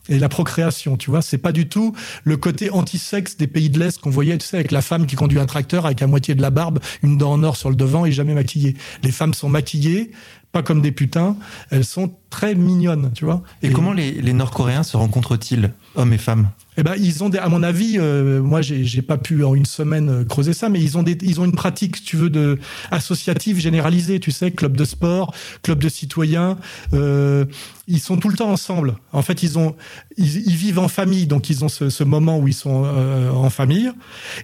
et 0.10 0.20
la 0.20 0.30
procréation, 0.30 0.98
tu 0.98 1.10
vois, 1.10 1.22
c'est 1.22 1.38
pas 1.38 1.52
du 1.52 1.70
tout 1.70 1.96
le 2.24 2.38
côté 2.38 2.70
anti-sexe 2.70 3.38
des 3.38 3.48
pays 3.48 3.70
de 3.70 3.80
l'Est 3.80 4.00
qu'on 4.00 4.10
voyait, 4.10 4.38
tu 4.38 4.46
sais, 4.46 4.58
avec 4.58 4.72
la 4.72 4.82
femme 4.82 5.06
qui 5.06 5.16
conduit 5.16 5.40
un 5.40 5.46
tracteur 5.46 5.86
avec 5.86 6.02
à 6.02 6.08
moitié 6.08 6.36
de 6.36 6.42
la 6.42 6.50
barbe, 6.50 6.80
une 7.04 7.18
dent 7.18 7.32
en 7.32 7.44
or 7.44 7.56
sur 7.56 7.70
le 7.70 7.76
devant 7.76 8.06
et 8.06 8.12
jamais 8.12 8.34
maquillée. 8.34 8.76
Les 9.04 9.12
femmes 9.12 9.34
sont 9.34 9.50
maquillées, 9.50 10.12
pas 10.52 10.62
comme 10.62 10.82
des 10.82 10.92
putains, 10.92 11.36
elles 11.72 11.86
sont 11.86 12.14
très 12.30 12.54
mignonnes, 12.54 13.12
tu 13.16 13.26
vois. 13.26 13.44
Et, 13.62 13.68
et 13.68 13.72
comment 13.72 13.94
les, 13.94 14.12
les 14.12 14.34
Nord-Coréens 14.34 14.84
se 14.84 14.98
rencontrent-ils, 14.98 15.72
hommes 15.96 16.14
et 16.14 16.18
femmes 16.18 16.50
eh 16.78 16.84
ben, 16.84 16.96
ils 16.98 17.24
ont 17.24 17.30
des, 17.30 17.38
à 17.38 17.50
mon 17.50 17.62
avis, 17.62 17.98
euh, 17.98 18.42
moi, 18.42 18.62
j'ai 18.62 19.02
pas 19.02 19.18
pu 19.18 19.44
en 19.44 19.54
une 19.54 19.66
semaine 19.66 20.10
euh, 20.10 20.24
creuser 20.24 20.54
ça, 20.54 20.70
mais 20.70 20.82
ils 20.82 20.98
ont 20.98 21.04
des, 21.04 21.18
ils 21.22 21.40
ont 21.40 21.46
une 21.46 21.54
pratique, 21.54 22.04
tu 22.04 22.18
veux, 22.18 22.30
de 22.30 22.58
associative 22.90 23.60
généralisée. 23.60 24.20
Tu 24.20 24.32
sais, 24.32 24.52
club 24.52 24.76
de 24.76 24.86
sport, 24.86 25.34
club 25.62 25.80
de 25.80 25.90
citoyens. 25.90 26.58
Euh, 26.94 27.46
ils 27.88 28.00
sont 28.00 28.18
tout 28.18 28.30
le 28.30 28.36
temps 28.36 28.50
ensemble. 28.50 28.96
En 29.12 29.22
fait, 29.22 29.44
ils 29.44 29.60
ont, 29.60 29.76
ils, 30.18 30.48
ils 30.48 30.56
vivent 30.56 30.80
en 30.80 30.88
famille, 30.88 31.28
donc 31.28 31.50
ils 31.50 31.64
ont 31.64 31.70
ce, 31.70 31.90
ce 31.90 32.04
moment 32.04 32.40
où 32.40 32.48
ils 32.48 32.54
sont 32.54 32.84
euh, 32.86 33.30
en 33.30 33.50
famille. 33.50 33.92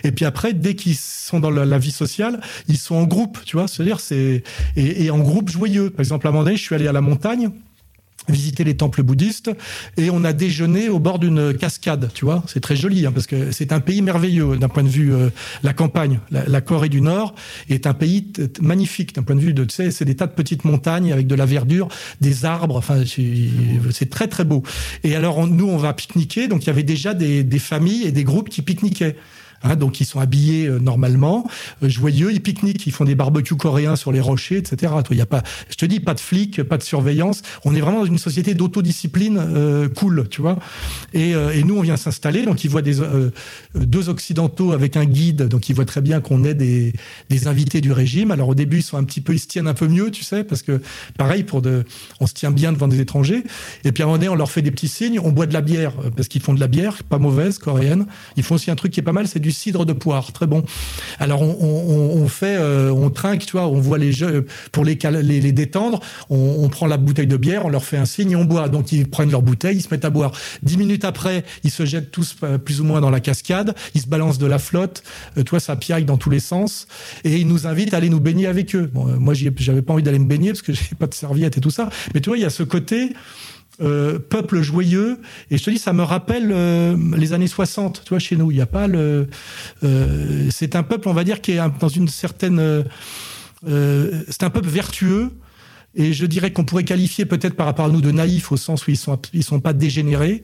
Et 0.03 0.11
puis 0.11 0.25
après, 0.25 0.53
dès 0.53 0.75
qu'ils 0.75 0.97
sont 0.97 1.39
dans 1.39 1.49
la, 1.49 1.65
la, 1.65 1.79
vie 1.79 1.91
sociale, 1.91 2.41
ils 2.67 2.77
sont 2.77 2.95
en 2.95 3.05
groupe. 3.05 3.39
Tu 3.45 3.57
vois, 3.57 3.67
c'est-à-dire 3.67 3.99
c'est 3.99 4.43
et, 4.75 5.05
et 5.05 5.09
en 5.09 5.19
groupe 5.19 5.49
joyeux. 5.49 5.89
Par 5.89 6.01
exemple, 6.01 6.27
à 6.27 6.29
un 6.29 6.33
moment 6.33 6.43
donné, 6.43 6.57
je 6.57 6.63
suis 6.63 6.75
allé 6.75 6.87
à 6.87 6.91
la 6.91 7.01
montagne 7.01 7.49
visiter 8.29 8.63
les 8.63 8.77
temples 8.77 9.03
bouddhistes 9.03 9.51
et 9.97 10.09
on 10.09 10.23
a 10.23 10.33
déjeuné 10.33 10.89
au 10.89 10.99
bord 10.99 11.19
d'une 11.19 11.53
cascade, 11.53 12.09
tu 12.13 12.25
vois. 12.25 12.43
C'est 12.47 12.59
très 12.59 12.75
joli 12.75 13.05
hein, 13.05 13.11
parce 13.11 13.27
que 13.27 13.51
c'est 13.51 13.73
un 13.73 13.79
pays 13.79 14.01
merveilleux 14.01 14.57
d'un 14.57 14.69
point 14.69 14.83
de 14.83 14.89
vue 14.89 15.13
euh, 15.13 15.29
la 15.63 15.73
campagne. 15.73 16.19
La, 16.31 16.61
Corée 16.61 16.89
du 16.89 17.01
Nord 17.01 17.35
est 17.69 17.87
un 17.87 17.93
pays 17.93 18.31
magnifique 18.61 19.15
d'un 19.15 19.23
point 19.23 19.35
de 19.35 19.41
vue 19.41 19.53
de, 19.53 19.63
tu 19.63 19.75
sais, 19.75 19.91
c'est 19.91 20.05
des 20.05 20.15
tas 20.15 20.27
de 20.27 20.33
petites 20.33 20.65
montagnes 20.65 21.11
avec 21.11 21.27
de 21.27 21.35
la 21.35 21.45
verdure, 21.45 21.87
des 22.21 22.45
arbres. 22.45 22.75
Enfin, 22.75 23.03
c'est 23.05 24.09
très 24.09 24.27
très 24.27 24.45
beau. 24.45 24.63
Et 25.03 25.15
alors 25.15 25.47
nous, 25.47 25.67
on 25.67 25.77
va 25.77 25.93
pique-niquer. 25.93 26.47
Donc 26.47 26.63
il 26.63 26.67
y 26.67 26.69
avait 26.69 26.83
déjà 26.83 27.13
des, 27.13 27.43
des 27.43 27.59
familles 27.59 28.03
et 28.03 28.11
des 28.11 28.23
groupes 28.23 28.49
qui 28.49 28.61
pique-niquaient. 28.61 29.15
Hein, 29.63 29.75
donc 29.75 29.99
ils 29.99 30.05
sont 30.05 30.19
habillés 30.19 30.67
euh, 30.67 30.79
normalement, 30.79 31.47
euh, 31.83 31.89
joyeux, 31.89 32.31
ils 32.31 32.41
pique-niquent, 32.41 32.87
ils 32.87 32.93
font 32.93 33.05
des 33.05 33.15
barbecues 33.15 33.55
coréens 33.55 33.95
sur 33.95 34.11
les 34.11 34.21
rochers, 34.21 34.57
etc. 34.57 34.93
Il 35.11 35.17
y 35.17 35.21
a 35.21 35.25
pas, 35.25 35.43
je 35.69 35.75
te 35.75 35.85
dis, 35.85 35.99
pas 35.99 36.13
de 36.13 36.19
flics, 36.19 36.63
pas 36.63 36.77
de 36.77 36.83
surveillance. 36.83 37.41
On 37.65 37.75
est 37.75 37.81
vraiment 37.81 37.99
dans 37.99 38.05
une 38.05 38.17
société 38.17 38.53
d'autodiscipline 38.53 39.37
euh, 39.39 39.89
cool, 39.89 40.27
tu 40.29 40.41
vois. 40.41 40.57
Et, 41.13 41.33
nous, 41.63 41.77
on 41.77 41.81
vient 41.81 41.97
s'installer, 41.97 42.43
donc 42.43 42.63
ils 42.63 42.69
voient 42.69 42.81
deux 42.81 44.09
occidentaux 44.09 44.71
avec 44.71 44.97
un 44.97 45.05
guide, 45.05 45.43
donc 45.43 45.69
ils 45.69 45.75
voient 45.75 45.85
très 45.85 46.01
bien 46.01 46.21
qu'on 46.21 46.43
est 46.43 46.53
des, 46.53 46.93
des 47.29 47.47
invités 47.47 47.81
du 47.81 47.91
régime. 47.91 48.31
Alors 48.31 48.49
au 48.49 48.55
début, 48.55 48.77
ils 48.77 48.83
sont 48.83 48.97
un 48.97 49.03
petit 49.03 49.21
peu, 49.21 49.33
ils 49.33 49.39
se 49.39 49.47
tiennent 49.47 49.67
un 49.67 49.73
peu 49.73 49.87
mieux, 49.87 50.09
tu 50.09 50.23
sais, 50.23 50.43
parce 50.43 50.63
que 50.63 50.81
pareil 51.17 51.43
pour 51.43 51.61
de, 51.61 51.83
on 52.19 52.27
se 52.27 52.33
tient 52.33 52.51
bien 52.51 52.71
devant 52.71 52.87
des 52.87 52.99
étrangers. 52.99 53.43
Et 53.83 53.91
puis 53.91 54.03
à 54.03 54.05
un 54.05 54.07
moment 54.07 54.17
donné, 54.17 54.29
on 54.29 54.35
leur 54.35 54.49
fait 54.49 54.61
des 54.61 54.71
petits 54.71 54.87
signes, 54.87 55.19
on 55.19 55.31
boit 55.31 55.45
de 55.45 55.53
la 55.53 55.61
bière 55.61 55.93
parce 56.15 56.27
qu'ils 56.27 56.41
font 56.41 56.53
de 56.53 56.59
la 56.59 56.67
bière, 56.67 57.03
pas 57.03 57.19
mauvaise, 57.19 57.59
coréenne. 57.59 58.05
Ils 58.37 58.43
font 58.43 58.55
aussi 58.55 58.71
un 58.71 58.75
truc 58.75 58.91
qui 58.93 58.99
est 58.99 59.03
pas 59.03 59.11
mal, 59.11 59.27
c'est 59.27 59.39
du 59.39 59.48
cidre 59.51 59.85
de 59.85 59.93
poire, 59.93 60.31
très 60.31 60.47
bon. 60.47 60.63
Alors 61.19 61.41
on, 61.41 62.27
fait, 62.27 62.57
euh, 62.57 62.91
on 62.91 63.09
trinque, 63.09 63.45
tu 63.45 63.53
vois, 63.53 63.67
on 63.67 63.79
voit 63.79 63.97
les 63.97 64.11
jeux 64.11 64.45
pour 64.71 64.85
les, 64.85 64.95
les, 64.95 65.51
détendre. 65.51 65.99
On, 66.29 66.67
prend 66.69 66.87
la 66.87 66.97
bouteille 66.97 67.27
de 67.27 67.37
bière, 67.37 67.65
on 67.65 67.69
leur 67.69 67.83
fait 67.83 67.97
un 67.97 68.05
signe 68.05 68.31
et 68.31 68.35
on 68.35 68.45
boit. 68.45 68.69
Donc 68.69 68.91
ils 68.91 69.09
prennent 69.09 69.31
leur 69.31 69.41
bouteille, 69.41 69.77
ils 69.77 69.81
se 69.81 69.89
mettent 69.91 70.05
à 70.05 70.09
boire. 70.09 70.31
Dix 70.63 70.77
minutes 70.77 71.05
après, 71.05 71.43
ils 71.63 71.71
se 71.71 71.85
jettent 71.85 72.11
tous 72.11 72.35
euh, 72.43 72.57
plus 72.57 72.81
ou 72.81 72.83
moins 72.83 73.01
dans 73.01 73.09
la 73.09 73.19
cascade. 73.19 73.75
Ils 73.95 74.01
se 74.01 74.07
balancent 74.07 74.37
de 74.37 74.45
la 74.45 74.59
flotte. 74.59 75.03
Euh, 75.37 75.43
toi, 75.43 75.59
ça 75.59 75.75
piaille 75.75 76.05
dans 76.05 76.17
tous 76.17 76.29
les 76.29 76.39
sens 76.39 76.87
et 77.23 77.37
ils 77.37 77.47
nous 77.47 77.67
invitent 77.67 77.93
à 77.93 77.97
aller 77.97 78.09
nous 78.09 78.19
baigner 78.19 78.47
avec 78.47 78.75
eux. 78.75 78.89
Moi, 78.93 79.33
j'avais 79.33 79.81
pas 79.81 79.93
envie 79.93 80.03
d'aller 80.03 80.19
me 80.19 80.27
baigner 80.27 80.49
parce 80.49 80.61
que 80.61 80.73
j'ai 80.73 80.95
pas 80.97 81.07
de 81.07 81.13
serviette 81.13 81.57
et 81.57 81.61
tout 81.61 81.71
ça. 81.71 81.89
Mais 82.13 82.21
tu 82.21 82.29
vois, 82.29 82.37
il 82.37 82.41
y 82.41 82.45
a 82.45 82.49
ce 82.49 82.63
côté 82.63 83.13
euh, 83.81 84.19
peuple 84.19 84.61
joyeux. 84.61 85.19
Et 85.51 85.57
je 85.57 85.63
te 85.63 85.69
dis, 85.69 85.77
ça 85.77 85.93
me 85.93 86.03
rappelle 86.03 86.51
euh, 86.51 86.97
les 87.15 87.33
années 87.33 87.47
60, 87.47 88.01
tu 88.03 88.09
vois, 88.09 88.19
chez 88.19 88.35
nous. 88.35 88.51
Il 88.51 88.55
n'y 88.55 88.61
a 88.61 88.65
pas 88.65 88.87
le. 88.87 89.27
Euh, 89.83 90.47
c'est 90.49 90.75
un 90.75 90.83
peuple, 90.83 91.07
on 91.07 91.13
va 91.13 91.23
dire, 91.23 91.41
qui 91.41 91.53
est 91.53 91.61
dans 91.79 91.87
une 91.87 92.07
certaine. 92.07 92.83
c'est 93.65 94.43
un 94.43 94.49
peuple 94.49 94.67
vertueux 94.67 95.31
et 95.95 96.13
je 96.13 96.25
dirais 96.27 96.53
qu'on 96.53 96.65
pourrait 96.65 96.83
qualifier 96.83 97.25
peut-être 97.25 97.55
par 97.55 97.65
rapport 97.65 97.85
à 97.85 97.89
nous 97.89 98.01
de 98.01 98.11
naïfs 98.11 98.51
au 98.51 98.57
sens 98.57 98.85
où 98.85 98.91
ils 98.91 98.97
sont 98.97 99.19
ils 99.33 99.43
sont 99.43 99.59
pas 99.59 99.73
dégénérés 99.73 100.43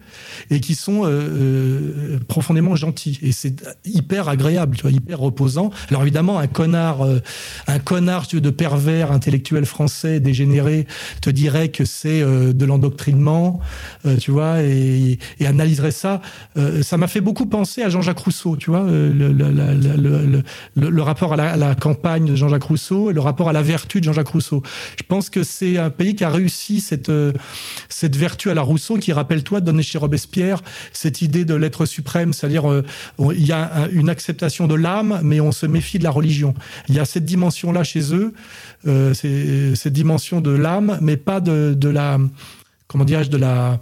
et 0.49 0.59
qui 0.59 0.73
sont 0.73 1.05
euh, 1.05 1.09
euh, 1.09 2.19
profondément 2.27 2.75
gentils. 2.75 3.19
Et 3.21 3.31
c'est 3.31 3.63
hyper 3.85 4.27
agréable 4.27 4.75
tu 4.75 4.81
vois 4.81 4.91
hyper 4.91 5.19
reposant. 5.19 5.69
Alors 5.89 6.01
évidemment 6.01 6.39
un 6.39 6.47
connard 6.47 7.05
euh, 7.05 7.21
un 7.67 7.77
connard 7.77 8.25
de 8.33 8.49
pervers 8.49 9.11
intellectuel 9.11 9.65
français 9.65 10.19
dégénéré 10.19 10.87
te 11.21 11.29
dirait 11.29 11.69
que 11.69 11.85
c'est 11.85 12.21
de 12.21 12.65
l'endoctrinement 12.65 13.59
tu 14.19 14.31
vois 14.31 14.63
et, 14.63 15.19
et, 15.39 15.45
analyserait 15.45 15.91
ça. 15.91 16.21
Ça 16.81 16.97
m'a 16.97 17.07
fait 17.07 17.21
beaucoup 17.21 17.45
penser 17.45 17.83
à 17.83 17.89
Jean-Jacques 17.89 18.19
Rousseau 18.19 18.55
tu 18.55 18.71
vois 18.71 18.83
le, 18.83 19.11
le, 19.11 20.43
le, 20.75 20.89
le 20.89 21.01
rapport 21.01 21.33
à 21.33 21.55
la, 21.55 21.75
campagne 21.75 22.25
de 22.25 22.35
Jean-Jacques 22.35 22.63
Rousseau 22.63 23.11
et 23.11 23.13
le 23.13 23.21
rapport 23.21 23.49
à 23.49 23.53
la 23.53 23.61
vertu 23.61 23.99
de 23.99 24.05
Jean-Jacques 24.05 24.29
Rousseau. 24.29 24.63
Je 24.97 25.03
pense 25.07 25.29
c'est 25.43 25.77
un 25.77 25.89
pays 25.89 26.15
qui 26.15 26.23
a 26.23 26.29
réussi 26.29 26.81
cette, 26.81 27.09
euh, 27.09 27.33
cette 27.89 28.15
vertu 28.15 28.49
à 28.49 28.53
la 28.53 28.61
Rousseau 28.61 28.97
qui, 28.97 29.13
rappelle-toi, 29.13 29.61
donnait 29.61 29.83
chez 29.83 29.97
Robespierre 29.97 30.61
cette 30.93 31.21
idée 31.21 31.45
de 31.45 31.55
l'être 31.55 31.85
suprême, 31.85 32.33
c'est-à-dire 32.33 32.69
euh, 32.69 32.83
il 33.19 33.45
y 33.45 33.51
a 33.51 33.87
une 33.91 34.09
acceptation 34.09 34.67
de 34.67 34.75
l'âme, 34.75 35.19
mais 35.23 35.39
on 35.39 35.51
se 35.51 35.65
méfie 35.65 35.99
de 35.99 36.03
la 36.03 36.11
religion. 36.11 36.53
Il 36.89 36.95
y 36.95 36.99
a 36.99 37.05
cette 37.05 37.25
dimension-là 37.25 37.83
chez 37.83 38.13
eux, 38.13 38.33
euh, 38.87 39.13
cette 39.13 39.93
dimension 39.93 40.41
de 40.41 40.51
l'âme, 40.51 40.97
mais 41.01 41.17
pas 41.17 41.39
de, 41.39 41.75
de 41.77 41.89
la, 41.89 42.17
comment 42.87 43.05
dirais-je, 43.05 43.29
de 43.29 43.37
la 43.37 43.79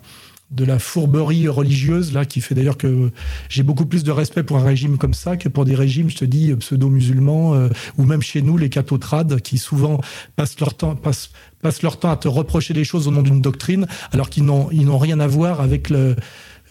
de 0.53 0.65
la 0.65 0.79
fourberie 0.79 1.47
religieuse 1.47 2.13
là 2.13 2.25
qui 2.25 2.41
fait 2.41 2.55
d'ailleurs 2.55 2.77
que 2.77 3.11
j'ai 3.49 3.63
beaucoup 3.63 3.85
plus 3.85 4.03
de 4.03 4.11
respect 4.11 4.43
pour 4.43 4.57
un 4.57 4.63
régime 4.63 4.97
comme 4.97 5.13
ça 5.13 5.35
que 5.35 5.49
pour 5.49 5.65
des 5.65 5.75
régimes 5.75 6.09
je 6.09 6.17
te 6.17 6.25
dis 6.25 6.53
pseudo-musulmans 6.53 7.55
euh, 7.55 7.69
ou 7.97 8.03
même 8.03 8.21
chez 8.21 8.41
nous 8.41 8.57
les 8.57 8.69
cathotrades 8.69 9.41
qui 9.41 9.57
souvent 9.57 9.99
passent 10.35 10.59
leur 10.59 10.75
temps 10.75 10.95
passent, 10.95 11.31
passent 11.61 11.81
leur 11.81 11.99
temps 11.99 12.11
à 12.11 12.17
te 12.17 12.27
reprocher 12.27 12.73
des 12.73 12.83
choses 12.83 13.07
au 13.07 13.11
nom 13.11 13.23
d'une 13.23 13.41
doctrine 13.41 13.87
alors 14.11 14.29
qu'ils 14.29 14.45
n'ont 14.45 14.69
ils 14.71 14.85
n'ont 14.85 14.99
rien 14.99 15.19
à 15.19 15.27
voir 15.27 15.59
avec 15.59 15.89
le 15.89 16.15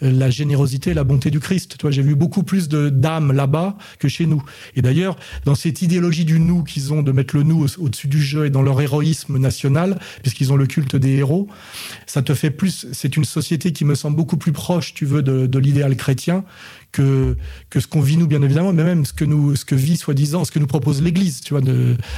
la 0.09 0.29
générosité 0.29 0.93
la 0.93 1.03
bonté 1.03 1.31
du 1.31 1.39
Christ. 1.39 1.77
Toi, 1.77 1.91
j'ai 1.91 2.01
vu 2.01 2.15
beaucoup 2.15 2.43
plus 2.43 2.67
de 2.67 2.89
d'âmes 2.89 3.31
là-bas 3.31 3.77
que 3.99 4.07
chez 4.07 4.25
nous. 4.25 4.43
Et 4.75 4.81
d'ailleurs, 4.81 5.15
dans 5.45 5.55
cette 5.55 5.81
idéologie 5.81 6.25
du 6.25 6.39
nous 6.39 6.63
qu'ils 6.63 6.93
ont 6.93 7.01
de 7.01 7.11
mettre 7.11 7.35
le 7.35 7.43
nous 7.43 7.65
au-dessus 7.77 8.07
du 8.07 8.21
jeu 8.21 8.45
et 8.45 8.49
dans 8.49 8.61
leur 8.61 8.79
héroïsme 8.81 9.37
national, 9.37 9.99
puisqu'ils 10.21 10.51
ont 10.51 10.55
le 10.55 10.67
culte 10.67 10.95
des 10.95 11.11
héros, 11.11 11.47
ça 12.05 12.21
te 12.21 12.33
fait 12.33 12.51
plus. 12.51 12.87
C'est 12.91 13.15
une 13.17 13.25
société 13.25 13.71
qui 13.71 13.85
me 13.85 13.95
semble 13.95 14.15
beaucoup 14.15 14.37
plus 14.37 14.51
proche, 14.51 14.93
tu 14.93 15.05
veux, 15.05 15.21
de, 15.21 15.47
de 15.47 15.59
l'idéal 15.59 15.95
chrétien 15.95 16.43
que 16.93 17.35
que 17.69 17.81
ce 17.81 17.87
qu'on 17.87 17.99
vit 17.99 18.15
nous 18.15 18.27
bien 18.27 18.41
évidemment 18.41 18.71
mais 18.71 18.85
même 18.85 19.03
ce 19.03 19.11
que 19.11 19.25
nous 19.25 19.57
ce 19.57 19.65
que 19.65 19.75
vit 19.75 19.97
soi-disant 19.97 20.45
ce 20.45 20.51
que 20.51 20.59
nous 20.59 20.67
propose 20.67 21.01
l'Église 21.01 21.41
tu 21.41 21.53
vois 21.53 21.63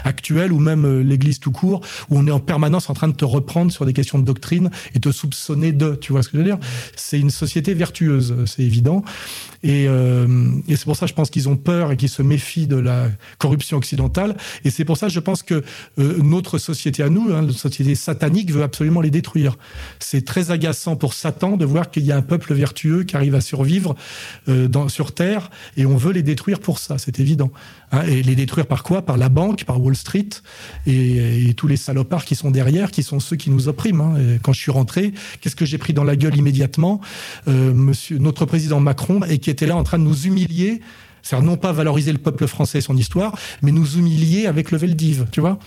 actuelle 0.04 0.52
ou 0.52 0.60
même 0.60 0.86
euh, 0.86 1.02
l'Église 1.02 1.40
tout 1.40 1.52
court 1.52 1.82
où 2.10 2.20
on 2.20 2.28
est 2.28 2.32
en 2.32 2.40
permanence 2.40 2.90
en 2.90 2.94
train 2.94 3.08
de 3.08 3.16
te 3.16 3.26
reprendre 3.26 3.72
sur 3.72 3.86
des 3.86 3.94
questions 3.94 4.20
de 4.20 4.26
doctrine 4.26 4.70
et 4.94 5.00
te 5.00 5.12
soupçonner 5.12 5.72
de 5.72 5.96
tu 5.96 6.12
vois 6.12 6.22
ce 6.22 6.30
que 6.30 6.38
je 6.38 6.44
veux 6.44 6.48
dire? 6.48 6.60
C'est 6.96 7.20
une 7.20 7.32
société 7.32 7.74
vertueuse 7.74 8.36
c'est 8.46 8.64
évident. 8.64 9.04
Et, 9.64 9.88
euh, 9.88 10.28
et 10.68 10.76
c'est 10.76 10.86
pour 10.86 10.96
ça 10.96 11.08
je 11.08 11.14
pense 11.14 11.30
qu'ils 11.30 11.50
ont 11.50 11.56
peur 11.56 11.92
et 11.92 11.98
qu'ils 11.98 12.10
se 12.10 12.22
méfient 12.22 12.68
de 12.68 12.76
la 12.76 13.10
corruption 13.38 13.78
occidentale. 13.78 14.36
Et 14.64 14.70
c'est 14.70 14.86
pour 14.86 14.98
ça 14.98 15.08
je 15.08 15.20
pense 15.20 15.42
que 15.42 15.64
euh, 16.00 16.18
notre 16.22 16.58
société 16.58 17.02
à 17.02 17.10
nous 17.10 17.34
hein, 17.34 17.42
notre 17.42 17.60
société 17.60 17.96
satanique 17.96 18.52
veut 18.52 18.64
absolument 18.64 19.02
les 19.02 19.10
détruire. 19.10 19.58
C'est 20.00 20.26
très 20.26 20.52
agaçant 20.52 20.96
pour 20.96 21.14
Satan 21.14 21.58
de 21.58 21.66
voir 21.66 21.90
qu'il 21.90 22.06
y 22.06 22.12
a 22.12 22.18
un 22.18 22.22
peuple 22.22 22.54
vertueux 22.54 23.04
qui 23.04 23.16
arrive 23.16 23.36
à 23.36 23.42
survivre 23.42 23.96
euh, 24.50 24.65
sur 24.88 25.14
Terre 25.14 25.50
et 25.78 25.86
on 25.86 25.98
veut 25.98 26.12
les 26.12 26.24
détruire 26.24 26.60
pour 26.60 26.80
ça, 26.80 26.98
c'est 26.98 27.20
évident. 27.20 27.52
Hein, 27.92 28.04
et 28.04 28.24
les 28.24 28.36
détruire 28.36 28.66
par 28.66 28.84
quoi? 28.84 29.02
Par 29.02 29.18
la 29.18 29.30
banque, 29.30 29.64
par 29.66 29.82
Wall 29.82 29.96
Street 29.96 30.30
et, 30.88 31.54
tous 31.56 31.68
les 31.68 31.78
salopards 31.78 32.26
qui 32.26 32.36
sont 32.36 32.52
derrière, 32.52 32.92
qui 32.92 33.04
sont 33.04 33.20
ceux 33.20 33.36
qui 33.36 33.50
nous 33.50 33.68
oppriment. 33.68 34.02
Hein. 34.02 34.38
Quand 34.42 34.54
je 34.54 34.60
suis 34.60 34.72
rentré, 34.72 35.14
qu'est-ce 35.42 35.56
que 35.56 35.66
j'ai 35.66 35.78
pris 35.78 35.94
dans 35.94 36.04
la 36.04 36.16
gueule 36.16 36.36
immédiatement? 36.36 37.02
Euh, 37.48 37.74
Monsieur, 37.74 38.18
notre 38.18 38.46
président 38.46 38.80
Macron, 38.80 39.22
et 39.24 39.40
qui 39.40 39.50
était 39.50 39.68
là 39.68 39.76
en 39.76 39.84
train 39.84 40.00
de 40.00 40.04
nous 40.04 40.26
humilier 40.26 40.82
c'est-à-dire 41.26 41.48
non 41.48 41.58
pas 41.58 41.72
valoriser 41.72 42.12
le 42.12 42.20
peuple 42.20 42.46
français 42.46 42.78
et 42.78 42.82
son 42.82 42.96
histoire, 42.96 43.36
mais 43.64 43.72
nous 43.72 43.98
humilier 43.98 44.46
avec 44.46 44.70
le 44.70 44.78
Veldiv, 44.78 45.26
tu 45.32 45.42
vois? 45.42 45.58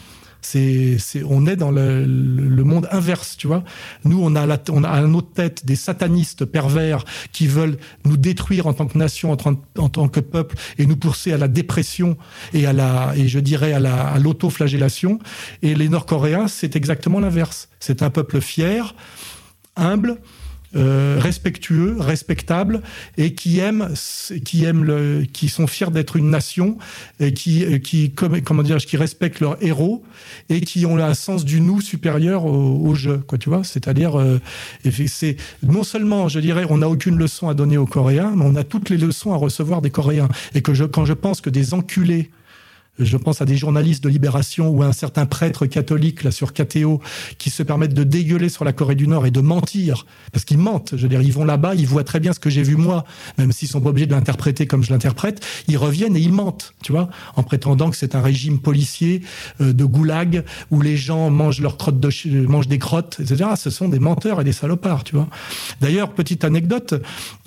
C'est, 0.40 0.98
on 1.28 1.46
est 1.46 1.56
dans 1.56 1.70
le, 1.70 2.04
monde 2.64 2.88
inverse, 2.90 3.36
tu 3.36 3.46
vois. 3.46 3.64
Nous, 4.04 4.22
on 4.22 4.34
a, 4.34 4.42
à 4.42 5.00
notre 5.02 5.32
tête 5.32 5.66
des 5.66 5.76
satanistes 5.76 6.44
pervers 6.44 7.04
qui 7.32 7.46
veulent 7.46 7.78
nous 8.04 8.16
détruire 8.16 8.66
en 8.66 8.72
tant 8.72 8.86
que 8.86 8.96
nation, 8.98 9.32
en, 9.32 9.36
tant, 9.36 10.08
que 10.08 10.20
peuple, 10.20 10.56
et 10.78 10.86
nous 10.86 10.96
pousser 10.96 11.32
à 11.32 11.38
la 11.38 11.48
dépression 11.48 12.16
et 12.52 12.66
à 12.66 12.72
la, 12.72 13.12
et 13.16 13.28
je 13.28 13.38
dirais 13.38 13.72
à 13.72 14.18
l'autoflagellation. 14.18 15.18
Et 15.62 15.74
les 15.74 15.88
Nord-Coréens, 15.88 16.48
c'est 16.48 16.76
exactement 16.76 17.20
l'inverse. 17.20 17.68
C'est 17.80 18.02
un 18.02 18.10
peuple 18.10 18.40
fier, 18.40 18.94
humble, 19.76 20.18
euh, 20.76 21.18
respectueux, 21.18 21.96
respectables 21.98 22.82
et 23.16 23.34
qui 23.34 23.58
aiment, 23.58 23.88
qui 24.44 24.64
aiment 24.64 24.84
le, 24.84 25.24
qui 25.32 25.48
sont 25.48 25.66
fiers 25.66 25.90
d'être 25.90 26.16
une 26.16 26.30
nation 26.30 26.78
et 27.20 27.32
qui, 27.32 27.80
qui 27.80 28.12
comment 28.12 28.62
dire, 28.62 28.76
qui 28.78 28.96
respectent 28.96 29.40
leurs 29.40 29.62
héros 29.62 30.02
et 30.48 30.60
qui 30.60 30.84
ont 30.86 30.98
un 30.98 31.14
sens 31.14 31.44
du 31.44 31.60
nous 31.60 31.80
supérieur 31.80 32.44
au, 32.44 32.94
jeu, 32.94 33.18
quoi, 33.18 33.38
tu 33.38 33.48
vois. 33.48 33.64
C'est-à-dire, 33.64 34.18
euh, 34.18 34.40
c'est 35.06 35.36
non 35.62 35.84
seulement, 35.84 36.28
je 36.28 36.40
dirais, 36.40 36.66
on 36.68 36.78
n'a 36.78 36.88
aucune 36.88 37.16
leçon 37.16 37.48
à 37.48 37.54
donner 37.54 37.78
aux 37.78 37.86
Coréens, 37.86 38.32
mais 38.36 38.44
on 38.44 38.56
a 38.56 38.64
toutes 38.64 38.90
les 38.90 38.98
leçons 38.98 39.32
à 39.32 39.36
recevoir 39.36 39.82
des 39.82 39.90
Coréens. 39.90 40.28
Et 40.54 40.62
que 40.62 40.74
je, 40.74 40.84
quand 40.84 41.04
je 41.04 41.14
pense 41.14 41.40
que 41.40 41.50
des 41.50 41.74
enculés 41.74 42.30
je 42.98 43.16
pense 43.16 43.40
à 43.40 43.44
des 43.44 43.56
journalistes 43.56 44.02
de 44.02 44.08
Libération 44.08 44.68
ou 44.68 44.82
à 44.82 44.86
un 44.86 44.92
certain 44.92 45.26
prêtre 45.26 45.66
catholique 45.66 46.22
là 46.24 46.30
sur 46.30 46.52
KTO 46.52 47.00
qui 47.38 47.50
se 47.50 47.62
permettent 47.62 47.94
de 47.94 48.04
dégueuler 48.04 48.48
sur 48.48 48.64
la 48.64 48.72
Corée 48.72 48.94
du 48.94 49.08
Nord 49.08 49.26
et 49.26 49.30
de 49.30 49.40
mentir 49.40 50.06
parce 50.32 50.44
qu'ils 50.44 50.58
mentent. 50.58 50.94
Je 50.96 51.02
veux 51.02 51.08
dire, 51.08 51.22
ils 51.22 51.32
vont 51.32 51.44
là-bas, 51.44 51.74
ils 51.74 51.86
voient 51.86 52.04
très 52.04 52.20
bien 52.20 52.32
ce 52.32 52.40
que 52.40 52.50
j'ai 52.50 52.62
vu 52.62 52.76
moi, 52.76 53.04
même 53.38 53.52
s'ils 53.52 53.68
sont 53.68 53.80
pas 53.80 53.90
obligés 53.90 54.06
de 54.06 54.12
l'interpréter 54.12 54.66
comme 54.66 54.82
je 54.82 54.90
l'interprète. 54.90 55.44
Ils 55.68 55.76
reviennent 55.76 56.16
et 56.16 56.20
ils 56.20 56.32
mentent, 56.32 56.74
tu 56.82 56.92
vois, 56.92 57.08
en 57.36 57.42
prétendant 57.42 57.90
que 57.90 57.96
c'est 57.96 58.14
un 58.14 58.22
régime 58.22 58.58
policier 58.58 59.22
euh, 59.60 59.72
de 59.72 59.84
goulag 59.84 60.44
où 60.70 60.80
les 60.80 60.96
gens 60.96 61.30
mangent 61.30 61.60
leurs 61.60 61.76
crottes 61.76 62.00
de 62.00 62.08
mangent 62.46 62.68
des 62.68 62.78
crottes, 62.78 63.18
etc. 63.20 63.50
Ce 63.56 63.70
sont 63.70 63.88
des 63.88 63.98
menteurs 63.98 64.40
et 64.40 64.44
des 64.44 64.52
salopards, 64.52 65.04
tu 65.04 65.14
vois. 65.14 65.28
D'ailleurs, 65.80 66.12
petite 66.12 66.44
anecdote, 66.44 66.94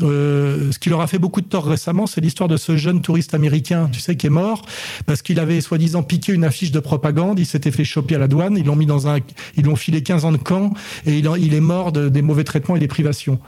euh, 0.02 0.72
ce 0.72 0.80
qui 0.80 0.90
leur 0.90 1.02
a 1.02 1.08
fait 1.08 1.20
beaucoup 1.20 1.42
de 1.42 1.48
tort 1.48 1.66
récemment, 1.66 2.08
c'est 2.08 2.22
l'histoire 2.22 2.48
de 2.48 2.58
ce 2.58 2.78
jeune 2.78 3.02
touriste 3.02 3.34
américain, 3.34 3.90
tu 3.92 4.00
sais, 4.00 4.16
qui 4.16 4.28
est 4.28 4.32
mort 4.32 4.64
parce 5.06 5.22
qu'il 5.22 5.40
avait 5.42 5.62
soi-disant 5.62 6.04
piqué 6.04 6.32
une 6.32 6.44
affiche 6.44 6.72
de 6.72 6.80
propagande, 6.80 7.40
il 7.40 7.46
s'était 7.46 7.72
fait 7.72 7.84
choper 7.84 8.16
à 8.16 8.20
la 8.20 8.28
douane, 8.28 8.58
ils 8.58 8.66
l'ont 8.66 8.76
mis 8.76 8.86
dans 8.86 9.08
un, 9.08 9.20
ils 9.58 9.66
l'ont 9.66 9.76
filé 9.76 10.02
15 10.02 10.26
ans 10.26 10.32
de 10.32 10.38
camp 10.38 10.74
et 11.06 11.18
il, 11.18 11.54
est 11.54 11.60
mort 11.60 11.92
de, 11.92 12.10
des 12.10 12.22
mauvais 12.22 12.44
traitements 12.44 12.76
et 12.76 12.80
des 12.80 12.88
privations. 12.88 13.40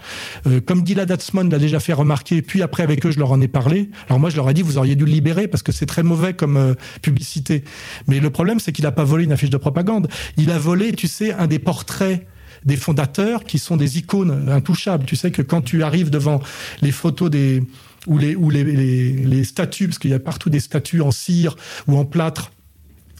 Euh, 0.47 0.59
comme 0.59 0.85
Gilad 0.85 1.09
Atzmon 1.11 1.47
l'a 1.49 1.59
déjà 1.59 1.79
fait 1.79 1.93
remarquer, 1.93 2.41
puis 2.41 2.61
après 2.61 2.83
avec 2.83 3.05
eux 3.05 3.11
je 3.11 3.19
leur 3.19 3.31
en 3.31 3.39
ai 3.39 3.47
parlé. 3.47 3.89
Alors 4.09 4.19
moi 4.19 4.29
je 4.29 4.35
leur 4.35 4.49
ai 4.49 4.53
dit 4.53 4.61
vous 4.61 4.77
auriez 4.77 4.95
dû 4.95 5.05
le 5.05 5.11
libérer 5.11 5.47
parce 5.47 5.63
que 5.63 5.71
c'est 5.71 5.85
très 5.85 6.03
mauvais 6.03 6.33
comme 6.33 6.57
euh, 6.57 6.73
publicité. 7.01 7.63
Mais 8.07 8.19
le 8.19 8.29
problème 8.29 8.59
c'est 8.59 8.71
qu'il 8.71 8.83
n'a 8.83 8.91
pas 8.91 9.05
volé 9.05 9.23
une 9.23 9.31
affiche 9.31 9.49
de 9.49 9.57
propagande, 9.57 10.09
il 10.37 10.51
a 10.51 10.57
volé, 10.57 10.91
tu 10.93 11.07
sais, 11.07 11.33
un 11.33 11.47
des 11.47 11.59
portraits 11.59 12.27
des 12.65 12.77
fondateurs 12.77 13.43
qui 13.43 13.59
sont 13.59 13.77
des 13.77 13.97
icônes 13.97 14.49
intouchables. 14.49 15.05
Tu 15.05 15.15
sais 15.15 15.31
que 15.31 15.41
quand 15.41 15.61
tu 15.61 15.83
arrives 15.83 16.09
devant 16.09 16.41
les 16.81 16.91
photos 16.91 17.29
des 17.29 17.63
ou 18.07 18.17
les 18.17 18.35
ou 18.35 18.49
les, 18.49 18.63
les, 18.63 19.43
statues, 19.43 19.87
parce 19.87 19.99
qu'il 19.99 20.11
y 20.11 20.13
a 20.13 20.19
partout 20.19 20.49
des 20.49 20.59
statues 20.59 21.01
en 21.01 21.11
cire 21.11 21.55
ou 21.87 21.97
en 21.97 22.05
plâtre 22.05 22.51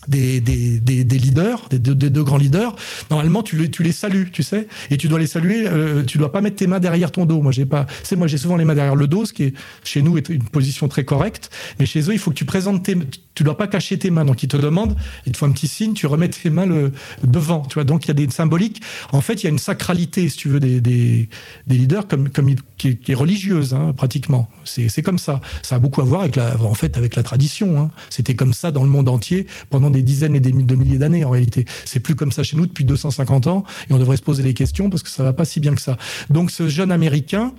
des, 0.08 0.42
des, 0.42 0.80
des, 0.80 1.18
leaders, 1.18 1.70
des 1.70 1.80
deux, 1.80 2.24
grands 2.24 2.38
leaders, 2.38 2.76
normalement 3.10 3.44
tu 3.44 3.58
les, 3.58 3.72
tu 3.72 3.84
les 3.84 3.92
salues, 3.92 4.30
tu 4.32 4.44
sais, 4.44 4.68
et 4.92 4.98
tu 4.98 5.08
dois 5.08 5.20
les 5.20 5.28
saluer. 5.28 5.68
Euh, 5.68 6.04
tu 6.04 6.18
dois 6.18 6.32
pas 6.32 6.42
mettre 6.42 6.58
tes 6.58 6.68
mains 6.68 6.80
derrière 6.80 7.12
ton 7.12 7.26
dos. 7.26 7.42
Moi 7.42 7.52
j'ai 7.52 7.66
pas, 7.66 7.86
c'est 8.04 8.16
moi 8.16 8.28
j'ai 8.28 8.38
souvent 8.38 8.58
les 8.58 8.66
mains 8.66 8.76
derrière 8.76 8.96
le 8.96 9.08
dos, 9.08 9.26
ce 9.26 9.34
qui 9.34 9.44
est 9.44 9.54
chez 9.84 10.02
nous 10.02 10.18
est 10.18 10.30
une 10.30 10.44
position 10.44 10.88
très 10.88 11.06
correcte, 11.06 11.50
mais 11.80 11.86
chez 11.86 12.02
eux 12.02 12.14
il 12.14 12.20
faut 12.20 12.32
que 12.32 12.36
tu 12.36 12.46
présentes 12.46 12.84
tes, 12.84 12.98
tu 13.36 13.44
dois 13.44 13.58
pas 13.58 13.68
cacher 13.68 13.98
tes 13.98 14.12
mains. 14.12 14.26
Donc 14.26 14.44
ils 14.44 14.48
te 14.48 14.58
demandent, 14.58 14.96
ils 15.26 15.32
te 15.32 15.38
font 15.38 15.48
un 15.48 15.52
petit 15.52 15.68
signe, 15.68 15.94
tu 15.94 16.08
remets 16.08 16.30
tes 16.30 16.50
mains 16.50 16.66
le 16.66 16.92
devant, 17.24 17.62
tu 17.62 17.76
vois. 17.76 17.84
Donc 17.84 18.06
il 18.06 18.08
y 18.10 18.12
a 18.12 18.14
des 18.14 18.30
symboliques. 18.30 18.82
En 19.12 19.22
fait 19.22 19.42
il 19.42 19.44
y 19.46 19.48
a 19.48 19.50
une 19.50 19.60
sacralité, 19.60 20.30
si 20.30 20.38
tu 20.38 20.50
veux, 20.50 20.60
des, 20.60 20.82
des, 20.82 21.30
des 21.68 21.76
leaders 21.76 22.08
comme 22.08 22.30
comme 22.30 22.54
qui, 22.78 22.90
est, 22.90 22.96
qui 22.96 23.12
est 23.12 23.16
religieuse 23.16 23.74
hein, 23.74 23.94
pratiquement. 23.96 24.50
C'est 24.66 25.02
comme 25.02 25.20
ça. 25.20 25.42
Ça 25.62 25.76
a 25.76 25.80
beaucoup 25.80 26.02
à 26.02 26.06
voir 26.06 26.22
avec 26.22 26.36
la, 26.36 26.56
en 26.62 26.74
fait 26.74 26.98
avec 26.98 27.16
la 27.16 27.24
tradition. 27.24 27.80
Hein. 27.80 27.92
C'était 28.10 28.36
comme 28.36 28.54
ça 28.54 28.72
dans 28.72 28.84
le 28.84 28.90
monde 28.90 29.10
entier 29.10 29.48
pendant 29.70 29.90
des 29.90 30.02
dizaines 30.02 30.36
et 30.36 30.40
des 30.40 30.52
de 30.52 30.76
milliers 30.76 30.98
d'années 30.98 31.26
en 31.26 31.30
réalité. 31.30 31.66
C'est 31.86 32.00
plus 32.00 32.16
comme 32.16 32.32
ça 32.32 32.44
chez 32.44 32.58
nous 32.58 32.66
depuis 32.66 32.86
250 32.86 33.48
ans 33.48 33.64
et 33.90 33.94
on 33.94 34.00
devrait 34.00 34.18
se 34.18 34.22
poser 34.22 34.44
les 34.44 34.54
questions 34.54 34.90
parce 34.90 35.04
que 35.04 35.10
ça 35.10 35.24
va 35.24 35.34
pas 35.34 35.46
si 35.46 35.60
bien 35.60 35.74
que 35.76 35.82
ça. 35.82 35.98
Donc 36.30 36.52
ce 36.52 36.68
jeune 36.68 36.92
américain 36.92 37.54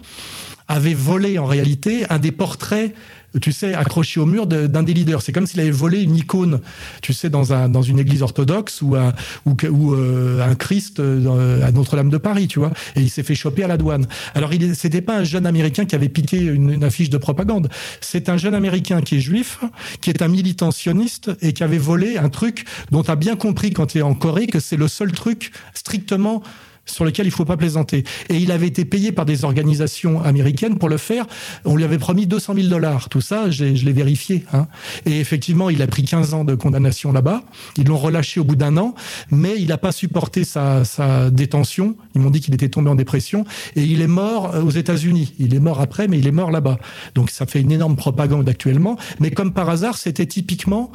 avait 0.69 0.95
volé 0.95 1.39
en 1.39 1.47
réalité 1.47 2.05
un 2.11 2.19
des 2.19 2.33
portraits 2.33 2.95
tu 3.41 3.53
sais, 3.53 3.75
accroché 3.75 4.21
au 4.21 4.27
mur 4.27 4.47
d'un 4.47 4.83
des 4.83 4.95
leaders. 4.95 5.23
C'est 5.23 5.33
comme 5.33 5.47
s'il 5.47 5.61
avait 5.61 5.71
volé 5.71 6.03
une 6.03 6.17
icône, 6.17 6.61
tu 7.03 7.13
sais, 7.13 7.31
dans, 7.31 7.53
un, 7.53 7.69
dans 7.69 7.83
une 7.83 7.99
église 7.99 8.23
orthodoxe 8.23 8.83
ou 8.83 8.95
un, 8.95 9.13
ou, 9.45 9.57
ou 9.71 9.95
euh, 9.95 10.41
un 10.43 10.55
Christ 10.55 11.01
euh, 11.01 11.67
à 11.67 11.73
Notre-Dame 11.73 12.11
de 12.11 12.19
Paris, 12.19 12.49
tu 12.49 12.59
vois. 12.59 12.73
Et 12.97 13.01
il 13.01 13.11
s'est 13.11 13.23
fait 13.23 13.35
choper 13.35 13.65
à 13.65 13.69
la 13.69 13.77
douane. 13.77 14.07
Alors, 14.35 14.53
il 14.53 14.75
c'était 14.77 15.01
pas 15.03 15.19
un 15.19 15.25
jeune 15.25 15.47
Américain 15.47 15.85
qui 15.85 15.95
avait 15.95 16.09
piqué 16.09 16.39
une, 16.39 16.71
une 16.71 16.85
affiche 16.85 17.11
de 17.11 17.19
propagande. 17.19 17.69
C'est 18.01 18.29
un 18.29 18.37
jeune 18.37 18.55
Américain 18.55 19.03
qui 19.03 19.17
est 19.17 19.21
juif, 19.21 19.61
qui 20.01 20.11
est 20.11 20.23
un 20.23 20.29
militant 20.29 20.71
sioniste 20.71 21.31
et 21.43 21.53
qui 21.53 21.65
avait 21.65 21.79
volé 21.79 22.17
un 22.19 22.29
truc 22.29 22.65
dont 22.91 23.03
tu 23.03 23.11
as 23.11 23.17
bien 23.17 23.37
compris 23.37 23.73
quand 23.73 23.87
tu 23.87 23.99
es 23.99 24.03
en 24.03 24.15
Corée 24.15 24.47
que 24.47 24.61
c'est 24.61 24.77
le 24.77 24.89
seul 24.89 25.13
truc 25.13 25.53
strictement 25.75 26.43
sur 26.87 27.05
lequel 27.05 27.27
il 27.27 27.31
faut 27.31 27.45
pas 27.45 27.57
plaisanter. 27.57 28.05
Et 28.29 28.37
il 28.37 28.53
avait 28.53 28.67
été 28.67 28.85
payé 28.85 29.13
par 29.13 29.25
des 29.25 29.45
organisations 29.45 30.23
américaines 30.23 30.79
pour 30.79 30.89
le 30.89 30.97
faire. 30.97 31.27
On 31.65 31.77
lui 31.77 31.85
avait 31.85 31.99
promis 31.99 32.27
200 32.27 32.55
000 32.55 32.69
dollars. 32.69 33.09
Tout 33.09 33.21
ça, 33.21 33.51
je 33.51 33.65
l'ai 33.65 33.93
vérifié. 33.93 34.45
Hein. 34.53 34.67
Et 35.07 35.21
effectivement, 35.21 35.71
il 35.71 35.83
a 35.83 35.87
pris 35.87 36.05
15 36.05 36.35
ans 36.35 36.45
de 36.45 36.55
condamnation 36.55 37.13
là-bas. 37.13 37.43
Ils 37.77 37.87
l'ont 37.87 37.97
relâché 37.97 38.41
au 38.41 38.45
bout 38.45 38.57
d'un 38.57 38.77
an, 38.77 38.95
mais 39.31 39.55
il 39.59 39.69
n'a 39.69 39.79
pas 39.79 39.93
supporté 39.93 40.45
sa, 40.45 40.85
sa 40.85 41.31
détention. 41.31 41.97
Ils 42.15 42.21
m'ont 42.21 42.31
dit 42.31 42.41
qu'il 42.41 42.55
était 42.55 42.69
tombé 42.69 42.91
en 42.91 42.95
dépression 42.95 43.45
et 43.77 43.83
il 43.83 44.01
est 44.01 44.07
mort 44.07 44.55
euh, 44.55 44.63
aux 44.63 44.71
États-Unis. 44.71 45.35
Il 45.39 45.55
est 45.55 45.61
mort 45.61 45.81
après, 45.81 46.09
mais 46.09 46.19
il 46.19 46.27
est 46.27 46.33
mort 46.33 46.51
là-bas. 46.51 46.79
Donc 47.15 47.31
ça 47.31 47.47
fait 47.47 47.61
une 47.61 47.73
énorme 47.73 47.97
propagande 47.97 48.49
actuellement. 48.49 48.97
Mais 49.21 49.31
comme 49.31 49.53
par 49.53 49.69
hasard, 49.69 49.97
c'était 49.97 50.27
typiquement 50.27 50.93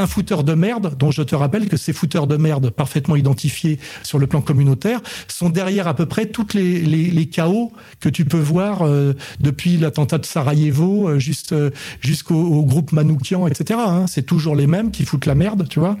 un 0.00 0.06
fouteur 0.06 0.44
de 0.44 0.54
merde, 0.54 0.96
dont 0.98 1.10
je 1.10 1.22
te 1.22 1.34
rappelle 1.34 1.68
que 1.68 1.76
ces 1.76 1.92
fouteurs 1.92 2.26
de 2.26 2.36
merde 2.36 2.70
parfaitement 2.70 3.16
identifiés 3.16 3.78
sur 4.02 4.18
le 4.18 4.26
plan 4.26 4.40
communautaire 4.40 5.00
sont 5.28 5.50
derrière 5.50 5.86
à 5.86 5.94
peu 5.94 6.06
près 6.06 6.26
toutes 6.26 6.54
les, 6.54 7.26
chaos 7.30 7.72
que 8.00 8.08
tu 8.08 8.24
peux 8.24 8.38
voir 8.38 8.82
euh, 8.82 9.14
depuis 9.40 9.76
l'attentat 9.76 10.18
de 10.18 10.26
Sarajevo 10.26 11.08
euh, 11.08 11.18
euh, 11.52 11.70
jusqu'au 12.00 12.62
groupe 12.64 12.92
Manoukian, 12.92 13.46
etc. 13.46 13.78
Hein. 13.82 14.06
C'est 14.08 14.24
toujours 14.24 14.56
les 14.56 14.66
mêmes 14.66 14.90
qui 14.90 15.04
foutent 15.04 15.26
la 15.26 15.34
merde, 15.34 15.68
tu 15.68 15.80
vois, 15.80 15.96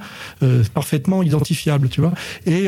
parfaitement 0.74 1.22
identifiable, 1.22 1.88
tu 1.88 2.00
vois. 2.00 2.12
Et 2.46 2.66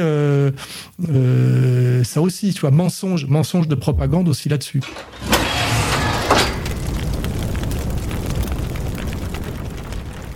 ça 2.05 2.21
aussi, 2.21 2.53
tu 2.53 2.61
vois, 2.61 2.71
mensonge, 2.71 3.27
mensonge 3.27 3.69
de 3.69 3.75
propagande 3.75 4.29
aussi 4.29 4.49
là-dessus. 4.49 4.81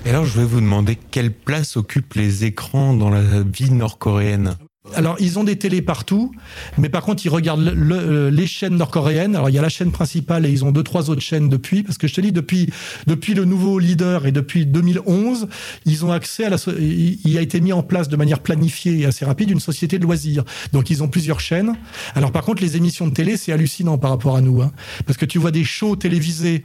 Et 0.07 0.11
alors, 0.11 0.25
je 0.25 0.39
vais 0.39 0.45
vous 0.45 0.61
demander 0.61 0.95
quelle 0.95 1.33
place 1.33 1.77
occupent 1.77 2.15
les 2.15 2.45
écrans 2.45 2.95
dans 2.95 3.11
la 3.11 3.43
vie 3.43 3.73
nord-coréenne 3.73 4.57
alors, 4.95 5.17
ils 5.19 5.37
ont 5.37 5.43
des 5.43 5.59
télés 5.59 5.83
partout, 5.83 6.31
mais 6.79 6.89
par 6.89 7.03
contre, 7.03 7.27
ils 7.27 7.29
regardent 7.29 7.65
le, 7.65 7.75
le, 7.75 8.31
les 8.31 8.47
chaînes 8.47 8.77
nord-coréennes. 8.77 9.35
Alors, 9.35 9.51
il 9.51 9.55
y 9.57 9.59
a 9.59 9.63
la 9.63 9.69
chaîne 9.69 9.91
principale 9.91 10.47
et 10.47 10.49
ils 10.49 10.65
ont 10.65 10.71
deux, 10.71 10.85
trois 10.85 11.11
autres 11.11 11.23
chaînes 11.23 11.49
depuis, 11.49 11.83
parce 11.83 11.99
que 11.99 12.07
je 12.07 12.15
te 12.15 12.21
dis, 12.21 12.31
depuis, 12.31 12.71
depuis 13.05 13.35
le 13.35 13.45
nouveau 13.45 13.81
leader 13.81 14.27
et 14.27 14.33
depuis 14.33 14.65
2011, 14.65 15.49
ils 15.87 16.05
ont 16.05 16.13
accès 16.13 16.45
à 16.45 16.51
la, 16.51 16.57
il 16.79 17.37
a 17.37 17.41
été 17.41 17.61
mis 17.61 17.73
en 17.73 17.83
place 17.83 18.09
de 18.09 18.15
manière 18.15 18.39
planifiée 18.39 19.01
et 19.01 19.07
assez 19.07 19.25
rapide 19.25 19.51
une 19.51 19.59
société 19.59 19.99
de 19.99 20.05
loisirs. 20.05 20.45
Donc, 20.73 20.89
ils 20.89 21.03
ont 21.03 21.09
plusieurs 21.09 21.41
chaînes. 21.41 21.73
Alors, 22.15 22.31
par 22.31 22.45
contre, 22.45 22.63
les 22.63 22.77
émissions 22.77 23.09
de 23.09 23.13
télé, 23.13 23.37
c'est 23.37 23.51
hallucinant 23.51 23.99
par 23.99 24.11
rapport 24.11 24.37
à 24.37 24.41
nous, 24.41 24.63
hein, 24.63 24.71
parce 25.05 25.19
que 25.19 25.27
tu 25.27 25.41
vois 25.41 25.51
des 25.51 25.65
shows 25.65 25.97
télévisés 25.97 26.63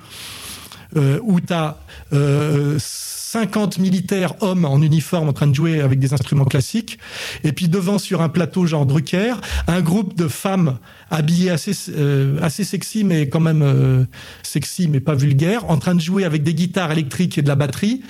euh, 0.95 1.19
où 1.23 1.39
tu 1.39 1.53
as 1.53 1.79
euh, 2.13 2.77
50 3.31 3.77
militaires 3.77 4.33
hommes 4.41 4.65
en 4.65 4.81
uniforme 4.81 5.29
en 5.29 5.33
train 5.33 5.47
de 5.47 5.55
jouer 5.55 5.79
avec 5.79 5.99
des 5.99 6.13
instruments 6.13 6.43
classiques, 6.43 6.99
et 7.45 7.53
puis 7.53 7.69
devant 7.69 7.97
sur 7.97 8.21
un 8.21 8.27
plateau 8.27 8.65
genre 8.65 8.85
Drucker, 8.85 9.35
un 9.67 9.79
groupe 9.79 10.17
de 10.17 10.27
femmes 10.27 10.79
habillées 11.09 11.49
assez 11.49 11.71
euh, 11.95 12.37
assez 12.41 12.65
sexy 12.65 13.05
mais 13.05 13.29
quand 13.29 13.39
même 13.39 13.61
euh, 13.61 14.03
sexy 14.43 14.89
mais 14.89 14.99
pas 14.99 15.15
vulgaire, 15.15 15.69
en 15.69 15.77
train 15.77 15.95
de 15.95 16.01
jouer 16.01 16.25
avec 16.25 16.43
des 16.43 16.53
guitares 16.53 16.91
électriques 16.91 17.37
et 17.37 17.41
de 17.41 17.47
la 17.47 17.55
batterie. 17.55 18.01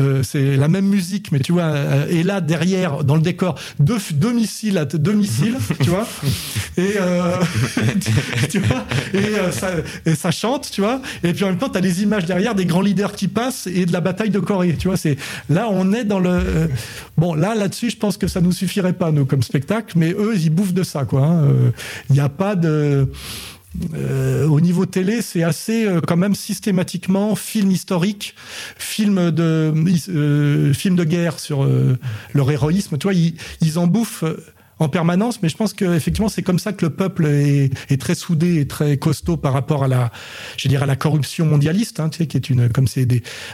Euh, 0.00 0.24
c'est 0.24 0.56
la 0.56 0.66
même 0.66 0.86
musique, 0.86 1.30
mais 1.30 1.38
tu 1.38 1.52
vois, 1.52 1.72
et 2.10 2.24
là 2.24 2.40
derrière 2.40 3.04
dans 3.04 3.14
le 3.14 3.22
décor 3.22 3.56
deux, 3.78 3.98
deux 4.14 4.32
missiles, 4.32 4.76
à 4.78 4.86
deux 4.86 5.12
missiles, 5.12 5.56
tu 5.84 5.90
vois, 5.90 6.08
et 6.76 6.94
tu 8.50 8.58
vois, 8.58 8.84
et 9.12 9.52
ça, 9.52 9.70
et 10.04 10.16
ça 10.16 10.32
chante, 10.32 10.68
tu 10.72 10.80
vois, 10.80 11.00
et 11.22 11.32
puis 11.32 11.44
en 11.44 11.50
même 11.50 11.58
temps 11.58 11.68
tu 11.68 11.78
as 11.78 11.80
les 11.80 12.02
images 12.02 12.24
derrière 12.24 12.56
des 12.56 12.66
grands 12.66 12.80
leaders 12.80 13.12
qui 13.12 13.28
passent 13.28 13.68
et 13.68 13.86
de 13.86 13.92
la 13.92 14.00
bataille 14.00 14.30
de 14.30 14.40
Corée 14.40 14.63
tu 14.72 14.88
vois, 14.88 14.96
c'est 14.96 15.16
là 15.48 15.68
on 15.70 15.92
est 15.92 16.04
dans 16.04 16.20
le 16.20 16.30
euh, 16.30 16.66
bon 17.16 17.34
là 17.34 17.54
là-dessus, 17.54 17.90
je 17.90 17.96
pense 17.96 18.16
que 18.16 18.26
ça 18.28 18.40
nous 18.40 18.52
suffirait 18.52 18.92
pas 18.92 19.12
nous 19.12 19.26
comme 19.26 19.42
spectacle, 19.42 19.98
mais 19.98 20.12
eux 20.12 20.34
ils 20.36 20.50
bouffent 20.50 20.74
de 20.74 20.82
ça 20.82 21.04
quoi. 21.04 21.20
Il 21.20 21.24
hein. 21.26 21.72
n'y 22.10 22.20
a 22.20 22.28
pas 22.28 22.56
de 22.56 23.08
euh, 23.94 24.46
au 24.46 24.60
niveau 24.60 24.86
télé, 24.86 25.20
c'est 25.20 25.42
assez 25.42 25.84
euh, 25.84 26.00
quand 26.00 26.16
même 26.16 26.34
systématiquement 26.34 27.34
film 27.34 27.70
historique, 27.70 28.34
film 28.78 29.30
de 29.30 29.72
euh, 30.08 30.72
film 30.72 30.94
de 30.94 31.04
guerre 31.04 31.40
sur 31.40 31.68
leur 32.34 32.50
héroïsme. 32.50 32.98
Tu 32.98 33.12
ils, 33.14 33.34
ils 33.60 33.78
en 33.78 33.86
bouffent 33.86 34.24
en 34.78 34.88
permanence, 34.88 35.42
mais 35.42 35.48
je 35.48 35.56
pense 35.56 35.72
que 35.72 35.94
effectivement 35.94 36.28
c'est 36.28 36.42
comme 36.42 36.58
ça 36.58 36.72
que 36.72 36.84
le 36.84 36.90
peuple 36.90 37.26
est, 37.26 37.70
est, 37.90 38.00
très 38.00 38.14
soudé 38.14 38.60
et 38.60 38.66
très 38.66 38.96
costaud 38.96 39.36
par 39.36 39.52
rapport 39.52 39.84
à 39.84 39.88
la, 39.88 40.10
je 40.56 40.68
dirais 40.68 40.82
à 40.82 40.86
la 40.86 40.96
corruption 40.96 41.46
mondialiste, 41.46 42.00
hein, 42.00 42.08
tu 42.08 42.18
sais, 42.18 42.26
qui 42.26 42.36
est 42.36 42.50
une 42.50 42.68
comme 42.68 42.88
c'est 42.88 43.06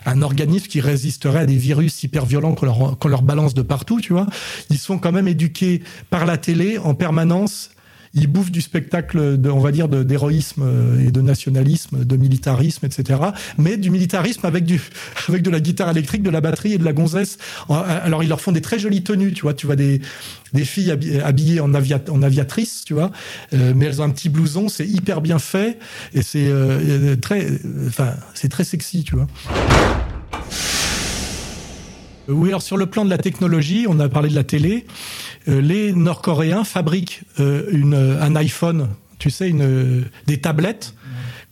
un 0.06 0.22
organisme 0.22 0.66
qui 0.66 0.80
résisterait 0.80 1.40
à 1.40 1.46
des 1.46 1.56
virus 1.56 2.02
hyper 2.02 2.24
violents 2.24 2.54
qu'on 2.54 2.66
leur, 2.66 2.98
leur 3.08 3.22
balance 3.22 3.54
de 3.54 3.62
partout, 3.62 4.00
tu 4.00 4.12
vois. 4.12 4.26
Ils 4.70 4.78
sont 4.78 4.98
quand 4.98 5.12
même 5.12 5.28
éduqués 5.28 5.82
par 6.08 6.26
la 6.26 6.38
télé 6.38 6.78
en 6.78 6.94
permanence 6.94 7.70
ils 8.14 8.26
bouffent 8.26 8.50
du 8.50 8.60
spectacle, 8.60 9.38
de, 9.38 9.50
on 9.50 9.60
va 9.60 9.72
dire, 9.72 9.88
d'héroïsme 9.88 10.64
et 11.00 11.10
de 11.10 11.20
nationalisme, 11.20 12.04
de 12.04 12.16
militarisme, 12.16 12.86
etc. 12.86 13.20
Mais 13.58 13.76
du 13.76 13.90
militarisme 13.90 14.46
avec 14.46 14.64
du, 14.64 14.80
avec 15.28 15.42
de 15.42 15.50
la 15.50 15.60
guitare 15.60 15.90
électrique, 15.90 16.22
de 16.22 16.30
la 16.30 16.40
batterie 16.40 16.74
et 16.74 16.78
de 16.78 16.84
la 16.84 16.92
gonzesse. 16.92 17.38
Alors 17.68 18.22
ils 18.22 18.28
leur 18.28 18.40
font 18.40 18.52
des 18.52 18.60
très 18.60 18.78
jolies 18.78 19.02
tenues, 19.02 19.32
tu 19.32 19.42
vois. 19.42 19.54
Tu 19.54 19.66
vois 19.66 19.76
des, 19.76 20.00
filles 20.64 20.90
habillées 21.22 21.60
en, 21.60 21.74
aviat, 21.74 22.00
en 22.10 22.22
aviatrice, 22.22 22.82
tu 22.84 22.94
vois, 22.94 23.10
euh, 23.52 23.72
mais 23.74 23.86
elles 23.86 24.00
ont 24.02 24.04
un 24.04 24.10
petit 24.10 24.28
blouson, 24.28 24.68
c'est 24.68 24.86
hyper 24.86 25.20
bien 25.20 25.38
fait 25.38 25.78
et 26.12 26.22
c'est 26.22 26.48
euh, 26.48 27.16
très, 27.16 27.46
enfin, 27.86 28.14
c'est 28.34 28.48
très 28.48 28.64
sexy, 28.64 29.04
tu 29.04 29.14
vois. 29.14 29.28
Oui, 32.30 32.48
alors 32.50 32.62
sur 32.62 32.76
le 32.76 32.86
plan 32.86 33.04
de 33.04 33.10
la 33.10 33.18
technologie, 33.18 33.86
on 33.88 33.98
a 33.98 34.08
parlé 34.08 34.28
de 34.28 34.34
la 34.34 34.44
télé. 34.44 34.86
Euh, 35.48 35.60
les 35.60 35.92
Nord-Coréens 35.92 36.64
fabriquent 36.64 37.22
euh, 37.40 37.64
une, 37.72 37.94
un 37.94 38.36
iPhone, 38.36 38.88
tu 39.18 39.30
sais, 39.30 39.48
une, 39.48 40.04
des 40.26 40.40
tablettes 40.40 40.94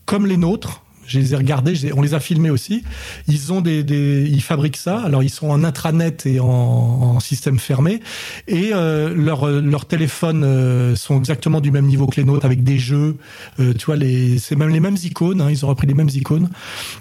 comme 0.07 0.26
les 0.26 0.37
nôtres. 0.37 0.83
Je 1.07 1.18
les 1.18 1.33
ai 1.33 1.37
regardés, 1.37 1.91
on 1.97 2.03
les 2.03 2.12
a 2.12 2.20
filmés 2.20 2.51
aussi. 2.51 2.85
Ils 3.29 3.51
ont 3.51 3.62
des, 3.62 3.83
des, 3.83 4.29
ils 4.31 4.43
fabriquent 4.43 4.76
ça. 4.76 5.01
Alors 5.01 5.22
ils 5.22 5.31
sont 5.31 5.49
en 5.49 5.64
intranet 5.64 6.26
et 6.26 6.39
en, 6.39 6.47
en 6.47 7.20
système 7.20 7.59
fermé, 7.59 8.01
et 8.47 8.72
euh, 8.74 9.14
leurs 9.14 9.49
leurs 9.49 9.87
téléphones 9.87 10.45
euh, 10.45 10.97
sont 10.97 11.18
exactement 11.18 11.62
du 11.62 11.70
même 11.70 11.87
niveau 11.87 12.07
que 12.07 12.16
les 12.16 12.24
nôtres 12.24 12.45
avec 12.45 12.62
des 12.62 12.79
jeux. 12.79 13.16
Euh, 13.59 13.72
tu 13.72 13.87
vois, 13.87 13.97
les, 13.97 14.39
c'est 14.39 14.55
même 14.55 14.68
les 14.68 14.81
mêmes 14.81 14.99
icônes. 15.03 15.41
Hein, 15.41 15.51
ils 15.51 15.64
ont 15.64 15.68
repris 15.68 15.87
les 15.87 15.95
mêmes 15.95 16.11
icônes, 16.11 16.51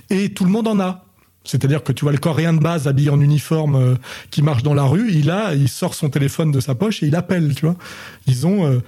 et 0.09 0.30
tout 0.30 0.45
le 0.45 0.51
monde 0.51 0.69
en 0.69 0.80
a 0.80 1.03
C'est-à-dire 1.47 1.83
que 1.83 1.91
tu 1.91 2.05
vois 2.05 2.11
le 2.11 2.17
Coréen 2.17 2.53
de 2.53 2.59
base 2.59 2.87
habillé 2.87 3.09
en 3.09 3.19
uniforme 3.19 3.75
euh, 3.75 3.95
qui 4.29 4.41
marche 4.41 4.63
dans 4.63 4.73
la 4.73 4.83
rue, 4.83 5.11
il 5.11 5.31
a, 5.31 5.55
il 5.55 5.69
sort 5.69 5.95
son 5.95 6.09
téléphone 6.09 6.51
de 6.51 6.59
sa 6.59 6.75
poche 6.75 7.01
et 7.01 7.07
il 7.07 7.15
appelle, 7.15 7.55
tu 7.55 7.65
vois. 7.65 7.75
Ils 8.27 8.45
ont 8.45 8.65
euh, 8.65 8.79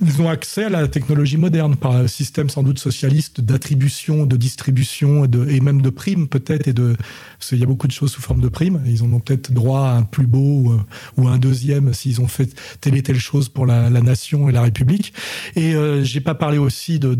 ils 0.00 0.20
ont 0.20 0.28
accès 0.28 0.64
à 0.64 0.68
la 0.68 0.88
technologie 0.88 1.36
moderne 1.36 1.76
par 1.76 1.92
un 1.92 2.06
système 2.06 2.50
sans 2.50 2.62
doute 2.62 2.78
socialiste 2.78 3.40
d'attribution, 3.40 4.26
de 4.26 4.36
distribution 4.36 5.24
et, 5.24 5.60
même 5.60 5.82
de 5.82 5.90
primes 5.90 6.28
peut-être. 6.28 6.68
Et 6.68 6.72
de, 6.72 6.96
parce 7.38 7.50
qu'il 7.50 7.58
y 7.58 7.62
a 7.62 7.66
beaucoup 7.66 7.86
de 7.86 7.92
choses 7.92 8.12
sous 8.12 8.22
forme 8.22 8.40
de 8.40 8.48
primes. 8.48 8.82
Ils 8.86 9.04
ont 9.04 9.20
peut-être 9.20 9.52
droit 9.52 9.80
à 9.80 9.92
un 9.96 10.02
plus 10.02 10.26
beau 10.26 10.76
ou, 11.16 11.28
à 11.28 11.32
un 11.32 11.38
deuxième 11.38 11.92
s'ils 11.94 12.20
ont 12.20 12.28
fait 12.28 12.54
telle 12.80 12.96
et 12.96 13.02
telle 13.02 13.18
chose 13.18 13.48
pour 13.48 13.66
la, 13.66 13.90
nation 13.90 14.48
et 14.48 14.52
la 14.52 14.62
République. 14.62 15.12
Et 15.56 15.74
euh, 15.74 16.02
j'ai 16.04 16.20
pas 16.20 16.34
parlé 16.34 16.58
aussi 16.58 16.98
de, 16.98 17.14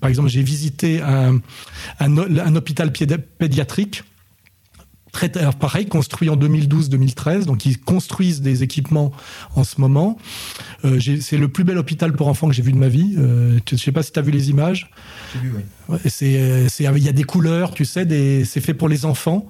par 0.00 0.10
exemple, 0.10 0.28
j'ai 0.28 0.42
visité 0.42 1.02
un, 1.02 1.40
un 2.00 2.56
hôpital 2.56 2.92
pédiatrique 2.92 4.04
très 5.14 5.30
pareil, 5.58 5.86
construit 5.86 6.28
en 6.28 6.36
2012-2013. 6.36 7.44
Donc 7.44 7.64
ils 7.64 7.80
construisent 7.80 8.42
des 8.42 8.62
équipements 8.62 9.12
en 9.54 9.64
ce 9.64 9.80
moment. 9.80 10.18
Euh, 10.84 11.00
c'est 11.20 11.38
le 11.38 11.48
plus 11.48 11.64
bel 11.64 11.78
hôpital 11.78 12.12
pour 12.12 12.28
enfants 12.28 12.48
que 12.48 12.54
j'ai 12.54 12.62
vu 12.62 12.72
de 12.72 12.78
ma 12.78 12.88
vie. 12.88 13.14
Euh, 13.16 13.58
je 13.70 13.76
sais 13.76 13.92
pas 13.92 14.02
si 14.02 14.12
tu 14.12 14.18
as 14.18 14.22
vu 14.22 14.32
les 14.32 14.50
images. 14.50 14.90
J'ai 15.32 15.40
vu, 15.40 15.52
oui. 15.56 15.62
Ouais, 15.88 15.98
c'est, 16.06 16.66
il 16.80 17.04
y 17.04 17.08
a 17.08 17.12
des 17.12 17.24
couleurs, 17.24 17.72
tu 17.72 17.84
sais, 17.84 18.06
c'est 18.44 18.60
fait 18.60 18.74
pour 18.74 18.88
les 18.88 19.06
enfants. 19.06 19.46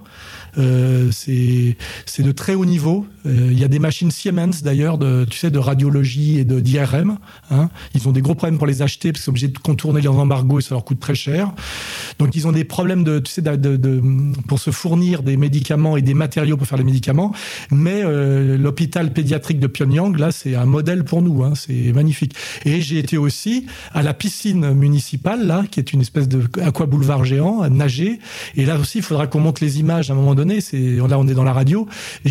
Euh, 0.59 1.11
c'est 1.11 1.77
de 2.23 2.33
très 2.33 2.55
haut 2.55 2.65
niveau. 2.65 3.07
Euh, 3.27 3.49
il 3.51 3.59
y 3.59 3.65
a 3.65 3.69
des 3.69 3.79
machines 3.79 4.11
Siemens 4.11 4.63
d'ailleurs, 4.63 4.99
tu 4.99 5.39
sais, 5.39 5.51
de 5.51 5.59
radiologie 5.59 6.39
et 6.39 6.45
de 6.45 6.61
d'IRM. 6.61 7.19
Hein. 7.51 7.69
Ils 7.95 8.09
ont 8.09 8.13
des 8.13 8.23
gros 8.23 8.35
problèmes 8.35 8.59
pour 8.59 8.67
les 8.67 8.83
acheter 8.83 9.13
parce 9.13 9.21
qu'ils 9.21 9.25
sont 9.25 9.31
obligés 9.31 9.49
de 9.49 9.59
contourner 9.59 10.01
les 10.01 10.09
embargos 10.09 10.61
et 10.61 10.63
ça 10.63 10.75
leur 10.75 10.85
coûte 10.85 11.01
très 11.01 11.15
cher. 11.15 11.53
Donc 12.19 12.35
ils 12.37 12.47
ont 12.47 12.53
des 12.53 12.65
problèmes 12.65 13.05
de, 13.05 13.19
tu 13.19 13.33
sais, 13.33 13.43
de, 13.43 13.57
de, 13.57 14.03
pour 14.49 14.59
se 14.59 14.71
fournir 14.71 15.23
des 15.23 15.37
médicaments 15.37 15.97
et 15.97 16.03
des 16.03 16.15
matériaux 16.15 16.57
pour 16.57 16.67
faire 16.67 16.79
les 16.79 16.85
médicaments. 16.85 17.33
Mais 17.71 18.03
euh, 18.03 18.57
l'hôpital 18.57 19.13
pédiatrique 19.13 19.61
de 19.61 19.67
Pyongyang, 19.67 20.17
là, 20.19 20.33
c'est 20.33 20.55
un 20.55 20.67
modèle 20.67 21.05
pour 21.05 21.23
nous. 21.23 21.45
Hein. 21.45 21.53
C'est 21.55 21.93
magnifique. 21.93 22.35
Et 22.65 22.81
j'ai 22.81 22.99
été 22.99 23.17
aussi 23.17 23.67
à 23.93 24.03
la 24.03 24.15
piscine 24.15 24.73
municipale, 24.73 25.47
là, 25.47 25.65
qui 25.71 25.81
est 25.81 25.93
une 25.93 26.01
espèce 26.01 26.29
de 26.29 26.43
aqua 26.61 26.87
boulevard 26.87 27.25
géant, 27.25 27.61
à 27.61 27.69
nager. 27.69 28.19
Et 28.57 28.65
là 28.65 28.79
aussi, 28.79 28.99
il 28.99 29.05
faudra 29.05 29.27
qu'on 29.27 29.41
monte 29.41 29.61
les 29.61 29.81
images 29.81 30.11
à 30.11 30.15
un 30.15 30.17
moment 30.17 30.35
donné 30.35 30.61
c'est 30.61 30.97
là 31.09 31.19
on 31.19 31.29
est 31.29 31.35
dans 31.35 31.45
la 31.45 31.53
radio. 31.53 31.87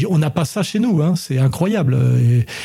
on 0.10 0.18
n'a 0.18 0.30
pas 0.30 0.46
ça 0.46 0.64
chez 0.64 0.80
nous. 0.80 0.83
Hein, 0.84 1.16
c'est 1.16 1.38
incroyable. 1.38 1.98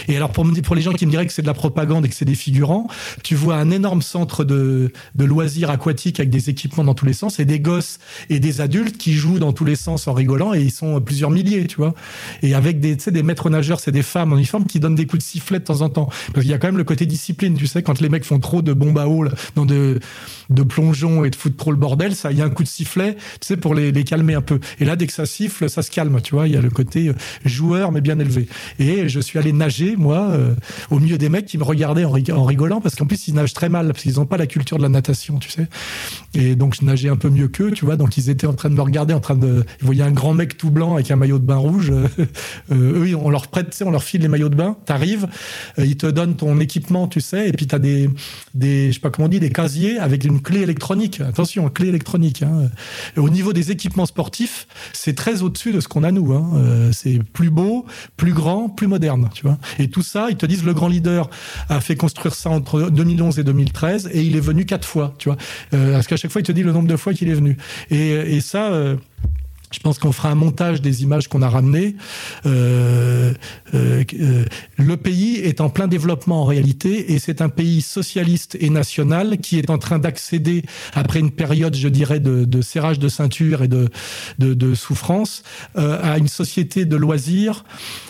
Et, 0.08 0.16
alors 0.16 0.30
pour 0.30 0.46
pour 0.62 0.76
les 0.76 0.82
gens 0.82 0.92
qui 0.92 1.06
me 1.06 1.10
diraient 1.10 1.26
que 1.26 1.32
c'est 1.32 1.42
de 1.42 1.46
la 1.46 1.54
propagande 1.54 2.04
et 2.04 2.08
que 2.08 2.14
c'est 2.14 2.24
des 2.24 2.34
figurants, 2.34 2.88
tu 3.22 3.34
vois 3.34 3.56
un 3.56 3.70
énorme 3.70 4.02
centre 4.02 4.44
de, 4.44 4.92
loisirs 5.18 5.70
aquatiques 5.70 6.20
avec 6.20 6.30
des 6.30 6.50
équipements 6.50 6.84
dans 6.84 6.94
tous 6.94 7.06
les 7.06 7.12
sens 7.12 7.38
et 7.38 7.44
des 7.44 7.60
gosses 7.60 7.98
et 8.30 8.40
des 8.40 8.60
adultes 8.60 8.96
qui 8.96 9.12
jouent 9.12 9.38
dans 9.38 9.52
tous 9.52 9.64
les 9.64 9.76
sens 9.76 10.08
en 10.08 10.12
rigolant 10.12 10.54
et 10.54 10.62
ils 10.62 10.72
sont 10.72 11.00
plusieurs 11.00 11.30
milliers, 11.30 11.66
tu 11.66 11.76
vois. 11.76 11.94
Et 12.42 12.54
avec 12.54 12.80
des, 12.80 12.96
des 12.96 13.22
maîtres 13.22 13.50
nageurs, 13.50 13.80
c'est 13.80 13.92
des 13.92 14.02
femmes 14.02 14.32
en 14.32 14.36
uniforme 14.36 14.64
qui 14.64 14.80
donnent 14.80 14.94
des 14.94 15.06
coups 15.06 15.22
de 15.22 15.28
sifflet 15.28 15.58
de 15.58 15.64
temps 15.64 15.82
en 15.82 15.88
temps. 15.88 16.06
Parce 16.32 16.42
qu'il 16.42 16.50
y 16.50 16.54
a 16.54 16.58
quand 16.58 16.68
même 16.68 16.78
le 16.78 16.84
côté 16.84 17.06
discipline, 17.06 17.54
tu 17.56 17.66
sais, 17.66 17.82
quand 17.82 18.00
les 18.00 18.08
mecs 18.08 18.24
font 18.24 18.38
trop 18.38 18.62
de 18.62 18.72
bombes 18.72 18.98
à 18.98 19.06
eau, 19.06 19.26
dans 19.54 19.64
de, 19.64 20.00
de 20.50 20.62
plongeon 20.62 21.24
et 21.24 21.30
de 21.30 21.36
foutre 21.36 21.56
trop 21.56 21.70
le 21.70 21.76
bordel, 21.76 22.14
ça, 22.14 22.32
il 22.32 22.38
y 22.38 22.42
a 22.42 22.44
un 22.44 22.50
coup 22.50 22.62
de 22.62 22.68
sifflet, 22.68 23.14
tu 23.14 23.46
sais, 23.46 23.56
pour 23.56 23.74
les, 23.74 23.92
les 23.92 24.04
calmer 24.04 24.34
un 24.34 24.42
peu. 24.42 24.60
Et 24.80 24.84
là, 24.84 24.96
dès 24.96 25.06
que 25.06 25.12
ça 25.12 25.26
siffle, 25.26 25.68
ça 25.68 25.82
se 25.82 25.90
calme, 25.90 26.20
tu 26.22 26.34
vois. 26.34 26.46
Il 26.46 26.54
y 26.54 26.56
a 26.56 26.60
le 26.60 26.70
côté 26.70 27.08
euh, 27.08 27.14
joueur, 27.44 27.92
mais 27.92 28.00
bien 28.00 28.07
élevé. 28.16 28.48
Et 28.78 29.09
je 29.09 29.20
suis 29.20 29.38
allé 29.38 29.52
nager, 29.52 29.96
moi, 29.96 30.28
euh, 30.30 30.54
au 30.90 30.98
milieu 30.98 31.18
des 31.18 31.28
mecs 31.28 31.46
qui 31.46 31.59
me 31.59 31.64
regardaient 31.64 32.04
en, 32.04 32.44
rigolant, 32.44 32.80
parce 32.80 32.94
qu'en 32.94 33.06
plus, 33.06 33.28
ils 33.28 33.34
nagent 33.34 33.54
très 33.54 33.68
mal, 33.68 33.88
parce 33.88 34.02
qu'ils 34.02 34.14
n'ont 34.14 34.26
pas 34.26 34.36
la 34.36 34.46
culture 34.46 34.78
de 34.78 34.82
la 34.82 34.88
natation, 34.88 35.38
tu 35.38 35.50
sais. 35.50 35.68
Et 36.34 36.54
donc, 36.56 36.74
je 36.78 36.84
nageais 36.84 37.09
un 37.09 37.16
peu 37.16 37.30
mieux 37.30 37.48
qu'eux, 37.48 37.70
tu 37.72 37.84
vois. 37.84 37.96
Donc, 37.96 38.16
ils 38.16 38.30
étaient 38.30 38.46
en 38.46 38.54
train 38.54 38.70
de 38.70 38.74
me 38.74 38.82
regarder, 38.82 39.14
en 39.14 39.20
train 39.20 39.36
de. 39.36 39.64
Ils 39.80 39.86
voyaient 39.86 40.02
un 40.02 40.12
grand 40.12 40.34
mec 40.34 40.56
tout 40.56 40.70
blanc 40.70 40.94
avec 40.94 41.11
un 41.11 41.16
maillot 41.16 41.38
de 41.38 41.44
bain 41.44 41.56
rouge. 41.56 41.92
Euh, 42.70 43.04
eux, 43.06 43.16
on 43.16 43.30
leur 43.30 43.48
prête, 43.48 43.70
tu 43.70 43.76
sais, 43.78 43.84
on 43.84 43.90
leur 43.90 44.02
file 44.02 44.20
les 44.20 44.28
maillots 44.28 44.48
de 44.48 44.54
bain. 44.54 44.76
T'arrives, 44.84 45.26
ils 45.78 45.96
te 45.96 46.06
donnent 46.06 46.36
ton 46.36 46.61
équipement, 46.61 47.09
tu 47.09 47.20
sais, 47.20 47.48
et 47.48 47.52
puis 47.52 47.66
t'as 47.66 47.78
des, 47.78 48.11
des, 48.54 48.88
je 48.88 48.94
sais 48.94 49.00
pas 49.00 49.11
comment 49.11 49.26
on 49.26 49.28
dit, 49.28 49.40
des 49.40 49.50
casiers 49.50 49.98
avec 49.98 50.24
une 50.24 50.40
clé 50.40 50.61
électronique. 50.61 51.20
Attention, 51.20 51.68
clé 51.68 51.88
électronique. 51.88 52.42
Hein. 52.42 52.68
au 53.16 53.28
niveau 53.28 53.52
des 53.52 53.70
équipements 53.70 54.06
sportifs, 54.06 54.66
c'est 54.92 55.14
très 55.14 55.42
au-dessus 55.42 55.72
de 55.72 55.80
ce 55.80 55.88
qu'on 55.88 56.04
a 56.04 56.12
nous. 56.12 56.32
Hein. 56.32 56.50
Euh, 56.56 56.90
c'est 56.92 57.22
plus 57.32 57.50
beau, 57.50 57.86
plus 58.16 58.32
grand, 58.32 58.68
plus 58.68 58.86
moderne. 58.86 59.28
Tu 59.34 59.42
vois. 59.42 59.59
Et 59.78 59.88
tout 59.88 60.03
ça, 60.03 60.28
ils 60.30 60.36
te 60.36 60.46
disent 60.46 60.64
le 60.64 60.74
grand 60.74 60.88
leader 60.88 61.30
a 61.68 61.80
fait 61.80 61.96
construire 61.96 62.34
ça 62.34 62.51
entre 62.51 62.90
2011 62.90 63.38
et 63.38 63.44
2013 63.44 64.11
et 64.12 64.22
il 64.22 64.36
est 64.36 64.40
venu 64.40 64.64
quatre 64.64 64.86
fois. 64.86 65.14
Tu 65.18 65.28
vois. 65.28 65.38
Euh, 65.74 65.94
parce 65.94 66.07
qu'à 66.07 66.16
chaque 66.16 66.30
fois, 66.30 66.40
il 66.40 66.44
te 66.44 66.53
dit 66.53 66.62
le 66.62 66.72
nombre 66.72 66.88
de 66.88 66.96
fois 66.96 67.14
qu'il 67.14 67.28
est 67.28 67.34
venu. 67.34 67.57
Et, 67.90 68.36
et 68.36 68.40
ça. 68.40 68.72
Euh, 68.72 68.96
je 69.70 69.78
pense 69.80 69.98
qu'on 69.98 70.12
fera 70.12 70.30
un 70.30 70.34
montage 70.34 70.80
des 70.80 71.02
images 71.02 71.28
qu'on 71.28 71.42
a 71.42 71.48
ramenées. 71.48 71.96
Euh, 72.46 73.32
euh, 73.74 74.04
le 74.76 74.96
pays 74.96 75.36
est 75.36 75.60
en 75.60 75.70
plein 75.70 75.88
développement 75.88 76.42
en 76.42 76.44
réalité, 76.44 77.12
et 77.12 77.18
c'est 77.18 77.42
un 77.42 77.48
pays 77.48 77.82
socialiste 77.82 78.56
et 78.60 78.70
national 78.70 79.38
qui 79.38 79.58
est 79.58 79.70
en 79.70 79.78
train 79.78 79.98
d'accéder, 79.98 80.64
après 80.94 81.20
une 81.20 81.30
période, 81.30 81.74
je 81.74 81.88
dirais, 81.88 82.20
de, 82.20 82.60
serrage 82.62 82.98
de 82.98 83.08
ceinture 83.08 83.62
et 83.62 83.68
de 83.68 84.74
souffrance, 84.74 85.42
euh, 85.76 85.98
à 86.02 86.18
une 86.18 86.28
société 86.28 86.84
de 86.84 86.96
loisirs, 86.96 87.64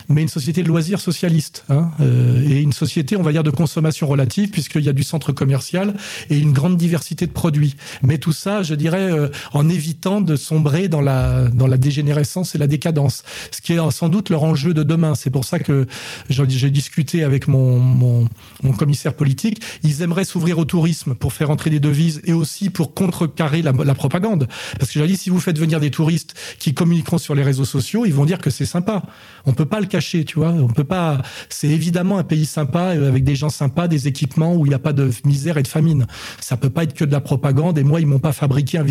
mais 0.09 0.23
une 0.23 0.29
société 0.29 0.63
de 0.63 0.69
loisirs 0.69 1.01
socialiste, 1.01 1.65
hein, 1.69 1.91
euh, 2.01 2.43
et 2.49 2.61
une 2.61 2.73
société, 2.73 3.17
on 3.17 3.23
va 3.23 3.33
dire, 3.33 3.43
de 3.43 3.51
consommation 3.51 4.07
relative, 4.07 4.51
puisqu'il 4.51 4.83
y 4.83 4.89
a 4.89 4.93
du 4.93 5.03
centre 5.03 5.33
commercial 5.33 5.95
et 6.31 6.39
une 6.39 6.53
grande 6.53 6.77
diversité 6.77 7.27
de 7.27 7.33
produits. 7.33 7.77
Mais 8.03 8.19
tout 8.19 8.33
ça, 8.33 8.63
je 8.63 8.75
dirais, 8.75 9.11
euh, 9.13 9.29
en 9.53 9.69
évitant 9.69 10.21
de 10.21 10.37
sombrer 10.37 10.89
dans 10.89 11.01
la 11.01 11.49
dans 11.49 11.67
la 11.67 11.77
dégénérescence 11.77 12.55
et 12.55 12.59
la 12.59 12.67
décadence, 12.67 13.23
ce 13.51 13.61
qui 13.61 13.73
est 13.75 13.91
sans 13.91 14.09
doute 14.09 14.31
leur 14.31 14.43
enjeu 14.45 14.75
de 14.75 14.83
demain. 14.83 15.15
C'est 15.15 15.31
pour 15.31 15.45
ça 15.45 15.59
que 15.59 15.87
j'ai 16.29 16.71
discuté 16.71 17.25
avec 17.25 17.49
mon, 17.49 17.79
mon, 17.79 18.29
mon, 18.63 18.73
commissaire 18.73 19.15
politique. 19.15 19.63
Ils 19.83 20.03
aimeraient 20.03 20.25
s'ouvrir 20.25 20.59
au 20.59 20.65
tourisme 20.65 21.15
pour 21.15 21.33
faire 21.33 21.51
entrer 21.51 21.71
des 21.71 21.81
devises 21.81 22.21
et 22.25 22.33
aussi 22.33 22.71
pour 22.71 22.95
contrecarrer 22.95 23.63
la, 23.63 23.73
la 23.73 23.95
propagande. 23.95 24.49
Parce 24.79 24.93
que 24.93 24.99
j'ai 24.99 25.07
dit, 25.07 25.17
si 25.17 25.31
vous 25.31 25.41
faites 25.41 25.59
venir 25.59 25.81
des 25.81 25.91
touristes 25.91 26.35
qui 26.59 26.75
communiqueront 26.75 27.19
sur 27.19 27.35
les 27.35 27.43
réseaux 27.43 27.65
sociaux, 27.65 28.05
ils 28.07 28.15
vont 28.15 28.25
dire 28.25 28.39
que 28.39 28.51
c'est 28.51 28.67
sympa. 28.67 29.03
On 29.47 29.53
peut 29.53 29.67
pas 29.67 29.81
le 29.81 29.87
tu 30.01 30.39
vois. 30.39 30.51
On 30.51 30.69
peut 30.69 30.85
pas. 30.85 31.23
C'est 31.49 31.69
évidemment 31.69 32.19
un 32.19 32.25
pays 32.25 32.47
sympa 32.47 32.95
euh, 32.95 33.09
avec 33.09 33.25
des 33.25 33.37
gens 33.37 33.49
sympas, 33.49 33.89
des 33.89 34.09
équipements 34.09 34.55
où 34.55 34.67
il 34.67 34.71
n'y 34.71 34.75
a 34.75 34.79
pas 34.79 34.93
de 34.93 35.11
misère 35.25 35.59
et 35.59 35.63
de 35.63 35.69
famine. 35.69 36.07
Ça 36.41 36.57
peut 36.57 36.71
pas 36.71 36.85
être 36.85 36.95
que 36.95 37.05
de 37.05 37.13
la 37.13 37.21
propagande. 37.21 37.79
Et 37.79 37.85
moi, 37.85 38.01
ils 38.01 38.07
m'ont 38.07 38.19
pas 38.19 38.33
fabriqué 38.33 38.79
un 38.79 38.87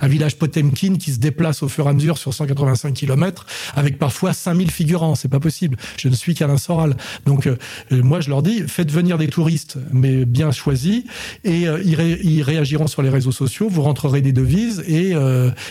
un 0.00 0.08
village 0.08 0.36
Potemkin 0.36 0.96
qui 0.96 1.12
se 1.12 1.18
déplace 1.18 1.62
au 1.62 1.68
fur 1.68 1.86
et 1.86 1.90
à 1.90 1.92
mesure 1.92 2.18
sur 2.18 2.32
185 2.32 2.94
km 2.94 3.46
avec 3.74 3.98
parfois 3.98 4.32
5000 4.32 4.70
figurants. 4.70 5.14
C'est 5.14 5.28
pas 5.28 5.40
possible. 5.40 5.76
Je 5.96 6.08
ne 6.08 6.14
suis 6.14 6.34
qu'Alain 6.34 6.56
Soral. 6.56 6.96
Donc, 7.26 7.46
euh, 7.46 7.56
moi, 7.90 8.20
je 8.20 8.30
leur 8.30 8.42
dis, 8.42 8.62
faites 8.66 8.90
venir 8.90 9.18
des 9.18 9.28
touristes, 9.28 9.78
mais 9.92 10.24
bien 10.24 10.52
choisis, 10.52 11.04
et 11.44 11.68
euh, 11.68 11.82
ils, 11.84 12.42
réagiront 12.42 12.86
sur 12.86 13.02
les 13.02 13.10
réseaux 13.10 13.32
sociaux. 13.32 13.68
Vous 13.68 13.82
rentrerez 13.82 14.20
des 14.20 14.32
devises 14.32 14.82
et, 14.86 15.12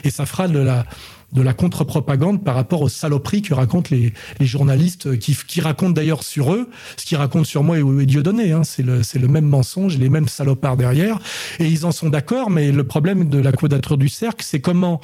et 0.03 0.09
ça 0.09 0.25
fera 0.25 0.47
de 0.47 0.59
la 0.59 0.86
de 1.34 1.41
la 1.41 1.53
contre-propagande 1.53 2.43
par 2.43 2.55
rapport 2.55 2.82
aux 2.82 2.89
saloperies 2.89 3.41
que 3.41 3.53
racontent 3.53 3.89
les, 3.91 4.13
les 4.39 4.45
journalistes, 4.45 5.17
qui, 5.17 5.38
qui 5.47 5.61
racontent 5.61 5.91
d'ailleurs 5.91 6.23
sur 6.23 6.53
eux 6.53 6.69
ce 6.97 7.05
qu'ils 7.05 7.17
racontent 7.17 7.45
sur 7.45 7.63
moi 7.63 7.77
et, 7.77 7.84
et 8.01 8.05
Dieudonné. 8.05 8.51
Hein. 8.51 8.63
C'est 8.63 8.84
le, 8.84 9.01
le 9.13 9.27
même 9.27 9.45
mensonge, 9.45 9.97
les 9.97 10.09
mêmes 10.09 10.27
salopards 10.27 10.77
derrière. 10.77 11.19
Et 11.59 11.67
ils 11.67 11.86
en 11.86 11.91
sont 11.91 12.09
d'accord, 12.09 12.49
mais 12.49 12.71
le 12.71 12.84
problème 12.84 13.29
de 13.29 13.39
la 13.39 13.51
quadrature 13.51 13.97
du 13.97 14.09
cercle, 14.09 14.43
c'est 14.45 14.59
comment 14.59 14.99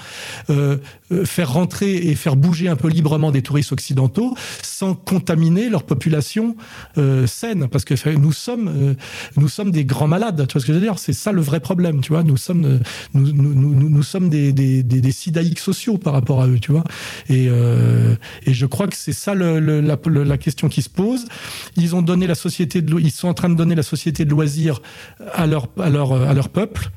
euh, 0.50 0.78
euh, 1.12 1.26
faire 1.26 1.54
rentrer 1.54 1.96
et 1.96 2.16
faire 2.16 2.36
bouger 2.36 2.68
un 2.68 2.76
peu 2.76 2.90
librement 2.90 3.32
des 3.32 3.42
touristes 3.42 3.72
occidentaux 3.72 4.36
sans 4.62 4.96
contaminer 4.96 5.70
leur 5.70 5.84
population 5.84 6.56
euh, 6.98 7.28
saine. 7.28 7.68
Parce 7.68 7.86
que 7.86 7.96
nous 8.18 8.34
sommes, 8.34 8.68
euh, 8.68 8.94
nous 9.38 9.48
sommes 9.48 9.72
des 9.72 9.86
grands 9.86 10.08
malades. 10.08 10.46
Tu 10.48 10.54
vois 10.54 10.62
ce 10.62 10.66
que 10.66 10.74
je 10.74 10.78
veux 10.78 10.84
dire? 10.84 11.00
C'est 11.00 11.14
ça 11.14 11.32
le 11.32 11.42
vrai 11.42 11.60
problème. 11.60 12.02
Tu 12.02 12.12
vois, 12.12 12.24
nous 12.24 12.38
sommes, 12.38 12.66
euh, 12.66 12.80
nous, 13.14 13.32
nous, 13.32 13.54
nous, 13.54 13.90
nous 13.90 14.04
sommes 14.04 14.30
des, 14.30 14.52
des, 14.52 14.84
des, 14.84 15.02
des 15.02 15.12
sidaïques 15.12 15.60
sociaux 15.60 15.98
par 15.98 16.17
rapport 16.18 16.42
à 16.42 16.48
eux, 16.48 16.60
tu 16.60 16.72
vois. 16.72 16.84
Et, 17.30 17.48
euh, 17.50 18.16
et 18.46 18.54
je 18.54 18.66
crois 18.66 18.88
que 18.88 18.96
c'est 18.96 19.14
ça 19.14 19.34
le, 19.34 19.60
la, 19.60 20.38
question 20.38 20.70
qui 20.70 20.82
se 20.82 20.90
pose. 20.90 21.26
Ils 21.76 21.96
ont 21.96 22.02
donné 22.02 22.28
la 22.28 22.36
société 22.36 22.82
de, 22.82 23.00
ils 23.00 23.12
sont 23.12 23.28
en 23.28 23.34
train 23.34 23.50
de 23.50 23.56
donner 23.56 23.76
la 23.76 23.84
société 23.84 24.26
de 24.26 24.32
loisirs 24.32 24.82
à 25.34 25.48
leur, 25.48 25.68
à 25.80 25.90
leur, 25.90 26.14
à 26.14 26.34
leur 26.34 26.50
peuple 26.50 26.90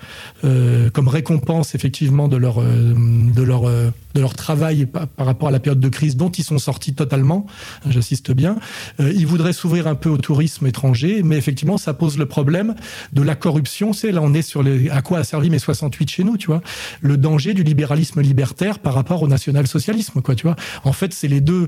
euh, 0.45 0.91
comme 0.91 1.09
récompense 1.09 1.75
effectivement 1.75 2.29
de 2.29 2.37
leur, 2.37 2.61
euh, 2.61 2.95
de 3.35 3.43
leur, 3.43 3.63
de 3.63 4.21
leur 4.21 4.35
travail 4.35 4.87
par, 4.87 5.09
rapport 5.19 5.49
à 5.49 5.53
la 5.53 5.61
période 5.61 5.81
de 5.81 5.89
crise 5.89 6.17
dont 6.17 6.31
ils 6.31 6.45
sont 6.45 6.59
sortis 6.59 6.95
totalement. 6.95 7.47
J'insiste 7.89 8.33
bien. 8.33 8.57
Ils 8.99 9.27
voudraient 9.27 9.53
s'ouvrir 9.53 9.87
un 9.87 9.95
peu 9.95 10.09
au 10.09 10.19
tourisme 10.19 10.67
étranger, 10.67 11.23
mais 11.23 11.37
effectivement, 11.37 11.79
ça 11.79 11.95
pose 11.95 12.19
le 12.19 12.27
problème 12.27 12.75
de 13.13 13.23
la 13.23 13.35
corruption. 13.35 13.93
C'est 13.93 14.13
là, 14.13 14.21
on 14.23 14.35
est 14.35 14.43
sur 14.43 14.63
les, 14.63 14.91
à 14.91 15.03
quoi 15.03 15.19
a 15.19 15.25
servi 15.25 15.51
mes 15.51 15.59
68 15.59 16.11
chez 16.11 16.25
nous, 16.25 16.37
tu 16.37 16.47
vois. 16.47 16.63
Le 17.01 17.17
danger 17.17 17.55
du 17.55 17.63
libéralisme 17.63 18.21
libertaire 18.21 18.79
par 18.79 18.95
rapport 18.95 19.10
rapport 19.11 19.23
au 19.23 19.29
national-socialisme, 19.29 20.21
quoi, 20.23 20.37
tu 20.37 20.45
vois. 20.45 20.55
En 20.85 20.93
fait, 20.93 21.13
c'est 21.13 21.27
les 21.27 21.41
deux, 21.41 21.67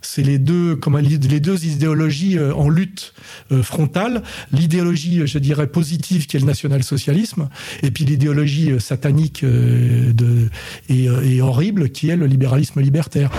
c'est 0.00 0.22
les 0.22 0.38
deux, 0.38 0.74
comment 0.74 0.98
les 0.98 1.18
deux 1.18 1.66
idéologies 1.66 2.38
euh, 2.38 2.54
en 2.54 2.70
lutte 2.70 3.12
euh, 3.52 3.62
frontale. 3.62 4.22
L'idéologie, 4.52 5.26
je 5.26 5.38
dirais, 5.38 5.66
positive 5.66 6.26
qui 6.26 6.38
est 6.38 6.40
le 6.40 6.46
national-socialisme, 6.46 7.50
et 7.82 7.90
puis 7.90 8.04
l'idéologie 8.06 8.70
euh, 8.70 8.78
satanique 8.78 9.44
de, 9.44 10.48
et, 10.88 11.04
et 11.04 11.42
horrible 11.42 11.90
qui 11.90 12.08
est 12.08 12.16
le 12.16 12.26
libéralisme 12.26 12.80
libertaire. 12.80 13.30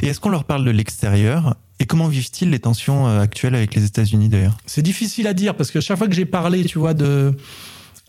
Et 0.00 0.06
est-ce 0.06 0.18
qu'on 0.18 0.30
leur 0.30 0.44
parle 0.44 0.64
de 0.64 0.70
l'extérieur? 0.70 1.56
Et 1.78 1.84
comment 1.84 2.08
vivent-ils 2.08 2.48
les 2.48 2.58
tensions 2.58 3.06
actuelles 3.06 3.54
avec 3.54 3.74
les 3.74 3.84
États-Unis 3.84 4.28
d'ailleurs? 4.28 4.56
C'est 4.66 4.82
difficile 4.82 5.26
à 5.26 5.34
dire 5.34 5.54
parce 5.54 5.70
que 5.70 5.80
chaque 5.80 5.98
fois 5.98 6.08
que 6.08 6.14
j'ai 6.14 6.24
parlé, 6.24 6.64
tu 6.64 6.78
vois, 6.78 6.94
de 6.94 7.34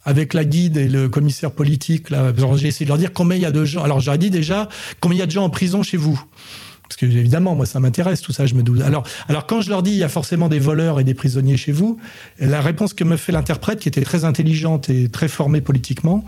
avec 0.05 0.33
la 0.33 0.45
guide 0.45 0.77
et 0.77 0.87
le 0.87 1.09
commissaire 1.09 1.51
politique, 1.51 2.09
là, 2.09 2.33
j'ai 2.55 2.67
essayé 2.67 2.85
de 2.85 2.89
leur 2.89 2.97
dire 2.97 3.13
combien 3.13 3.37
il 3.37 3.41
y 3.41 3.45
a 3.45 3.51
de 3.51 3.65
gens. 3.65 3.83
Alors 3.83 3.99
j'aurais 3.99 4.17
dit 4.17 4.29
déjà 4.29 4.69
combien 4.99 5.17
il 5.17 5.19
y 5.19 5.23
a 5.23 5.27
de 5.27 5.31
gens 5.31 5.43
en 5.43 5.49
prison 5.49 5.83
chez 5.83 5.97
vous. 5.97 6.21
Parce 6.83 6.97
que 6.97 7.05
évidemment, 7.05 7.55
moi, 7.55 7.65
ça 7.65 7.79
m'intéresse 7.79 8.21
tout 8.21 8.33
ça. 8.33 8.45
Je 8.45 8.53
me 8.55 8.61
doute. 8.61 8.81
Alors, 8.81 9.03
alors 9.27 9.47
quand 9.47 9.61
je 9.61 9.69
leur 9.69 9.81
dis 9.81 9.91
il 9.91 9.97
y 9.97 10.03
a 10.03 10.09
forcément 10.09 10.49
des 10.49 10.59
voleurs 10.59 10.99
et 10.99 11.03
des 11.03 11.13
prisonniers 11.13 11.57
chez 11.57 11.71
vous, 11.71 11.97
la 12.39 12.61
réponse 12.61 12.93
que 12.93 13.03
me 13.03 13.17
fait 13.17 13.31
l'interprète, 13.31 13.79
qui 13.79 13.87
était 13.87 14.03
très 14.03 14.25
intelligente 14.25 14.89
et 14.89 15.09
très 15.09 15.27
formée 15.27 15.61
politiquement, 15.61 16.25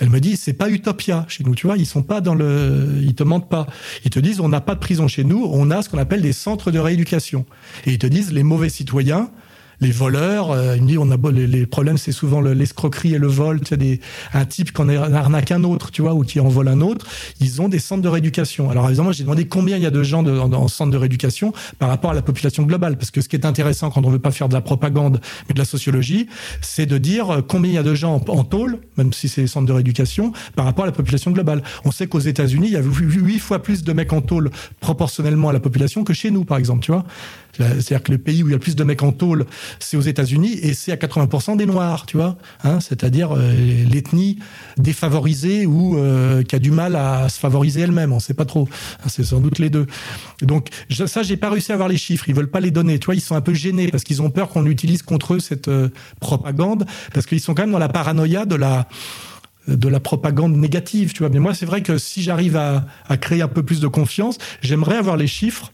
elle 0.00 0.08
me 0.08 0.18
dit 0.18 0.36
c'est 0.36 0.54
pas 0.54 0.70
Utopia 0.70 1.26
chez 1.28 1.44
nous. 1.44 1.54
Tu 1.54 1.66
vois, 1.66 1.76
ils 1.76 1.86
sont 1.86 2.02
pas 2.02 2.20
dans 2.20 2.34
le, 2.34 2.98
ils 3.02 3.14
te 3.14 3.22
mentent 3.22 3.48
pas. 3.48 3.66
Ils 4.04 4.10
te 4.10 4.18
disent 4.18 4.40
on 4.40 4.48
n'a 4.48 4.60
pas 4.60 4.74
de 4.74 4.80
prison 4.80 5.06
chez 5.06 5.22
nous, 5.22 5.48
on 5.52 5.70
a 5.70 5.82
ce 5.82 5.88
qu'on 5.88 5.98
appelle 5.98 6.22
des 6.22 6.32
centres 6.32 6.70
de 6.70 6.78
rééducation. 6.78 7.44
Et 7.86 7.92
ils 7.92 7.98
te 7.98 8.06
disent 8.06 8.32
les 8.32 8.42
mauvais 8.42 8.70
citoyens 8.70 9.30
les 9.80 9.90
voleurs. 9.90 10.50
Euh, 10.50 10.76
il 10.76 10.82
me 10.82 10.88
dit, 10.88 10.98
on 10.98 11.10
a 11.10 11.16
les, 11.30 11.46
les 11.46 11.66
problèmes, 11.66 11.98
c'est 11.98 12.12
souvent 12.12 12.40
l'escroquerie 12.40 13.14
et 13.14 13.18
le 13.18 13.26
vol. 13.26 13.60
Tu 13.60 13.76
des, 13.76 14.00
un 14.32 14.44
type 14.44 14.72
qui 14.72 14.80
en 14.80 14.88
arnaque 14.88 15.52
un 15.52 15.64
autre, 15.64 15.90
tu 15.90 16.02
vois, 16.02 16.14
ou 16.14 16.22
qui 16.22 16.40
en 16.40 16.48
vole 16.48 16.68
un 16.68 16.80
autre. 16.80 17.06
Ils 17.40 17.60
ont 17.62 17.68
des 17.68 17.78
centres 17.78 18.02
de 18.02 18.08
rééducation. 18.08 18.70
Alors 18.70 18.86
évidemment, 18.88 19.12
j'ai 19.12 19.24
demandé 19.24 19.46
combien 19.46 19.76
il 19.76 19.82
y 19.82 19.86
a 19.86 19.90
de 19.90 20.02
gens 20.02 20.22
de, 20.22 20.36
en, 20.38 20.68
centre 20.68 20.90
de 20.90 20.96
rééducation 20.96 21.52
par 21.78 21.88
rapport 21.88 22.10
à 22.10 22.14
la 22.14 22.22
population 22.22 22.62
globale, 22.64 22.96
parce 22.96 23.10
que 23.10 23.20
ce 23.20 23.28
qui 23.28 23.36
est 23.36 23.46
intéressant 23.46 23.90
quand 23.90 24.04
on 24.04 24.10
veut 24.10 24.18
pas 24.18 24.30
faire 24.30 24.48
de 24.48 24.54
la 24.54 24.60
propagande, 24.60 25.20
mais 25.48 25.54
de 25.54 25.58
la 25.58 25.64
sociologie, 25.64 26.28
c'est 26.60 26.86
de 26.86 26.98
dire 26.98 27.30
euh, 27.30 27.42
combien 27.42 27.70
il 27.70 27.74
y 27.74 27.78
a 27.78 27.82
de 27.82 27.94
gens 27.94 28.22
en, 28.28 28.44
tôle, 28.44 28.78
même 28.96 29.12
si 29.12 29.28
c'est 29.28 29.42
des 29.42 29.46
centres 29.46 29.66
de 29.66 29.72
rééducation, 29.72 30.32
par 30.56 30.64
rapport 30.64 30.84
à 30.84 30.86
la 30.86 30.92
population 30.92 31.30
globale. 31.30 31.62
On 31.84 31.90
sait 31.90 32.06
qu'aux 32.06 32.18
États-Unis, 32.18 32.68
il 32.68 32.72
y 32.72 32.76
a 32.76 32.82
huit 32.82 33.38
fois 33.38 33.62
plus 33.62 33.84
de 33.84 33.92
mecs 33.92 34.12
en 34.12 34.20
tôle 34.20 34.50
proportionnellement 34.80 35.48
à 35.48 35.52
la 35.52 35.60
population 35.60 36.04
que 36.04 36.12
chez 36.12 36.30
nous, 36.30 36.44
par 36.44 36.58
exemple, 36.58 36.82
tu 36.82 36.92
vois. 36.92 37.04
C'est-à-dire 37.54 38.02
que 38.02 38.12
le 38.12 38.18
pays 38.18 38.42
où 38.42 38.48
il 38.48 38.50
y 38.50 38.54
a 38.54 38.56
le 38.56 38.60
plus 38.60 38.76
de 38.76 38.84
mecs 38.84 39.02
en 39.02 39.12
tôle, 39.12 39.46
c'est 39.78 39.96
aux 39.96 40.02
États-Unis 40.02 40.58
et 40.62 40.74
c'est 40.74 40.92
à 40.92 40.96
80% 40.96 41.56
des 41.56 41.66
Noirs, 41.66 42.06
tu 42.06 42.16
vois. 42.16 42.36
Hein, 42.64 42.80
C'est-à-dire 42.80 43.32
euh, 43.36 43.52
l'ethnie 43.90 44.38
défavorisée 44.76 45.66
ou 45.66 45.98
euh, 45.98 46.42
qui 46.42 46.56
a 46.56 46.58
du 46.58 46.70
mal 46.70 46.96
à 46.96 47.28
se 47.28 47.38
favoriser 47.38 47.80
elle-même. 47.82 48.12
On 48.12 48.16
ne 48.16 48.20
sait 48.20 48.34
pas 48.34 48.44
trop. 48.44 48.68
Hein, 49.04 49.08
c'est 49.08 49.24
sans 49.24 49.40
doute 49.40 49.58
les 49.58 49.70
deux. 49.70 49.86
Donc 50.42 50.68
je, 50.88 51.06
ça, 51.06 51.22
j'ai 51.22 51.36
pas 51.36 51.50
réussi 51.50 51.72
à 51.72 51.74
avoir 51.74 51.88
les 51.88 51.96
chiffres. 51.96 52.28
Ils 52.28 52.34
veulent 52.34 52.50
pas 52.50 52.60
les 52.60 52.70
donner. 52.70 52.98
Tu 52.98 53.10
ils 53.12 53.20
sont 53.20 53.34
un 53.34 53.40
peu 53.40 53.54
gênés 53.54 53.88
parce 53.88 54.04
qu'ils 54.04 54.22
ont 54.22 54.30
peur 54.30 54.48
qu'on 54.48 54.66
utilise 54.66 55.02
contre 55.02 55.34
eux 55.34 55.40
cette 55.40 55.68
euh, 55.68 55.88
propagande 56.20 56.86
parce 57.12 57.26
qu'ils 57.26 57.40
sont 57.40 57.54
quand 57.54 57.62
même 57.62 57.72
dans 57.72 57.78
la 57.78 57.88
paranoïa 57.88 58.46
de 58.46 58.54
la 58.54 58.86
de 59.68 59.88
la 59.88 60.00
propagande 60.00 60.56
négative, 60.56 61.12
tu 61.12 61.18
vois. 61.18 61.28
Mais 61.28 61.38
moi, 61.38 61.54
c'est 61.54 61.66
vrai 61.66 61.82
que 61.82 61.98
si 61.98 62.22
j'arrive 62.22 62.56
à 62.56 62.86
créer 63.20 63.42
un 63.42 63.48
peu 63.48 63.62
plus 63.62 63.78
de 63.78 63.86
confiance, 63.86 64.38
j'aimerais 64.62 64.96
avoir 64.96 65.16
les 65.16 65.26
chiffres 65.26 65.70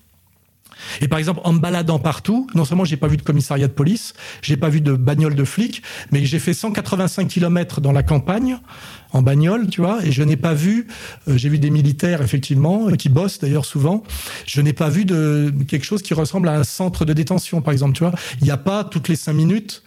et 1.00 1.08
par 1.08 1.18
exemple, 1.18 1.40
en 1.44 1.52
me 1.52 1.58
baladant 1.58 1.98
partout, 1.98 2.46
non 2.54 2.64
seulement 2.64 2.84
j'ai 2.84 2.96
pas 2.96 3.08
vu 3.08 3.16
de 3.16 3.22
commissariat 3.22 3.68
de 3.68 3.72
police, 3.72 4.14
j'ai 4.42 4.56
pas 4.56 4.68
vu 4.68 4.80
de 4.80 4.92
bagnole 4.92 5.34
de 5.34 5.44
flics, 5.44 5.82
mais 6.10 6.24
j'ai 6.24 6.38
fait 6.38 6.54
185 6.54 7.28
km 7.28 7.80
dans 7.80 7.92
la 7.92 8.02
campagne 8.02 8.58
en 9.12 9.22
bagnole, 9.22 9.68
tu 9.68 9.80
vois, 9.80 10.04
et 10.04 10.12
je 10.12 10.22
n'ai 10.22 10.36
pas 10.36 10.54
vu, 10.54 10.88
euh, 11.28 11.36
j'ai 11.36 11.48
vu 11.48 11.58
des 11.58 11.70
militaires 11.70 12.22
effectivement 12.22 12.90
qui 12.92 13.08
bossent 13.08 13.38
d'ailleurs 13.38 13.64
souvent. 13.64 14.02
Je 14.46 14.60
n'ai 14.60 14.72
pas 14.72 14.88
vu 14.88 15.04
de 15.04 15.52
quelque 15.68 15.84
chose 15.84 16.02
qui 16.02 16.14
ressemble 16.14 16.48
à 16.48 16.58
un 16.58 16.64
centre 16.64 17.04
de 17.04 17.12
détention, 17.12 17.62
par 17.62 17.72
exemple, 17.72 17.94
tu 17.94 18.04
vois. 18.04 18.14
Il 18.40 18.44
n'y 18.44 18.50
a 18.50 18.56
pas 18.56 18.84
toutes 18.84 19.08
les 19.08 19.16
cinq 19.16 19.34
minutes 19.34 19.82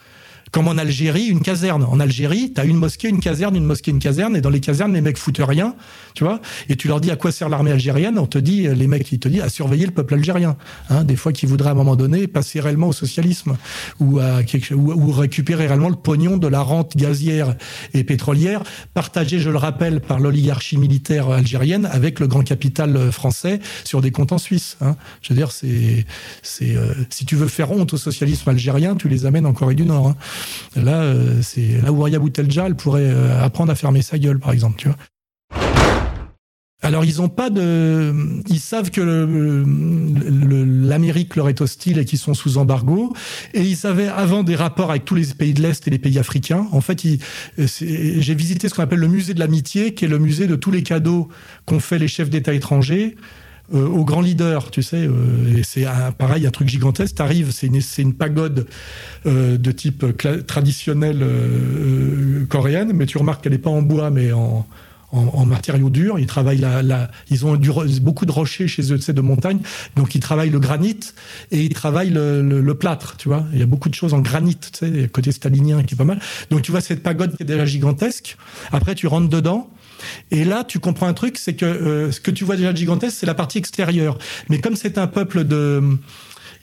comme 0.51 0.67
en 0.67 0.77
Algérie, 0.77 1.25
une 1.25 1.41
caserne. 1.41 1.83
En 1.83 1.99
Algérie, 1.99 2.53
tu 2.53 2.61
as 2.61 2.65
une 2.65 2.77
mosquée, 2.77 3.09
une 3.09 3.19
caserne, 3.19 3.55
une 3.55 3.65
mosquée, 3.65 3.91
une 3.91 3.99
caserne, 3.99 4.35
et 4.35 4.41
dans 4.41 4.49
les 4.49 4.59
casernes, 4.59 4.93
les 4.93 5.01
mecs 5.01 5.17
foutent 5.17 5.41
rien, 5.41 5.75
tu 6.13 6.23
vois. 6.23 6.41
Et 6.69 6.75
tu 6.75 6.87
leur 6.87 6.99
dis 7.01 7.11
à 7.11 7.15
quoi 7.15 7.31
sert 7.31 7.49
l'armée 7.49 7.71
algérienne, 7.71 8.17
on 8.17 8.25
te 8.25 8.37
dit, 8.37 8.67
les 8.67 8.87
mecs, 8.87 9.11
ils 9.11 9.19
te 9.19 9.27
disent 9.27 9.41
à 9.41 9.49
surveiller 9.49 9.85
le 9.85 9.91
peuple 9.91 10.15
algérien. 10.15 10.57
Hein, 10.89 11.03
des 11.03 11.15
fois, 11.15 11.33
qui 11.33 11.45
voudraient 11.45 11.69
à 11.69 11.73
un 11.73 11.75
moment 11.75 11.95
donné 11.95 12.27
passer 12.27 12.59
réellement 12.59 12.89
au 12.89 12.93
socialisme 12.93 13.57
ou, 13.99 14.19
à 14.19 14.43
quelque, 14.43 14.73
ou, 14.73 14.91
ou, 14.91 15.11
récupérer 15.11 15.67
réellement 15.67 15.89
le 15.89 15.95
pognon 15.95 16.37
de 16.37 16.47
la 16.47 16.61
rente 16.61 16.97
gazière 16.97 17.55
et 17.93 18.03
pétrolière, 18.03 18.63
partagé, 18.93 19.39
je 19.39 19.49
le 19.49 19.57
rappelle, 19.57 20.01
par 20.01 20.19
l'oligarchie 20.19 20.77
militaire 20.77 21.29
algérienne 21.29 21.87
avec 21.91 22.19
le 22.19 22.27
grand 22.27 22.43
capital 22.43 23.11
français 23.11 23.59
sur 23.83 24.01
des 24.01 24.11
comptes 24.11 24.31
en 24.31 24.37
Suisse. 24.37 24.77
Hein. 24.81 24.95
Je 25.21 25.33
veux 25.33 25.37
dire, 25.37 25.51
c'est, 25.51 26.05
euh, 26.61 26.93
si 27.09 27.25
tu 27.25 27.35
veux 27.35 27.47
faire 27.47 27.71
honte 27.71 27.93
au 27.93 27.97
socialisme 27.97 28.49
algérien, 28.49 28.95
tu 28.95 29.09
les 29.09 29.25
amènes 29.25 29.45
en 29.45 29.53
Corée 29.53 29.75
du 29.75 29.85
Nord. 29.85 30.09
Hein. 30.09 30.15
Là, 30.75 31.01
euh, 31.01 31.41
c'est 31.41 31.81
là 31.81 31.91
où 31.91 32.01
Ria 32.01 32.19
Boutelja, 32.19 32.67
elle 32.67 32.75
pourrait 32.75 33.09
euh, 33.11 33.43
apprendre 33.43 33.71
à 33.71 33.75
fermer 33.75 34.01
sa 34.01 34.17
gueule, 34.17 34.39
par 34.39 34.51
exemple, 34.51 34.75
tu 34.77 34.87
vois. 34.87 34.97
Alors 36.81 37.03
ils 37.03 37.21
ont 37.21 37.27
pas 37.27 37.49
de, 37.49 38.13
ils 38.47 38.59
savent 38.59 38.89
que 38.89 39.01
l'Amérique 40.87 41.35
leur 41.35 41.49
est 41.49 41.59
hostile 41.59 41.97
et 41.97 42.05
qu'ils 42.05 42.19
sont 42.19 42.33
sous 42.33 42.57
embargo, 42.57 43.13
et 43.53 43.63
ils 43.63 43.85
avaient 43.85 44.07
avant 44.07 44.43
des 44.43 44.55
rapports 44.55 44.89
avec 44.89 45.03
tous 45.03 45.15
les 45.15 45.25
pays 45.25 45.53
de 45.53 45.61
l'Est 45.61 45.85
et 45.87 45.91
les 45.91 45.99
pays 45.99 46.17
africains. 46.17 46.67
En 46.71 46.79
fait, 46.79 47.05
j'ai 47.57 48.35
visité 48.35 48.69
ce 48.69 48.75
qu'on 48.75 48.83
appelle 48.83 48.99
le 48.99 49.09
musée 49.09 49.33
de 49.33 49.39
l'amitié, 49.39 49.93
qui 49.93 50.05
est 50.05 50.07
le 50.07 50.19
musée 50.19 50.47
de 50.47 50.55
tous 50.55 50.71
les 50.71 50.81
cadeaux 50.81 51.27
qu'ont 51.65 51.81
fait 51.81 51.99
les 51.99 52.07
chefs 52.07 52.29
d'État 52.29 52.53
étrangers 52.53 53.17
euh, 53.73 53.87
aux 53.87 54.03
grands 54.03 54.21
leaders, 54.21 54.71
tu 54.71 54.81
sais. 54.81 55.07
Euh, 55.07 55.61
c'est 55.63 55.85
pareil, 56.17 56.47
un 56.47 56.51
truc 56.51 56.67
gigantesque. 56.67 57.15
T'arrives, 57.15 57.51
c'est 57.51 57.67
une, 57.67 57.79
une 57.97 58.13
pagode 58.13 58.65
euh, 59.25 59.57
de 59.57 59.71
type 59.71 60.05
traditionnel 60.47 61.25
coréenne, 62.49 62.91
mais 62.93 63.05
tu 63.05 63.17
remarques 63.17 63.43
qu'elle 63.43 63.51
n'est 63.51 63.59
pas 63.59 63.69
en 63.69 63.81
bois, 63.81 64.09
mais 64.09 64.31
en, 64.31 64.65
en, 65.11 65.45
matériaux 65.45 65.89
durs. 65.89 66.17
Ils 66.17 66.25
travaillent 66.25 66.57
la, 66.57 67.11
ils 67.29 67.45
ont 67.45 67.55
du, 67.55 67.71
beaucoup 68.01 68.25
de 68.25 68.31
rochers 68.31 68.67
chez 68.67 68.91
eux, 68.91 68.97
tu 68.97 69.03
sais, 69.03 69.13
de 69.13 69.21
montagne. 69.21 69.59
Donc 69.95 70.15
ils 70.15 70.19
travaillent 70.19 70.49
le 70.49 70.59
granit 70.59 70.99
et 71.51 71.61
ils 71.61 71.73
travaillent 71.73 72.11
le, 72.11 72.41
le, 72.41 72.75
plâtre, 72.75 73.17
tu 73.17 73.29
vois. 73.29 73.45
Il 73.53 73.59
y 73.59 73.63
a 73.63 73.67
beaucoup 73.67 73.89
de 73.89 73.95
choses 73.95 74.13
en 74.13 74.19
granit, 74.19 74.57
tu 74.57 74.69
sais, 74.73 75.09
côté 75.09 75.31
stalinien 75.31 75.83
qui 75.83 75.93
est 75.93 75.97
pas 75.97 76.05
mal. 76.05 76.19
Donc 76.49 76.63
tu 76.63 76.71
vois 76.71 76.81
cette 76.81 77.03
pagode 77.03 77.35
qui 77.35 77.43
est 77.43 77.45
déjà 77.45 77.65
gigantesque. 77.65 78.37
Après 78.71 78.95
tu 78.95 79.07
rentres 79.07 79.29
dedans 79.29 79.69
et 80.31 80.43
là, 80.43 80.63
tu 80.63 80.79
comprends 80.79 81.07
un 81.07 81.13
truc, 81.13 81.37
c'est 81.37 81.55
que 81.55 81.65
euh, 81.65 82.11
ce 82.11 82.19
que 82.19 82.31
tu 82.31 82.43
vois 82.43 82.55
déjà 82.55 82.71
de 82.71 82.77
gigantesque, 82.77 83.17
c'est 83.19 83.25
la 83.25 83.33
partie 83.33 83.57
extérieure. 83.57 84.17
Mais 84.49 84.59
comme 84.59 84.75
c'est 84.75 84.97
un 84.97 85.07
peuple 85.07 85.43
de 85.43 85.81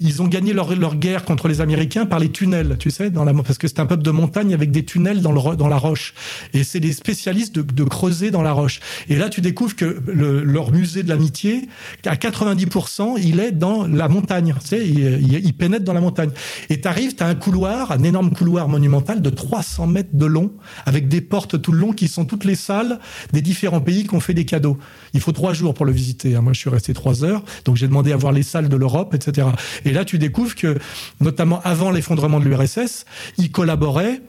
ils 0.00 0.22
ont 0.22 0.26
gagné 0.26 0.52
leur, 0.52 0.74
leur, 0.74 0.96
guerre 0.96 1.24
contre 1.24 1.48
les 1.48 1.60
Américains 1.60 2.06
par 2.06 2.18
les 2.18 2.30
tunnels, 2.30 2.76
tu 2.78 2.90
sais, 2.90 3.10
dans 3.10 3.24
la, 3.24 3.32
parce 3.32 3.58
que 3.58 3.68
c'est 3.68 3.80
un 3.80 3.86
peuple 3.86 4.02
de 4.02 4.10
montagne 4.10 4.54
avec 4.54 4.70
des 4.70 4.84
tunnels 4.84 5.22
dans, 5.22 5.32
le, 5.32 5.56
dans 5.56 5.68
la 5.68 5.78
roche. 5.78 6.14
Et 6.52 6.64
c'est 6.64 6.80
des 6.80 6.92
spécialistes 6.92 7.54
de, 7.54 7.62
de, 7.62 7.84
creuser 7.84 8.30
dans 8.30 8.42
la 8.42 8.52
roche. 8.52 8.80
Et 9.08 9.16
là, 9.16 9.28
tu 9.28 9.40
découvres 9.40 9.76
que 9.76 10.02
le, 10.06 10.42
leur 10.44 10.72
musée 10.72 11.02
de 11.02 11.08
l'amitié, 11.08 11.68
à 12.04 12.14
90%, 12.14 13.18
il 13.22 13.40
est 13.40 13.52
dans 13.52 13.86
la 13.86 14.08
montagne. 14.08 14.54
Tu 14.60 14.66
sais, 14.66 14.86
il, 14.86 15.44
il, 15.44 15.54
pénètre 15.54 15.84
dans 15.84 15.92
la 15.92 16.00
montagne. 16.00 16.30
Et 16.68 16.80
tu 16.80 16.88
arrives, 16.88 17.14
tu 17.14 17.22
as 17.22 17.26
un 17.26 17.34
couloir, 17.34 17.92
un 17.92 18.02
énorme 18.02 18.32
couloir 18.32 18.68
monumental 18.68 19.22
de 19.22 19.30
300 19.30 19.86
mètres 19.86 20.14
de 20.14 20.26
long, 20.26 20.52
avec 20.84 21.08
des 21.08 21.20
portes 21.20 21.60
tout 21.60 21.72
le 21.72 21.78
long 21.78 21.92
qui 21.92 22.08
sont 22.08 22.24
toutes 22.24 22.44
les 22.44 22.56
salles 22.56 22.98
des 23.32 23.42
différents 23.42 23.80
pays 23.80 24.06
qui 24.06 24.14
ont 24.14 24.20
fait 24.20 24.34
des 24.34 24.44
cadeaux. 24.44 24.78
Il 25.14 25.20
faut 25.20 25.32
trois 25.32 25.52
jours 25.52 25.74
pour 25.74 25.86
le 25.86 25.92
visiter. 25.92 26.36
Hein. 26.36 26.42
Moi, 26.42 26.52
je 26.52 26.60
suis 26.60 26.70
resté 26.70 26.92
trois 26.92 27.24
heures, 27.24 27.42
donc 27.64 27.76
j'ai 27.76 27.88
demandé 27.88 28.12
à 28.12 28.16
voir 28.16 28.32
les 28.32 28.42
salles 28.42 28.68
de 28.68 28.76
l'Europe, 28.76 29.14
etc. 29.14 29.48
Et 29.86 29.92
là, 29.92 30.04
tu 30.04 30.18
découvres 30.18 30.54
que, 30.54 30.76
notamment 31.20 31.60
avant 31.62 31.90
l'effondrement 31.90 32.40
de 32.40 32.44
l'URSS, 32.44 33.06
ils 33.38 33.50
collaboraient 33.50 34.20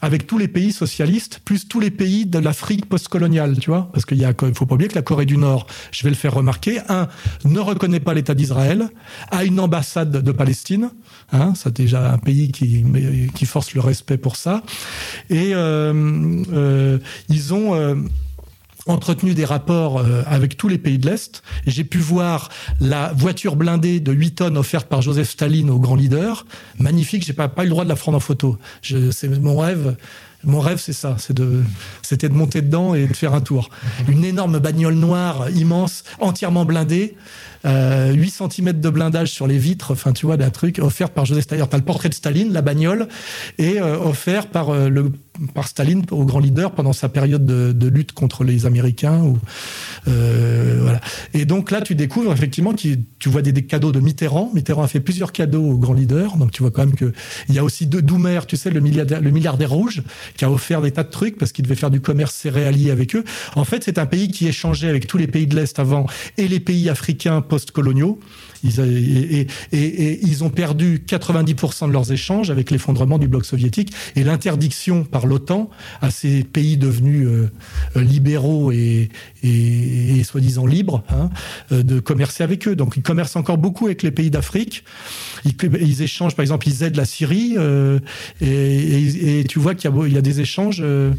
avec 0.00 0.26
tous 0.26 0.36
les 0.36 0.48
pays 0.48 0.72
socialistes, 0.72 1.40
plus 1.44 1.68
tous 1.68 1.78
les 1.78 1.90
pays 1.90 2.26
de 2.26 2.38
l'Afrique 2.38 2.86
postcoloniale, 2.86 3.58
tu 3.58 3.70
vois, 3.70 3.88
parce 3.92 4.04
qu'il 4.04 4.18
y 4.18 4.24
a, 4.24 4.34
faut 4.54 4.66
pas 4.66 4.74
oublier 4.74 4.88
que 4.88 4.96
la 4.96 5.02
Corée 5.02 5.26
du 5.26 5.36
Nord, 5.36 5.66
je 5.92 6.02
vais 6.02 6.08
le 6.08 6.16
faire 6.16 6.34
remarquer, 6.34 6.80
un, 6.88 7.08
ne 7.44 7.60
reconnaît 7.60 8.00
pas 8.00 8.12
l'État 8.12 8.34
d'Israël, 8.34 8.88
a 9.30 9.44
une 9.44 9.60
ambassade 9.60 10.10
de 10.10 10.32
Palestine, 10.32 10.90
hein, 11.32 11.52
c'est 11.54 11.76
déjà 11.76 12.12
un 12.12 12.18
pays 12.18 12.50
qui, 12.50 12.84
qui 13.32 13.46
force 13.46 13.74
le 13.74 13.80
respect 13.80 14.16
pour 14.16 14.34
ça, 14.34 14.64
et 15.30 15.54
euh, 15.54 16.42
euh, 16.52 16.98
ils 17.28 17.54
ont 17.54 17.74
euh, 17.74 17.94
entretenu 18.86 19.34
des 19.34 19.44
rapports 19.44 19.98
euh, 19.98 20.22
avec 20.26 20.56
tous 20.56 20.68
les 20.68 20.78
pays 20.78 20.98
de 20.98 21.08
l'Est. 21.08 21.42
J'ai 21.66 21.84
pu 21.84 21.98
voir 21.98 22.48
la 22.80 23.12
voiture 23.12 23.56
blindée 23.56 24.00
de 24.00 24.12
8 24.12 24.34
tonnes 24.34 24.56
offerte 24.56 24.88
par 24.88 25.02
Joseph 25.02 25.30
Staline 25.30 25.70
au 25.70 25.78
grand 25.78 25.94
leader. 25.94 26.46
Magnifique, 26.78 27.24
j'ai 27.24 27.32
pas, 27.32 27.48
pas 27.48 27.62
eu 27.62 27.66
le 27.66 27.70
droit 27.70 27.84
de 27.84 27.88
la 27.88 27.96
prendre 27.96 28.16
en 28.16 28.20
photo. 28.20 28.58
C'est 28.82 29.28
mon 29.28 29.56
rêve 29.56 29.96
Mon 30.44 30.60
rêve, 30.60 30.78
c'est 30.78 30.92
ça, 30.92 31.16
c'est 31.18 31.34
de, 31.34 31.62
c'était 32.02 32.28
de 32.28 32.34
monter 32.34 32.62
dedans 32.62 32.94
et 32.94 33.06
de 33.06 33.14
faire 33.14 33.34
un 33.34 33.40
tour. 33.40 33.70
Une 34.08 34.24
énorme 34.24 34.58
bagnole 34.58 34.94
noire, 34.94 35.48
immense, 35.50 36.02
entièrement 36.18 36.64
blindée, 36.64 37.16
euh, 37.64 38.12
8 38.12 38.30
cm 38.30 38.80
de 38.80 38.90
blindage 38.90 39.30
sur 39.30 39.46
les 39.46 39.58
vitres, 39.58 39.92
enfin 39.92 40.12
tu 40.12 40.26
vois, 40.26 40.36
d'un 40.36 40.50
truc 40.50 40.78
offert 40.78 41.10
par 41.10 41.24
Joseph 41.24 41.44
Staline. 41.44 41.66
T'as 41.68 41.76
le 41.76 41.84
portrait 41.84 42.08
de 42.08 42.14
Staline, 42.14 42.52
la 42.52 42.62
bagnole, 42.62 43.08
et 43.58 43.80
euh, 43.80 43.98
offert 43.98 44.48
par 44.48 44.70
euh, 44.70 44.90
par 45.54 45.68
Staline 45.68 46.04
au 46.10 46.24
grand 46.24 46.40
leader 46.40 46.72
pendant 46.72 46.92
sa 46.92 47.08
période 47.08 47.44
de, 47.44 47.88
lutte 47.88 48.12
contre 48.12 48.44
les 48.44 48.66
Américains. 48.66 49.34
Euh. 50.08 50.96
Et 51.34 51.44
donc 51.44 51.70
là, 51.70 51.80
tu 51.80 51.94
découvres 51.94 52.32
effectivement 52.32 52.72
que 52.72 52.96
tu 53.18 53.28
vois 53.28 53.42
des, 53.42 53.52
cadeaux 53.64 53.92
de 53.92 54.00
Mitterrand. 54.00 54.50
Mitterrand 54.54 54.82
a 54.82 54.88
fait 54.88 55.00
plusieurs 55.00 55.32
cadeaux 55.32 55.62
au 55.62 55.78
grand 55.78 55.94
leader, 55.94 56.36
donc 56.36 56.52
tu 56.52 56.62
vois 56.62 56.70
quand 56.70 56.86
même 56.86 56.94
que 56.94 57.12
il 57.48 57.54
y 57.54 57.58
a 57.58 57.64
aussi 57.64 57.86
de 57.86 58.00
Doumer, 58.00 58.40
tu 58.46 58.56
sais, 58.56 58.70
le 58.70 58.80
milliardaire, 58.80 59.20
le 59.20 59.30
milliardaire 59.30 59.70
rouge, 59.70 60.02
qui 60.36 60.44
a 60.44 60.50
offert 60.50 60.80
des 60.80 60.90
tas 60.90 61.04
de 61.04 61.10
trucs 61.10 61.38
parce 61.38 61.52
qu'il 61.52 61.64
devait 61.64 61.74
faire 61.74 61.90
du 61.90 62.00
commerce 62.00 62.34
céréalier 62.34 62.90
avec 62.90 63.14
eux. 63.16 63.24
En 63.54 63.64
fait, 63.64 63.84
c'est 63.84 63.98
un 63.98 64.06
pays 64.06 64.28
qui 64.28 64.46
échangeait 64.46 64.88
avec 64.88 65.06
tous 65.06 65.18
les 65.18 65.26
pays 65.26 65.46
de 65.46 65.56
l'Est 65.56 65.78
avant 65.78 66.06
et 66.38 66.48
les 66.48 66.60
pays 66.60 66.88
africains 66.88 67.40
post-coloniaux. 67.52 68.18
Ils, 68.64 68.80
et, 69.72 70.20
ils 70.22 70.42
ont 70.42 70.48
perdu 70.48 71.04
90% 71.06 71.86
de 71.86 71.92
leurs 71.92 72.10
échanges 72.10 72.50
avec 72.50 72.70
l'effondrement 72.70 73.18
du 73.18 73.28
bloc 73.28 73.44
soviétique 73.44 73.92
et 74.16 74.24
l'interdiction 74.24 75.04
par 75.04 75.26
l'OTAN 75.26 75.68
à 76.00 76.10
ces 76.10 76.44
pays 76.44 76.78
devenus 76.78 77.28
euh, 77.28 77.50
libéraux 78.00 78.72
et, 78.72 79.10
soi-disant 80.24 80.64
libres 80.64 81.04
hein, 81.10 81.28
de 81.70 82.00
commercer 82.00 82.42
avec 82.42 82.66
eux. 82.68 82.74
Donc 82.74 82.96
ils 82.96 83.02
commercent 83.02 83.36
encore 83.36 83.58
beaucoup 83.58 83.84
avec 83.84 84.02
les 84.02 84.12
pays 84.12 84.30
d'Afrique. 84.30 84.84
Ils, 85.44 86.00
échangent, 86.00 86.34
par 86.34 86.42
exemple, 86.42 86.66
ils 86.68 86.84
aident 86.84 86.96
la 86.96 87.04
Syrie 87.04 87.56
euh, 87.58 87.98
et, 88.40 89.44
tu 89.46 89.58
vois 89.58 89.74
qu'il 89.74 89.90
y, 89.90 90.10
y, 90.10 90.16
a 90.16 90.22
des 90.22 90.40
échanges. 90.40 90.80
Euh, 90.80 91.10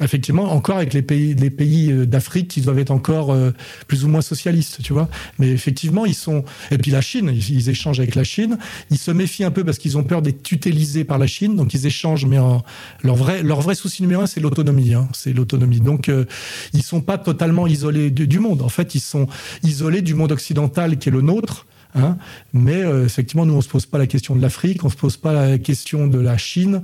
effectivement, 0.00 0.52
encore 0.52 0.76
avec 0.76 0.94
les 0.94 1.02
pays, 1.02 1.34
les 1.34 1.50
pays 1.50 1.90
euh, 1.90 2.06
d'Afrique 2.06 2.48
qui 2.48 2.60
doivent 2.60 2.78
être 2.78 2.90
encore 2.90 3.32
euh, 3.32 3.52
plus 3.86 4.04
ou 4.04 4.08
moins 4.08 4.20
socialistes, 4.20 4.82
tu 4.82 4.92
vois. 4.92 5.08
Mais 5.38 5.48
effectivement, 5.48 6.06
ils 6.06 6.14
sont. 6.14 6.44
Et 6.70 6.78
puis 6.78 6.90
la 6.90 7.00
Chine, 7.00 7.30
ils, 7.32 7.50
ils 7.50 7.68
échangent 7.68 8.00
avec 8.00 8.14
la 8.14 8.24
Chine. 8.24 8.58
Ils 8.90 8.98
se 8.98 9.10
méfient 9.10 9.44
un 9.44 9.50
peu 9.50 9.64
parce 9.64 9.78
qu'ils 9.78 9.96
ont 9.96 10.04
peur 10.04 10.22
d'être 10.22 10.42
tutélisés 10.42 11.04
par 11.04 11.18
la 11.18 11.26
Chine, 11.26 11.56
donc 11.56 11.74
ils 11.74 11.86
échangent. 11.86 12.26
Mais 12.26 12.38
en... 12.38 12.62
leur 13.02 13.16
vrai, 13.16 13.42
leur 13.42 13.60
vrai 13.60 13.74
souci 13.74 14.02
numéro 14.02 14.22
un, 14.22 14.26
c'est 14.26 14.40
l'autonomie. 14.40 14.94
Hein, 14.94 15.08
c'est 15.12 15.32
l'autonomie. 15.32 15.80
Donc 15.80 16.08
euh, 16.08 16.24
ils 16.72 16.82
sont 16.82 17.00
pas 17.00 17.18
totalement 17.18 17.66
isolés 17.66 18.10
du 18.10 18.38
monde. 18.38 18.62
En 18.62 18.68
fait, 18.68 18.94
ils 18.94 19.00
sont 19.00 19.26
isolés 19.62 20.02
du 20.02 20.14
monde 20.14 20.32
occidental 20.32 20.98
qui 20.98 21.08
est 21.08 21.12
le 21.12 21.22
nôtre 21.22 21.66
Hein 21.96 22.18
Mais 22.52 22.84
euh, 22.84 23.06
effectivement, 23.06 23.46
nous, 23.46 23.54
on 23.54 23.60
se 23.60 23.68
pose 23.68 23.86
pas 23.86 23.98
la 23.98 24.06
question 24.06 24.36
de 24.36 24.42
l'Afrique, 24.42 24.84
on 24.84 24.90
se 24.90 24.96
pose 24.96 25.16
pas 25.16 25.32
la 25.32 25.58
question 25.58 26.06
de 26.06 26.18
la 26.18 26.36
Chine. 26.36 26.82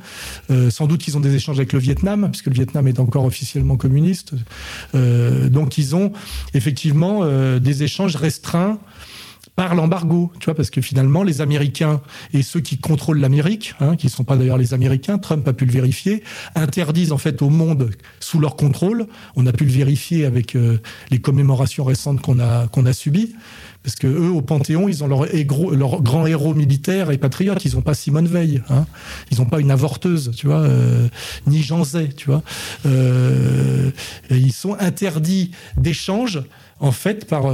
Euh, 0.51 0.71
sans 0.71 0.87
doute 0.87 1.03
qu'ils 1.03 1.17
ont 1.17 1.21
des 1.21 1.35
échanges 1.35 1.59
avec 1.59 1.73
le 1.73 1.79
Vietnam, 1.79 2.29
puisque 2.31 2.47
le 2.47 2.55
Vietnam 2.55 2.89
est 2.89 2.99
encore 2.99 3.25
officiellement 3.25 3.77
communiste. 3.77 4.33
Euh, 4.95 5.49
donc, 5.49 5.79
ils 5.79 5.95
ont 5.95 6.13
effectivement 6.55 7.21
euh, 7.23 7.59
des 7.59 7.83
échanges 7.83 8.17
restreints 8.17 8.79
par 9.57 9.75
l'embargo, 9.75 10.33
tu 10.41 10.47
vois, 10.47 10.55
parce 10.55 10.71
que 10.71 10.81
finalement, 10.81 11.23
les 11.23 11.41
Américains 11.41 12.01
et 12.33 12.43
ceux 12.43 12.61
qui 12.61 12.79
contrôlent 12.79 13.21
l'Amérique, 13.21 13.75
hein, 13.81 13.97
qui 13.97 14.07
ne 14.07 14.11
sont 14.11 14.25
pas 14.25 14.37
d'ailleurs 14.37 14.57
les 14.57 14.73
Américains, 14.73 15.19
Trump 15.19 15.47
a 15.47 15.53
pu 15.53 15.67
le 15.67 15.73
vérifier, 15.73 16.23
interdisent 16.55 17.13
en 17.13 17.19
fait 17.19 17.43
au 17.43 17.51
monde 17.51 17.91
sous 18.19 18.41
leur 18.41 18.57
contrôle. 18.57 19.07
On 19.37 19.47
a 19.47 19.53
pu 19.53 19.65
le 19.65 19.71
vérifier 19.71 20.25
avec 20.25 20.57
euh, 20.57 20.79
les 21.11 21.21
commémorations 21.21 21.85
récentes 21.85 22.23
qu'on 22.23 22.39
a 22.39 22.67
qu'on 22.69 22.87
a 22.87 22.93
subies. 22.95 23.35
Parce 23.83 23.97
que 23.97 24.07
eux, 24.07 24.31
au 24.31 24.43
Panthéon, 24.43 24.89
ils 24.89 25.03
ont 25.03 25.09
leur, 25.09 25.35
égro, 25.35 25.73
leur 25.73 26.03
grand 26.03 26.27
héros 26.27 26.55
militaire 26.55 27.11
et 27.11 27.19
patriote. 27.19 27.65
Ils 27.65 27.75
n'ont 27.75 27.83
pas 27.83 27.95
Simone 27.95 28.29
Veil. 28.29 28.63
Hein. 28.71 28.87
Ils 29.31 29.39
n'ont 29.39 29.47
pas 29.47 29.61
une 29.61 29.71
avorteuse, 29.71 30.31
tu 30.37 30.47
vois, 30.47 30.61
euh, 30.61 31.09
ni 31.47 31.63
Jean 31.63 31.83
Zay, 31.85 32.11
tu 32.17 32.27
vois. 32.27 32.43
Euh, 32.87 33.91
ils 34.31 34.53
sont 34.53 34.77
interdits 34.79 35.51
d'échange, 35.77 36.43
en 36.81 36.93
fait, 36.93 37.27
par... 37.27 37.53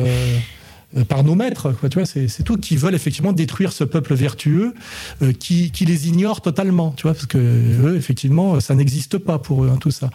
Euh, 0.96 1.04
par 1.04 1.22
nos 1.22 1.34
maîtres, 1.34 1.72
quoi, 1.72 1.90
tu 1.90 1.98
vois, 1.98 2.06
c'est 2.06 2.42
tout, 2.44 2.56
qui 2.56 2.76
veulent 2.76 2.94
effectivement 2.94 3.34
détruire 3.34 3.72
ce 3.72 3.84
peuple 3.84 4.14
vertueux, 4.14 4.72
euh, 5.20 5.32
qui, 5.32 5.70
qui, 5.70 5.84
les 5.84 6.08
ignore 6.08 6.40
totalement, 6.40 6.94
tu 6.96 7.02
vois, 7.02 7.12
parce 7.12 7.26
que 7.26 7.36
eux, 7.38 7.94
effectivement, 7.94 8.58
ça 8.60 8.74
n'existe 8.74 9.18
pas 9.18 9.38
pour 9.38 9.64
eux, 9.64 9.70
hein, 9.70 9.76
tout 9.78 9.90
ça. 9.90 10.08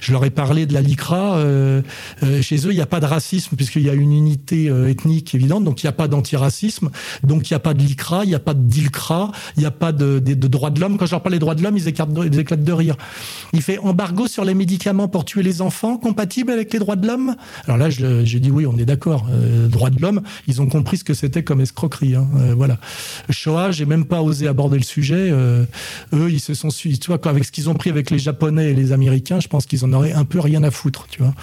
Je 0.00 0.12
leur 0.12 0.24
ai 0.24 0.30
parlé 0.30 0.66
de 0.66 0.72
la 0.72 0.82
LICRA, 0.82 1.36
euh, 1.36 1.82
euh, 2.22 2.42
chez 2.42 2.58
eux, 2.58 2.70
il 2.70 2.76
n'y 2.76 2.80
a 2.80 2.86
pas 2.86 3.00
de 3.00 3.06
racisme, 3.06 3.56
puisqu'il 3.56 3.82
y 3.82 3.90
a 3.90 3.94
une 3.94 4.12
unité 4.12 4.68
euh, 4.68 4.88
ethnique 4.88 5.34
évidente, 5.34 5.64
donc 5.64 5.82
il 5.82 5.86
n'y 5.86 5.90
a 5.90 5.92
pas 5.92 6.06
d'antiracisme, 6.06 6.90
donc 7.24 7.50
il 7.50 7.52
n'y 7.52 7.56
a 7.56 7.60
pas 7.60 7.74
de 7.74 7.82
LICRA, 7.82 8.22
il 8.22 8.28
n'y 8.28 8.34
a 8.36 8.38
pas 8.38 8.54
de 8.54 8.62
DILCRA, 8.62 9.32
il 9.56 9.60
n'y 9.60 9.66
a 9.66 9.72
pas 9.72 9.90
de, 9.90 10.20
de, 10.20 10.34
de 10.34 10.48
droits 10.48 10.70
de 10.70 10.80
l'homme. 10.80 10.96
Quand 10.96 11.06
je 11.06 11.10
leur 11.10 11.22
parle 11.22 11.34
des 11.34 11.40
droits 11.40 11.56
de 11.56 11.62
l'homme, 11.64 11.76
ils, 11.76 11.88
ils 11.88 12.38
éclatent 12.38 12.64
de 12.64 12.72
rire. 12.72 12.94
Il 13.52 13.62
fait 13.62 13.78
embargo 13.78 14.28
sur 14.28 14.44
les 14.44 14.54
médicaments 14.54 15.08
pour 15.08 15.24
tuer 15.24 15.42
les 15.42 15.60
enfants, 15.60 15.96
compatible 15.96 16.52
avec 16.52 16.72
les 16.72 16.78
droits 16.78 16.94
de 16.94 17.08
l'homme? 17.08 17.34
Alors 17.64 17.78
là, 17.78 17.90
j'ai 17.90 18.38
dit 18.38 18.52
oui, 18.52 18.64
on 18.64 18.76
est 18.78 18.84
d'accord, 18.84 19.26
droits 19.68 19.90
de 19.90 20.00
l'homme, 20.00 20.19
ils 20.46 20.60
ont 20.62 20.66
compris 20.66 20.98
ce 20.98 21.04
que 21.04 21.14
c'était 21.14 21.42
comme 21.42 21.60
escroquerie. 21.60 22.14
Hein. 22.14 22.28
Euh, 22.36 22.54
voilà. 22.56 22.78
Shoah, 23.28 23.70
j'ai 23.70 23.86
même 23.86 24.04
pas 24.04 24.22
osé 24.22 24.48
aborder 24.48 24.78
le 24.78 24.84
sujet. 24.84 25.30
Euh, 25.30 25.64
eux, 26.12 26.30
ils 26.30 26.40
se 26.40 26.54
sont 26.54 26.70
suivis. 26.70 26.98
Tu 26.98 27.08
vois, 27.08 27.20
avec 27.28 27.44
ce 27.44 27.52
qu'ils 27.52 27.68
ont 27.68 27.74
pris 27.74 27.90
avec 27.90 28.10
les 28.10 28.18
Japonais 28.18 28.70
et 28.70 28.74
les 28.74 28.92
Américains, 28.92 29.40
je 29.40 29.48
pense 29.48 29.66
qu'ils 29.66 29.84
en 29.84 29.92
auraient 29.92 30.12
un 30.12 30.24
peu 30.24 30.40
rien 30.40 30.62
à 30.62 30.70
foutre. 30.70 31.06
Tu 31.10 31.22
vois. 31.22 31.34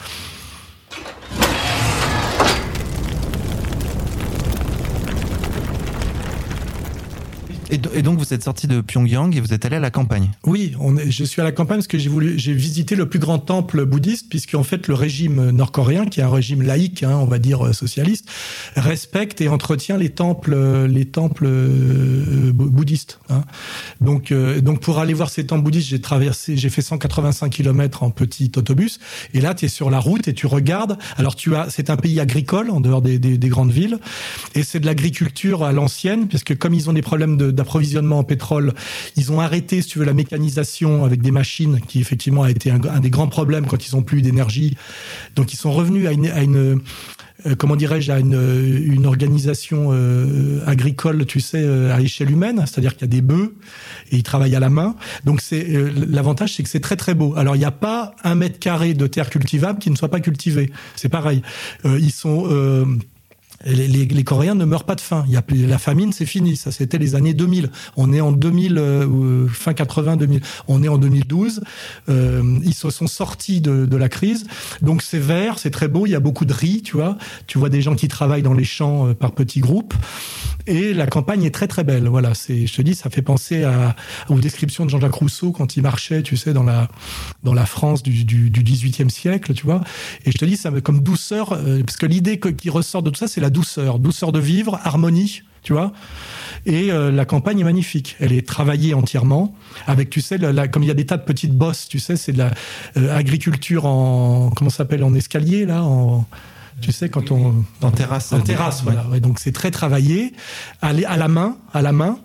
Et, 7.69 8.01
donc 8.01 8.17
vous 8.17 8.33
êtes 8.33 8.43
sorti 8.43 8.67
de 8.67 8.81
Pyongyang 8.81 9.35
et 9.35 9.41
vous 9.41 9.53
êtes 9.53 9.65
allé 9.65 9.75
à 9.75 9.79
la 9.79 9.91
campagne. 9.91 10.29
Oui, 10.45 10.75
je 11.07 11.23
suis 11.23 11.41
à 11.41 11.43
la 11.43 11.51
campagne 11.51 11.77
parce 11.77 11.87
que 11.87 11.97
j'ai 11.97 12.09
voulu, 12.09 12.39
j'ai 12.39 12.53
visité 12.53 12.95
le 12.95 13.09
plus 13.09 13.19
grand 13.19 13.39
temple 13.39 13.85
bouddhiste 13.85 14.27
puisque 14.29 14.55
en 14.55 14.63
fait 14.63 14.87
le 14.87 14.93
régime 14.93 15.51
nord-coréen, 15.51 16.05
qui 16.05 16.21
est 16.21 16.23
un 16.23 16.29
régime 16.29 16.61
laïque, 16.61 17.03
hein, 17.03 17.17
on 17.19 17.25
va 17.25 17.39
dire 17.39 17.73
socialiste, 17.73 18.29
respecte 18.75 19.41
et 19.41 19.49
entretient 19.49 19.97
les 19.97 20.09
temples, 20.09 20.55
les 20.85 21.05
temples 21.05 21.45
euh, 21.47 22.51
bouddhistes. 22.53 23.19
Hein. 23.29 23.43
Donc, 23.99 24.31
euh, 24.31 24.61
donc 24.61 24.79
pour 24.79 24.99
aller 24.99 25.13
voir 25.13 25.29
ces 25.29 25.45
temples 25.45 25.63
bouddhistes, 25.63 25.89
j'ai 25.89 26.01
traversé, 26.01 26.55
j'ai 26.55 26.69
fait 26.69 26.81
185 26.81 27.49
km 27.49 28.03
en 28.03 28.11
petit 28.11 28.51
autobus 28.55 28.99
et 29.33 29.41
là 29.41 29.53
tu 29.53 29.65
es 29.65 29.67
sur 29.67 29.89
la 29.89 29.99
route 29.99 30.27
et 30.27 30.33
tu 30.33 30.47
regardes. 30.47 30.97
Alors 31.17 31.35
tu 31.35 31.55
as, 31.55 31.69
c'est 31.69 31.89
un 31.89 31.97
pays 31.97 32.19
agricole 32.19 32.69
en 32.69 32.79
dehors 32.79 33.01
des 33.01 33.37
grandes 33.49 33.71
villes 33.71 33.99
et 34.55 34.63
c'est 34.63 34.79
de 34.79 34.85
l'agriculture 34.85 35.63
à 35.63 35.73
l'ancienne 35.73 36.27
puisque 36.27 36.57
comme 36.57 36.73
ils 36.73 36.89
ont 36.89 36.93
des 36.93 37.01
problèmes 37.01 37.35
de 37.35 37.56
d'approvisionnement 37.57 38.19
en 38.19 38.23
pétrole. 38.23 38.73
Ils 39.17 39.31
ont 39.33 39.41
arrêté, 39.41 39.81
si 39.81 39.89
tu 39.89 39.99
veux, 39.99 40.05
la 40.05 40.13
mécanisation 40.13 41.03
avec 41.03 41.21
des 41.21 41.31
machines, 41.31 41.81
qui 41.87 41.99
effectivement 41.99 42.43
a 42.43 42.51
été 42.51 42.71
un, 42.71 42.99
des 42.99 43.09
grands 43.09 43.27
problèmes 43.27 43.65
quand 43.65 43.85
ils 43.85 43.95
ont 43.95 44.03
plus 44.03 44.21
d'énergie. 44.21 44.77
Donc 45.35 45.53
ils 45.53 45.57
sont 45.57 45.71
revenus 45.71 46.07
à 46.07 46.13
une, 46.13 46.81
euh, 47.45 47.55
comment 47.57 47.75
dirais-je, 47.75 48.11
à 48.11 48.19
une, 48.19 48.39
une 48.85 49.05
organisation 49.05 49.89
euh, 49.91 50.61
agricole, 50.65 51.25
tu 51.25 51.39
sais, 51.39 51.61
euh, 51.61 51.95
à 51.95 52.01
échelle 52.01 52.31
humaine, 52.31 52.63
c'est-à-dire 52.65 52.93
qu'il 52.93 53.01
y 53.01 53.05
a 53.05 53.07
des 53.07 53.21
bœufs 53.21 53.55
et 54.11 54.17
ils 54.17 54.23
travaillent 54.23 54.55
à 54.55 54.59
la 54.59 54.69
main. 54.69 54.95
Donc 55.25 55.41
c'est 55.41 55.65
euh, 55.69 55.91
l'avantage, 56.07 56.55
c'est 56.55 56.63
que 56.63 56.69
c'est 56.69 56.79
très 56.79 56.95
très 56.95 57.13
beau. 57.13 57.35
Alors 57.35 57.55
il 57.55 57.59
n'y 57.59 57.65
a 57.65 57.71
pas 57.71 58.15
un 58.23 58.35
mètre 58.35 58.59
carré 58.59 58.93
de 58.93 59.07
terre 59.07 59.29
cultivable 59.29 59.79
qui 59.79 59.91
ne 59.91 59.95
soit 59.95 60.09
pas 60.09 60.19
cultivé. 60.19 60.71
C'est 60.95 61.09
pareil. 61.09 61.41
Euh, 61.85 61.99
ils 61.99 62.11
sont 62.11 62.47
les, 63.65 63.87
les, 63.87 64.05
les, 64.05 64.23
Coréens 64.23 64.55
ne 64.55 64.65
meurent 64.65 64.83
pas 64.83 64.95
de 64.95 65.01
faim. 65.01 65.25
Il 65.27 65.33
y 65.33 65.37
a 65.37 65.43
la 65.67 65.77
famine, 65.77 66.13
c'est 66.13 66.25
fini. 66.25 66.55
Ça, 66.55 66.71
c'était 66.71 66.97
les 66.97 67.15
années 67.15 67.33
2000. 67.33 67.71
On 67.95 68.13
est 68.13 68.21
en 68.21 68.31
2000, 68.31 68.77
euh, 68.77 69.47
fin 69.47 69.73
80, 69.73 70.17
2000. 70.17 70.41
On 70.67 70.83
est 70.83 70.87
en 70.87 70.97
2012. 70.97 71.61
Euh, 72.09 72.59
ils 72.63 72.73
se 72.73 72.89
sont 72.89 73.07
sortis 73.07 73.61
de, 73.61 73.85
de 73.85 73.97
la 73.97 74.09
crise. 74.09 74.45
Donc 74.81 75.01
c'est 75.01 75.19
vert, 75.19 75.59
c'est 75.59 75.71
très 75.71 75.87
beau. 75.87 76.05
Il 76.05 76.11
y 76.11 76.15
a 76.15 76.19
beaucoup 76.19 76.45
de 76.45 76.53
riz, 76.53 76.81
tu 76.83 76.97
vois. 76.97 77.17
Tu 77.47 77.57
vois 77.57 77.69
des 77.69 77.81
gens 77.81 77.95
qui 77.95 78.07
travaillent 78.07 78.43
dans 78.43 78.53
les 78.53 78.63
champs 78.63 79.07
euh, 79.07 79.13
par 79.13 79.31
petits 79.31 79.59
groupes. 79.59 79.93
Et 80.67 80.93
la 80.93 81.07
campagne 81.07 81.43
est 81.43 81.53
très 81.53 81.67
très 81.67 81.83
belle. 81.83 82.07
Voilà, 82.07 82.33
c'est, 82.33 82.67
je 82.67 82.75
te 82.75 82.81
dis, 82.81 82.93
ça 82.93 83.09
fait 83.09 83.21
penser 83.21 83.63
à, 83.63 83.95
aux 84.29 84.39
descriptions 84.39 84.85
de 84.85 84.89
Jean-Jacques 84.89 85.13
Rousseau 85.13 85.51
quand 85.51 85.77
il 85.77 85.81
marchait, 85.81 86.21
tu 86.21 86.35
sais, 86.35 86.53
dans 86.53 86.63
la 86.63 86.89
dans 87.43 87.53
la 87.53 87.65
France 87.65 88.03
du, 88.03 88.25
du, 88.25 88.49
du 88.49 88.63
18e 88.63 89.09
siècle, 89.09 89.53
tu 89.53 89.65
vois. 89.65 89.81
Et 90.25 90.31
je 90.31 90.37
te 90.37 90.45
dis, 90.45 90.57
ça 90.57 90.69
comme 90.81 90.99
douceur, 90.99 91.53
euh, 91.53 91.81
parce 91.85 91.97
que 91.97 92.05
l'idée 92.05 92.39
qui 92.39 92.69
ressort 92.69 93.01
de 93.01 93.09
tout 93.09 93.17
ça, 93.17 93.27
c'est 93.27 93.41
la 93.41 93.49
douceur, 93.49 93.99
douceur 93.99 94.33
de 94.33 94.39
vivre, 94.39 94.79
harmonie, 94.83 95.43
tu 95.63 95.73
vois. 95.73 95.93
Et 96.65 96.91
euh, 96.91 97.11
la 97.11 97.25
campagne 97.25 97.59
est 97.59 97.63
magnifique. 97.63 98.17
Elle 98.19 98.33
est 98.33 98.45
travaillée 98.45 98.93
entièrement 98.93 99.55
avec, 99.85 100.09
tu 100.09 100.19
sais, 100.19 100.37
la, 100.37 100.67
comme 100.67 100.83
il 100.83 100.87
y 100.87 100.91
a 100.91 100.95
des 100.95 101.05
tas 101.05 101.17
de 101.17 101.23
petites 101.23 101.53
bosses, 101.53 101.87
tu 101.87 101.99
sais, 101.99 102.17
c'est 102.17 102.33
de 102.33 102.39
la 102.39 102.51
euh, 102.97 103.21
en 103.83 104.49
comment 104.55 104.69
s'appelle 104.69 105.03
en 105.03 105.13
escalier 105.13 105.65
là, 105.65 105.83
en 105.83 106.25
tu 106.81 106.91
sais 106.91 107.09
quand 107.09 107.31
on 107.31 107.63
en 107.81 107.91
terrasse 107.91 108.31
en 108.33 108.39
terrasse 108.41 108.83
voilà 108.83 109.05
ouais, 109.07 109.19
donc 109.19 109.39
c'est 109.39 109.51
très 109.51 109.71
travaillé 109.71 110.33
à, 110.81 110.89
à 110.89 111.17
la 111.17 111.27
main 111.27 111.57
à 111.73 111.81
la 111.81 111.91
main 111.91 112.19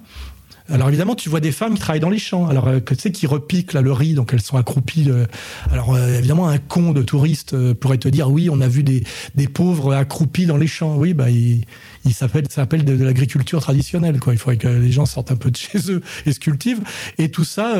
Alors 0.70 0.88
évidemment, 0.88 1.16
tu 1.16 1.28
vois 1.28 1.40
des 1.40 1.52
femmes 1.52 1.74
qui 1.74 1.80
travaillent 1.80 2.00
dans 2.00 2.08
les 2.08 2.20
champs, 2.20 2.46
alors 2.46 2.68
euh, 2.68 2.80
que 2.80 2.94
tu 2.94 3.00
sais 3.02 3.12
qui 3.12 3.26
repiquent 3.26 3.72
là 3.72 3.82
le 3.82 3.92
riz, 3.92 4.14
donc 4.14 4.32
elles 4.32 4.40
sont 4.40 4.56
accroupies. 4.56 5.10
euh, 5.10 5.26
alors 5.70 5.94
euh, 5.94 6.18
évidemment, 6.18 6.48
un 6.48 6.58
con 6.58 6.92
de 6.92 7.02
touriste 7.02 7.52
euh, 7.52 7.74
pourrait 7.74 7.98
te 7.98 8.08
dire 8.08 8.30
oui, 8.30 8.48
on 8.48 8.60
a 8.60 8.68
vu 8.68 8.82
des, 8.82 9.02
des 9.34 9.48
pauvres 9.48 9.92
accroupis 9.92 10.46
dans 10.46 10.56
les 10.56 10.68
champs. 10.68 10.96
Oui, 10.96 11.14
bah 11.14 11.30
il, 11.30 11.64
il 12.04 12.14
s'appelle 12.14 12.44
ça 12.48 12.62
s'appelle 12.62 12.84
de, 12.84 12.96
de 12.96 13.04
l'agriculture 13.04 13.60
traditionnelle 13.60 14.18
quoi. 14.20 14.32
Il 14.34 14.38
faudrait 14.38 14.56
que 14.56 14.68
les 14.68 14.92
gens 14.92 15.04
sortent 15.04 15.32
un 15.32 15.36
peu 15.36 15.50
de 15.50 15.56
chez 15.56 15.90
eux 15.90 16.00
et 16.26 16.32
se 16.32 16.38
cultivent. 16.40 16.82
Et 17.18 17.28
tout 17.28 17.44
ça 17.44 17.74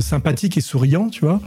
sympathique 0.00 0.56
et 0.56 0.62
souriant, 0.62 1.08
tu 1.10 1.24
vois. 1.26 1.40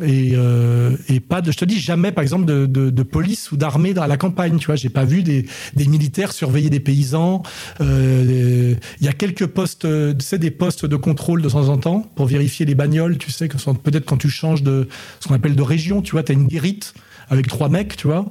Et, 0.00 0.32
euh, 0.34 0.96
et 1.08 1.20
pas 1.20 1.42
je 1.44 1.50
te 1.50 1.66
dis 1.66 1.78
jamais 1.78 2.12
par 2.12 2.22
exemple 2.22 2.46
de, 2.46 3.02
police 3.02 3.52
ou 3.52 3.58
d'armée 3.58 3.92
dans 3.92 4.06
la 4.06 4.16
campagne, 4.16 4.58
tu 4.58 4.66
vois. 4.66 4.76
J'ai 4.76 4.88
pas 4.88 5.04
vu 5.04 5.22
des, 5.22 5.44
militaires 5.76 6.32
surveiller 6.32 6.70
des 6.70 6.80
paysans. 6.80 7.42
Euh, 7.80 8.74
Il 9.00 9.06
y 9.06 9.08
a 9.08 9.12
quelques 9.12 9.46
postes, 9.46 9.84
euh, 9.84 10.14
tu 10.14 10.24
sais, 10.24 10.38
des 10.38 10.50
postes 10.50 10.86
de 10.86 10.96
contrôle 10.96 11.42
de 11.42 11.48
temps 11.50 11.68
en 11.68 11.76
temps 11.76 12.10
pour 12.14 12.26
vérifier 12.26 12.64
les 12.64 12.74
bagnoles, 12.74 13.18
tu 13.18 13.30
sais, 13.30 13.48
peut-être 13.48 14.06
quand 14.06 14.16
tu 14.16 14.30
changes 14.30 14.62
de 14.62 14.88
ce 15.20 15.28
qu'on 15.28 15.34
appelle 15.34 15.56
de 15.56 15.62
région, 15.62 16.00
tu 16.00 16.12
vois, 16.12 16.22
t'as 16.22 16.32
une 16.32 16.46
guérite 16.46 16.94
avec 17.28 17.48
trois 17.48 17.68
mecs, 17.68 17.96
tu 17.96 18.06
vois. 18.06 18.26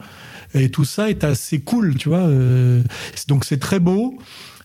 Et 0.54 0.70
tout 0.70 0.86
ça 0.86 1.10
est 1.10 1.24
assez 1.24 1.60
cool, 1.60 1.96
tu 1.96 2.10
vois. 2.10 2.28
donc 3.28 3.46
c'est 3.46 3.60
très 3.60 3.80
beau 3.80 4.18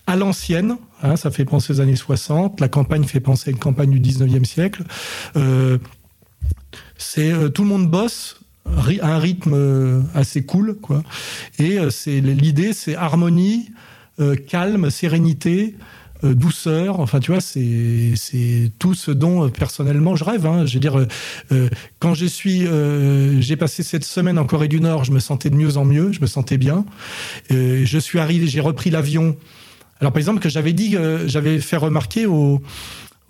à 0.09 0.16
l'ancienne, 0.16 0.77
hein, 1.02 1.16
ça 1.16 1.31
fait 1.31 1.44
penser 1.44 1.74
aux 1.74 1.81
années 1.81 1.97
60. 1.97 2.60
La 2.60 2.68
campagne 2.68 3.05
fait 3.05 3.20
penser 3.20 3.51
à 3.51 3.52
une 3.52 3.59
campagne 3.59 3.90
du 3.90 4.01
19e 4.01 4.44
siècle. 4.44 4.85
C'est 7.08 7.30
euh, 7.32 7.48
tout 7.48 7.62
le 7.62 7.68
monde 7.68 7.88
bosse 7.88 8.40
à 9.00 9.14
un 9.14 9.18
rythme 9.18 9.52
euh, 9.54 10.00
assez 10.14 10.42
cool, 10.44 10.76
quoi. 10.82 11.04
Et 11.60 11.78
euh, 11.78 11.90
c'est 11.90 12.20
l'idée, 12.20 12.72
c'est 12.72 12.96
harmonie, 12.96 13.70
calme, 14.48 14.90
sérénité. 14.90 15.74
douceur, 16.22 17.00
enfin 17.00 17.20
tu 17.20 17.30
vois, 17.30 17.42
c'est 17.42 18.72
tout 18.78 18.94
ce 18.94 19.10
dont 19.10 19.50
personnellement 19.50 20.16
je 20.16 20.24
rêve. 20.24 20.46
Hein. 20.46 20.64
Je 20.64 20.72
veux 20.74 20.80
dire, 20.80 21.06
quand 21.98 22.14
je 22.14 22.24
suis, 22.24 22.62
j'ai 23.40 23.56
passé 23.56 23.82
cette 23.82 24.04
semaine 24.04 24.38
en 24.38 24.46
Corée 24.46 24.68
du 24.68 24.80
Nord, 24.80 25.04
je 25.04 25.12
me 25.12 25.18
sentais 25.20 25.50
de 25.50 25.56
mieux 25.56 25.76
en 25.76 25.84
mieux, 25.84 26.12
je 26.12 26.20
me 26.22 26.26
sentais 26.26 26.56
bien. 26.56 26.86
Je 27.50 27.98
suis 27.98 28.18
arrivé, 28.18 28.46
j'ai 28.46 28.60
repris 28.62 28.88
l'avion. 28.90 29.36
Alors 30.00 30.12
par 30.12 30.18
exemple 30.18 30.40
que 30.40 30.48
j'avais 30.48 30.72
dit, 30.72 30.96
j'avais 31.26 31.58
fait 31.60 31.76
remarquer 31.76 32.24
au, 32.24 32.34
au- 32.34 32.62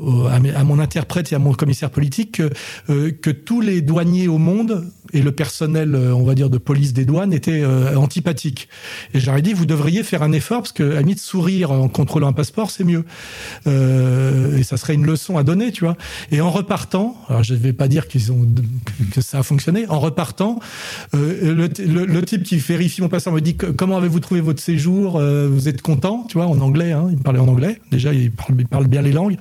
à, 0.01 0.65
mon 0.65 0.79
interprète 0.79 1.33
et 1.33 1.35
à 1.35 1.39
mon 1.39 1.53
commissaire 1.53 1.91
politique 1.91 2.33
que, 2.33 2.51
euh, 2.91 3.11
que 3.11 3.31
tous 3.31 3.61
les 3.61 3.81
douaniers 3.81 4.29
au 4.29 4.39
monde 4.39 4.91
et 5.17 5.23
le 5.23 5.33
personnel, 5.33 5.95
euh, 5.95 6.15
on 6.15 6.25
va 6.25 6.35
dire, 6.35 6.51
de 6.51 6.59
police 6.59 6.93
des 6.93 7.07
douanes 7.07 7.33
étaient 7.33 7.63
euh, 7.63 7.97
antipathiques. 7.97 8.69
Et 9.15 9.21
j'aurais 9.21 9.41
dit, 9.41 9.55
vous 9.55 9.65
devriez 9.65 10.03
faire 10.03 10.23
un 10.23 10.33
effort 10.33 10.59
parce 10.59 10.73
que 10.73 10.95
à 10.95 11.01
limite 11.01 11.21
sourire 11.21 11.71
en 11.73 11.89
contrôlant 11.89 12.29
un 12.29 12.35
passeport, 12.35 12.71
c'est 12.71 12.85
mieux. 12.85 13.05
Euh, 13.67 14.59
et 14.59 14.63
ça 14.63 14.77
serait 14.77 14.93
une 14.93 15.07
leçon 15.07 15.39
à 15.39 15.43
donner, 15.43 15.73
tu 15.73 15.85
vois. 15.85 15.97
Et 16.33 16.43
en 16.43 16.51
repartant, 16.51 17.17
alors 17.31 17.43
je 17.43 17.55
ne 17.55 17.59
vais 17.59 17.73
pas 17.73 17.89
dire 17.89 18.09
qu'ils 18.09 18.31
ont 18.31 18.47
que 19.11 19.23
ça 19.23 19.39
a 19.39 19.43
fonctionné. 19.43 19.89
En 19.89 20.01
repartant, 20.01 20.61
euh, 21.15 21.69
le, 21.79 22.23
type 22.27 22.43
qui 22.43 22.59
vérifie 22.59 23.01
mon 23.01 23.09
passeport 23.09 23.33
me 23.33 23.41
dit 23.41 23.57
comment 23.57 23.97
avez-vous 23.97 24.21
trouvé 24.21 24.43
votre 24.43 24.61
séjour 24.61 25.19
Vous 25.19 25.69
êtes 25.69 25.81
content, 25.81 26.27
tu 26.29 26.37
vois, 26.37 26.47
en 26.47 26.61
anglais. 26.61 26.93
Hein, 26.93 27.07
il 27.11 27.17
me 27.17 27.23
parlait 27.23 27.41
en 27.41 27.49
anglais. 27.49 27.81
Déjà, 27.91 28.13
il 28.13 28.31
parle, 28.33 28.87
bien 28.87 29.01
les 29.01 29.13
langues. 29.13 29.37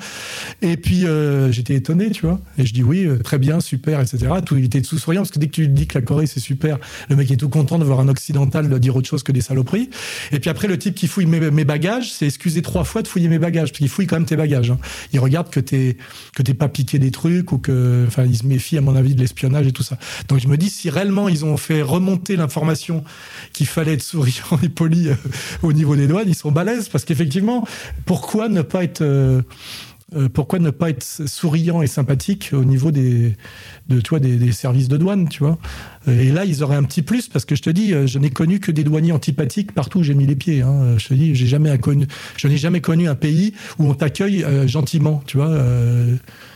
Et 0.62 0.78
puis 0.78 1.06
j'étais 1.52 1.76
étonné, 1.76 2.12
tu 2.12 2.26
vois. 2.26 2.40
Et 2.58 2.66
je 2.66 2.74
dis 2.74 2.84
oui, 2.84 3.08
très 3.24 3.40
bien, 3.40 3.60
super, 3.60 4.00
etc. 4.00 4.28
Tout, 4.46 4.56
il 4.56 4.66
était 4.66 4.82
tout 4.82 4.98
souriant 4.98 5.22
parce 5.22 5.32
que 5.32 5.40
dès 5.40 5.48
que 5.48 5.52
tu 5.52 5.65
lui 5.68 5.74
dis 5.74 5.88
que 5.88 5.98
la 5.98 6.06
Corée 6.06 6.28
c'est 6.28 6.40
super, 6.40 6.78
le 7.10 7.16
mec 7.16 7.30
est 7.32 7.38
tout 7.38 7.50
content 7.50 7.80
de 7.80 7.84
voir 7.84 8.00
un 8.00 8.08
occidental 8.08 8.70
dire 8.80 8.96
autre 8.96 9.08
chose 9.08 9.24
que 9.24 9.32
des 9.32 9.42
saloperies. 9.42 9.90
Et 10.32 10.40
puis 10.40 10.50
après, 10.50 10.68
le 10.68 10.78
type 10.78 10.96
qui 10.96 11.08
fouille 11.08 11.26
mes, 11.26 11.52
mes 11.52 11.66
bagages, 11.66 12.12
c'est 12.12 12.26
excusé 12.26 12.62
trois 12.62 12.84
fois 12.84 13.02
de 13.02 13.08
fouiller 13.08 13.28
mes 13.28 13.40
bagages 13.40 13.70
parce 13.70 13.80
qu'il 13.80 13.90
fouille 13.90 14.08
quand 14.08 14.16
même 14.18 14.26
tes 14.26 14.36
bagages. 14.36 14.72
hein. 14.72 14.78
Il 15.14 15.20
regarde 15.20 15.50
que 15.50 15.60
t'es 15.60 15.98
que 16.36 16.44
t'es 16.44 16.54
pas 16.54 16.68
piqué 16.70 17.00
des 17.00 17.12
trucs 17.12 17.52
ou 17.52 17.58
que, 17.58 18.06
enfin, 18.08 18.26
il 18.26 18.38
se 18.38 18.46
méfie 18.46 18.78
à 18.78 18.82
mon 18.82 18.96
avis 18.96 19.16
de 19.16 19.22
l'espionnage 19.22 19.68
et 19.68 19.72
tout 19.72 19.84
ça. 19.84 19.98
Donc 20.28 20.40
je 20.40 20.48
me 20.48 20.58
dis 20.58 20.70
si 20.70 20.90
réellement 20.90 21.30
ils 21.30 21.46
ont 21.46 21.58
fait 21.58 21.82
remonter 21.82 22.36
l'information 22.36 23.04
qu'il 23.54 23.68
fallait 23.68 23.94
être 23.94 24.04
souriant 24.04 24.60
et 24.64 24.70
poli 24.70 25.10
euh, 25.10 25.16
au 25.64 25.74
niveau 25.74 25.96
des 25.96 26.08
douanes, 26.08 26.28
ils 26.28 26.36
sont 26.36 26.52
balèzes 26.52 26.90
parce 26.90 27.06
qu'effectivement, 27.06 27.66
pourquoi 28.06 28.50
ne 28.50 28.62
pas 28.62 28.84
être 28.84 29.02
euh, 29.02 29.42
euh, 30.14 30.30
pourquoi 30.30 30.60
ne 30.60 30.70
pas 30.70 30.92
être 30.92 31.04
souriant 31.04 31.82
et 31.82 31.88
sympathique 31.88 32.52
au 32.54 32.64
niveau 32.64 32.92
des, 32.92 33.36
de, 33.90 34.00
tu 34.00 34.10
vois, 34.10 34.20
des, 34.20 34.52
services 34.52 34.88
de 34.88 34.98
douane, 34.98 35.28
tu 35.30 35.40
vois? 35.40 35.58
Euh, 36.08 36.22
Et 36.22 36.32
là, 36.32 36.46
ils 36.46 36.62
auraient 36.62 36.76
un 36.76 36.84
petit 36.84 37.02
plus 37.02 37.28
parce 37.28 37.44
que 37.44 37.56
je 37.56 37.64
te 37.64 37.72
dis, 37.72 37.92
euh, 37.94 38.06
je 38.06 38.20
n'ai 38.20 38.30
connu 38.30 38.60
que 38.60 38.72
des 38.72 38.84
douaniers 38.84 39.14
antipathiques 39.14 39.72
partout 39.72 40.00
où 40.00 40.04
j'ai 40.04 40.14
mis 40.14 40.28
les 40.28 40.36
pieds. 40.36 40.62
Hein. 40.62 40.98
Je 41.00 41.08
te 41.08 41.14
dis, 41.16 41.36
jamais 41.36 41.76
connu, 41.80 42.06
je 42.38 42.48
n'ai 42.48 42.58
jamais 42.58 42.82
connu 42.82 43.08
un 43.08 43.16
pays 43.16 43.54
où 43.80 43.86
on 43.90 43.96
t'accueille 43.96 44.46
gentiment, 44.68 45.24
tu 45.26 45.38
vois. 45.38 45.58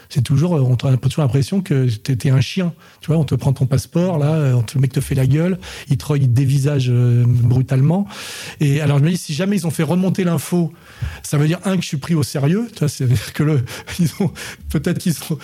C'est 0.10 0.24
toujours, 0.24 0.54
on 0.54 0.74
a 0.74 0.98
toujours 0.98 1.24
l'impression 1.24 1.62
que 1.62 1.88
t'étais 1.88 2.32
un 2.32 2.42
chien. 2.42 2.74
Tu 3.02 3.08
vois, 3.08 3.18
on 3.18 3.24
te 3.24 3.36
prend 3.36 3.54
ton 3.54 3.68
passeport, 3.68 4.18
là, 4.18 4.34
euh, 4.34 4.62
le 4.74 4.82
mec 4.82 4.92
te 4.92 5.02
fait 5.02 5.14
la 5.14 5.28
gueule, 5.28 5.60
il 5.88 5.98
te, 5.98 6.18
dévisage 6.18 6.90
euh, 6.90 7.24
brutalement. 7.28 8.08
Et 8.60 8.82
alors, 8.82 8.98
je 8.98 9.04
me 9.04 9.10
dis, 9.12 9.18
si 9.18 9.34
jamais 9.36 9.58
ils 9.58 9.68
ont 9.68 9.72
fait 9.72 9.84
remonter 9.84 10.24
l'info, 10.24 10.74
ça 11.22 11.38
veut 11.38 11.46
dire, 11.46 11.60
un, 11.64 11.76
que 11.76 11.84
je 11.84 11.88
suis 11.88 11.98
pris 11.98 12.16
au 12.16 12.24
sérieux. 12.24 12.68
Tu 12.74 12.80
vois, 12.80 12.88
c'est-à-dire 12.88 13.34
que 13.34 13.44
le, 13.44 13.64
ils 14.00 14.10
ont, 14.20 14.32
peut-être 14.70 14.98
qu'ils 14.98 15.14
sont, 15.14 15.38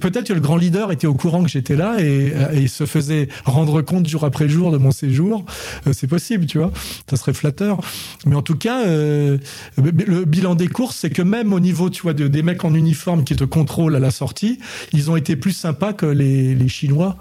peut-être 0.00 0.24
que 0.26 0.32
le 0.32 0.40
grand 0.40 0.56
leader 0.56 0.90
était 0.90 1.06
au 1.06 1.14
courant 1.14 1.44
que 1.44 1.48
j'étais 1.48 1.76
là 1.76 1.96
et, 2.00 2.32
il 2.54 2.68
se 2.68 2.86
faisait 2.86 3.28
rendre 3.44 3.82
compte 3.82 4.08
jour 4.08 4.24
après 4.24 4.48
jour 4.48 4.72
de 4.72 4.78
mon 4.78 4.90
séjour. 4.90 5.44
Euh, 5.86 5.92
c'est 5.92 6.08
possible, 6.08 6.46
tu 6.46 6.58
vois. 6.58 6.72
Ça 7.08 7.16
serait 7.16 7.34
flatteur. 7.34 7.80
Mais 8.26 8.34
en 8.34 8.42
tout 8.42 8.56
cas, 8.56 8.84
euh, 8.84 9.38
le 9.76 10.24
bilan 10.24 10.56
des 10.56 10.68
courses, 10.68 10.96
c'est 10.96 11.10
que 11.10 11.22
même 11.22 11.52
au 11.52 11.60
niveau, 11.60 11.88
tu 11.88 12.02
vois, 12.02 12.14
de, 12.14 12.26
des 12.26 12.42
mecs 12.42 12.64
en 12.64 12.74
uniforme 12.74 13.22
qui 13.22 13.36
te 13.36 13.44
contrôlent 13.44 13.94
à 13.94 14.00
la 14.00 14.07
sortie, 14.10 14.58
ils 14.92 15.10
ont 15.10 15.16
été 15.16 15.36
plus 15.36 15.52
sympas 15.52 15.92
que 15.92 16.06
les, 16.06 16.54
les 16.54 16.68
Chinois. 16.68 17.16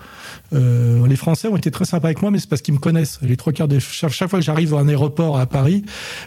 Euh, 0.54 1.06
les 1.08 1.16
Français 1.16 1.48
ont 1.48 1.58
été 1.58 1.72
très 1.72 1.86
sympas 1.86 2.08
avec 2.08 2.22
moi, 2.22 2.32
mais 2.32 2.40
c'est 2.40 2.50
parce 2.50 2.62
qu'ils 2.62 2.74
me 2.74 2.80
connaissent. 2.80 3.20
Les 3.22 3.38
trois 3.38 3.54
quarts 3.54 3.68
des 3.68 3.80
chaque, 3.80 4.12
chaque 4.12 4.30
fois 4.30 4.40
que 4.40 4.46
j'arrive 4.46 4.74
à 4.74 4.80
un 4.80 4.88
aéroport 4.88 5.40
à 5.40 5.46
Paris, 5.46 5.84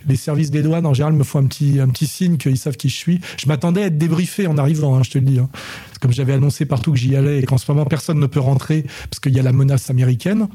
les 0.07 0.17
services 0.17 0.51
des 0.51 0.63
douanes 0.63 0.87
en 0.87 0.95
général 0.95 1.15
me 1.15 1.25
font 1.25 1.39
un 1.39 1.47
petit 1.47 1.81
un 1.81 1.89
petit 1.89 2.07
signe 2.07 2.37
qu'ils 2.37 2.59
savent 2.59 2.77
qui 2.77 2.89
je 2.89 2.97
suis. 2.97 3.21
Je 3.39 3.47
m'attendais 3.47 3.83
à 3.83 3.87
être 3.87 3.99
débriefé 3.99 4.47
en 4.47 4.59
arrivant, 4.59 4.97
hein, 4.97 5.03
je 5.03 5.11
te 5.11 5.19
le 5.19 5.25
dis. 5.25 5.39
Hein. 5.39 5.49
Comme 6.01 6.13
j'avais 6.13 6.33
annoncé 6.33 6.65
partout 6.65 6.93
que 6.93 6.99
j'y 6.99 7.15
allais 7.17 7.41
et 7.41 7.43
qu'en 7.45 7.59
ce 7.59 7.71
moment 7.71 7.85
personne 7.85 8.19
ne 8.19 8.27
peut 8.27 8.41
rentrer 8.41 8.85
parce 9.11 9.21
qu'il 9.21 9.35
y 9.35 9.39
a 9.39 9.43
la 9.43 9.53
menace 9.53 9.91
américaine. 9.91 10.49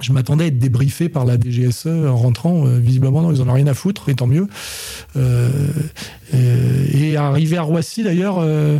Je 0.00 0.12
m'attendais 0.12 0.44
à 0.44 0.46
être 0.48 0.58
débriefé 0.58 1.08
par 1.08 1.24
la 1.24 1.36
DGSE 1.38 1.86
en 1.86 2.16
rentrant. 2.16 2.66
Euh, 2.66 2.78
visiblement, 2.78 3.22
non, 3.22 3.32
ils 3.32 3.42
en 3.42 3.48
ont 3.48 3.52
rien 3.52 3.66
à 3.66 3.74
foutre, 3.74 4.08
et 4.08 4.14
tant 4.14 4.26
mieux. 4.26 4.46
Euh, 5.16 5.48
euh, 6.34 6.86
et 6.92 7.16
arrivé 7.16 7.56
à 7.56 7.62
Roissy, 7.62 8.02
d'ailleurs, 8.02 8.38
euh, 8.38 8.78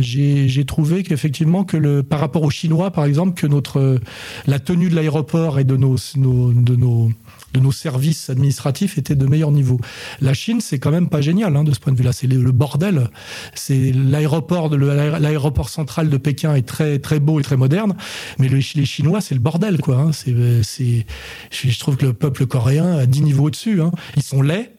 j'ai 0.00 0.64
trouvé 0.66 1.02
qu'effectivement, 1.02 1.64
que 1.64 1.76
le, 1.76 2.02
par 2.02 2.20
rapport 2.20 2.42
aux 2.42 2.50
Chinois, 2.50 2.90
par 2.90 3.04
exemple, 3.04 3.34
que 3.40 3.46
notre 3.46 3.98
la 4.46 4.58
tenue 4.58 4.88
de 4.88 4.94
l'aéroport 4.94 5.58
et 5.58 5.64
de 5.64 5.76
nos- 5.76 5.96
de 6.16 6.74
nos 6.76 7.10
de 7.54 7.60
nos 7.60 7.72
services 7.72 8.28
administratifs 8.30 8.98
était 8.98 9.14
de 9.14 9.26
meilleur 9.26 9.50
niveau. 9.52 9.80
La 10.20 10.34
Chine, 10.34 10.60
c'est 10.60 10.78
quand 10.80 10.90
même 10.90 11.08
pas 11.08 11.20
génial 11.20 11.56
hein, 11.56 11.64
de 11.64 11.72
ce 11.72 11.78
point 11.80 11.92
de 11.92 11.96
vue-là. 11.98 12.12
C'est 12.12 12.26
le, 12.26 12.50
bordel. 12.52 13.08
C'est 13.54 13.92
l'aéroport 13.92 14.68
l'aéroport 14.76 15.68
central 15.68 16.10
de 16.10 16.16
Pékin 16.16 16.54
est 16.54 16.66
très 16.66 16.98
très 16.98 17.20
beau 17.20 17.38
et 17.40 17.42
très 17.42 17.56
moderne, 17.56 17.94
mais 18.38 18.48
le- 18.48 18.58
les 18.74 18.84
Chinois, 18.84 19.20
c'est 19.20 19.34
le 19.34 19.40
bordel 19.40 19.78
quoi. 19.80 19.96
hein. 19.98 20.10
C'est 20.12 20.34
je 21.50 21.68
je 21.68 21.78
trouve 21.78 21.96
que 21.96 22.06
le 22.06 22.12
peuple 22.12 22.46
coréen 22.46 22.92
a 22.98 23.06
10 23.06 23.22
niveaux 23.22 23.44
au-dessus. 23.44 23.80
hein. 23.80 23.92
Ils 24.16 24.22
sont 24.22 24.42
laids. 24.42 24.73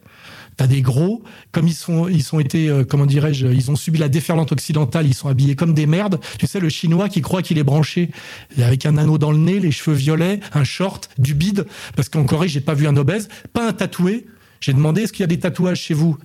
T'as 0.57 0.67
des 0.67 0.81
gros, 0.81 1.21
comme 1.51 1.67
ils 1.67 1.73
sont, 1.73 2.07
ils 2.07 2.23
sont 2.23 2.39
été, 2.39 2.69
euh, 2.69 2.83
comment 2.83 3.05
dirais-je, 3.05 3.47
ils 3.47 3.71
ont 3.71 3.75
subi 3.75 3.99
la 3.99 4.07
déferlante 4.07 4.51
occidentale, 4.51 5.05
ils 5.05 5.13
sont 5.13 5.27
habillés 5.27 5.55
comme 5.55 5.73
des 5.73 5.85
merdes. 5.85 6.19
Tu 6.39 6.47
sais, 6.47 6.59
le 6.59 6.69
chinois 6.69 7.09
qui 7.09 7.21
croit 7.21 7.41
qu'il 7.41 7.57
est 7.57 7.63
branché 7.63 8.09
avec 8.57 8.85
un 8.85 8.97
anneau 8.97 9.17
dans 9.17 9.31
le 9.31 9.37
nez, 9.37 9.59
les 9.59 9.71
cheveux 9.71 9.95
violets, 9.95 10.39
un 10.53 10.63
short, 10.63 11.09
du 11.17 11.33
bide, 11.33 11.65
parce 11.95 12.09
qu'en 12.09 12.23
Corée, 12.23 12.47
j'ai 12.47 12.61
pas 12.61 12.73
vu 12.73 12.87
un 12.87 12.95
obèse, 12.95 13.27
pas 13.53 13.67
un 13.67 13.73
tatoué. 13.73 14.25
J'ai 14.61 14.73
demandé, 14.73 15.01
est-ce 15.01 15.13
qu'il 15.13 15.21
y 15.21 15.25
a 15.25 15.27
des 15.27 15.39
tatouages 15.39 15.81
chez 15.81 15.93
vous? 15.93 16.17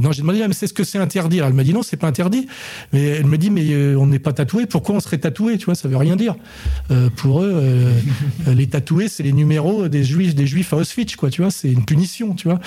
Non, 0.00 0.12
j'ai 0.12 0.22
demandé, 0.22 0.40
ah, 0.42 0.48
mais 0.48 0.54
c'est 0.54 0.66
ce 0.66 0.74
que 0.74 0.84
c'est 0.84 0.98
interdit 0.98 1.38
Elle 1.38 1.52
m'a 1.52 1.64
dit, 1.64 1.72
non, 1.72 1.82
c'est 1.82 1.96
pas 1.96 2.06
interdit. 2.06 2.46
Mais 2.92 3.02
elle 3.02 3.26
me 3.26 3.38
dit, 3.38 3.50
mais 3.50 3.64
euh, 3.70 3.96
on 3.96 4.06
n'est 4.06 4.18
pas 4.18 4.32
tatoué, 4.32 4.66
pourquoi 4.66 4.96
on 4.96 5.00
serait 5.00 5.18
tatoué 5.18 5.58
Tu 5.58 5.66
vois, 5.66 5.74
ça 5.74 5.88
veut 5.88 5.96
rien 5.96 6.16
dire. 6.16 6.34
Euh, 6.90 7.08
pour 7.16 7.42
eux, 7.42 7.52
euh, 7.54 7.92
les 8.46 8.66
tatoués, 8.66 9.08
c'est 9.08 9.22
les 9.22 9.32
numéros 9.32 9.88
des 9.88 10.04
juifs, 10.04 10.34
des 10.34 10.46
juifs 10.46 10.72
à 10.72 10.76
Auschwitz, 10.76 11.16
quoi, 11.16 11.30
tu 11.30 11.42
vois, 11.42 11.50
c'est 11.50 11.70
une 11.70 11.84
punition, 11.84 12.34
tu 12.34 12.48
vois? 12.48 12.60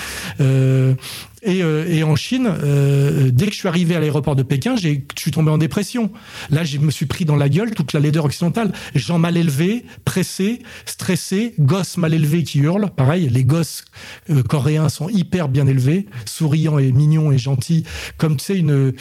Et, 1.41 1.63
euh, 1.63 1.85
et 1.87 2.03
en 2.03 2.15
Chine, 2.15 2.49
euh, 2.63 3.29
dès 3.31 3.45
que 3.45 3.53
je 3.53 3.57
suis 3.57 3.67
arrivé 3.67 3.95
à 3.95 3.99
l'aéroport 3.99 4.35
de 4.35 4.43
Pékin, 4.43 4.75
je 4.75 4.89
suis 5.17 5.31
tombé 5.31 5.51
en 5.51 5.57
dépression. 5.57 6.11
Là, 6.49 6.63
je 6.63 6.77
me 6.79 6.91
suis 6.91 7.05
pris 7.05 7.23
dans 7.23 7.37
la 7.37 7.47
gueule 7.47 7.71
toute 7.71 7.93
la 7.93 7.99
laideur 7.99 8.25
occidentale. 8.25 8.73
Gens 8.93 9.19
mal 9.19 9.37
élevés, 9.37 9.85
pressés, 10.03 10.59
stressés, 10.85 11.53
gosses 11.59 11.97
mal 11.97 12.13
élevés 12.13 12.43
qui 12.43 12.59
hurlent. 12.59 12.89
Pareil, 12.95 13.29
les 13.29 13.45
gosses 13.45 13.85
euh, 14.29 14.43
coréens 14.43 14.89
sont 14.89 15.07
hyper 15.07 15.47
bien 15.47 15.65
élevés, 15.65 16.07
souriants 16.25 16.77
et 16.77 16.91
mignons 16.91 17.31
et 17.31 17.37
gentils, 17.37 17.85
comme 18.17 18.35
tu 18.35 18.45
sais, 18.45 18.57
une, 18.57 18.93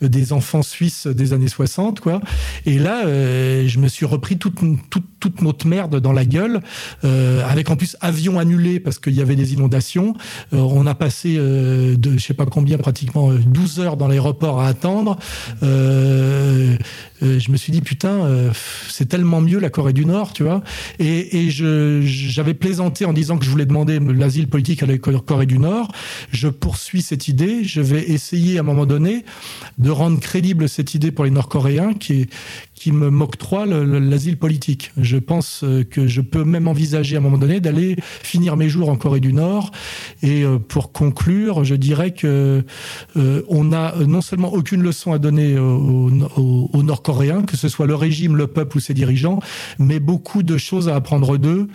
des 0.00 0.32
enfants 0.32 0.62
suisses 0.62 1.06
des 1.06 1.32
années 1.32 1.48
60, 1.48 2.00
quoi. 2.00 2.20
Et 2.66 2.78
là, 2.78 3.02
je 3.04 3.78
me 3.78 3.88
suis 3.88 4.06
repris 4.06 4.36
toute, 4.36 4.54
toute, 4.90 5.04
toute 5.20 5.42
notre 5.42 5.66
merde 5.66 6.00
dans 6.00 6.12
la 6.12 6.24
gueule, 6.24 6.60
avec 7.02 7.70
en 7.70 7.76
plus 7.76 7.96
avion 8.00 8.38
annulé 8.38 8.80
parce 8.80 8.98
qu'il 8.98 9.14
y 9.14 9.20
avait 9.20 9.36
des 9.36 9.52
inondations. 9.52 10.14
on 10.52 10.86
a 10.86 10.94
passé 10.94 11.38
de, 11.96 12.16
je 12.16 12.24
sais 12.24 12.34
pas 12.34 12.46
combien, 12.46 12.78
pratiquement 12.78 13.32
12 13.32 13.80
heures 13.80 13.96
dans 13.96 14.08
l'aéroport 14.08 14.60
à 14.60 14.68
attendre. 14.68 15.18
Euh, 15.62 16.76
euh, 17.22 17.38
je 17.38 17.50
me 17.50 17.56
suis 17.56 17.72
dit 17.72 17.80
putain, 17.80 18.24
euh, 18.24 18.50
c'est 18.88 19.08
tellement 19.08 19.40
mieux 19.40 19.58
la 19.58 19.70
Corée 19.70 19.92
du 19.92 20.04
Nord, 20.04 20.32
tu 20.32 20.42
vois. 20.42 20.62
Et, 20.98 21.44
et 21.44 21.50
j'avais 21.50 22.54
plaisanté 22.54 23.04
en 23.04 23.12
disant 23.12 23.38
que 23.38 23.44
je 23.44 23.50
voulais 23.50 23.66
demander 23.66 23.98
l'asile 23.98 24.48
politique 24.48 24.82
à 24.82 24.86
la 24.86 24.98
Corée 24.98 25.46
du 25.46 25.58
Nord. 25.58 25.92
Je 26.32 26.48
poursuis 26.48 27.02
cette 27.02 27.28
idée. 27.28 27.64
Je 27.64 27.80
vais 27.80 28.02
essayer 28.10 28.58
à 28.58 28.60
un 28.60 28.64
moment 28.64 28.86
donné 28.86 29.24
de 29.78 29.90
rendre 29.90 30.20
crédible 30.20 30.68
cette 30.68 30.94
idée 30.94 31.10
pour 31.10 31.24
les 31.24 31.30
Nord-Coréens 31.30 31.94
qui 31.94 32.22
est 32.22 32.30
qui 32.84 32.92
me 32.92 33.08
m'octroie 33.08 33.64
l'asile 33.64 34.36
politique. 34.36 34.92
Je 34.98 35.16
pense 35.16 35.64
euh, 35.64 35.84
que 35.84 36.06
je 36.06 36.20
peux 36.20 36.44
même 36.44 36.68
envisager 36.68 37.16
à 37.16 37.18
un 37.18 37.22
moment 37.22 37.38
donné 37.38 37.58
d'aller 37.58 37.96
finir 38.22 38.58
mes 38.58 38.68
jours 38.68 38.90
en 38.90 38.96
Corée 38.96 39.20
du 39.20 39.32
Nord. 39.32 39.70
Et 40.22 40.44
euh, 40.44 40.58
pour 40.58 40.92
conclure, 40.92 41.64
je 41.64 41.76
dirais 41.76 42.10
que 42.10 42.62
euh, 43.16 43.42
on 43.48 43.64
n'a 43.64 43.94
non 44.06 44.20
seulement 44.20 44.52
aucune 44.52 44.82
leçon 44.82 45.14
à 45.14 45.18
donner 45.18 45.58
aux, 45.58 46.82
Nord-Coréens, 46.82 47.44
que 47.44 47.56
ce 47.56 47.70
soit 47.70 47.86
le 47.86 47.94
régime, 47.94 48.36
le 48.36 48.48
peuple 48.48 48.76
ou 48.76 48.80
ses 48.80 48.92
dirigeants, 48.92 49.40
mais 49.78 49.98
beaucoup 49.98 50.42
de 50.42 50.58
choses 50.58 50.90
à 50.90 50.94
apprendre 50.94 51.38
d'eux. 51.38 51.68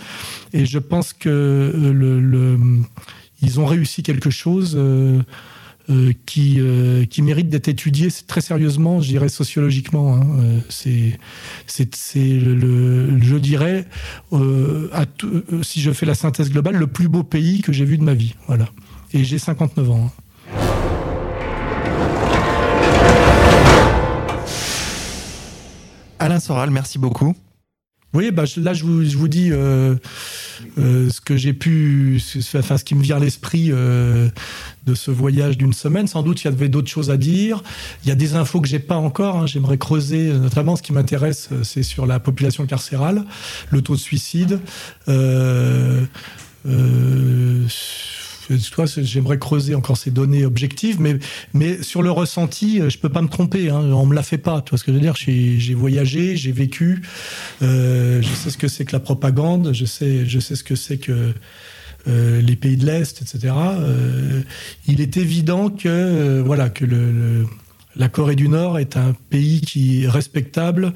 Et 0.54 0.68
je 0.68 0.78
pense 0.78 1.14
que 1.14 1.74
ils 3.42 3.60
ont 3.60 3.66
réussi 3.66 4.04
quelque 4.04 4.30
chose. 4.30 4.78
Qui, 6.26 6.58
euh, 6.60 7.06
qui 7.06 7.22
mérite 7.22 7.50
d'être 7.50 7.68
étudié 7.68 8.10
très 8.28 8.42
sérieusement, 8.42 9.02
je 9.02 9.08
dirais 9.08 9.30
sociologiquement. 9.30 10.16
Hein. 10.16 10.28
Euh, 10.40 10.60
c'est, 10.70 11.18
c'est, 11.66 12.40
le, 12.40 13.20
je 13.22 13.36
dirais, 13.38 13.86
si 15.64 15.82
je 15.82 15.92
fais 15.92 16.06
la 16.06 16.16
synthèse 16.16 16.52
globale, 16.52 16.76
le 16.76 16.88
plus 16.88 17.10
beau 17.10 17.24
pays 17.24 17.62
que 17.62 17.74
j'ai 17.74 17.86
vu 17.86 17.98
de 17.98 18.04
ma 18.04 18.14
vie. 18.14 18.36
Voilà. 18.48 18.70
Et 19.14 19.24
j'ai 19.24 19.40
59 19.40 19.90
ans. 19.90 20.06
Hein. 20.06 20.12
Alain 26.20 26.40
Soral, 26.40 26.70
merci 26.70 27.00
beaucoup. 27.00 27.34
Oui, 28.14 28.32
bah, 28.32 28.46
là, 28.58 28.74
je 28.74 28.84
vous, 28.86 29.04
je 29.06 29.18
vous 29.18 29.28
dis 29.28 29.52
euh, 29.52 29.96
euh, 30.80 31.10
ce 31.12 31.22
que 31.22 31.38
j'ai 31.38 31.54
pu, 31.54 32.20
enfin, 32.56 32.78
ce 32.78 32.84
qui 32.84 32.96
me 32.96 33.04
vient 33.04 33.18
à 33.18 33.20
l'esprit 33.20 33.68
euh, 33.70 34.30
de 34.88 34.96
ce 34.96 35.12
voyage 35.12 35.60
d'une 35.60 35.74
semaine. 35.74 36.08
Sans 36.08 36.24
doute, 36.24 36.42
il 36.42 36.46
y 36.46 36.48
avait 36.48 36.70
d'autres 36.70 36.90
choses 36.90 37.12
à 37.12 37.18
dire. 37.18 37.62
Il 38.04 38.10
y 38.10 38.12
a 38.12 38.16
des 38.16 38.34
infos 38.34 38.62
que 38.62 38.68
j'ai 38.68 38.80
pas 38.80 38.96
encore. 38.96 39.38
Hein. 39.38 39.46
J'aimerais 39.46 39.78
creuser, 39.78 40.34
notamment 40.34 40.76
ce 40.76 40.82
qui 40.82 40.92
m'intéresse, 40.92 41.50
c'est 41.64 41.84
sur 41.84 42.08
la 42.08 42.20
population 42.20 42.66
carcérale, 42.66 43.26
le 43.70 43.82
taux 43.84 43.96
de 43.96 44.00
suicide. 44.00 44.60
Euh, 45.08 46.04
j'aimerais 49.02 49.38
creuser 49.38 49.76
encore 49.76 49.98
ces 49.98 50.12
données 50.12 50.46
objectives, 50.46 51.00
mais, 51.54 51.84
sur 51.84 52.02
le 52.02 52.12
ressenti, 52.12 52.82
euh, 52.82 52.90
je 52.90 52.98
peux 52.98 53.10
pas 53.10 53.22
me 53.22 53.28
tromper. 53.28 53.70
Hein, 53.70 53.82
on 53.94 54.06
me 54.06 54.16
l'a 54.16 54.24
fait 54.24 54.38
pas. 54.38 54.64
Ce 54.74 54.84
que 54.84 54.92
je 54.92 54.98
veux 54.98 55.02
dire? 55.02 55.16
J'ai 55.16 55.74
voyagé, 55.74 56.36
j'ai 56.36 56.52
vécu. 56.52 57.02
Euh, 57.62 58.22
je 58.22 58.28
sais 58.28 58.50
ce 58.50 58.58
que 58.58 58.68
c'est 58.68 58.86
que 58.86 58.94
la 58.94 59.00
propagande. 59.00 59.74
Je 59.74 59.86
sais, 59.86 60.26
ce 60.26 60.64
que 60.64 60.76
c'est 60.76 60.98
que 60.98 61.34
euh, 62.08 62.42
les 62.42 62.56
pays 62.56 62.78
de 62.78 62.86
l'Est, 62.86 63.22
etc. 63.22 63.54
Il 64.88 65.02
est 65.02 65.18
évident 65.18 65.70
que 65.70 66.42
voilà 66.42 66.70
que 66.70 66.86
la 67.96 68.10
Corée 68.10 68.36
du 68.36 68.50
Nord 68.50 68.80
est 68.80 68.98
un 68.98 69.14
pays 69.30 69.62
qui 69.62 70.04
est 70.04 70.10
respectable, 70.10 70.94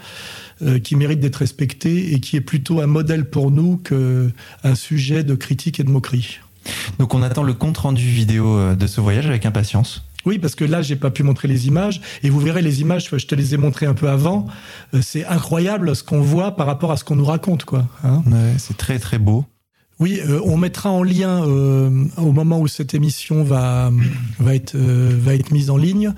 qui 0.84 0.96
mérite 0.96 1.20
d'être 1.20 1.38
respecté 1.38 2.14
et 2.14 2.20
qui 2.20 2.38
est 2.38 2.42
plutôt 2.42 2.80
un 2.80 2.88
modèle 2.88 3.26
pour 3.26 3.52
nous 3.52 3.78
qu'un 3.78 4.76
sujet 4.76 5.24
de 5.24 5.36
critique 5.36 5.80
et 5.80 5.84
de 5.84 5.90
moquerie. 5.90 6.40
Donc 7.00 7.14
on 7.14 7.22
attend 7.22 7.44
le 7.44 7.54
compte 7.54 7.78
rendu 7.78 8.04
vidéo 8.04 8.58
euh, 8.58 8.76
de 8.76 8.88
ce 8.88 9.02
voyage 9.02 9.28
avec 9.28 9.46
impatience. 9.46 10.04
Oui, 10.26 10.40
parce 10.40 10.56
que 10.56 10.64
là, 10.64 10.82
j'ai 10.82 10.96
pas 10.96 11.12
pu 11.12 11.24
montrer 11.24 11.50
les 11.50 11.68
images. 11.68 12.00
Et 12.24 12.30
vous 12.30 12.40
verrez 12.40 12.62
les 12.62 12.80
images, 12.80 13.10
je 13.12 13.26
te 13.26 13.36
les 13.36 13.54
ai 13.54 13.58
montrées 13.58 13.88
un 13.88 13.94
peu 13.94 14.10
avant. 14.10 14.48
Euh, 14.94 15.02
c'est 15.02 15.26
incroyable 15.26 15.96
ce 15.96 16.04
qu'on 16.04 16.22
voit 16.22 16.56
par 16.56 16.66
rapport 16.66 16.92
à 16.92 16.98
ce 16.98 17.04
qu'on 17.04 17.18
nous 17.18 17.26
raconte, 17.26 17.66
quoi. 17.66 17.86
Hein. 18.04 18.24
c'est 18.58 18.78
très, 18.78 19.00
très 19.00 19.20
beau. 19.20 19.46
Oui, 20.00 20.20
euh, 20.26 20.40
on 20.46 20.58
mettra 20.58 20.90
en 20.90 21.04
lien 21.04 21.44
au 21.44 22.32
moment 22.32 22.60
où 22.60 22.68
cette 22.68 22.94
émission 22.94 23.44
va 23.44 23.92
va 24.40 24.56
être 24.56 24.76
va 24.76 25.36
être 25.36 25.52
mise 25.52 25.70
en 25.70 25.78
ligne 25.78 26.14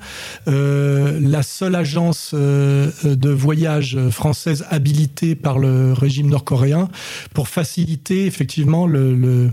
la 0.48 1.44
seule 1.44 1.76
agence 1.76 2.34
de 2.34 3.30
voyage 3.30 3.98
française 4.12 4.66
habilitée 4.70 5.36
par 5.36 5.60
le 5.60 5.92
régime 5.92 6.30
nord-coréen 6.30 6.88
pour 7.34 7.50
faciliter 7.50 8.26
effectivement 8.26 8.88
le 8.88 9.14
le, 9.14 9.52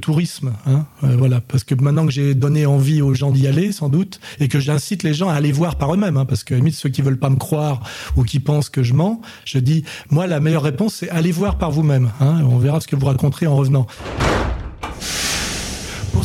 tourisme. 0.00 0.52
Hein, 0.66 0.86
euh, 1.04 1.16
voilà, 1.16 1.40
parce 1.40 1.64
que 1.64 1.74
maintenant 1.74 2.06
que 2.06 2.12
j'ai 2.12 2.34
donné 2.34 2.66
envie 2.66 3.02
aux 3.02 3.14
gens 3.14 3.30
d'y 3.30 3.46
aller, 3.46 3.72
sans 3.72 3.88
doute, 3.88 4.20
et 4.38 4.48
que 4.48 4.58
j'incite 4.60 5.02
les 5.02 5.14
gens 5.14 5.28
à 5.28 5.34
aller 5.34 5.52
voir 5.52 5.76
par 5.76 5.94
eux-mêmes, 5.94 6.16
hein, 6.16 6.24
parce 6.24 6.44
que 6.44 6.54
limite 6.54 6.74
ceux 6.74 6.88
qui 6.88 7.02
veulent 7.02 7.18
pas 7.18 7.30
me 7.30 7.36
croire 7.36 7.82
ou 8.16 8.24
qui 8.24 8.40
pensent 8.40 8.70
que 8.70 8.82
je 8.82 8.94
mens, 8.94 9.20
je 9.44 9.58
dis, 9.58 9.84
moi 10.10 10.26
la 10.26 10.40
meilleure 10.40 10.62
réponse 10.62 10.94
c'est 10.94 11.10
aller 11.10 11.32
voir 11.32 11.58
par 11.58 11.70
vous-même. 11.70 12.10
Hein, 12.20 12.42
on 12.44 12.58
verra 12.58 12.80
ce 12.80 12.88
que 12.88 12.96
vous 12.96 13.06
raconterez 13.06 13.46
en 13.46 13.56
revenant. 13.56 13.86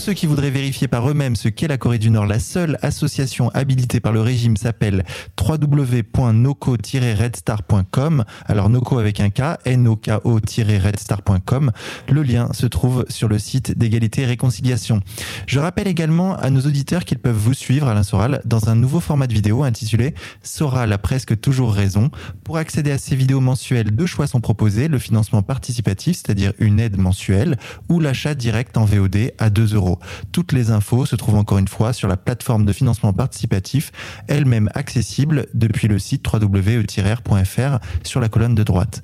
Ceux 0.05 0.13
qui 0.13 0.27
voudraient 0.27 0.51
vérifier 0.51 0.87
par 0.87 1.09
eux-mêmes 1.09 1.35
ce 1.35 1.49
qu'est 1.49 1.67
la 1.67 1.79
Corée 1.79 1.97
du 1.97 2.11
Nord, 2.11 2.27
la 2.27 2.37
seule 2.37 2.77
association 2.83 3.49
habilitée 3.55 3.99
par 3.99 4.11
le 4.11 4.21
régime 4.21 4.55
s'appelle 4.55 5.03
www.noco-redstar.com. 5.41 8.23
Alors 8.45 8.69
Noco 8.69 8.99
avec 8.99 9.19
un 9.19 9.31
K, 9.31 9.57
N-O-K-O-redstar.com. 9.65 11.71
Le 12.07 12.21
lien 12.21 12.53
se 12.53 12.67
trouve 12.67 13.03
sur 13.09 13.27
le 13.27 13.39
site 13.39 13.79
d'égalité 13.79 14.21
et 14.21 14.27
réconciliation. 14.27 15.01
Je 15.47 15.57
rappelle 15.57 15.87
également 15.87 16.35
à 16.35 16.51
nos 16.51 16.61
auditeurs 16.61 17.03
qu'ils 17.03 17.17
peuvent 17.17 17.35
vous 17.35 17.55
suivre, 17.55 17.87
Alain 17.87 18.03
Soral, 18.03 18.43
dans 18.45 18.69
un 18.69 18.75
nouveau 18.75 18.99
format 18.99 19.25
de 19.25 19.33
vidéo 19.33 19.63
intitulé 19.63 20.13
Soral 20.43 20.93
a 20.93 20.99
presque 20.99 21.41
toujours 21.41 21.73
raison. 21.73 22.11
Pour 22.43 22.57
accéder 22.57 22.91
à 22.91 22.99
ces 22.99 23.15
vidéos 23.15 23.41
mensuelles, 23.41 23.89
deux 23.89 24.05
choix 24.05 24.27
sont 24.27 24.39
proposés, 24.39 24.87
le 24.87 24.99
financement 24.99 25.41
participatif, 25.41 26.17
c'est-à-dire 26.17 26.53
une 26.59 26.79
aide 26.79 26.99
mensuelle, 26.99 27.57
ou 27.89 27.99
l'achat 27.99 28.35
direct 28.35 28.77
en 28.77 28.85
VOD 28.85 29.31
à 29.39 29.49
2 29.49 29.73
euros. 29.73 29.94
Toutes 30.31 30.51
les 30.51 30.71
infos 30.71 31.05
se 31.05 31.15
trouvent 31.15 31.35
encore 31.35 31.57
une 31.57 31.67
fois 31.67 31.93
sur 31.93 32.07
la 32.07 32.17
plateforme 32.17 32.65
de 32.65 32.73
financement 32.73 33.13
participatif, 33.13 33.91
elle-même 34.27 34.69
accessible 34.73 35.47
depuis 35.53 35.87
le 35.87 35.99
site 35.99 36.25
www.e-r.fr 36.31 37.79
sur 38.03 38.19
la 38.19 38.29
colonne 38.29 38.55
de 38.55 38.63
droite. 38.63 39.01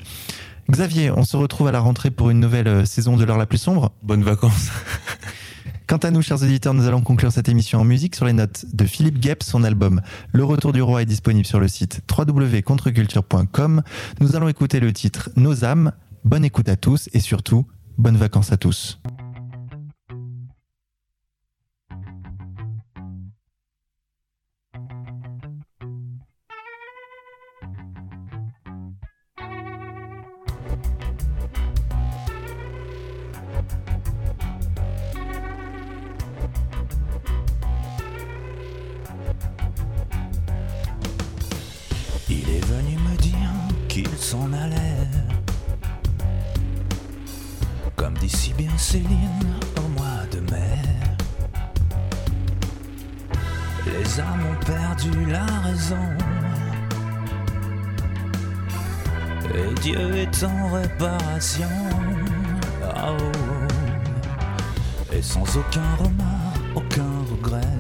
Xavier, 0.70 1.12
on 1.12 1.24
se 1.24 1.36
retrouve 1.36 1.68
à 1.68 1.72
la 1.72 1.80
rentrée 1.80 2.12
pour 2.12 2.30
une 2.30 2.40
nouvelle 2.40 2.68
euh, 2.68 2.86
saison 2.86 3.18
de 3.18 3.26
l'heure 3.26 3.38
la 3.38 3.46
plus 3.46 3.58
sombre. 3.58 3.92
Bonnes 4.04 4.24
vacances. 4.24 4.70
Quant 5.88 5.98
à 5.98 6.12
nous, 6.12 6.22
chers 6.22 6.42
auditeurs, 6.42 6.74
nous 6.74 6.88
allons 6.88 7.02
conclure 7.02 7.34
cette 7.34 7.50
émission 7.50 7.82
en 7.82 7.84
musique 7.84 8.16
sur 8.16 8.24
les 8.24 8.32
notes 8.32 8.66
de 8.72 8.86
Philippe 8.86 9.20
Guep. 9.20 9.44
Son 9.44 9.66
album 9.66 10.00
Le 10.32 10.46
Retour 10.46 10.72
du 10.72 10.82
Roi 10.82 11.02
est 11.02 11.06
disponible 11.06 11.46
sur 11.46 11.60
le 11.60 11.68
site 11.68 12.02
www.contreculture.com. 12.10 13.82
Nous 14.22 14.36
allons 14.38 14.48
écouter 14.48 14.80
le 14.80 14.94
titre 14.94 15.30
Nos 15.36 15.66
âmes. 15.66 15.92
Bonne 16.24 16.46
écoute 16.46 16.70
à 16.70 16.78
tous 16.78 17.10
et 17.12 17.20
surtout, 17.20 17.66
bonnes 17.98 18.18
vacances 18.18 18.54
à 18.54 18.58
tous. 18.58 19.02
Céline 48.82 49.56
au 49.78 49.88
mois 49.98 50.26
de 50.32 50.40
mai. 50.52 50.82
Les 53.86 54.20
âmes 54.20 54.44
ont 54.52 54.66
perdu 54.66 55.12
la 55.28 55.46
raison. 55.62 56.08
Et 59.54 59.74
Dieu 59.82 60.18
est 60.18 60.44
en 60.44 60.74
réparation. 60.74 61.70
Oh. 62.84 63.18
Et 65.14 65.22
sans 65.22 65.46
aucun 65.56 65.96
remords, 66.00 66.58
aucun 66.76 67.14
regret. 67.32 67.78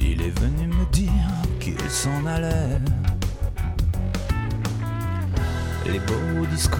Il 0.00 0.22
est 0.22 0.38
venu 0.38 0.68
me 0.68 0.84
dire 0.92 1.28
qu'il 1.60 1.90
s'en 1.90 2.24
allait 2.26 2.80
les 5.90 5.98
beaux 6.00 6.46
discours, 6.50 6.78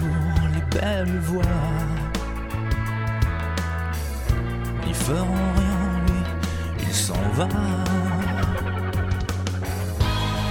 les 0.71 0.79
belles 0.79 1.19
voix. 1.21 1.43
Il 4.87 4.93
feront 4.93 5.25
rien, 5.57 5.79
lui, 6.07 6.87
il 6.87 6.93
s'en 6.93 7.13
va. 7.35 7.47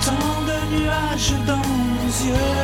Tant 0.05 0.43
de 0.49 0.59
nuages 0.77 1.35
dans 1.47 1.57
nos 1.57 2.13
yeux, 2.27 2.57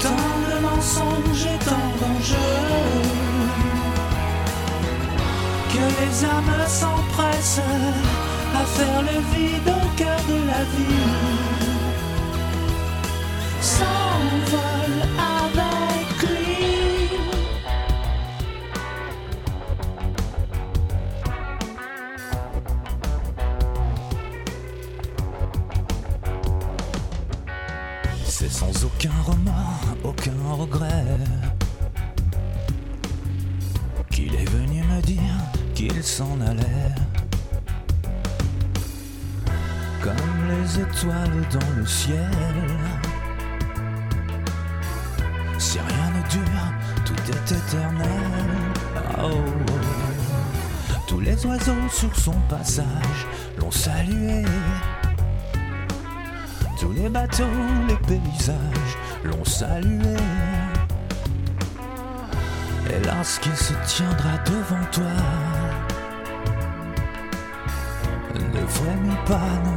tant 0.00 0.26
de 0.48 0.56
mensonges 0.62 1.46
et 1.46 1.58
tant 1.64 1.90
d'enjeux, 2.00 2.36
que 5.72 5.84
les 6.00 6.24
âmes 6.24 6.66
s'empressent 6.66 7.60
à 8.54 8.64
faire 8.64 9.02
le 9.02 9.18
vide 9.34 9.68
au 9.68 9.96
cœur 9.96 10.20
de 10.28 10.46
la 10.46 10.62
vie. 10.76 11.13
Sur 51.94 52.16
son 52.18 52.34
passage 52.48 53.26
l'ont 53.58 53.70
salué. 53.70 54.42
Tous 56.80 56.90
les 56.90 57.08
bateaux, 57.08 57.44
les 57.86 57.96
paysages 58.08 58.96
l'ont 59.22 59.44
salué. 59.44 60.16
Et 62.90 63.06
lorsqu'il 63.06 63.56
se 63.56 63.74
tiendra 63.86 64.36
devant 64.44 64.84
toi, 64.90 65.16
ne 68.34 68.66
frémis 68.66 69.20
pas, 69.26 69.50
non, 69.64 69.73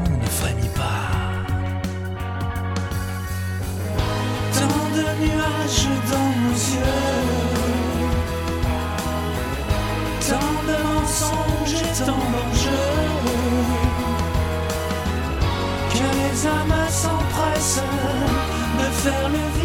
de 19.03 19.56